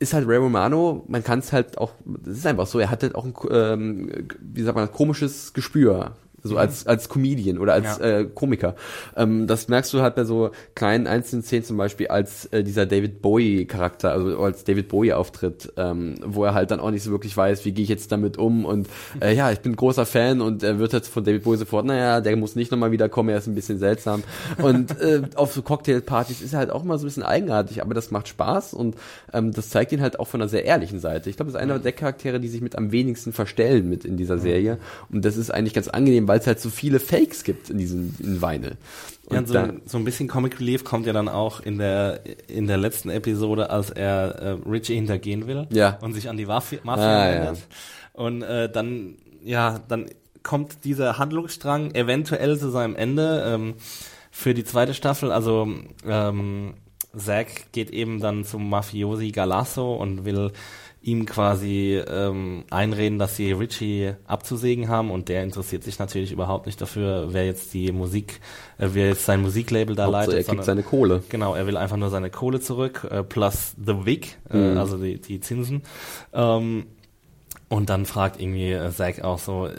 ist 0.00 0.14
halt 0.14 0.26
Ray 0.26 0.38
Romano, 0.38 1.04
man 1.06 1.22
kann 1.22 1.38
es 1.38 1.52
halt 1.52 1.78
auch, 1.78 1.92
das 2.04 2.38
ist 2.38 2.46
einfach 2.46 2.66
so, 2.66 2.80
er 2.80 2.90
hat 2.90 3.04
halt 3.04 3.14
auch 3.14 3.24
ein, 3.24 3.34
ähm, 3.52 4.28
wie 4.40 4.62
sagt 4.62 4.74
man, 4.74 4.90
komisches 4.90 5.52
Gespür. 5.52 6.16
So 6.42 6.56
als, 6.56 6.86
als 6.86 7.08
Comedian 7.08 7.58
oder 7.58 7.74
als 7.74 7.98
Ja. 7.98 8.04
äh, 8.20 8.24
Komiker. 8.24 8.74
Ähm, 9.16 9.46
das 9.46 9.68
merkst 9.68 9.92
du 9.92 10.00
halt 10.00 10.14
bei 10.14 10.24
so 10.24 10.50
kleinen 10.74 11.06
einzelnen 11.06 11.42
Szenen 11.42 11.64
zum 11.64 11.76
Beispiel 11.76 12.08
als 12.08 12.46
äh, 12.46 12.62
dieser 12.62 12.86
David 12.86 13.20
Bowie-Charakter, 13.22 14.12
also 14.12 14.38
als 14.38 14.64
David 14.64 14.88
Bowie 14.88 15.12
auftritt, 15.12 15.72
ähm, 15.76 16.14
wo 16.24 16.44
er 16.44 16.54
halt 16.54 16.70
dann 16.70 16.80
auch 16.80 16.90
nicht 16.90 17.02
so 17.02 17.10
wirklich 17.10 17.36
weiß, 17.36 17.64
wie 17.64 17.72
gehe 17.72 17.82
ich 17.82 17.88
jetzt 17.88 18.10
damit 18.12 18.38
um 18.38 18.64
und 18.64 18.88
äh, 19.20 19.34
ja, 19.34 19.50
ich 19.52 19.60
bin 19.60 19.76
großer 19.76 20.06
Fan 20.06 20.40
und 20.40 20.62
er 20.62 20.78
wird 20.78 20.92
jetzt 20.92 21.08
von 21.08 21.24
David 21.24 21.44
Bowie 21.44 21.56
sofort, 21.58 21.84
naja, 21.86 22.20
der 22.20 22.36
muss 22.36 22.56
nicht 22.56 22.70
nochmal 22.70 22.90
wiederkommen, 22.90 23.28
er 23.28 23.38
ist 23.38 23.46
ein 23.46 23.54
bisschen 23.54 23.78
seltsam. 23.78 24.22
Und 24.62 24.98
äh, 25.00 25.22
auf 25.34 25.52
so 25.52 25.62
Cocktailpartys 25.62 26.40
ist 26.42 26.52
er 26.52 26.58
halt 26.60 26.70
auch 26.70 26.84
mal 26.84 26.98
so 26.98 27.04
ein 27.04 27.08
bisschen 27.08 27.22
eigenartig, 27.22 27.82
aber 27.82 27.94
das 27.94 28.10
macht 28.10 28.28
Spaß 28.28 28.74
und 28.74 28.96
ähm, 29.32 29.52
das 29.52 29.70
zeigt 29.70 29.92
ihn 29.92 30.00
halt 30.00 30.18
auch 30.20 30.26
von 30.28 30.40
einer 30.40 30.48
sehr 30.48 30.64
ehrlichen 30.64 31.00
Seite. 31.00 31.28
Ich 31.30 31.36
glaube, 31.36 31.50
das 31.52 31.60
ist 31.60 31.62
einer 31.62 31.78
der 31.78 31.92
Charaktere, 31.92 32.40
die 32.40 32.48
sich 32.48 32.60
mit 32.60 32.76
am 32.76 32.92
wenigsten 32.92 33.32
verstellen 33.32 33.88
mit 33.88 34.04
in 34.04 34.16
dieser 34.16 34.38
Serie 34.38 34.78
und 35.12 35.24
das 35.24 35.36
ist 35.36 35.50
eigentlich 35.52 35.74
ganz 35.74 35.88
angenehm, 35.88 36.28
weil 36.30 36.38
es 36.38 36.46
halt 36.46 36.60
so 36.60 36.70
viele 36.70 37.00
Fakes 37.00 37.42
gibt 37.44 37.68
in 37.70 37.78
diesem 37.78 38.14
in 38.20 38.40
Vinyl. 38.40 38.76
Und 39.26 39.32
Ja, 39.34 39.38
und 39.40 39.48
so, 39.48 39.54
da- 39.54 39.72
so 39.86 39.98
ein 39.98 40.04
bisschen 40.04 40.28
Comic 40.28 40.58
Relief 40.60 40.84
kommt 40.84 41.06
ja 41.06 41.12
dann 41.12 41.28
auch 41.28 41.60
in 41.60 41.78
der 41.78 42.20
in 42.48 42.66
der 42.66 42.76
letzten 42.78 43.10
Episode, 43.10 43.70
als 43.70 43.90
er 43.90 44.36
äh, 44.36 44.48
Richie 44.68 44.94
hintergehen 44.94 45.46
will 45.46 45.66
Ja. 45.70 45.98
und 46.00 46.12
sich 46.14 46.28
an 46.28 46.36
die 46.36 46.46
Mafia, 46.46 46.78
Mafia 46.84 47.04
Ah, 47.04 47.28
ja. 47.34 47.40
wendet. 47.48 47.66
Und 48.12 48.42
äh, 48.42 48.70
dann, 48.70 49.16
ja, 49.44 49.80
dann 49.88 50.06
kommt 50.42 50.84
dieser 50.84 51.18
Handlungsstrang 51.18 51.94
eventuell 51.94 52.58
zu 52.58 52.70
seinem 52.70 52.96
Ende 52.96 53.44
ähm, 53.46 53.74
für 54.30 54.54
die 54.54 54.64
zweite 54.64 54.94
Staffel. 54.94 55.30
Also 55.32 55.68
ähm, 56.06 56.74
Zack 57.16 57.72
geht 57.72 57.90
eben 57.90 58.20
dann 58.20 58.44
zum 58.44 58.68
Mafiosi 58.70 59.30
Galasso 59.32 59.94
und 59.94 60.24
will 60.24 60.52
ihm 61.10 61.26
quasi 61.26 62.00
ähm, 62.08 62.64
einreden, 62.70 63.18
dass 63.18 63.36
sie 63.36 63.52
Richie 63.52 64.12
abzusägen 64.26 64.88
haben 64.88 65.10
und 65.10 65.28
der 65.28 65.42
interessiert 65.42 65.82
sich 65.84 65.98
natürlich 65.98 66.32
überhaupt 66.32 66.66
nicht 66.66 66.80
dafür, 66.80 67.28
wer 67.32 67.46
jetzt 67.46 67.72
die 67.74 67.92
Musik, 67.92 68.40
äh, 68.78 68.88
wer 68.92 69.08
jetzt 69.08 69.24
sein 69.26 69.42
Musiklabel 69.42 69.96
da 69.96 70.04
Hauptsache, 70.06 70.26
leitet. 70.26 70.34
er 70.34 70.36
kriegt 70.38 70.46
sondern- 70.48 70.64
seine 70.66 70.82
Kohle. 70.82 71.22
Genau, 71.28 71.54
er 71.54 71.66
will 71.66 71.76
einfach 71.76 71.96
nur 71.96 72.10
seine 72.10 72.30
Kohle 72.30 72.60
zurück, 72.60 73.06
äh, 73.10 73.22
plus 73.22 73.74
the 73.84 74.04
Wig, 74.06 74.36
äh, 74.50 74.56
Mhm. 74.56 74.78
also 74.78 74.96
die, 74.98 75.20
die 75.20 75.40
Zinsen. 75.40 75.82
Ähm, 76.32 76.86
und 77.72 77.88
dann 77.88 78.04
fragt 78.04 78.40
irgendwie 78.40 78.72
äh, 78.72 78.90
Zack 78.90 79.22
auch 79.22 79.38
so, 79.38 79.68
äh, 79.68 79.72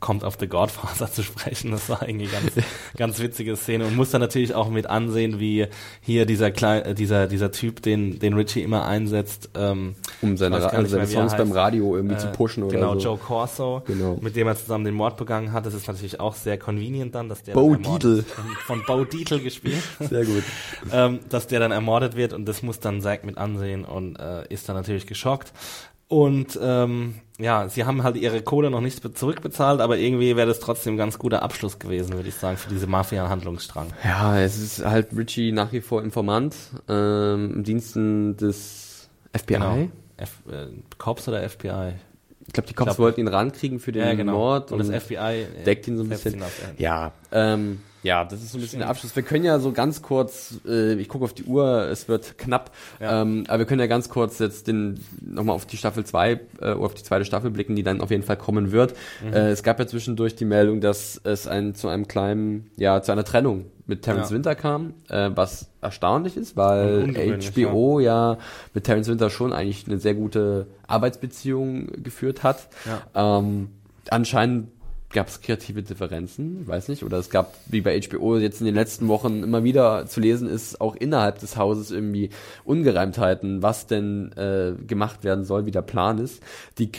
kommt 0.00 0.22
auf 0.22 0.36
The 0.38 0.46
Godfather 0.48 1.10
zu 1.12 1.22
sprechen. 1.22 1.70
Das 1.70 1.88
war 1.88 2.06
irgendwie 2.06 2.26
ganz, 2.26 2.52
ganz 2.98 3.20
witzige 3.20 3.56
Szene 3.56 3.86
und 3.86 3.96
muss 3.96 4.10
dann 4.10 4.20
natürlich 4.20 4.54
auch 4.54 4.68
mit 4.68 4.86
ansehen, 4.86 5.40
wie 5.40 5.66
hier 6.02 6.26
dieser 6.26 6.50
kleine, 6.50 6.84
äh, 6.84 6.94
dieser, 6.94 7.26
dieser 7.26 7.50
Typ, 7.50 7.80
den, 7.80 8.18
den 8.18 8.34
Richie 8.34 8.60
immer 8.62 8.84
einsetzt, 8.84 9.48
ähm, 9.54 9.94
um 10.20 10.36
seine, 10.36 10.58
nicht 10.58 10.90
seine 10.90 11.06
Songs 11.06 11.34
beim. 11.36 11.50
Radio 11.52 11.96
irgendwie 11.96 12.16
äh, 12.16 12.18
zu 12.18 12.28
pushen 12.32 12.64
oder 12.64 12.74
genau, 12.74 12.98
so. 12.98 13.08
Joe 13.08 13.16
Corso, 13.16 13.82
Genau. 13.86 14.18
mit 14.20 14.36
dem 14.36 14.46
er 14.46 14.54
zusammen 14.54 14.84
den 14.84 14.94
Mord 14.94 15.16
begangen 15.16 15.52
hat. 15.52 15.64
Das 15.64 15.72
ist 15.72 15.88
natürlich 15.88 16.20
auch 16.20 16.34
sehr 16.34 16.58
convenient 16.58 17.14
dann, 17.14 17.30
dass 17.30 17.42
der 17.44 17.54
Bo 17.54 17.74
Dietl. 17.76 18.24
von, 18.24 18.44
von 18.66 18.82
Bo 18.86 19.04
Dietl 19.04 19.40
gespielt 19.40 19.82
Sehr 20.00 20.26
gut. 20.26 20.42
ähm, 20.92 21.20
dass 21.30 21.46
der 21.46 21.60
dann 21.60 21.72
ermordet 21.72 22.14
wird 22.14 22.34
und 22.34 22.44
das 22.44 22.62
muss 22.62 22.78
dann 22.78 23.00
Zack 23.00 23.24
mit 23.24 23.38
ansehen 23.38 23.86
und 23.86 24.16
äh, 24.20 24.46
ist 24.52 24.68
dann 24.68 24.76
natürlich 24.76 25.06
geschockt. 25.06 25.54
Und 26.08 26.58
ähm, 26.62 27.16
ja, 27.38 27.68
sie 27.68 27.84
haben 27.84 28.02
halt 28.02 28.16
ihre 28.16 28.40
Kohle 28.42 28.70
noch 28.70 28.80
nicht 28.80 29.02
be- 29.02 29.12
zurückbezahlt, 29.12 29.80
aber 29.80 29.98
irgendwie 29.98 30.34
wäre 30.36 30.48
das 30.48 30.58
trotzdem 30.58 30.94
ein 30.94 30.96
ganz 30.96 31.18
guter 31.18 31.42
Abschluss 31.42 31.78
gewesen, 31.78 32.14
würde 32.14 32.28
ich 32.30 32.34
sagen, 32.34 32.56
für 32.56 32.70
diese 32.70 32.86
Mafia-Handlungsstrang. 32.86 33.88
Ja, 34.02 34.40
es 34.40 34.58
ist 34.58 34.84
halt 34.84 35.08
Richie 35.16 35.52
nach 35.52 35.70
wie 35.72 35.80
vor 35.82 36.02
Informant 36.02 36.56
ähm, 36.88 37.52
im 37.56 37.64
Diensten 37.64 38.36
des 38.38 39.08
FBI. 39.36 39.54
Genau. 39.54 39.88
F 40.16 40.30
äh, 40.50 40.66
Cops 40.96 41.28
oder 41.28 41.46
FBI? 41.48 41.92
Ich 42.46 42.52
glaube, 42.54 42.66
die 42.68 42.74
Cops 42.74 42.86
glaub- 42.96 42.98
wollten 42.98 43.20
ihn 43.20 43.28
rankriegen 43.28 43.78
für 43.78 43.92
den 43.92 44.06
ja, 44.06 44.14
genau. 44.14 44.32
Mord 44.32 44.72
und, 44.72 44.78
das 44.78 44.88
FBI 45.04 45.14
äh, 45.42 45.64
deckt 45.64 45.86
ihn 45.86 45.98
so 45.98 46.02
ein 46.04 46.08
bisschen. 46.08 46.32
Ende. 46.34 46.46
Ja, 46.78 47.12
ähm, 47.30 47.82
ja, 48.02 48.24
das 48.24 48.42
ist 48.42 48.52
so 48.52 48.58
ein 48.58 48.60
bisschen 48.60 48.78
der 48.78 48.88
Abschluss. 48.88 49.14
Wir 49.16 49.22
können 49.22 49.44
ja 49.44 49.58
so 49.58 49.72
ganz 49.72 50.02
kurz, 50.02 50.60
äh, 50.66 50.94
ich 50.94 51.08
gucke 51.08 51.24
auf 51.24 51.32
die 51.32 51.44
Uhr, 51.44 51.88
es 51.90 52.08
wird 52.08 52.38
knapp, 52.38 52.70
Ja. 53.00 53.22
ähm, 53.22 53.44
aber 53.48 53.60
wir 53.60 53.66
können 53.66 53.80
ja 53.80 53.86
ganz 53.86 54.08
kurz 54.08 54.38
jetzt 54.38 54.66
den 54.68 55.00
nochmal 55.20 55.56
auf 55.56 55.66
die 55.66 55.76
Staffel 55.76 56.04
2 56.04 56.32
äh, 56.32 56.38
oder 56.60 56.86
auf 56.86 56.94
die 56.94 57.02
zweite 57.02 57.24
Staffel 57.24 57.50
blicken, 57.50 57.74
die 57.76 57.82
dann 57.82 58.00
auf 58.00 58.10
jeden 58.10 58.22
Fall 58.22 58.36
kommen 58.36 58.72
wird. 58.72 58.94
Mhm. 59.24 59.32
Äh, 59.32 59.50
es 59.50 59.62
gab 59.62 59.78
ja 59.78 59.86
zwischendurch 59.86 60.36
die 60.36 60.44
Meldung, 60.44 60.80
dass 60.80 61.20
es 61.24 61.46
ein, 61.46 61.74
zu 61.74 61.88
einem 61.88 62.06
kleinen, 62.08 62.70
ja, 62.76 63.02
zu 63.02 63.12
einer 63.12 63.24
Trennung 63.24 63.66
mit 63.86 64.02
Terence 64.02 64.30
Ja. 64.30 64.36
Winter 64.36 64.54
kam, 64.54 64.94
äh, 65.08 65.30
was 65.34 65.70
erstaunlich 65.80 66.36
ist, 66.36 66.56
weil 66.56 67.08
HBO 67.14 68.00
ja. 68.00 68.36
mit 68.74 68.84
Terence 68.84 69.08
Winter 69.08 69.30
schon 69.30 69.52
eigentlich 69.52 69.86
eine 69.86 69.98
sehr 69.98 70.14
gute 70.14 70.66
Arbeitsbeziehung 70.86 72.02
geführt 72.02 72.42
hat. 72.42 72.68
Ja. 73.14 73.38
Ähm, 73.38 73.70
anscheinend 74.10 74.68
gab 75.10 75.28
es 75.28 75.40
kreative 75.40 75.82
Differenzen, 75.82 76.66
weiß 76.66 76.88
nicht, 76.88 77.02
oder 77.02 77.18
es 77.18 77.30
gab, 77.30 77.54
wie 77.66 77.80
bei 77.80 77.98
HBO 78.00 78.36
jetzt 78.36 78.60
in 78.60 78.66
den 78.66 78.74
letzten 78.74 79.08
Wochen 79.08 79.42
immer 79.42 79.64
wieder 79.64 80.06
zu 80.06 80.20
lesen 80.20 80.48
ist, 80.48 80.80
auch 80.80 80.94
innerhalb 80.96 81.38
des 81.38 81.56
Hauses 81.56 81.90
irgendwie 81.90 82.30
Ungereimtheiten, 82.64 83.62
was 83.62 83.86
denn 83.86 84.32
äh, 84.32 84.72
gemacht 84.86 85.24
werden 85.24 85.44
soll, 85.44 85.64
wie 85.64 85.70
der 85.70 85.82
Plan 85.82 86.18
ist. 86.18 86.42
Die 86.76 86.92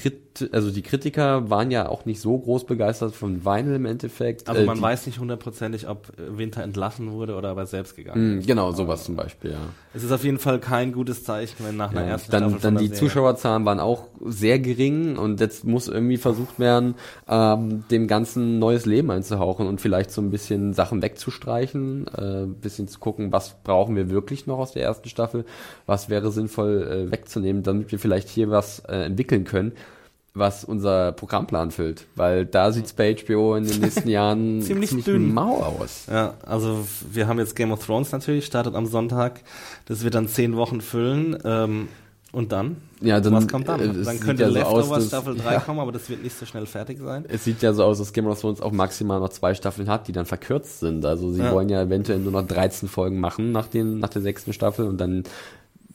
Also 0.54 0.72
die 0.72 0.82
Kritiker 0.82 1.50
waren 1.50 1.72
ja 1.72 1.90
auch 1.90 2.06
nicht 2.06 2.22
so 2.22 2.38
groß 2.38 2.66
begeistert 2.66 3.14
von 3.16 3.44
Vinyl 3.44 3.76
im 3.76 3.86
Endeffekt. 3.86 4.48
Also 4.48 4.62
Äh, 4.62 4.66
man 4.66 4.78
die, 4.78 4.82
weiß 4.82 5.06
nicht 5.08 5.20
hundertprozentig, 5.20 5.88
ob 5.88 6.08
äh, 6.18 6.38
Winter 6.38 6.64
entlassen 6.64 7.12
wurde 7.12 7.36
oder 7.36 7.52
ob 7.52 7.58
er 7.58 7.66
selbst 7.66 7.96
gegangen 7.96 8.38
Mh, 8.38 8.44
Genau, 8.46 8.72
sowas 8.72 9.04
zum 9.04 9.16
Beispiel, 9.16 9.52
ja. 9.52 9.58
Es 9.94 10.04
ist 10.04 10.12
auf 10.12 10.24
jeden 10.24 10.38
Fall 10.40 10.60
kein 10.60 10.92
gutes 10.94 11.24
Zeichen, 11.24 11.66
wenn 11.66 11.76
nach 11.76 11.92
einer 11.92 12.02
Ja, 12.02 12.08
ersten 12.10 12.32
dann 12.32 12.50
Staffel 12.52 12.60
dann 12.62 12.78
die 12.78 12.88
Serie- 12.88 13.00
Zuschauerzahlen 13.00 13.66
waren 13.66 13.80
auch 13.80 14.08
sehr 14.26 14.60
gering 14.60 15.18
und 15.18 15.40
jetzt 15.40 15.66
muss 15.66 15.88
irgendwie 15.88 16.18
versucht 16.18 16.60
werden, 16.60 16.96
ähm, 17.28 17.84
dem 17.90 18.08
Ganzen 18.08 18.60
neues 18.60 18.86
Leben 18.86 19.10
einzuhauchen 19.12 19.68
und 19.68 19.82
vielleicht 19.82 20.12
so 20.12 20.22
ein 20.22 20.30
bisschen 20.32 20.74
Sachen 20.74 21.02
wegzustreichen, 21.02 22.06
äh, 22.16 22.44
ein 22.44 22.54
bisschen 22.56 22.88
zu 22.88 23.00
gucken, 23.00 23.32
was 23.32 23.56
brauchen 23.64 23.96
wir 23.96 24.10
wirklich 24.10 24.48
noch 24.48 24.60
aus 24.60 24.74
der 24.74 24.84
ersten 24.84 25.10
Staffel, 25.10 25.44
was 25.86 26.10
wäre 26.10 26.32
sinnvoll 26.32 27.08
äh, 27.10 27.12
wegzunehmen, 27.12 27.64
damit 27.64 27.92
wir 27.92 28.00
vielleicht 28.00 28.30
hier 28.30 28.50
was 28.52 28.80
äh, 28.88 29.04
entwickeln 29.06 29.44
können 29.44 29.74
was 30.40 30.64
unser 30.64 31.12
Programmplan 31.12 31.72
füllt, 31.72 32.08
weil 32.16 32.46
da 32.46 32.72
sieht's 32.72 32.94
bei 32.94 33.14
HBO 33.16 33.56
in 33.56 33.68
den 33.68 33.80
nächsten 33.82 34.10
Jahren 34.10 34.62
Ziemlich 34.62 34.90
dünn. 35.04 35.34
mau 35.34 35.58
aus. 35.62 36.06
Ja, 36.10 36.34
also 36.46 36.86
wir 37.12 37.28
haben 37.28 37.38
jetzt 37.40 37.56
Game 37.56 37.72
of 37.72 37.86
Thrones 37.86 38.12
natürlich, 38.12 38.46
startet 38.46 38.74
am 38.76 38.86
Sonntag. 38.86 39.42
Das 39.86 40.04
wird 40.04 40.16
dann 40.16 40.28
zehn 40.28 40.56
Wochen 40.56 40.82
füllen. 40.82 41.38
Ähm, 41.44 41.88
und 42.32 42.52
dann? 42.52 42.78
Ja, 43.02 43.20
dann, 43.20 43.34
Was 43.34 43.48
kommt 43.48 43.68
dann? 43.68 43.80
äh, 43.80 44.04
dann 44.04 44.20
könnte 44.20 44.44
ja 44.44 44.52
so 44.52 44.60
aus, 44.60 44.76
Leftovers 44.76 45.00
dass- 45.00 45.08
Staffel 45.08 45.36
3 45.36 45.54
ja. 45.54 45.60
kommen, 45.62 45.80
aber 45.80 45.92
das 45.92 46.12
wird 46.12 46.22
nicht 46.22 46.38
so 46.38 46.46
schnell 46.46 46.68
fertig 46.68 47.00
sein. 47.00 47.26
Es 47.28 47.44
sieht 47.44 47.64
ja 47.64 47.74
so 47.74 47.84
aus, 47.84 47.98
dass 47.98 48.14
Game 48.14 48.28
of 48.28 48.40
Thrones 48.40 48.62
auch 48.62 48.72
maximal 48.72 49.20
noch 49.20 49.30
zwei 49.30 49.56
Staffeln 49.56 49.90
hat, 49.90 50.08
die 50.08 50.12
dann 50.12 50.28
verkürzt 50.28 50.80
sind. 50.80 51.04
Also 51.06 51.32
sie 51.32 51.42
Ja. 51.42 51.52
wollen 51.52 51.70
ja 51.70 51.82
eventuell 51.82 52.20
nur 52.20 52.32
noch 52.32 52.46
13 52.46 52.88
Folgen 52.88 53.20
machen 53.20 53.52
nach, 53.52 53.66
den, 53.66 53.98
nach 53.98 54.10
der 54.10 54.22
sechsten 54.22 54.54
Staffel 54.54 54.86
und 54.86 55.02
dann 55.02 55.24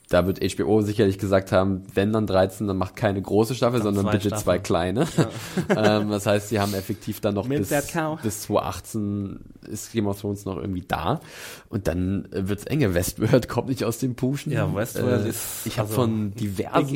da 0.09 0.27
wird 0.27 0.39
HBO 0.39 0.81
sicherlich 0.81 1.17
gesagt 1.17 1.51
haben, 1.51 1.83
wenn 1.93 2.13
dann 2.13 2.27
13, 2.27 2.67
dann 2.67 2.77
macht 2.77 2.95
keine 2.95 3.21
große 3.21 3.55
Staffel, 3.55 3.79
Dann 3.79 3.95
sondern 3.95 4.05
zwei 4.05 4.11
bitte 4.11 4.27
Staffeln. 4.29 4.43
zwei 4.43 4.59
kleine. 4.59 5.07
ähm, 5.75 6.09
das 6.11 6.25
heißt, 6.25 6.49
sie 6.49 6.59
haben 6.59 6.73
effektiv 6.75 7.21
dann 7.21 7.33
noch 7.35 7.47
bis, 7.47 7.69
bis 8.21 8.41
2018 8.43 9.39
ist 9.69 9.91
Game 9.93 10.07
of 10.07 10.19
Thrones 10.21 10.45
noch 10.45 10.57
irgendwie 10.57 10.83
da 10.87 11.19
und 11.69 11.87
dann 11.87 12.25
äh, 12.31 12.47
wird's 12.47 12.65
enge. 12.65 12.93
Westworld 12.93 13.47
kommt 13.49 13.69
nicht 13.69 13.83
aus 13.83 13.97
dem 13.97 14.15
Puschen. 14.15 14.51
Ja, 14.51 14.73
Westworld 14.73 15.25
äh, 15.25 15.29
ist- 15.29 15.65
Ich 15.65 15.79
habe 15.79 15.89
also, 15.89 16.01
von 16.01 16.33
diversen 16.35 16.95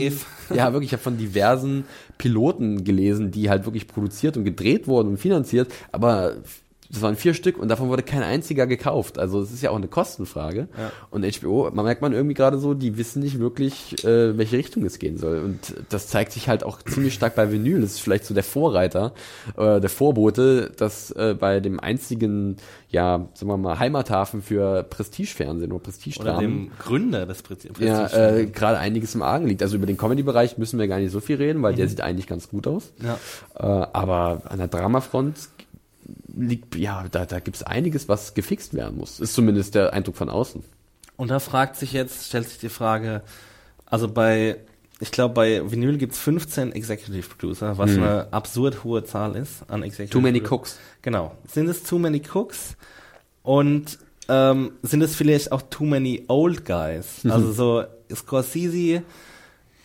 ja, 0.53 0.72
wirklich, 0.74 0.89
ich 0.89 0.93
habe 0.93 1.03
von 1.03 1.18
diversen 1.18 1.86
Piloten 2.18 2.84
gelesen, 2.84 3.32
die 3.32 3.49
halt 3.49 3.66
wirklich 3.66 3.88
produziert 3.88 4.38
und 4.38 4.43
gedreht 4.43 4.88
wurden 4.88 5.10
und 5.10 5.18
finanziert, 5.18 5.72
aber 5.91 6.36
das 6.92 7.02
waren 7.04 7.16
vier 7.16 7.36
Stück 7.36 7.58
und 7.60 7.68
davon 7.68 7.90
wurde 7.90 8.02
kein 8.02 8.24
einziger 8.24 8.66
gekauft. 8.66 9.20
Also 9.20 9.42
es 9.42 9.52
ist 9.52 9.62
ja 9.62 9.70
auch 9.70 9.76
eine 9.76 9.88
Kostenfrage. 9.88 10.68
Ja. 10.76 10.92
Und 11.12 11.24
HBO, 11.24 11.70
man 11.72 11.86
merkt 11.86 12.02
man 12.02 12.14
irgendwie 12.14 12.34
gerade 12.34 12.58
so, 12.58 12.74
die 12.74 12.98
wissen 12.98 13.22
nicht 13.22 13.40
wirklich, 13.40 14.04
äh, 14.04 14.38
welche 14.38 14.58
Richtung 14.58 14.84
es 14.86 14.98
gehen 14.98 15.18
soll. 15.18 15.40
Und 15.40 15.76
das 15.90 16.08
zeigt 16.08 16.32
sich 16.32 16.50
halt 16.50 16.64
auch 16.64 16.82
ziemlich 16.82 17.14
stark 17.14 17.36
bei 17.36 17.52
Vinyl. 17.52 17.82
Das 17.82 17.92
ist 17.92 18.00
vielleicht 18.02 18.26
so 18.26 18.34
der 18.34 18.44
Vorreiter, 18.44 19.14
äh, 19.56 19.80
der 19.80 19.90
Vorbote, 19.90 20.72
dass 20.78 21.12
äh, 21.12 21.36
bei 21.40 21.60
dem 21.60 21.80
einzigen, 21.80 22.58
ja, 22.90 23.28
sagen 23.36 23.52
wir 23.52 23.58
mal, 23.58 23.78
Heimathafen 23.78 24.42
für 24.42 24.82
Prestigefernsehen 24.84 25.72
oder 25.72 25.76
Oder 25.76 25.84
Prestigedramen 25.84 26.42
dem 26.42 26.72
Gründer 26.80 27.28
des 27.28 27.44
Prestige. 27.44 27.86
ja, 27.86 28.08
äh, 28.08 28.48
gerade 28.48 28.80
einiges 28.80 29.14
im 29.14 29.22
Argen 29.22 29.46
liegt. 29.46 29.62
Also 29.62 29.76
über 29.76 29.86
den 29.86 29.98
Comedy-Bereich 29.98 30.58
müssen 30.58 30.80
wir 30.80 30.88
gar 30.88 30.98
nicht 30.98 31.12
so 31.12 31.20
viel 31.20 31.36
reden, 31.36 31.62
weil 31.62 31.76
der 31.76 31.88
sieht 31.88 32.02
eigentlich 32.02 32.26
ganz 32.28 32.50
gut 32.50 32.66
aus. 32.66 32.92
ja. 33.04 33.20
Äh, 33.56 33.88
aber 33.94 34.42
an 34.46 34.58
der 34.58 34.68
Dramafront 34.68 35.36
liegt, 36.36 36.76
ja, 36.76 37.06
da, 37.10 37.26
da 37.26 37.40
gibt 37.40 37.58
es 37.58 37.64
einiges, 37.64 38.08
was 38.10 38.34
gefixt 38.34 38.74
werden 38.74 38.98
muss. 38.98 39.20
Ist 39.20 39.34
zumindest 39.34 39.76
der 39.76 39.94
Eindruck 39.94 40.16
von 40.18 40.30
außen. 40.30 40.64
Und 41.18 41.30
da 41.32 41.40
fragt 41.40 41.76
sich 41.76 41.92
jetzt, 41.94 42.28
stellt 42.28 42.48
sich 42.48 42.60
die 42.60 42.70
Frage, 42.70 43.22
also 43.86 44.08
bei, 44.08 44.58
ich 45.00 45.12
glaube, 45.12 45.34
bei 45.34 45.72
Vinyl 45.72 45.98
gibt 45.98 46.14
es 46.14 46.20
15 46.20 46.72
Executive 46.72 47.28
Producer, 47.28 47.78
was 47.78 47.92
Hm. 47.92 48.04
eine 48.04 48.34
absurd 48.34 48.84
hohe 48.84 49.04
Zahl 49.04 49.36
ist 49.36 49.64
an 49.70 49.84
Executive 49.84 50.12
Too 50.12 50.22
many 50.22 50.40
Producer. 50.40 50.56
cooks. 50.56 50.80
Genau. 51.02 51.36
Sind 51.48 51.68
es 51.70 51.84
too 51.84 52.00
many 52.00 52.22
cooks? 52.34 52.76
Und 53.44 54.00
ähm, 54.28 54.74
sind 54.84 55.02
es 55.02 55.16
vielleicht 55.16 55.52
auch 55.52 55.62
too 55.64 55.86
many 55.86 56.24
old 56.28 56.64
guys? 56.66 57.24
Mhm. 57.24 57.32
Also 57.32 57.52
so 57.52 57.84
Scorsese, 58.14 59.04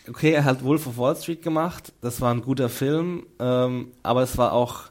okay, 0.07 0.31
er 0.33 0.43
hat 0.45 0.63
Wolf 0.63 0.85
of 0.87 0.97
Wall 0.97 1.15
Street 1.15 1.41
gemacht, 1.41 1.91
das 2.01 2.21
war 2.21 2.33
ein 2.33 2.41
guter 2.41 2.69
Film, 2.69 3.25
ähm, 3.39 3.87
aber 4.03 4.21
es 4.23 4.37
war 4.37 4.53
auch 4.53 4.83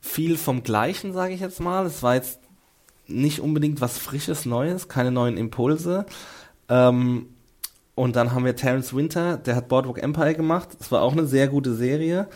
viel 0.00 0.36
vom 0.36 0.62
Gleichen, 0.62 1.12
sage 1.12 1.34
ich 1.34 1.40
jetzt 1.40 1.60
mal. 1.60 1.86
Es 1.86 2.02
war 2.02 2.14
jetzt 2.14 2.40
nicht 3.06 3.40
unbedingt 3.40 3.80
was 3.80 3.98
Frisches, 3.98 4.46
Neues, 4.46 4.88
keine 4.88 5.10
neuen 5.10 5.36
Impulse. 5.36 6.06
Ähm, 6.68 7.26
und 7.94 8.16
dann 8.16 8.32
haben 8.32 8.44
wir 8.44 8.56
Terence 8.56 8.94
Winter, 8.94 9.36
der 9.36 9.56
hat 9.56 9.68
Boardwalk 9.68 10.02
Empire 10.02 10.34
gemacht. 10.34 10.70
Das 10.78 10.90
war 10.90 11.02
auch 11.02 11.12
eine 11.12 11.26
sehr 11.26 11.48
gute 11.48 11.74
Serie. 11.74 12.28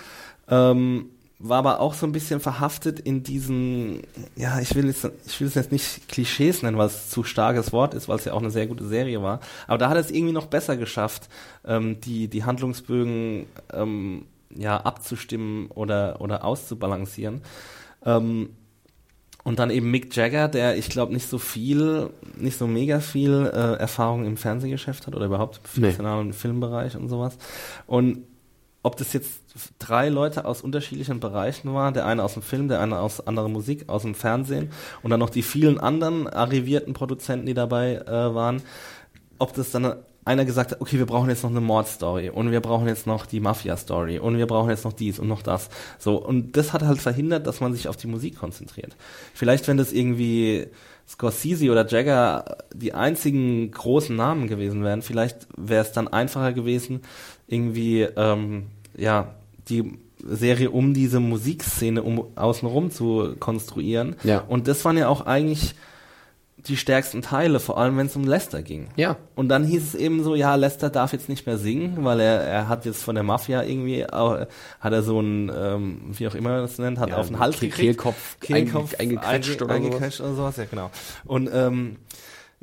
Ähm, 0.49 1.11
war 1.39 1.59
aber 1.59 1.81
auch 1.81 1.95
so 1.95 2.07
ein 2.07 2.13
bisschen 2.13 2.41
verhaftet 2.41 3.01
in 3.01 3.23
diesen, 3.23 4.03
ja, 4.37 4.61
ich 4.61 4.75
will 4.75 4.87
jetzt, 4.87 5.09
ich 5.27 5.41
will 5.41 5.49
es 5.49 5.55
jetzt 5.55 5.73
nicht 5.73 6.09
Klischees 6.09 6.63
nennen, 6.63 6.79
weil 6.79 6.87
es 6.87 7.11
zu 7.11 7.25
starkes 7.25 7.73
Wort 7.73 7.93
ist, 7.93 8.09
weil 8.09 8.19
es 8.19 8.25
ja 8.25 8.33
auch 8.33 8.41
eine 8.41 8.51
sehr 8.51 8.67
gute 8.67 8.87
Serie 8.87 9.23
war. 9.23 9.41
Aber 9.67 9.79
da 9.79 9.89
hat 9.89 9.97
er 9.97 10.01
es 10.01 10.11
irgendwie 10.11 10.33
noch 10.33 10.47
besser 10.47 10.77
geschafft, 10.77 11.29
ähm, 11.67 12.01
die, 12.01 12.29
die 12.29 12.45
Handlungsbögen 12.45 13.47
ähm, 13.73 14.27
ja, 14.57 14.77
abzustimmen 14.79 15.67
oder, 15.69 16.21
oder 16.21 16.45
auszubalancieren. 16.45 17.43
Ähm, 18.05 18.51
und 19.45 19.59
dann 19.59 19.71
eben 19.71 19.91
Mick 19.91 20.15
Jagger, 20.17 20.49
der 20.49 20.77
ich 20.79 20.89
glaube 20.89 21.13
nicht 21.13 21.29
so 21.29 21.39
viel, 21.39 22.11
nicht 22.37 22.57
so 22.57 22.67
mega 22.67 23.01
viel 23.01 23.51
äh, 23.53 23.75
Erfahrung 23.75 24.25
im 24.25 24.39
Fernsehgeschäft 24.39 25.07
hat 25.07 25.15
oder 25.15 25.27
überhaupt 25.27 25.61
im 25.75 25.83
Nee. 25.83 25.89
fiktionalen 25.89 26.33
Filmbereich 26.33 26.97
und 26.97 27.09
sowas. 27.11 27.37
Und 27.87 28.25
ob 28.83 28.97
das 28.97 29.13
jetzt 29.13 29.43
drei 29.79 30.09
Leute 30.09 30.45
aus 30.47 30.63
unterschiedlichen 30.63 31.21
Bereichen 31.21 31.73
waren, 31.75 31.95
der 31.95 32.07
eine 32.07 32.23
aus 32.23 32.35
dem 32.35 32.43
Film, 32.43 32.69
der 32.69 32.81
eine 32.81 32.99
aus 32.99 33.27
anderer 33.27 33.49
Musik, 33.49 33.89
aus 33.89 34.03
dem 34.03 34.15
Fernsehen 34.15 34.71
und 35.03 35.11
dann 35.11 35.21
noch 35.21 35.31
die 35.31 35.43
vielen 35.43 35.79
anderen 35.79 36.27
arrivierten 36.27 36.93
Produzenten, 36.95 37.47
die 37.47 37.55
dabei 37.55 37.97
äh, 37.97 38.35
waren, 38.35 38.63
ob 39.39 39.53
das 39.55 39.71
dann 39.71 39.95
einer 40.25 40.45
gesagt 40.45 40.73
hat, 40.73 40.81
okay, 40.81 40.99
wir 40.99 41.07
brauchen 41.07 41.29
jetzt 41.29 41.43
noch 41.43 41.51
eine 41.51 41.61
Mordstory 41.61 42.31
und 42.31 42.51
wir 42.51 42.61
brauchen 42.61 42.87
jetzt 42.87 43.07
noch 43.07 43.27
die 43.27 43.41
Mafia-Story 43.41 44.19
und 44.19 44.39
wir 44.39 44.47
brauchen 44.47 44.71
jetzt 44.71 44.85
noch 44.85 44.93
dies 44.93 45.19
und 45.19 45.29
noch 45.29 45.43
das. 45.43 45.69
So, 45.99 46.17
und 46.17 46.57
das 46.57 46.73
hat 46.73 46.83
halt 46.83 47.01
verhindert, 47.01 47.47
dass 47.47 47.61
man 47.61 47.75
sich 47.75 47.89
auf 47.89 47.97
die 47.97 48.07
Musik 48.07 48.39
konzentriert. 48.39 48.97
Vielleicht, 49.35 49.69
wenn 49.69 49.77
das 49.77 49.93
irgendwie 49.93 50.67
Scorsese 51.07 51.71
oder 51.71 51.87
Jagger 51.87 52.57
die 52.75 52.95
einzigen 52.95 53.71
großen 53.71 54.17
Namen 54.17 54.49
gewesen 54.49 54.83
wären, 54.83 55.03
vielleicht 55.03 55.47
wäre 55.57 55.85
es 55.85 55.93
dann 55.93 56.09
einfacher 56.09 56.53
gewesen, 56.53 57.03
irgendwie, 57.47 58.03
ähm, 58.03 58.67
ja, 58.97 59.35
die 59.69 59.99
Serie 60.27 60.71
um 60.71 60.95
diese 60.95 61.21
Musikszene 61.21 62.03
um 62.03 62.25
außenrum 62.37 62.91
zu 62.91 63.35
konstruieren. 63.39 64.17
Ja. 64.25 64.41
Und 64.41 64.69
das 64.69 64.83
waren 64.87 64.97
ja 64.97 65.09
auch 65.09 65.27
eigentlich 65.27 65.75
die 66.67 66.77
stärksten 66.77 67.21
Teile, 67.23 67.61
vor 67.61 67.77
allem 67.79 67.97
wenn 67.99 68.07
es 68.07 68.17
um 68.17 68.25
Lester 68.25 68.63
ging. 68.63 68.89
Ja. 68.97 69.17
Und 69.35 69.49
dann 69.49 69.65
hieß 69.65 69.83
es 69.89 69.95
eben 69.95 70.25
so, 70.25 70.35
ja, 70.35 70.55
Lester 70.55 70.89
darf 70.91 71.13
jetzt 71.13 71.29
nicht 71.29 71.45
mehr 71.47 71.59
singen, 71.59 72.05
weil 72.05 72.21
er, 72.21 72.41
er 72.41 72.69
hat 72.69 72.85
jetzt 72.87 73.03
von 73.03 73.15
der 73.15 73.25
Mafia 73.25 73.63
irgendwie, 73.63 74.01
äh, 74.01 74.07
hat 74.81 74.93
er 74.93 75.03
so 75.03 75.19
einen, 75.19 75.51
ähm, 75.55 76.01
wie 76.13 76.27
auch 76.27 76.35
immer 76.35 76.51
man 76.51 76.63
das 76.63 76.79
nennt, 76.79 76.99
hat 76.99 77.11
Ja, 77.11 77.17
auf 77.19 77.29
den 77.29 77.39
Hals 77.39 77.61
gekriegt. 77.61 77.77
Kehlkopf 77.77 78.39
Kehlkopf 78.41 78.95
einge- 78.95 79.01
eingequetscht 79.01 79.51
einge- 79.61 79.65
oder 79.65 79.75
sowas. 79.75 79.85
eingequetscht 79.87 80.21
oder 80.21 80.35
sowas, 80.35 80.57
ja 80.57 80.65
genau. 80.65 80.91
Und 81.27 81.51
ähm, 81.53 81.97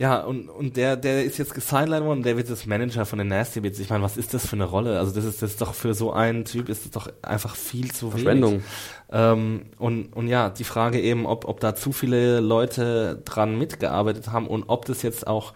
ja, 0.01 0.21
und, 0.21 0.49
und 0.49 0.77
der, 0.77 0.97
der 0.97 1.23
ist 1.23 1.37
jetzt 1.37 1.53
gesidelined 1.53 2.03
worden, 2.03 2.23
der 2.23 2.35
wird 2.35 2.49
jetzt 2.49 2.65
Manager 2.65 3.05
von 3.05 3.19
den 3.19 3.27
Nasty 3.27 3.59
Bits. 3.59 3.77
Ich 3.77 3.91
meine, 3.91 4.03
was 4.03 4.17
ist 4.17 4.33
das 4.33 4.47
für 4.47 4.55
eine 4.55 4.63
Rolle? 4.63 4.97
Also 4.97 5.13
das 5.13 5.23
ist 5.25 5.43
das 5.43 5.51
ist 5.51 5.61
doch 5.61 5.75
für 5.75 5.93
so 5.93 6.11
einen 6.11 6.43
Typ 6.43 6.69
ist 6.69 6.85
das 6.85 6.91
doch 6.91 7.13
einfach 7.21 7.55
viel 7.55 7.91
zu. 7.91 8.09
Verschwendung. 8.09 8.63
Ähm, 9.11 9.67
und, 9.77 10.11
und 10.13 10.27
ja, 10.27 10.49
die 10.49 10.63
Frage 10.63 10.99
eben, 10.99 11.27
ob, 11.27 11.45
ob 11.47 11.59
da 11.59 11.75
zu 11.75 11.91
viele 11.91 12.39
Leute 12.39 13.21
dran 13.25 13.59
mitgearbeitet 13.59 14.31
haben 14.31 14.47
und 14.47 14.63
ob 14.69 14.85
das 14.85 15.03
jetzt 15.03 15.27
auch 15.27 15.53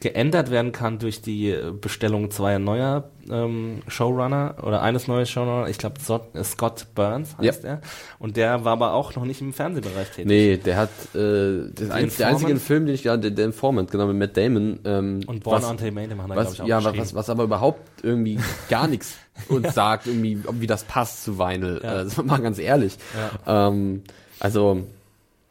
geändert 0.00 0.50
werden 0.50 0.72
kann 0.72 0.98
durch 0.98 1.22
die 1.22 1.56
Bestellung 1.80 2.30
zweier 2.30 2.58
neuer 2.58 3.10
ähm, 3.30 3.82
Showrunner 3.88 4.56
oder 4.62 4.82
eines 4.82 5.08
neuen 5.08 5.26
Showrunner. 5.26 5.68
Ich 5.68 5.78
glaube, 5.78 5.96
Scott 6.44 6.86
Burns 6.94 7.36
heißt 7.38 7.64
er. 7.64 7.80
Und 8.18 8.36
der 8.36 8.64
war 8.64 8.72
aber 8.72 8.92
auch 8.92 9.14
noch 9.16 9.24
nicht 9.24 9.40
im 9.40 9.52
Fernsehbereich 9.52 10.08
tätig. 10.10 10.26
Nee, 10.26 10.56
der 10.56 10.76
hat 10.76 10.90
äh, 11.14 11.70
das 11.74 11.90
ein, 11.90 12.10
der 12.16 12.28
einzige? 12.28 12.56
Film, 12.56 12.86
den 12.86 12.94
ich 12.94 13.02
gerade, 13.02 13.22
der, 13.22 13.30
der 13.32 13.46
Informant, 13.46 13.90
genau, 13.90 14.06
mit 14.06 14.16
Matt 14.16 14.36
Damon. 14.36 14.78
Ähm, 14.84 15.20
Und 15.26 15.42
Born 15.42 15.62
was, 15.62 15.70
on 15.70 15.76
den 15.76 15.96
haben 15.96 16.28
was, 16.28 16.54
glaube 16.54 16.54
ich, 16.54 16.62
auch 16.62 16.66
ja, 16.66 16.96
was, 16.96 17.14
was, 17.14 17.30
aber 17.30 17.44
überhaupt 17.44 18.04
irgendwie 18.04 18.38
gar 18.68 18.86
nichts 18.86 19.16
uns 19.48 19.74
sagt, 19.74 20.06
irgendwie, 20.06 20.42
wie 20.52 20.66
das 20.66 20.84
passt 20.84 21.24
zu 21.24 21.38
Vinyl. 21.38 21.80
Ja. 21.82 22.00
Äh, 22.00 22.04
das 22.04 22.18
war 22.18 22.24
mal 22.24 22.40
ganz 22.40 22.58
ehrlich. 22.58 22.98
Ähm, 23.46 24.02
also, 24.40 24.84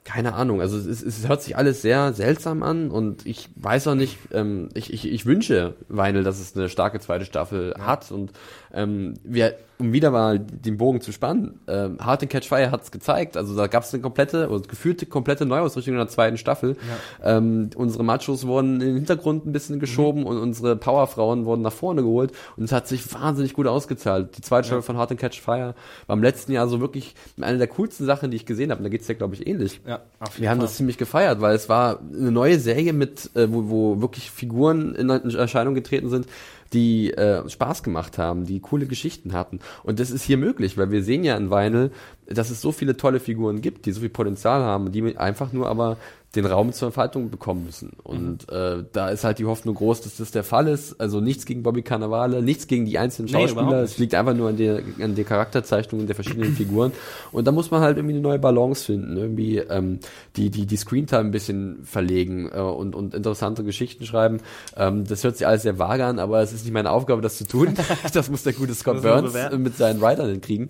keine 0.08 0.36
Ahnung, 0.36 0.62
also 0.62 0.78
es, 0.78 1.04
es 1.04 1.28
hört 1.28 1.42
sich 1.42 1.58
alles 1.58 1.82
sehr 1.82 2.14
seltsam 2.14 2.64
an 2.64 2.92
und 2.92 3.26
ich 3.26 3.50
weiß 3.58 3.90
auch 3.90 3.96
nicht, 3.96 4.18
ähm, 4.32 4.70
ich, 4.74 4.94
ich, 4.94 5.12
ich 5.12 5.26
wünsche 5.26 5.76
Vinyl, 5.90 6.24
dass 6.24 6.40
es 6.40 6.56
eine 6.56 6.70
starke 6.70 7.02
zweite 7.02 7.26
Staffel 7.26 7.74
hat 7.78 8.10
und 8.10 8.32
ähm, 8.74 9.16
wir, 9.26 9.56
um 9.80 9.92
wieder 9.92 10.10
mal 10.10 10.40
den 10.40 10.78
Bogen 10.78 11.02
zu 11.02 11.12
spannen, 11.12 11.60
ähm, 11.68 11.98
Hard 12.00 12.22
and 12.22 12.32
Catch 12.32 12.48
Fire 12.48 12.72
hat 12.72 12.84
es 12.84 12.92
gezeigt, 12.92 13.36
also 13.36 13.54
da 13.54 13.68
gab 13.68 13.84
es 13.84 13.94
eine 13.94 14.02
komplette, 14.02 14.50
oder 14.50 14.66
gefühlte 14.66 15.06
komplette 15.08 15.46
Neuausrichtung 15.46 15.94
in 15.94 16.00
der 16.00 16.08
zweiten 16.08 16.38
Staffel. 16.38 16.78
Ähm, 17.22 17.70
unsere 17.76 18.06
Machos 18.06 18.48
wurden 18.48 18.76
in 18.76 18.88
den 18.88 18.96
Hintergrund 18.96 19.46
ein 19.46 19.52
bisschen 19.52 19.80
geschoben 19.80 20.26
und 20.26 20.38
unsere 20.38 20.78
Powerfrauen 20.78 21.44
wurden 21.44 21.64
nach 21.64 21.74
vorne 21.74 22.02
geholt 22.02 22.32
und 22.56 22.64
es 22.64 22.72
hat 22.72 22.88
sich 22.88 23.14
wahnsinnig 23.14 23.54
gut 23.54 23.68
ausgezahlt. 23.68 24.38
Die 24.38 24.42
zweite 24.42 24.68
Staffel 24.68 24.84
von 24.84 24.96
Hard 24.96 25.12
and 25.12 25.20
Catch 25.20 25.42
Fire 25.42 25.76
war 26.08 26.16
im 26.16 26.24
letzten 26.24 26.54
Jahr 26.54 26.70
so 26.70 26.80
wirklich 26.80 27.14
eine 27.42 27.58
der 27.58 27.68
coolsten 27.68 28.06
Sachen, 28.06 28.32
die 28.32 28.38
ich 28.38 28.46
gesehen 28.46 28.72
habe. 28.72 28.80
Und 28.80 28.84
da 28.86 28.90
geht's 28.90 29.08
ja, 29.10 29.16
glaube 29.16 29.36
ich, 29.36 29.46
ähnlich. 29.46 29.82
Ja, 29.86 29.97
jeden 30.32 30.42
Wir 30.42 30.50
haben 30.50 30.58
Fall. 30.60 30.68
das 30.68 30.78
ziemlich 30.78 30.98
gefeiert, 30.98 31.42
weil 31.42 31.56
es 31.56 31.70
war 31.70 32.00
eine 32.00 32.32
neue 32.32 32.60
Serie 32.60 32.94
mit, 32.94 33.30
äh, 33.36 33.48
wo, 33.50 33.70
wo 33.70 34.02
wirklich 34.02 34.32
Figuren 34.32 34.96
in 34.96 35.10
Erscheinung 35.10 35.76
getreten 35.76 36.10
sind, 36.10 36.28
die 36.74 37.14
äh, 37.14 37.48
Spaß 37.48 37.84
gemacht 37.84 38.18
haben, 38.18 38.46
die 38.46 38.60
coole 38.60 38.86
Geschichten 38.86 39.34
hatten. 39.34 39.60
Und 39.84 40.00
das 40.00 40.12
ist 40.12 40.24
hier 40.24 40.38
möglich, 40.38 40.78
weil 40.78 40.92
wir 40.92 41.04
sehen 41.04 41.24
ja 41.24 41.36
in 41.38 41.50
Vinyl, 41.50 41.92
dass 42.28 42.50
es 42.50 42.62
so 42.62 42.72
viele 42.72 42.98
tolle 42.98 43.20
Figuren 43.20 43.62
gibt, 43.62 43.86
die 43.86 43.92
so 43.92 44.02
viel 44.02 44.10
Potenzial 44.10 44.62
haben, 44.62 44.92
die 44.92 45.18
einfach 45.18 45.54
nur 45.54 45.70
aber 45.70 45.98
den 46.36 46.46
Raum 46.46 46.74
zur 46.74 46.90
Entfaltung 46.90 47.30
bekommen 47.30 47.66
müssen. 47.66 47.94
Und 48.04 48.50
äh, 48.50 48.84
da 48.92 49.10
ist 49.10 49.24
halt 49.24 49.40
die 49.40 49.46
Hoffnung 49.46 49.76
groß, 49.76 50.02
dass 50.02 50.18
das 50.18 50.32
der 50.32 50.44
Fall 50.44 50.68
ist. 50.68 51.00
Also 51.00 51.22
nichts 51.22 51.46
gegen 51.46 51.64
Bobby 51.64 51.84
Cannavale, 51.84 52.42
nichts 52.42 52.68
gegen 52.68 52.86
die 52.86 52.98
einzelnen 52.98 53.30
Schauspieler. 53.30 53.82
es 53.82 53.98
liegt 53.98 54.14
einfach 54.14 54.34
nur 54.34 54.50
an 54.50 54.58
der, 54.58 54.82
an 55.00 55.16
der 55.16 55.24
Charakterzeichnung 55.24 56.06
der 56.06 56.16
verschiedenen 56.16 56.54
Figuren. 56.56 56.92
Und 57.32 57.48
da 57.48 57.52
muss 57.52 57.72
man 57.72 57.82
halt 57.82 57.98
irgendwie 57.98 58.16
eine 58.16 58.22
neue 58.22 58.40
Balance 58.40 58.86
finden. 58.86 59.16
Irgendwie 59.16 59.58
ähm, 59.58 60.00
die, 60.36 60.50
die, 60.50 60.66
die 60.66 60.78
Screentime 60.78 61.22
ein 61.22 61.32
bisschen 61.32 61.84
verlegen 61.84 62.50
äh, 62.54 62.60
und, 62.60 62.94
und 62.94 63.16
interessante 63.16 63.64
Geschichten 63.64 64.06
schreiben. 64.06 64.42
Ähm, 64.76 65.06
das 65.06 65.24
hört 65.24 65.38
sich 65.38 65.48
alles 65.48 65.62
sehr 65.62 65.80
vage 65.80 66.06
an, 66.06 66.20
aber 66.20 66.42
es 66.42 66.52
ist 66.52 66.57
nicht 66.64 66.74
meine 66.74 66.92
Aufgabe, 66.92 67.22
das 67.22 67.38
zu 67.38 67.48
tun. 67.48 67.76
das 68.14 68.30
muss 68.30 68.44
der 68.44 68.54
gute 68.54 68.74
Scott 68.74 69.02
Burns 69.02 69.34
mit 69.58 69.78
seinen 69.78 70.02
Writern 70.02 70.30
hinkriegen. 70.30 70.70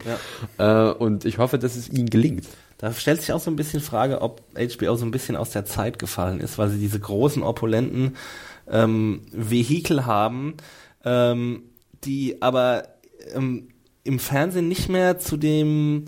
Äh, 0.58 0.90
und 0.90 1.26
ich 1.26 1.38
hoffe, 1.38 1.58
dass 1.60 1.76
es 1.76 1.90
ihnen 1.90 2.10
gelingt. 2.10 2.46
Da 2.78 2.94
stellt 2.94 3.22
sich 3.22 3.34
auch 3.34 3.40
so 3.40 3.50
ein 3.50 3.56
bisschen 3.56 3.82
Frage, 3.82 4.22
ob 4.22 4.42
HBO 4.54 4.96
so 4.96 5.06
ein 5.06 5.12
bisschen 5.12 5.36
aus 5.36 5.50
der 5.50 5.66
Zeit 5.66 5.98
gefallen 5.98 6.40
ist, 6.40 6.58
weil 6.58 6.70
sie 6.70 6.78
diese 6.78 7.00
großen, 7.00 7.42
opulenten 7.42 8.16
ähm, 8.70 9.22
Vehikel 9.32 10.06
haben, 10.06 10.56
ähm, 11.04 11.64
die 12.04 12.42
aber 12.42 12.88
ähm, 13.34 13.70
im 14.04 14.20
Fernsehen 14.20 14.68
nicht 14.68 14.90
mehr 14.90 15.18
zu 15.18 15.38
dem 15.38 16.06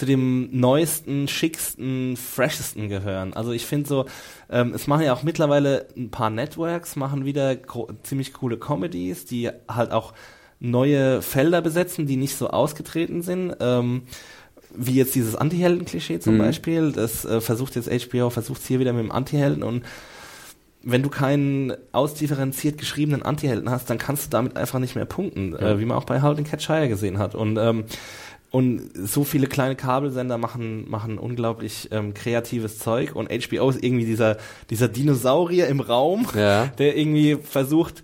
zu 0.00 0.06
dem 0.06 0.48
neuesten, 0.58 1.28
schicksten, 1.28 2.16
freshesten 2.16 2.88
gehören. 2.88 3.34
Also 3.34 3.52
ich 3.52 3.66
finde 3.66 3.86
so, 3.86 4.06
ähm, 4.48 4.72
es 4.72 4.86
machen 4.86 5.04
ja 5.04 5.12
auch 5.12 5.22
mittlerweile 5.22 5.88
ein 5.94 6.10
paar 6.10 6.30
Networks, 6.30 6.96
machen 6.96 7.26
wieder 7.26 7.58
ziemlich 8.02 8.32
coole 8.32 8.56
Comedies, 8.56 9.26
die 9.26 9.50
halt 9.68 9.92
auch 9.92 10.14
neue 10.58 11.20
Felder 11.20 11.60
besetzen, 11.60 12.06
die 12.06 12.16
nicht 12.16 12.34
so 12.34 12.48
ausgetreten 12.48 13.20
sind. 13.20 13.54
Ähm, 13.60 14.04
wie 14.74 14.94
jetzt 14.94 15.14
dieses 15.14 15.36
Antihelden-Klischee 15.36 16.18
zum 16.18 16.36
Mhm. 16.36 16.38
Beispiel, 16.38 16.92
das 16.92 17.26
äh, 17.26 17.42
versucht 17.42 17.76
jetzt 17.76 17.90
HBO, 17.90 18.30
versucht 18.30 18.62
hier 18.62 18.80
wieder 18.80 18.94
mit 18.94 19.02
dem 19.02 19.12
Antihelden 19.12 19.62
und 19.62 19.84
wenn 20.82 21.02
du 21.02 21.10
keinen 21.10 21.74
ausdifferenziert 21.92 22.78
geschriebenen 22.78 23.22
Antihelden 23.22 23.68
hast, 23.70 23.90
dann 23.90 23.98
kannst 23.98 24.26
du 24.26 24.30
damit 24.30 24.56
einfach 24.56 24.78
nicht 24.78 24.94
mehr 24.94 25.04
punkten, 25.04 25.54
äh, 25.54 25.78
wie 25.78 25.84
man 25.84 25.98
auch 25.98 26.04
bei 26.04 26.22
Howling 26.22 26.44
Cat 26.44 26.62
Shire 26.62 26.88
gesehen 26.88 27.18
hat. 27.18 27.34
Und 27.34 27.58
ähm, 27.58 27.84
und 28.50 28.90
so 28.94 29.24
viele 29.24 29.46
kleine 29.46 29.76
Kabelsender 29.76 30.38
machen 30.38 30.88
machen 30.90 31.18
unglaublich 31.18 31.88
ähm, 31.92 32.14
kreatives 32.14 32.78
Zeug. 32.78 33.14
Und 33.14 33.28
HBO 33.30 33.70
ist 33.70 33.82
irgendwie 33.82 34.06
dieser 34.06 34.38
dieser 34.70 34.88
Dinosaurier 34.88 35.68
im 35.68 35.80
Raum, 35.80 36.26
Ja. 36.34 36.66
der 36.78 36.96
irgendwie 36.96 37.36
versucht 37.42 38.02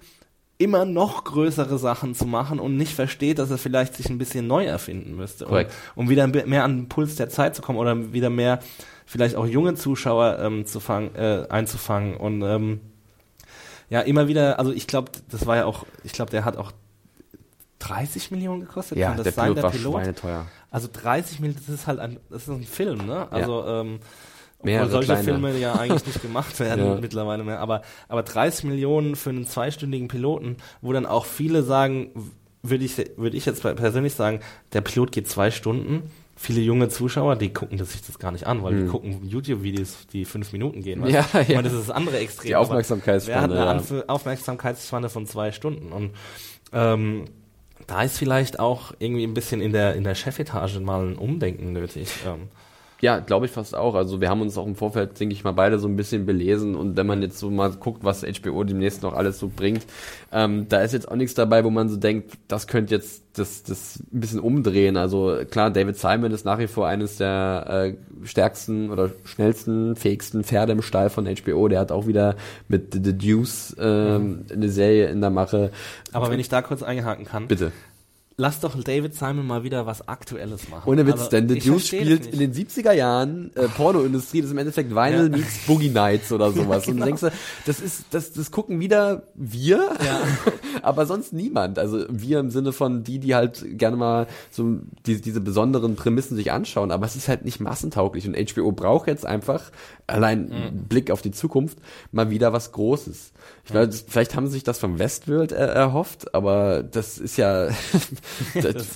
immer 0.59 0.84
noch 0.84 1.24
größere 1.24 1.78
Sachen 1.78 2.14
zu 2.14 2.26
machen 2.26 2.61
und 2.61 2.76
nicht 2.76 2.94
versteht, 2.94 3.38
dass 3.38 3.51
er 3.51 3.59
vielleicht 3.59 3.94
sich 3.94 4.09
ein 4.09 4.16
bisschen 4.18 4.47
neu 4.47 4.64
erfinden 4.64 5.14
müsste, 5.14 5.47
um, 5.47 5.52
um 5.94 6.09
wieder 6.09 6.27
mehr 6.27 6.64
an 6.64 6.77
den 6.77 6.89
Puls 6.89 7.16
der 7.16 7.28
Zeit 7.28 7.55
zu 7.55 7.60
kommen 7.60 7.78
oder 7.78 8.12
wieder 8.14 8.31
mehr 8.31 8.60
vielleicht 9.05 9.36
auch 9.36 9.47
junge 9.47 9.74
Zuschauer 9.74 10.39
ähm, 10.40 10.64
zu 10.64 10.81
fang, 10.81 11.14
äh, 11.14 11.44
einzufangen. 11.51 12.16
Und 12.16 12.40
ähm, 12.43 12.81
ja 13.90 14.01
immer 14.01 14.28
wieder, 14.28 14.59
also 14.59 14.73
ich 14.73 14.86
glaube, 14.86 15.12
das 15.31 15.47
war 15.47 15.56
ja 15.56 15.64
auch, 15.66 15.85
ich 16.05 16.12
glaube, 16.12 16.31
der 16.31 16.44
hat 16.44 16.56
auch 16.56 16.73
30 17.88 18.30
Millionen 18.30 18.60
gekostet. 18.62 18.98
Ja, 18.98 19.08
Kann 19.08 19.16
das 19.18 19.24
der 19.24 19.32
sein, 19.32 19.54
Pilot 19.54 19.62
war 19.62 19.72
schweineteuer. 19.72 20.46
Also 20.70 20.88
30 20.92 21.40
Millionen, 21.40 21.60
das 21.66 21.74
ist 21.74 21.86
halt 21.86 21.98
ein, 22.00 22.18
das 22.30 22.42
ist 22.42 22.48
ein 22.48 22.62
Film, 22.64 23.06
ne? 23.06 23.30
Also 23.30 23.64
ähm, 23.66 23.98
obwohl 24.58 24.70
Mehrere 24.72 24.90
solche 24.90 25.06
kleine. 25.12 25.24
Filme 25.24 25.58
ja 25.58 25.74
eigentlich 25.78 26.06
nicht 26.06 26.22
gemacht 26.22 26.58
werden 26.60 26.84
Ja. 26.84 26.98
mittlerweile 27.00 27.44
mehr. 27.44 27.60
Aber, 27.60 27.82
aber 28.08 28.22
30 28.22 28.64
Millionen 28.64 29.14
für 29.16 29.30
einen 29.30 29.46
zweistündigen 29.46 30.08
Piloten, 30.08 30.56
wo 30.80 30.92
dann 30.92 31.06
auch 31.06 31.24
viele 31.26 31.62
sagen, 31.62 32.10
würde 32.62 32.84
ich, 32.84 32.96
würde 33.16 33.36
ich 33.36 33.46
jetzt 33.46 33.62
persönlich 33.62 34.14
sagen, 34.14 34.40
der 34.72 34.80
Pilot 34.80 35.12
geht 35.12 35.28
zwei 35.28 35.50
Stunden. 35.50 36.10
Viele 36.38 36.60
junge 36.60 36.88
Zuschauer, 36.90 37.36
die 37.36 37.50
gucken 37.50 37.78
das 37.78 37.92
sich 37.92 38.02
das 38.02 38.18
gar 38.18 38.30
nicht 38.30 38.46
an, 38.46 38.62
weil 38.62 38.82
die 38.82 38.86
gucken 38.88 39.26
YouTube-Videos, 39.26 40.06
die 40.12 40.26
fünf 40.26 40.52
Minuten 40.52 40.82
gehen. 40.82 41.00
weißt 41.00 41.08
Hm. 41.08 41.14
Ja, 41.14 41.26
du? 41.32 41.40
Ich 41.40 41.48
ja. 41.48 41.54
meine, 41.56 41.68
das 41.68 41.78
ist 41.78 41.88
das 41.88 41.96
andere 41.96 42.18
Extrem. 42.18 42.48
Die 42.48 42.56
Aufmerksamkeitsspanne, 42.56 43.54
Wer 43.54 43.60
hat 43.70 43.90
eine 43.90 43.98
ja. 44.00 44.04
Aufmerksamkeitsspanne 44.08 45.08
von 45.08 45.26
zwei 45.26 45.52
Stunden? 45.52 45.92
Und 45.92 46.10
ähm, 46.74 47.24
da 47.86 48.03
ist 48.03 48.19
vielleicht 48.19 48.59
auch 48.59 48.93
irgendwie 48.98 49.24
ein 49.24 49.35
bisschen 49.35 49.61
in 49.61 49.73
der, 49.73 49.94
in 49.94 50.05
der 50.05 50.15
Chefetage 50.15 50.81
mal 50.81 51.07
ein 51.07 51.16
Umdenken 51.16 51.73
nötig. 51.73 52.09
Ähm, 52.27 52.48
Ja, 53.01 53.18
glaube 53.18 53.47
ich 53.47 53.52
fast 53.52 53.74
auch. 53.74 53.94
Also 53.94 54.20
wir 54.20 54.31
haben 54.31 54.40
uns 54.40 54.56
auch 54.56 54.66
im 54.66 54.74
Vorfeld, 54.74 55.18
denke 55.20 55.35
ich 55.35 55.44
mal, 55.44 55.52
beide 55.52 55.78
so 55.78 55.86
ein 55.86 55.97
bisschen 55.97 56.24
belesen 56.24 56.74
und 56.74 56.97
wenn 56.97 57.06
man 57.06 57.20
jetzt 57.20 57.39
so 57.39 57.51
mal 57.51 57.70
guckt, 57.73 58.05
was 58.05 58.23
HBO 58.23 58.64
demnächst 58.64 59.02
noch 59.02 59.14
alles 59.14 59.39
so 59.39 59.51
bringt, 59.55 59.85
ähm, 60.32 60.66
da 60.68 60.81
ist 60.81 60.93
jetzt 60.93 61.10
auch 61.10 61.16
nichts 61.16 61.35
dabei, 61.35 61.64
wo 61.64 61.70
man 61.70 61.89
so 61.89 61.97
denkt, 61.97 62.32
das 62.48 62.66
könnte 62.66 62.94
jetzt 62.94 63.23
das, 63.35 63.62
das 63.62 63.98
ein 64.12 64.20
bisschen 64.20 64.40
umdrehen. 64.40 64.97
Also 64.97 65.40
klar, 65.51 65.70
David 65.70 65.98
Simon 65.98 66.32
ist 66.32 66.47
nach 66.47 66.59
wie 66.59 66.66
vor 66.66 66.86
eines 66.86 67.18
der 67.18 67.94
äh, 68.23 68.27
stärksten 68.27 68.90
oder 68.90 69.10
schnellsten, 69.24 69.94
fähigsten 69.94 70.43
Pferde 70.43 70.73
im 70.73 70.81
Stall 70.81 71.10
von 71.10 71.27
HBO. 71.27 71.68
Der 71.68 71.81
hat 71.81 71.93
auch 71.93 72.06
wieder 72.06 72.36
mit 72.68 72.94
The 72.94 73.16
Deuce 73.16 73.77
ähm, 73.78 74.47
eine 74.51 74.70
Serie 74.70 75.09
in 75.09 75.20
der 75.20 75.31
Mache. 75.31 75.70
aber 76.12 76.31
wenn 76.31 76.40
ich 76.40 76.48
da 76.48 76.62
kurz 76.62 76.82
einhaken 76.82 77.27
kann, 77.27 77.47
Bitte. 77.47 77.73
Lass 78.38 78.60
doch 78.60 78.82
David 78.82 79.14
Simon 79.14 79.46
mal 79.46 79.64
wieder 79.64 79.86
was 79.86 80.06
Aktuelles 80.08 80.68
machen. 80.68 80.88
Ohne 80.90 81.06
Witz, 81.06 81.14
Also, 81.20 81.30
denn 81.30 81.48
The 81.48 81.58
Deuce 81.58 81.86
spielt 81.86 82.26
in 82.26 82.38
den 82.38 82.52
70er 82.52 82.92
Jahren 82.92 83.50
äh, 83.54 83.66
Pornoindustrie, 83.68 84.40
das 84.40 84.48
ist 84.48 84.52
im 84.52 84.58
Endeffekt 84.58 84.90
Vinyl 84.90 85.30
Ja. 85.30 85.36
meets 85.36 85.66
Boogie 85.66 85.88
Nights 85.88 86.30
oder 86.32 86.52
sowas. 86.52 86.86
Und 86.86 86.94
genau. 86.94 87.06
du 87.06 87.10
denkst, 87.16 87.20
du, 87.22 87.30
das 87.66 87.80
ist, 87.80 88.04
das, 88.10 88.32
das 88.32 88.50
gucken 88.50 88.78
wieder 88.78 89.22
wir, 89.34 89.90
aber 90.82 91.06
sonst 91.06 91.32
niemand. 91.32 91.78
Also 91.78 92.04
wir 92.10 92.40
im 92.40 92.50
Sinne 92.50 92.72
von 92.72 93.04
die, 93.04 93.18
die 93.18 93.34
halt 93.34 93.64
gerne 93.78 93.96
mal 93.96 94.26
so 94.50 94.80
diese, 95.06 95.22
diese 95.22 95.40
besonderen 95.40 95.96
Prämissen 95.96 96.36
sich 96.36 96.52
anschauen, 96.52 96.90
aber 96.90 97.06
es 97.06 97.16
ist 97.16 97.28
halt 97.28 97.44
nicht 97.44 97.60
massentauglich 97.60 98.26
und 98.28 98.36
HBO 98.36 98.70
braucht 98.72 99.06
jetzt 99.08 99.24
einfach, 99.26 99.70
allein 100.06 100.36
Mhm. 100.46 100.84
Blick 100.88 101.10
auf 101.10 101.22
die 101.22 101.30
Zukunft, 101.32 101.78
mal 102.12 102.30
wieder 102.30 102.52
was 102.52 102.72
Großes. 102.72 103.32
Ich 103.68 103.74
weiß, 103.74 104.05
vielleicht 104.09 104.36
haben 104.36 104.47
sie 104.47 104.55
sich 104.55 104.64
das 104.64 104.78
vom 104.78 104.98
Westworld 104.98 105.51
äh, 105.51 105.56
erhofft, 105.56 106.34
aber 106.34 106.84
das 106.84 107.18
ist 107.18 107.36
ja 107.36 107.68
Das, 108.55 108.86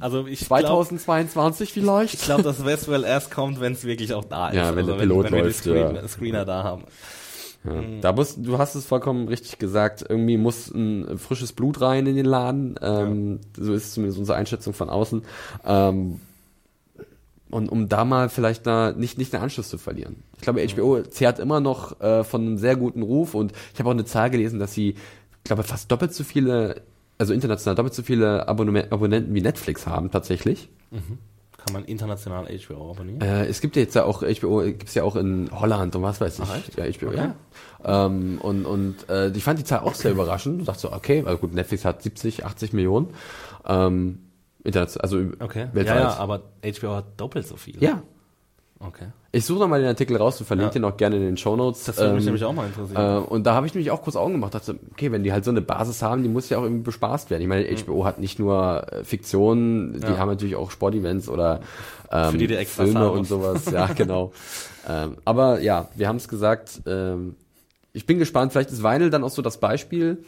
also 0.00 0.26
ich 0.26 0.40
glaube, 0.40 0.64
2022 0.64 1.72
vielleicht. 1.72 2.14
ich 2.14 2.22
glaube, 2.22 2.42
dass 2.42 2.64
Westwell 2.64 3.04
erst 3.04 3.30
kommt, 3.30 3.60
wenn 3.60 3.74
es 3.74 3.84
wirklich 3.84 4.14
auch 4.14 4.24
da 4.24 4.48
ist. 4.48 4.56
Ja, 4.56 4.70
wenn 4.74 4.78
also 4.84 4.92
der 4.92 4.98
Pilot 4.98 5.24
wenn, 5.26 5.32
wenn 5.32 5.44
läuft, 5.44 5.64
wir 5.66 5.74
die 5.74 5.78
ja. 5.78 5.88
Screen, 5.90 6.08
Screener 6.08 6.44
da 6.44 6.64
haben. 6.64 6.84
Ja. 7.64 7.82
Da 8.00 8.12
muss, 8.12 8.36
du 8.36 8.58
hast 8.58 8.74
es 8.74 8.84
vollkommen 8.84 9.28
richtig 9.28 9.58
gesagt, 9.58 10.04
irgendwie 10.08 10.36
muss 10.36 10.68
ein 10.68 11.18
frisches 11.18 11.52
Blut 11.52 11.80
rein 11.80 12.06
in 12.06 12.16
den 12.16 12.26
Laden. 12.26 12.76
Ähm, 12.80 13.40
So 13.56 13.74
ist 13.74 13.94
zumindest 13.94 14.18
unsere 14.18 14.38
Einschätzung 14.38 14.72
von 14.72 14.88
außen. 14.88 15.22
Ähm, 15.64 16.20
und 17.50 17.68
um 17.70 17.88
da 17.88 18.04
mal 18.04 18.28
vielleicht 18.28 18.66
da 18.66 18.92
nicht, 18.92 19.18
nicht 19.18 19.32
den 19.32 19.40
Anschluss 19.40 19.68
zu 19.68 19.78
verlieren. 19.78 20.16
Ich 20.36 20.42
glaube, 20.42 20.66
HBO 20.66 21.02
zehrt 21.02 21.38
immer 21.38 21.60
noch 21.60 22.00
äh, 22.00 22.24
von 22.24 22.40
einem 22.42 22.58
sehr 22.58 22.76
guten 22.76 23.02
Ruf 23.02 23.34
und 23.34 23.52
ich 23.72 23.78
habe 23.78 23.88
auch 23.88 23.94
eine 23.94 24.04
Zahl 24.04 24.30
gelesen, 24.30 24.58
dass 24.58 24.72
sie, 24.72 24.90
ich 24.90 25.44
glaube, 25.44 25.62
fast 25.62 25.90
doppelt 25.92 26.12
so 26.12 26.24
viele, 26.24 26.82
also 27.18 27.32
international 27.32 27.74
doppelt 27.76 27.94
so 27.94 28.02
viele 28.02 28.48
Abonnement, 28.48 28.92
Abonnenten 28.92 29.34
wie 29.34 29.40
Netflix 29.42 29.86
haben 29.86 30.10
tatsächlich. 30.10 30.68
Kann 30.90 31.72
man 31.72 31.84
international 31.84 32.46
HBO 32.46 32.90
abonnieren? 32.92 33.20
Äh, 33.20 33.46
es 33.46 33.60
gibt 33.60 33.74
ja 33.76 33.82
jetzt 33.82 33.94
ja 33.94 34.04
auch 34.04 34.22
HBO, 34.22 34.60
gibt's 34.62 34.94
ja 34.94 35.02
auch 35.02 35.16
in 35.16 35.50
Holland 35.52 35.96
und 35.96 36.02
was 36.02 36.20
weiß 36.20 36.38
ich. 36.38 36.44
Ach, 36.48 36.56
echt? 36.56 36.76
Ja, 36.76 36.84
HBO, 36.84 37.08
Okay. 37.08 37.16
ja. 37.84 38.06
Ähm, 38.06 38.38
und 38.40 38.64
und 38.66 39.08
äh, 39.08 39.30
ich 39.30 39.42
fand 39.44 39.58
die 39.58 39.64
Zahl 39.64 39.80
auch 39.80 39.94
sehr 39.94 40.10
überraschend. 40.12 40.60
Ich 40.60 40.66
dachte 40.66 40.80
so, 40.80 40.92
okay, 40.92 41.22
also 41.26 41.38
gut, 41.38 41.54
Netflix 41.54 41.84
hat 41.84 42.02
70, 42.02 42.44
80 42.44 42.72
Millionen. 42.72 43.08
Ähm, 43.66 44.18
international, 44.66 45.02
also 45.02 45.18
Okay. 45.44 45.68
weltweit. 45.72 45.96
Ja, 45.96 46.00
ja, 46.02 46.16
aber 46.16 46.42
HBO 46.62 46.94
hat 46.96 47.04
doppelt 47.16 47.46
so 47.46 47.56
viel. 47.56 47.82
Ja. 47.82 48.02
Okay. 48.78 49.06
Ich 49.32 49.46
suche 49.46 49.60
nochmal 49.60 49.80
den 49.80 49.88
Artikel 49.88 50.16
raus 50.18 50.38
und 50.38 50.44
verlinke 50.46 50.68
Ja. 50.68 50.72
den 50.74 50.84
auch 50.84 50.98
gerne 50.98 51.16
in 51.16 51.22
den 51.22 51.36
Shownotes. 51.38 51.84
Das 51.84 51.96
würde 51.96 52.12
mich 52.12 52.20
Ähm, 52.20 52.24
nämlich 52.26 52.44
auch 52.44 52.52
mal 52.52 52.66
interessieren. 52.66 53.22
Äh, 53.22 53.26
und 53.26 53.44
da 53.46 53.54
habe 53.54 53.66
ich 53.66 53.72
nämlich 53.74 53.90
auch 53.90 54.02
kurz 54.02 54.16
Augen 54.16 54.32
gemacht, 54.34 54.54
dachte, 54.54 54.78
okay, 54.92 55.10
wenn 55.12 55.22
die 55.24 55.32
halt 55.32 55.44
so 55.46 55.50
eine 55.50 55.62
Basis 55.62 56.02
haben, 56.02 56.22
die 56.22 56.28
muss 56.28 56.50
ja 56.50 56.58
auch 56.58 56.62
irgendwie 56.62 56.82
bespaßt 56.82 57.30
werden. 57.30 57.40
Ich 57.40 57.48
meine, 57.48 57.64
HBO 57.74 58.04
hat 58.04 58.18
nicht 58.18 58.38
nur 58.38 58.86
äh, 58.92 59.02
Fiktion, 59.04 59.92
die 59.94 59.98
Mhm. 60.00 60.12
Ja. 60.12 60.18
haben 60.18 60.28
natürlich 60.28 60.56
auch 60.56 60.70
Sportevents 60.70 61.28
oder 61.30 61.60
ähm, 62.12 62.32
Für 62.32 62.38
die 62.38 62.46
du 62.48 62.58
extra 62.58 62.84
Filme 62.84 63.10
und 63.10 63.24
sowas. 63.24 63.64
Ja, 63.70 63.86
genau. 63.96 64.32
ähm, 64.86 65.16
aber 65.24 65.60
ja, 65.60 65.88
wir 65.94 66.08
haben 66.08 66.16
es 66.16 66.28
gesagt. 66.28 66.82
Ähm, 66.86 67.34
ich 67.94 68.04
bin 68.04 68.18
gespannt. 68.18 68.52
Vielleicht 68.52 68.70
ist 68.72 68.82
Vinyl 68.82 69.08
dann 69.08 69.24
auch 69.24 69.30
so 69.30 69.40
das 69.40 69.58
Beispiel, 69.58 70.22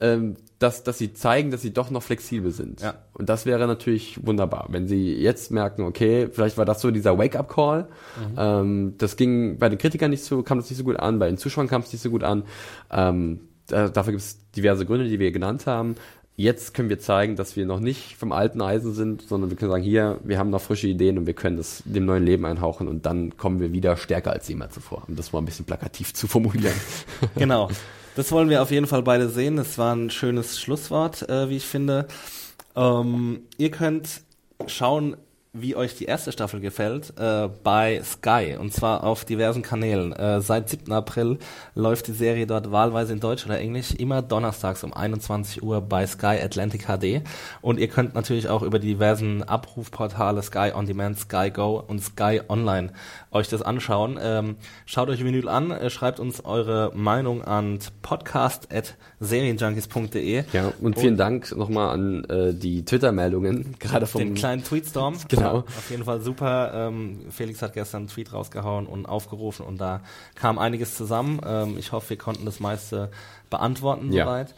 ähm, 0.00 0.36
dass, 0.62 0.84
dass 0.84 0.98
sie 0.98 1.12
zeigen, 1.12 1.50
dass 1.50 1.62
sie 1.62 1.72
doch 1.72 1.90
noch 1.90 2.02
flexibel 2.02 2.52
sind. 2.52 2.80
Ja. 2.80 2.94
Und 3.14 3.28
das 3.28 3.46
wäre 3.46 3.66
natürlich 3.66 4.24
wunderbar, 4.24 4.66
wenn 4.70 4.86
sie 4.86 5.14
jetzt 5.14 5.50
merken, 5.50 5.82
okay, 5.82 6.28
vielleicht 6.30 6.56
war 6.56 6.64
das 6.64 6.80
so 6.80 6.90
dieser 6.90 7.18
Wake-up-Call. 7.18 7.82
Mhm. 7.82 8.34
Ähm, 8.36 8.94
das 8.98 9.16
ging 9.16 9.58
bei 9.58 9.68
den 9.68 9.78
Kritikern 9.78 10.10
nicht 10.10 10.24
so, 10.24 10.42
kam 10.42 10.58
das 10.58 10.70
nicht 10.70 10.78
so 10.78 10.84
gut 10.84 10.98
an, 10.98 11.18
bei 11.18 11.26
den 11.26 11.36
Zuschauern 11.36 11.68
kam 11.68 11.82
es 11.82 11.92
nicht 11.92 12.02
so 12.02 12.10
gut 12.10 12.22
an. 12.22 12.44
Ähm, 12.90 13.40
da, 13.66 13.88
dafür 13.88 14.12
gibt 14.12 14.22
es 14.22 14.38
diverse 14.52 14.86
Gründe, 14.86 15.08
die 15.08 15.18
wir 15.18 15.32
genannt 15.32 15.66
haben. 15.66 15.96
Jetzt 16.36 16.74
können 16.74 16.88
wir 16.88 16.98
zeigen, 16.98 17.36
dass 17.36 17.56
wir 17.56 17.66
noch 17.66 17.80
nicht 17.80 18.16
vom 18.16 18.32
alten 18.32 18.62
Eisen 18.62 18.94
sind, 18.94 19.22
sondern 19.22 19.50
wir 19.50 19.56
können 19.56 19.70
sagen, 19.70 19.84
hier, 19.84 20.18
wir 20.24 20.38
haben 20.38 20.50
noch 20.50 20.62
frische 20.62 20.88
Ideen 20.88 21.18
und 21.18 21.26
wir 21.26 21.34
können 21.34 21.58
das 21.58 21.82
dem 21.84 22.06
neuen 22.06 22.24
Leben 22.24 22.46
einhauchen 22.46 22.88
und 22.88 23.04
dann 23.04 23.36
kommen 23.36 23.60
wir 23.60 23.72
wieder 23.72 23.96
stärker 23.96 24.32
als 24.32 24.48
jemals 24.48 24.74
zuvor. 24.74 25.02
Um 25.08 25.16
das 25.16 25.32
mal 25.32 25.40
ein 25.40 25.44
bisschen 25.44 25.66
plakativ 25.66 26.14
zu 26.14 26.26
formulieren. 26.28 26.74
Genau. 27.36 27.68
Das 28.14 28.30
wollen 28.30 28.50
wir 28.50 28.62
auf 28.62 28.70
jeden 28.70 28.86
Fall 28.86 29.02
beide 29.02 29.28
sehen. 29.28 29.56
Das 29.56 29.78
war 29.78 29.94
ein 29.94 30.10
schönes 30.10 30.60
Schlusswort, 30.60 31.28
äh, 31.28 31.48
wie 31.48 31.56
ich 31.56 31.64
finde. 31.66 32.06
Ähm, 32.76 33.42
ihr 33.56 33.70
könnt 33.70 34.22
schauen, 34.66 35.16
wie 35.54 35.76
euch 35.76 35.94
die 35.96 36.06
erste 36.06 36.32
Staffel 36.32 36.60
gefällt, 36.60 37.12
äh, 37.18 37.46
bei 37.62 38.00
Sky 38.02 38.56
und 38.58 38.72
zwar 38.72 39.04
auf 39.04 39.26
diversen 39.26 39.60
Kanälen. 39.62 40.14
Äh, 40.14 40.40
seit 40.40 40.70
7. 40.70 40.90
April 40.92 41.38
läuft 41.74 42.06
die 42.06 42.12
Serie 42.12 42.46
dort 42.46 42.72
wahlweise 42.72 43.12
in 43.12 43.20
Deutsch 43.20 43.44
oder 43.44 43.58
Englisch, 43.58 43.92
immer 43.92 44.22
donnerstags 44.22 44.82
um 44.82 44.94
21 44.94 45.62
Uhr 45.62 45.82
bei 45.82 46.06
Sky 46.06 46.38
Atlantic 46.42 46.86
HD. 46.86 47.20
Und 47.60 47.78
ihr 47.78 47.88
könnt 47.88 48.14
natürlich 48.14 48.48
auch 48.48 48.62
über 48.62 48.78
die 48.78 48.86
diversen 48.88 49.42
Abrufportale 49.42 50.42
Sky 50.42 50.72
On 50.74 50.86
Demand, 50.86 51.18
Sky 51.18 51.50
Go 51.50 51.84
und 51.86 52.02
Sky 52.02 52.40
Online 52.48 52.94
euch 53.30 53.48
das 53.48 53.60
anschauen. 53.62 54.18
Ähm, 54.22 54.56
schaut 54.86 55.08
euch 55.08 55.24
Vinyl 55.24 55.48
an, 55.48 55.70
äh, 55.70 55.88
schreibt 55.90 56.20
uns 56.20 56.44
eure 56.44 56.92
Meinung 56.94 57.42
an 57.42 57.78
podcast.serienjunkies.de. 58.02 60.44
Ja, 60.52 60.72
und 60.80 60.98
vielen 60.98 61.16
Dank 61.16 61.56
nochmal 61.56 61.94
an 61.94 62.24
äh, 62.24 62.52
die 62.54 62.84
Twitter-Meldungen, 62.84 63.76
gerade 63.78 64.06
vom 64.06 64.20
den 64.20 64.34
kleinen 64.34 64.64
Tweetstorm. 64.64 65.14
Genau. 65.42 65.56
Ja, 65.58 65.64
auf 65.64 65.90
jeden 65.90 66.04
Fall 66.04 66.20
super. 66.20 66.72
Ähm, 66.74 67.20
Felix 67.30 67.62
hat 67.62 67.74
gestern 67.74 68.02
einen 68.02 68.08
Tweet 68.08 68.32
rausgehauen 68.32 68.86
und 68.86 69.06
aufgerufen 69.06 69.66
und 69.66 69.80
da 69.80 70.00
kam 70.34 70.58
einiges 70.58 70.96
zusammen. 70.96 71.40
Ähm, 71.46 71.76
ich 71.78 71.92
hoffe, 71.92 72.10
wir 72.10 72.18
konnten 72.18 72.44
das 72.44 72.60
meiste 72.60 73.10
beantworten 73.50 74.12
Ja. 74.12 74.24
soweit. 74.24 74.54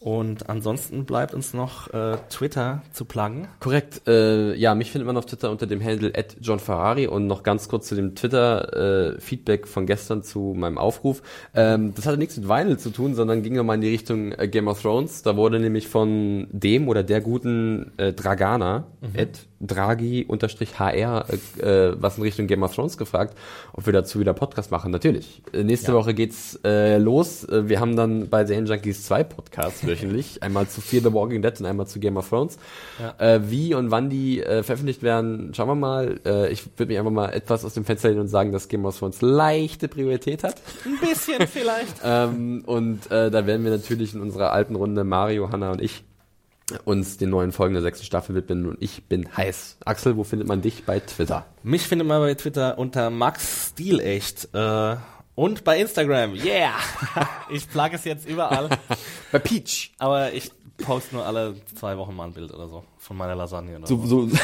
Und 0.00 0.48
ansonsten 0.48 1.06
bleibt 1.06 1.34
uns 1.34 1.54
noch 1.54 1.92
äh, 1.92 2.18
Twitter 2.30 2.82
zu 2.92 3.04
pluggen. 3.04 3.48
Korrekt. 3.58 4.02
Äh, 4.06 4.54
ja, 4.54 4.76
mich 4.76 4.92
findet 4.92 5.08
man 5.08 5.16
auf 5.16 5.26
Twitter 5.26 5.50
unter 5.50 5.66
dem 5.66 5.82
Handle 5.82 6.12
@johnferrari 6.40 7.08
und 7.08 7.26
noch 7.26 7.42
ganz 7.42 7.68
kurz 7.68 7.88
zu 7.88 7.96
dem 7.96 8.14
Twitter 8.14 9.16
äh, 9.16 9.20
Feedback 9.20 9.66
von 9.66 9.86
gestern 9.86 10.22
zu 10.22 10.54
meinem 10.56 10.78
Aufruf. 10.78 11.20
Ähm, 11.52 11.94
das 11.96 12.06
hatte 12.06 12.16
nichts 12.16 12.36
mit 12.36 12.48
Vinyl 12.48 12.78
zu 12.78 12.90
tun, 12.90 13.16
sondern 13.16 13.42
ging 13.42 13.54
nochmal 13.56 13.74
in 13.74 13.80
die 13.80 13.88
Richtung 13.88 14.30
äh, 14.30 14.46
Game 14.46 14.68
of 14.68 14.80
Thrones. 14.80 15.22
Da 15.24 15.36
wurde 15.36 15.58
nämlich 15.58 15.88
von 15.88 16.46
dem 16.52 16.86
oder 16.86 17.02
der 17.02 17.20
guten 17.20 17.90
äh, 17.96 18.12
Dragana, 18.12 18.84
Ed 19.14 19.48
Draghi-HR, 19.60 21.24
äh, 21.28 21.88
äh, 21.88 21.94
was 21.98 22.16
in 22.16 22.22
Richtung 22.22 22.46
Game 22.46 22.62
of 22.62 22.74
Thrones 22.74 22.96
gefragt, 22.96 23.36
ob 23.72 23.86
wir 23.86 23.92
dazu 23.92 24.20
wieder 24.20 24.32
Podcast 24.34 24.70
machen. 24.70 24.90
Natürlich. 24.90 25.42
Äh, 25.52 25.64
nächste 25.64 25.88
Ja. 25.92 25.94
Woche 25.98 26.14
geht's 26.14 26.58
äh, 26.64 26.98
los. 26.98 27.44
Äh, 27.44 27.68
wir 27.68 27.80
haben 27.80 27.96
dann 27.96 28.28
bei 28.28 28.44
Serien 28.44 28.66
Junkies 28.66 29.04
zwei 29.04 29.24
Podcasts 29.24 29.86
wöchentlich. 29.86 30.42
einmal 30.42 30.68
zu 30.68 30.80
Fear 30.80 31.02
the 31.02 31.12
Walking 31.12 31.42
Dead 31.42 31.58
und 31.60 31.66
einmal 31.66 31.86
zu 31.86 31.98
Game 32.00 32.16
of 32.16 32.28
Thrones. 32.28 32.58
Äh, 33.18 33.40
wie 33.44 33.74
und 33.74 33.90
wann 33.90 34.10
die 34.10 34.42
äh, 34.42 34.62
veröffentlicht 34.62 35.02
werden, 35.02 35.52
schauen 35.54 35.68
wir 35.68 35.74
mal. 35.74 36.20
Äh, 36.24 36.52
ich 36.52 36.64
würde 36.76 36.90
mich 36.90 36.98
einfach 36.98 37.10
mal 37.12 37.30
etwas 37.30 37.64
aus 37.64 37.74
dem 37.74 37.84
Fenster 37.84 38.08
lehnen 38.08 38.22
und 38.22 38.28
sagen, 38.28 38.52
dass 38.52 38.68
Game 38.68 38.84
of 38.84 38.98
Thrones 38.98 39.20
leichte 39.22 39.88
Priorität 39.88 40.44
hat. 40.44 40.56
Ein 40.84 40.98
bisschen 41.06 41.46
vielleicht. 41.52 41.96
ähm, 42.04 42.62
und 42.66 43.10
äh, 43.10 43.30
da 43.30 43.46
werden 43.46 43.64
wir 43.64 43.70
natürlich 43.72 44.14
in 44.14 44.20
unserer 44.20 44.52
alten 44.52 44.76
Runde 44.76 45.04
Mario, 45.04 45.50
Hanna 45.50 45.72
und 45.72 45.80
ich 45.82 46.04
uns 46.84 47.16
den 47.16 47.30
neuen 47.30 47.52
Folgen 47.52 47.74
der 47.74 47.82
sechsten 47.82 48.04
Staffel 48.04 48.34
widmen 48.34 48.66
und 48.66 48.76
ich 48.80 49.04
bin 49.04 49.36
heiß. 49.36 49.78
Axel, 49.84 50.16
wo 50.16 50.24
findet 50.24 50.48
man 50.48 50.62
dich 50.62 50.84
bei 50.84 51.00
Twitter? 51.00 51.46
Mich 51.62 51.82
findet 51.86 52.06
man 52.06 52.20
bei 52.20 52.34
Twitter 52.34 52.78
unter 52.78 53.10
Max 53.10 53.70
Stilecht 53.70 54.48
äh, 54.52 54.96
und 55.34 55.64
bei 55.64 55.78
Instagram. 55.78 56.34
Yeah! 56.34 56.74
ich 57.50 57.70
plug 57.70 57.90
es 57.92 58.04
jetzt 58.04 58.28
überall. 58.28 58.68
Bei 59.30 59.38
Peach. 59.38 59.92
Aber 59.98 60.32
ich 60.32 60.50
poste 60.78 61.16
nur 61.16 61.26
alle 61.26 61.54
zwei 61.74 61.96
Wochen 61.98 62.14
mal 62.14 62.24
ein 62.26 62.32
Bild 62.32 62.52
oder 62.52 62.68
so 62.68 62.84
von 62.98 63.16
meiner 63.16 63.34
Lasagne. 63.34 63.76
Oder 63.78 63.86
So, 63.86 63.96
so. 64.06 64.28
so, 64.28 64.36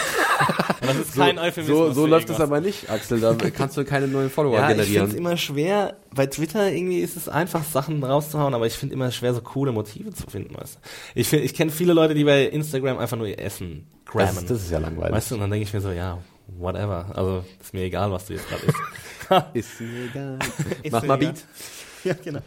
Das 0.81 0.97
ist 0.97 1.15
kein 1.17 1.37
so, 1.37 1.43
Euphemismus. 1.43 1.95
so 1.95 2.03
für 2.05 2.09
läuft 2.09 2.31
es 2.31 2.41
aber 2.41 2.61
nicht, 2.61 2.91
Axel. 2.91 3.21
Da 3.21 3.35
kannst 3.51 3.77
du 3.77 3.85
keine 3.85 4.09
neuen 4.09 4.31
Follower 4.31 4.55
Ja, 4.55 4.63
ich 4.63 4.67
finde 4.69 4.83
es 4.83 4.89
generieren. 4.91 5.17
immer 5.19 5.37
schwer. 5.37 5.97
Bei 6.15 6.27
Twitter 6.27 6.71
irgendwie 6.73 6.99
ist 7.01 7.17
es 7.17 7.29
einfach, 7.29 7.63
Sachen 7.65 8.03
rauszuhauen, 8.03 8.53
aber 8.55 8.67
ich 8.67 8.75
finde 8.75 8.95
immer 8.95 9.11
schwer, 9.11 9.33
so 9.35 9.41
coole 9.43 9.73
Motive 9.73 10.13
zu 10.13 10.27
finden. 10.29 10.55
Weißt 10.57 10.77
du? 10.77 10.79
Ich, 11.21 11.29
find, 11.29 11.45
ich 11.45 11.55
kenne 11.55 11.71
viele 11.71 11.93
Leute, 11.93 12.15
die 12.15 12.25
bei 12.25 12.45
Instagram 12.47 12.99
einfach 12.99 13.17
nur 13.17 13.27
ihr 13.29 13.39
Essen 13.39 13.87
grammen. 14.05 14.35
das, 14.35 14.45
das 14.47 14.63
ist 14.63 14.71
ja 14.71 14.79
langweilig. 14.79 15.13
weißt 15.15 15.31
du, 15.31 15.35
und 15.37 15.41
dann 15.43 15.51
denke 15.51 15.67
ich 15.69 15.73
mir 15.73 15.81
so, 15.81 15.91
ja, 15.93 16.19
whatever. 16.59 17.07
Also 17.15 17.45
ist 17.61 17.73
mir 17.75 17.83
egal, 17.85 18.11
was 18.11 18.27
du 18.27 18.35
jetzt 18.35 18.49
gerade 18.49 18.63
isst. 18.67 18.79
ist 19.55 19.81
mir 19.81 20.05
egal. 20.11 20.39
Ist 20.83 20.93
Mach 20.93 21.03
mal 21.05 21.15
egal. 21.23 21.33
Beat. 21.33 21.45
Ja, 22.05 22.15
genau. 22.23 22.41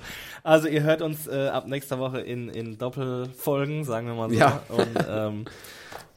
Also 0.48 0.70
ihr 0.70 0.84
hört 0.84 1.02
uns 1.02 1.28
äh, 1.28 1.50
ab 1.50 1.68
nächster 1.68 2.00
Woche 2.00 2.22
in, 2.22 2.48
in 2.48 2.78
Doppelfolgen, 2.78 3.84
sagen 3.84 4.08
wir 4.08 4.14
mal 4.14 4.30
so. 4.30 4.36
Ja. 4.38 4.62
Und 4.70 5.06
ähm, 5.10 5.46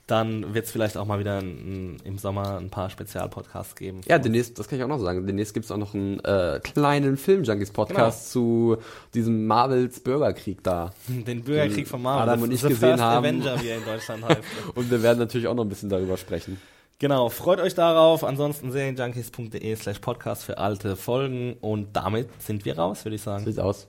dann 0.07 0.55
wird 0.55 0.67
es 0.67 0.71
vielleicht 0.71 0.97
auch 0.97 1.05
mal 1.05 1.19
wieder 1.19 1.39
ein, 1.39 1.97
im 2.05 2.17
Sommer 2.17 2.59
ein 2.59 2.71
paar 2.71 2.91
Spezialpodcasts 2.91 3.75
geben. 3.75 4.03
Ja, 4.07 4.21
demnächst, 4.21 4.57
das 4.57 4.69
kann 4.69 4.79
ich 4.79 4.85
auch 4.85 4.89
noch 4.89 5.01
sagen. 5.01 5.27
Demnächst 5.27 5.53
gibt's 5.53 5.73
auch 5.73 5.79
noch 5.79 5.95
einen 5.95 6.21
äh, 6.21 6.61
kleinen 6.63 7.17
Film-Junkies-Podcast 7.17 8.31
zu 8.31 8.77
diesem 9.15 9.49
Marvels 9.49 9.99
Bürgerkrieg 9.99 10.63
da. 10.63 10.93
Den 11.09 11.43
Bürgerkrieg 11.43 11.89
von 11.89 12.01
Marvel. 12.01 12.29
Adam 12.29 12.43
und 12.43 12.53
ich 12.53 12.61
The 12.61 12.69
gesehen 12.69 12.89
First 12.91 13.03
haben. 13.03 13.27
Avenger, 13.27 13.61
wie 13.61 13.67
er 13.67 13.79
in 13.79 13.85
Deutschland 13.85 14.25
heißt. 14.25 14.43
Und 14.77 14.93
wir 14.93 15.03
werden 15.03 15.19
natürlich 15.19 15.49
auch 15.49 15.55
noch 15.57 15.65
ein 15.65 15.69
bisschen 15.69 15.89
darüber 15.89 16.17
sprechen. 16.17 16.61
genau, 17.01 17.31
freut 17.31 17.59
euch 17.59 17.75
darauf. 17.75 18.23
Ansonsten 18.23 18.71
serienjunkies.de 18.71 19.75
slash 19.75 19.99
podcast 19.99 20.45
für 20.45 20.59
alte 20.59 20.95
Folgen. 20.95 21.57
Und 21.61 21.97
damit 21.97 22.29
sind 22.41 22.65
wir 22.65 22.79
raus, 22.79 23.05
würde 23.05 23.17
ich 23.17 23.23
sagen. 23.23 23.45
Sieht 23.45 23.59
aus. 23.59 23.89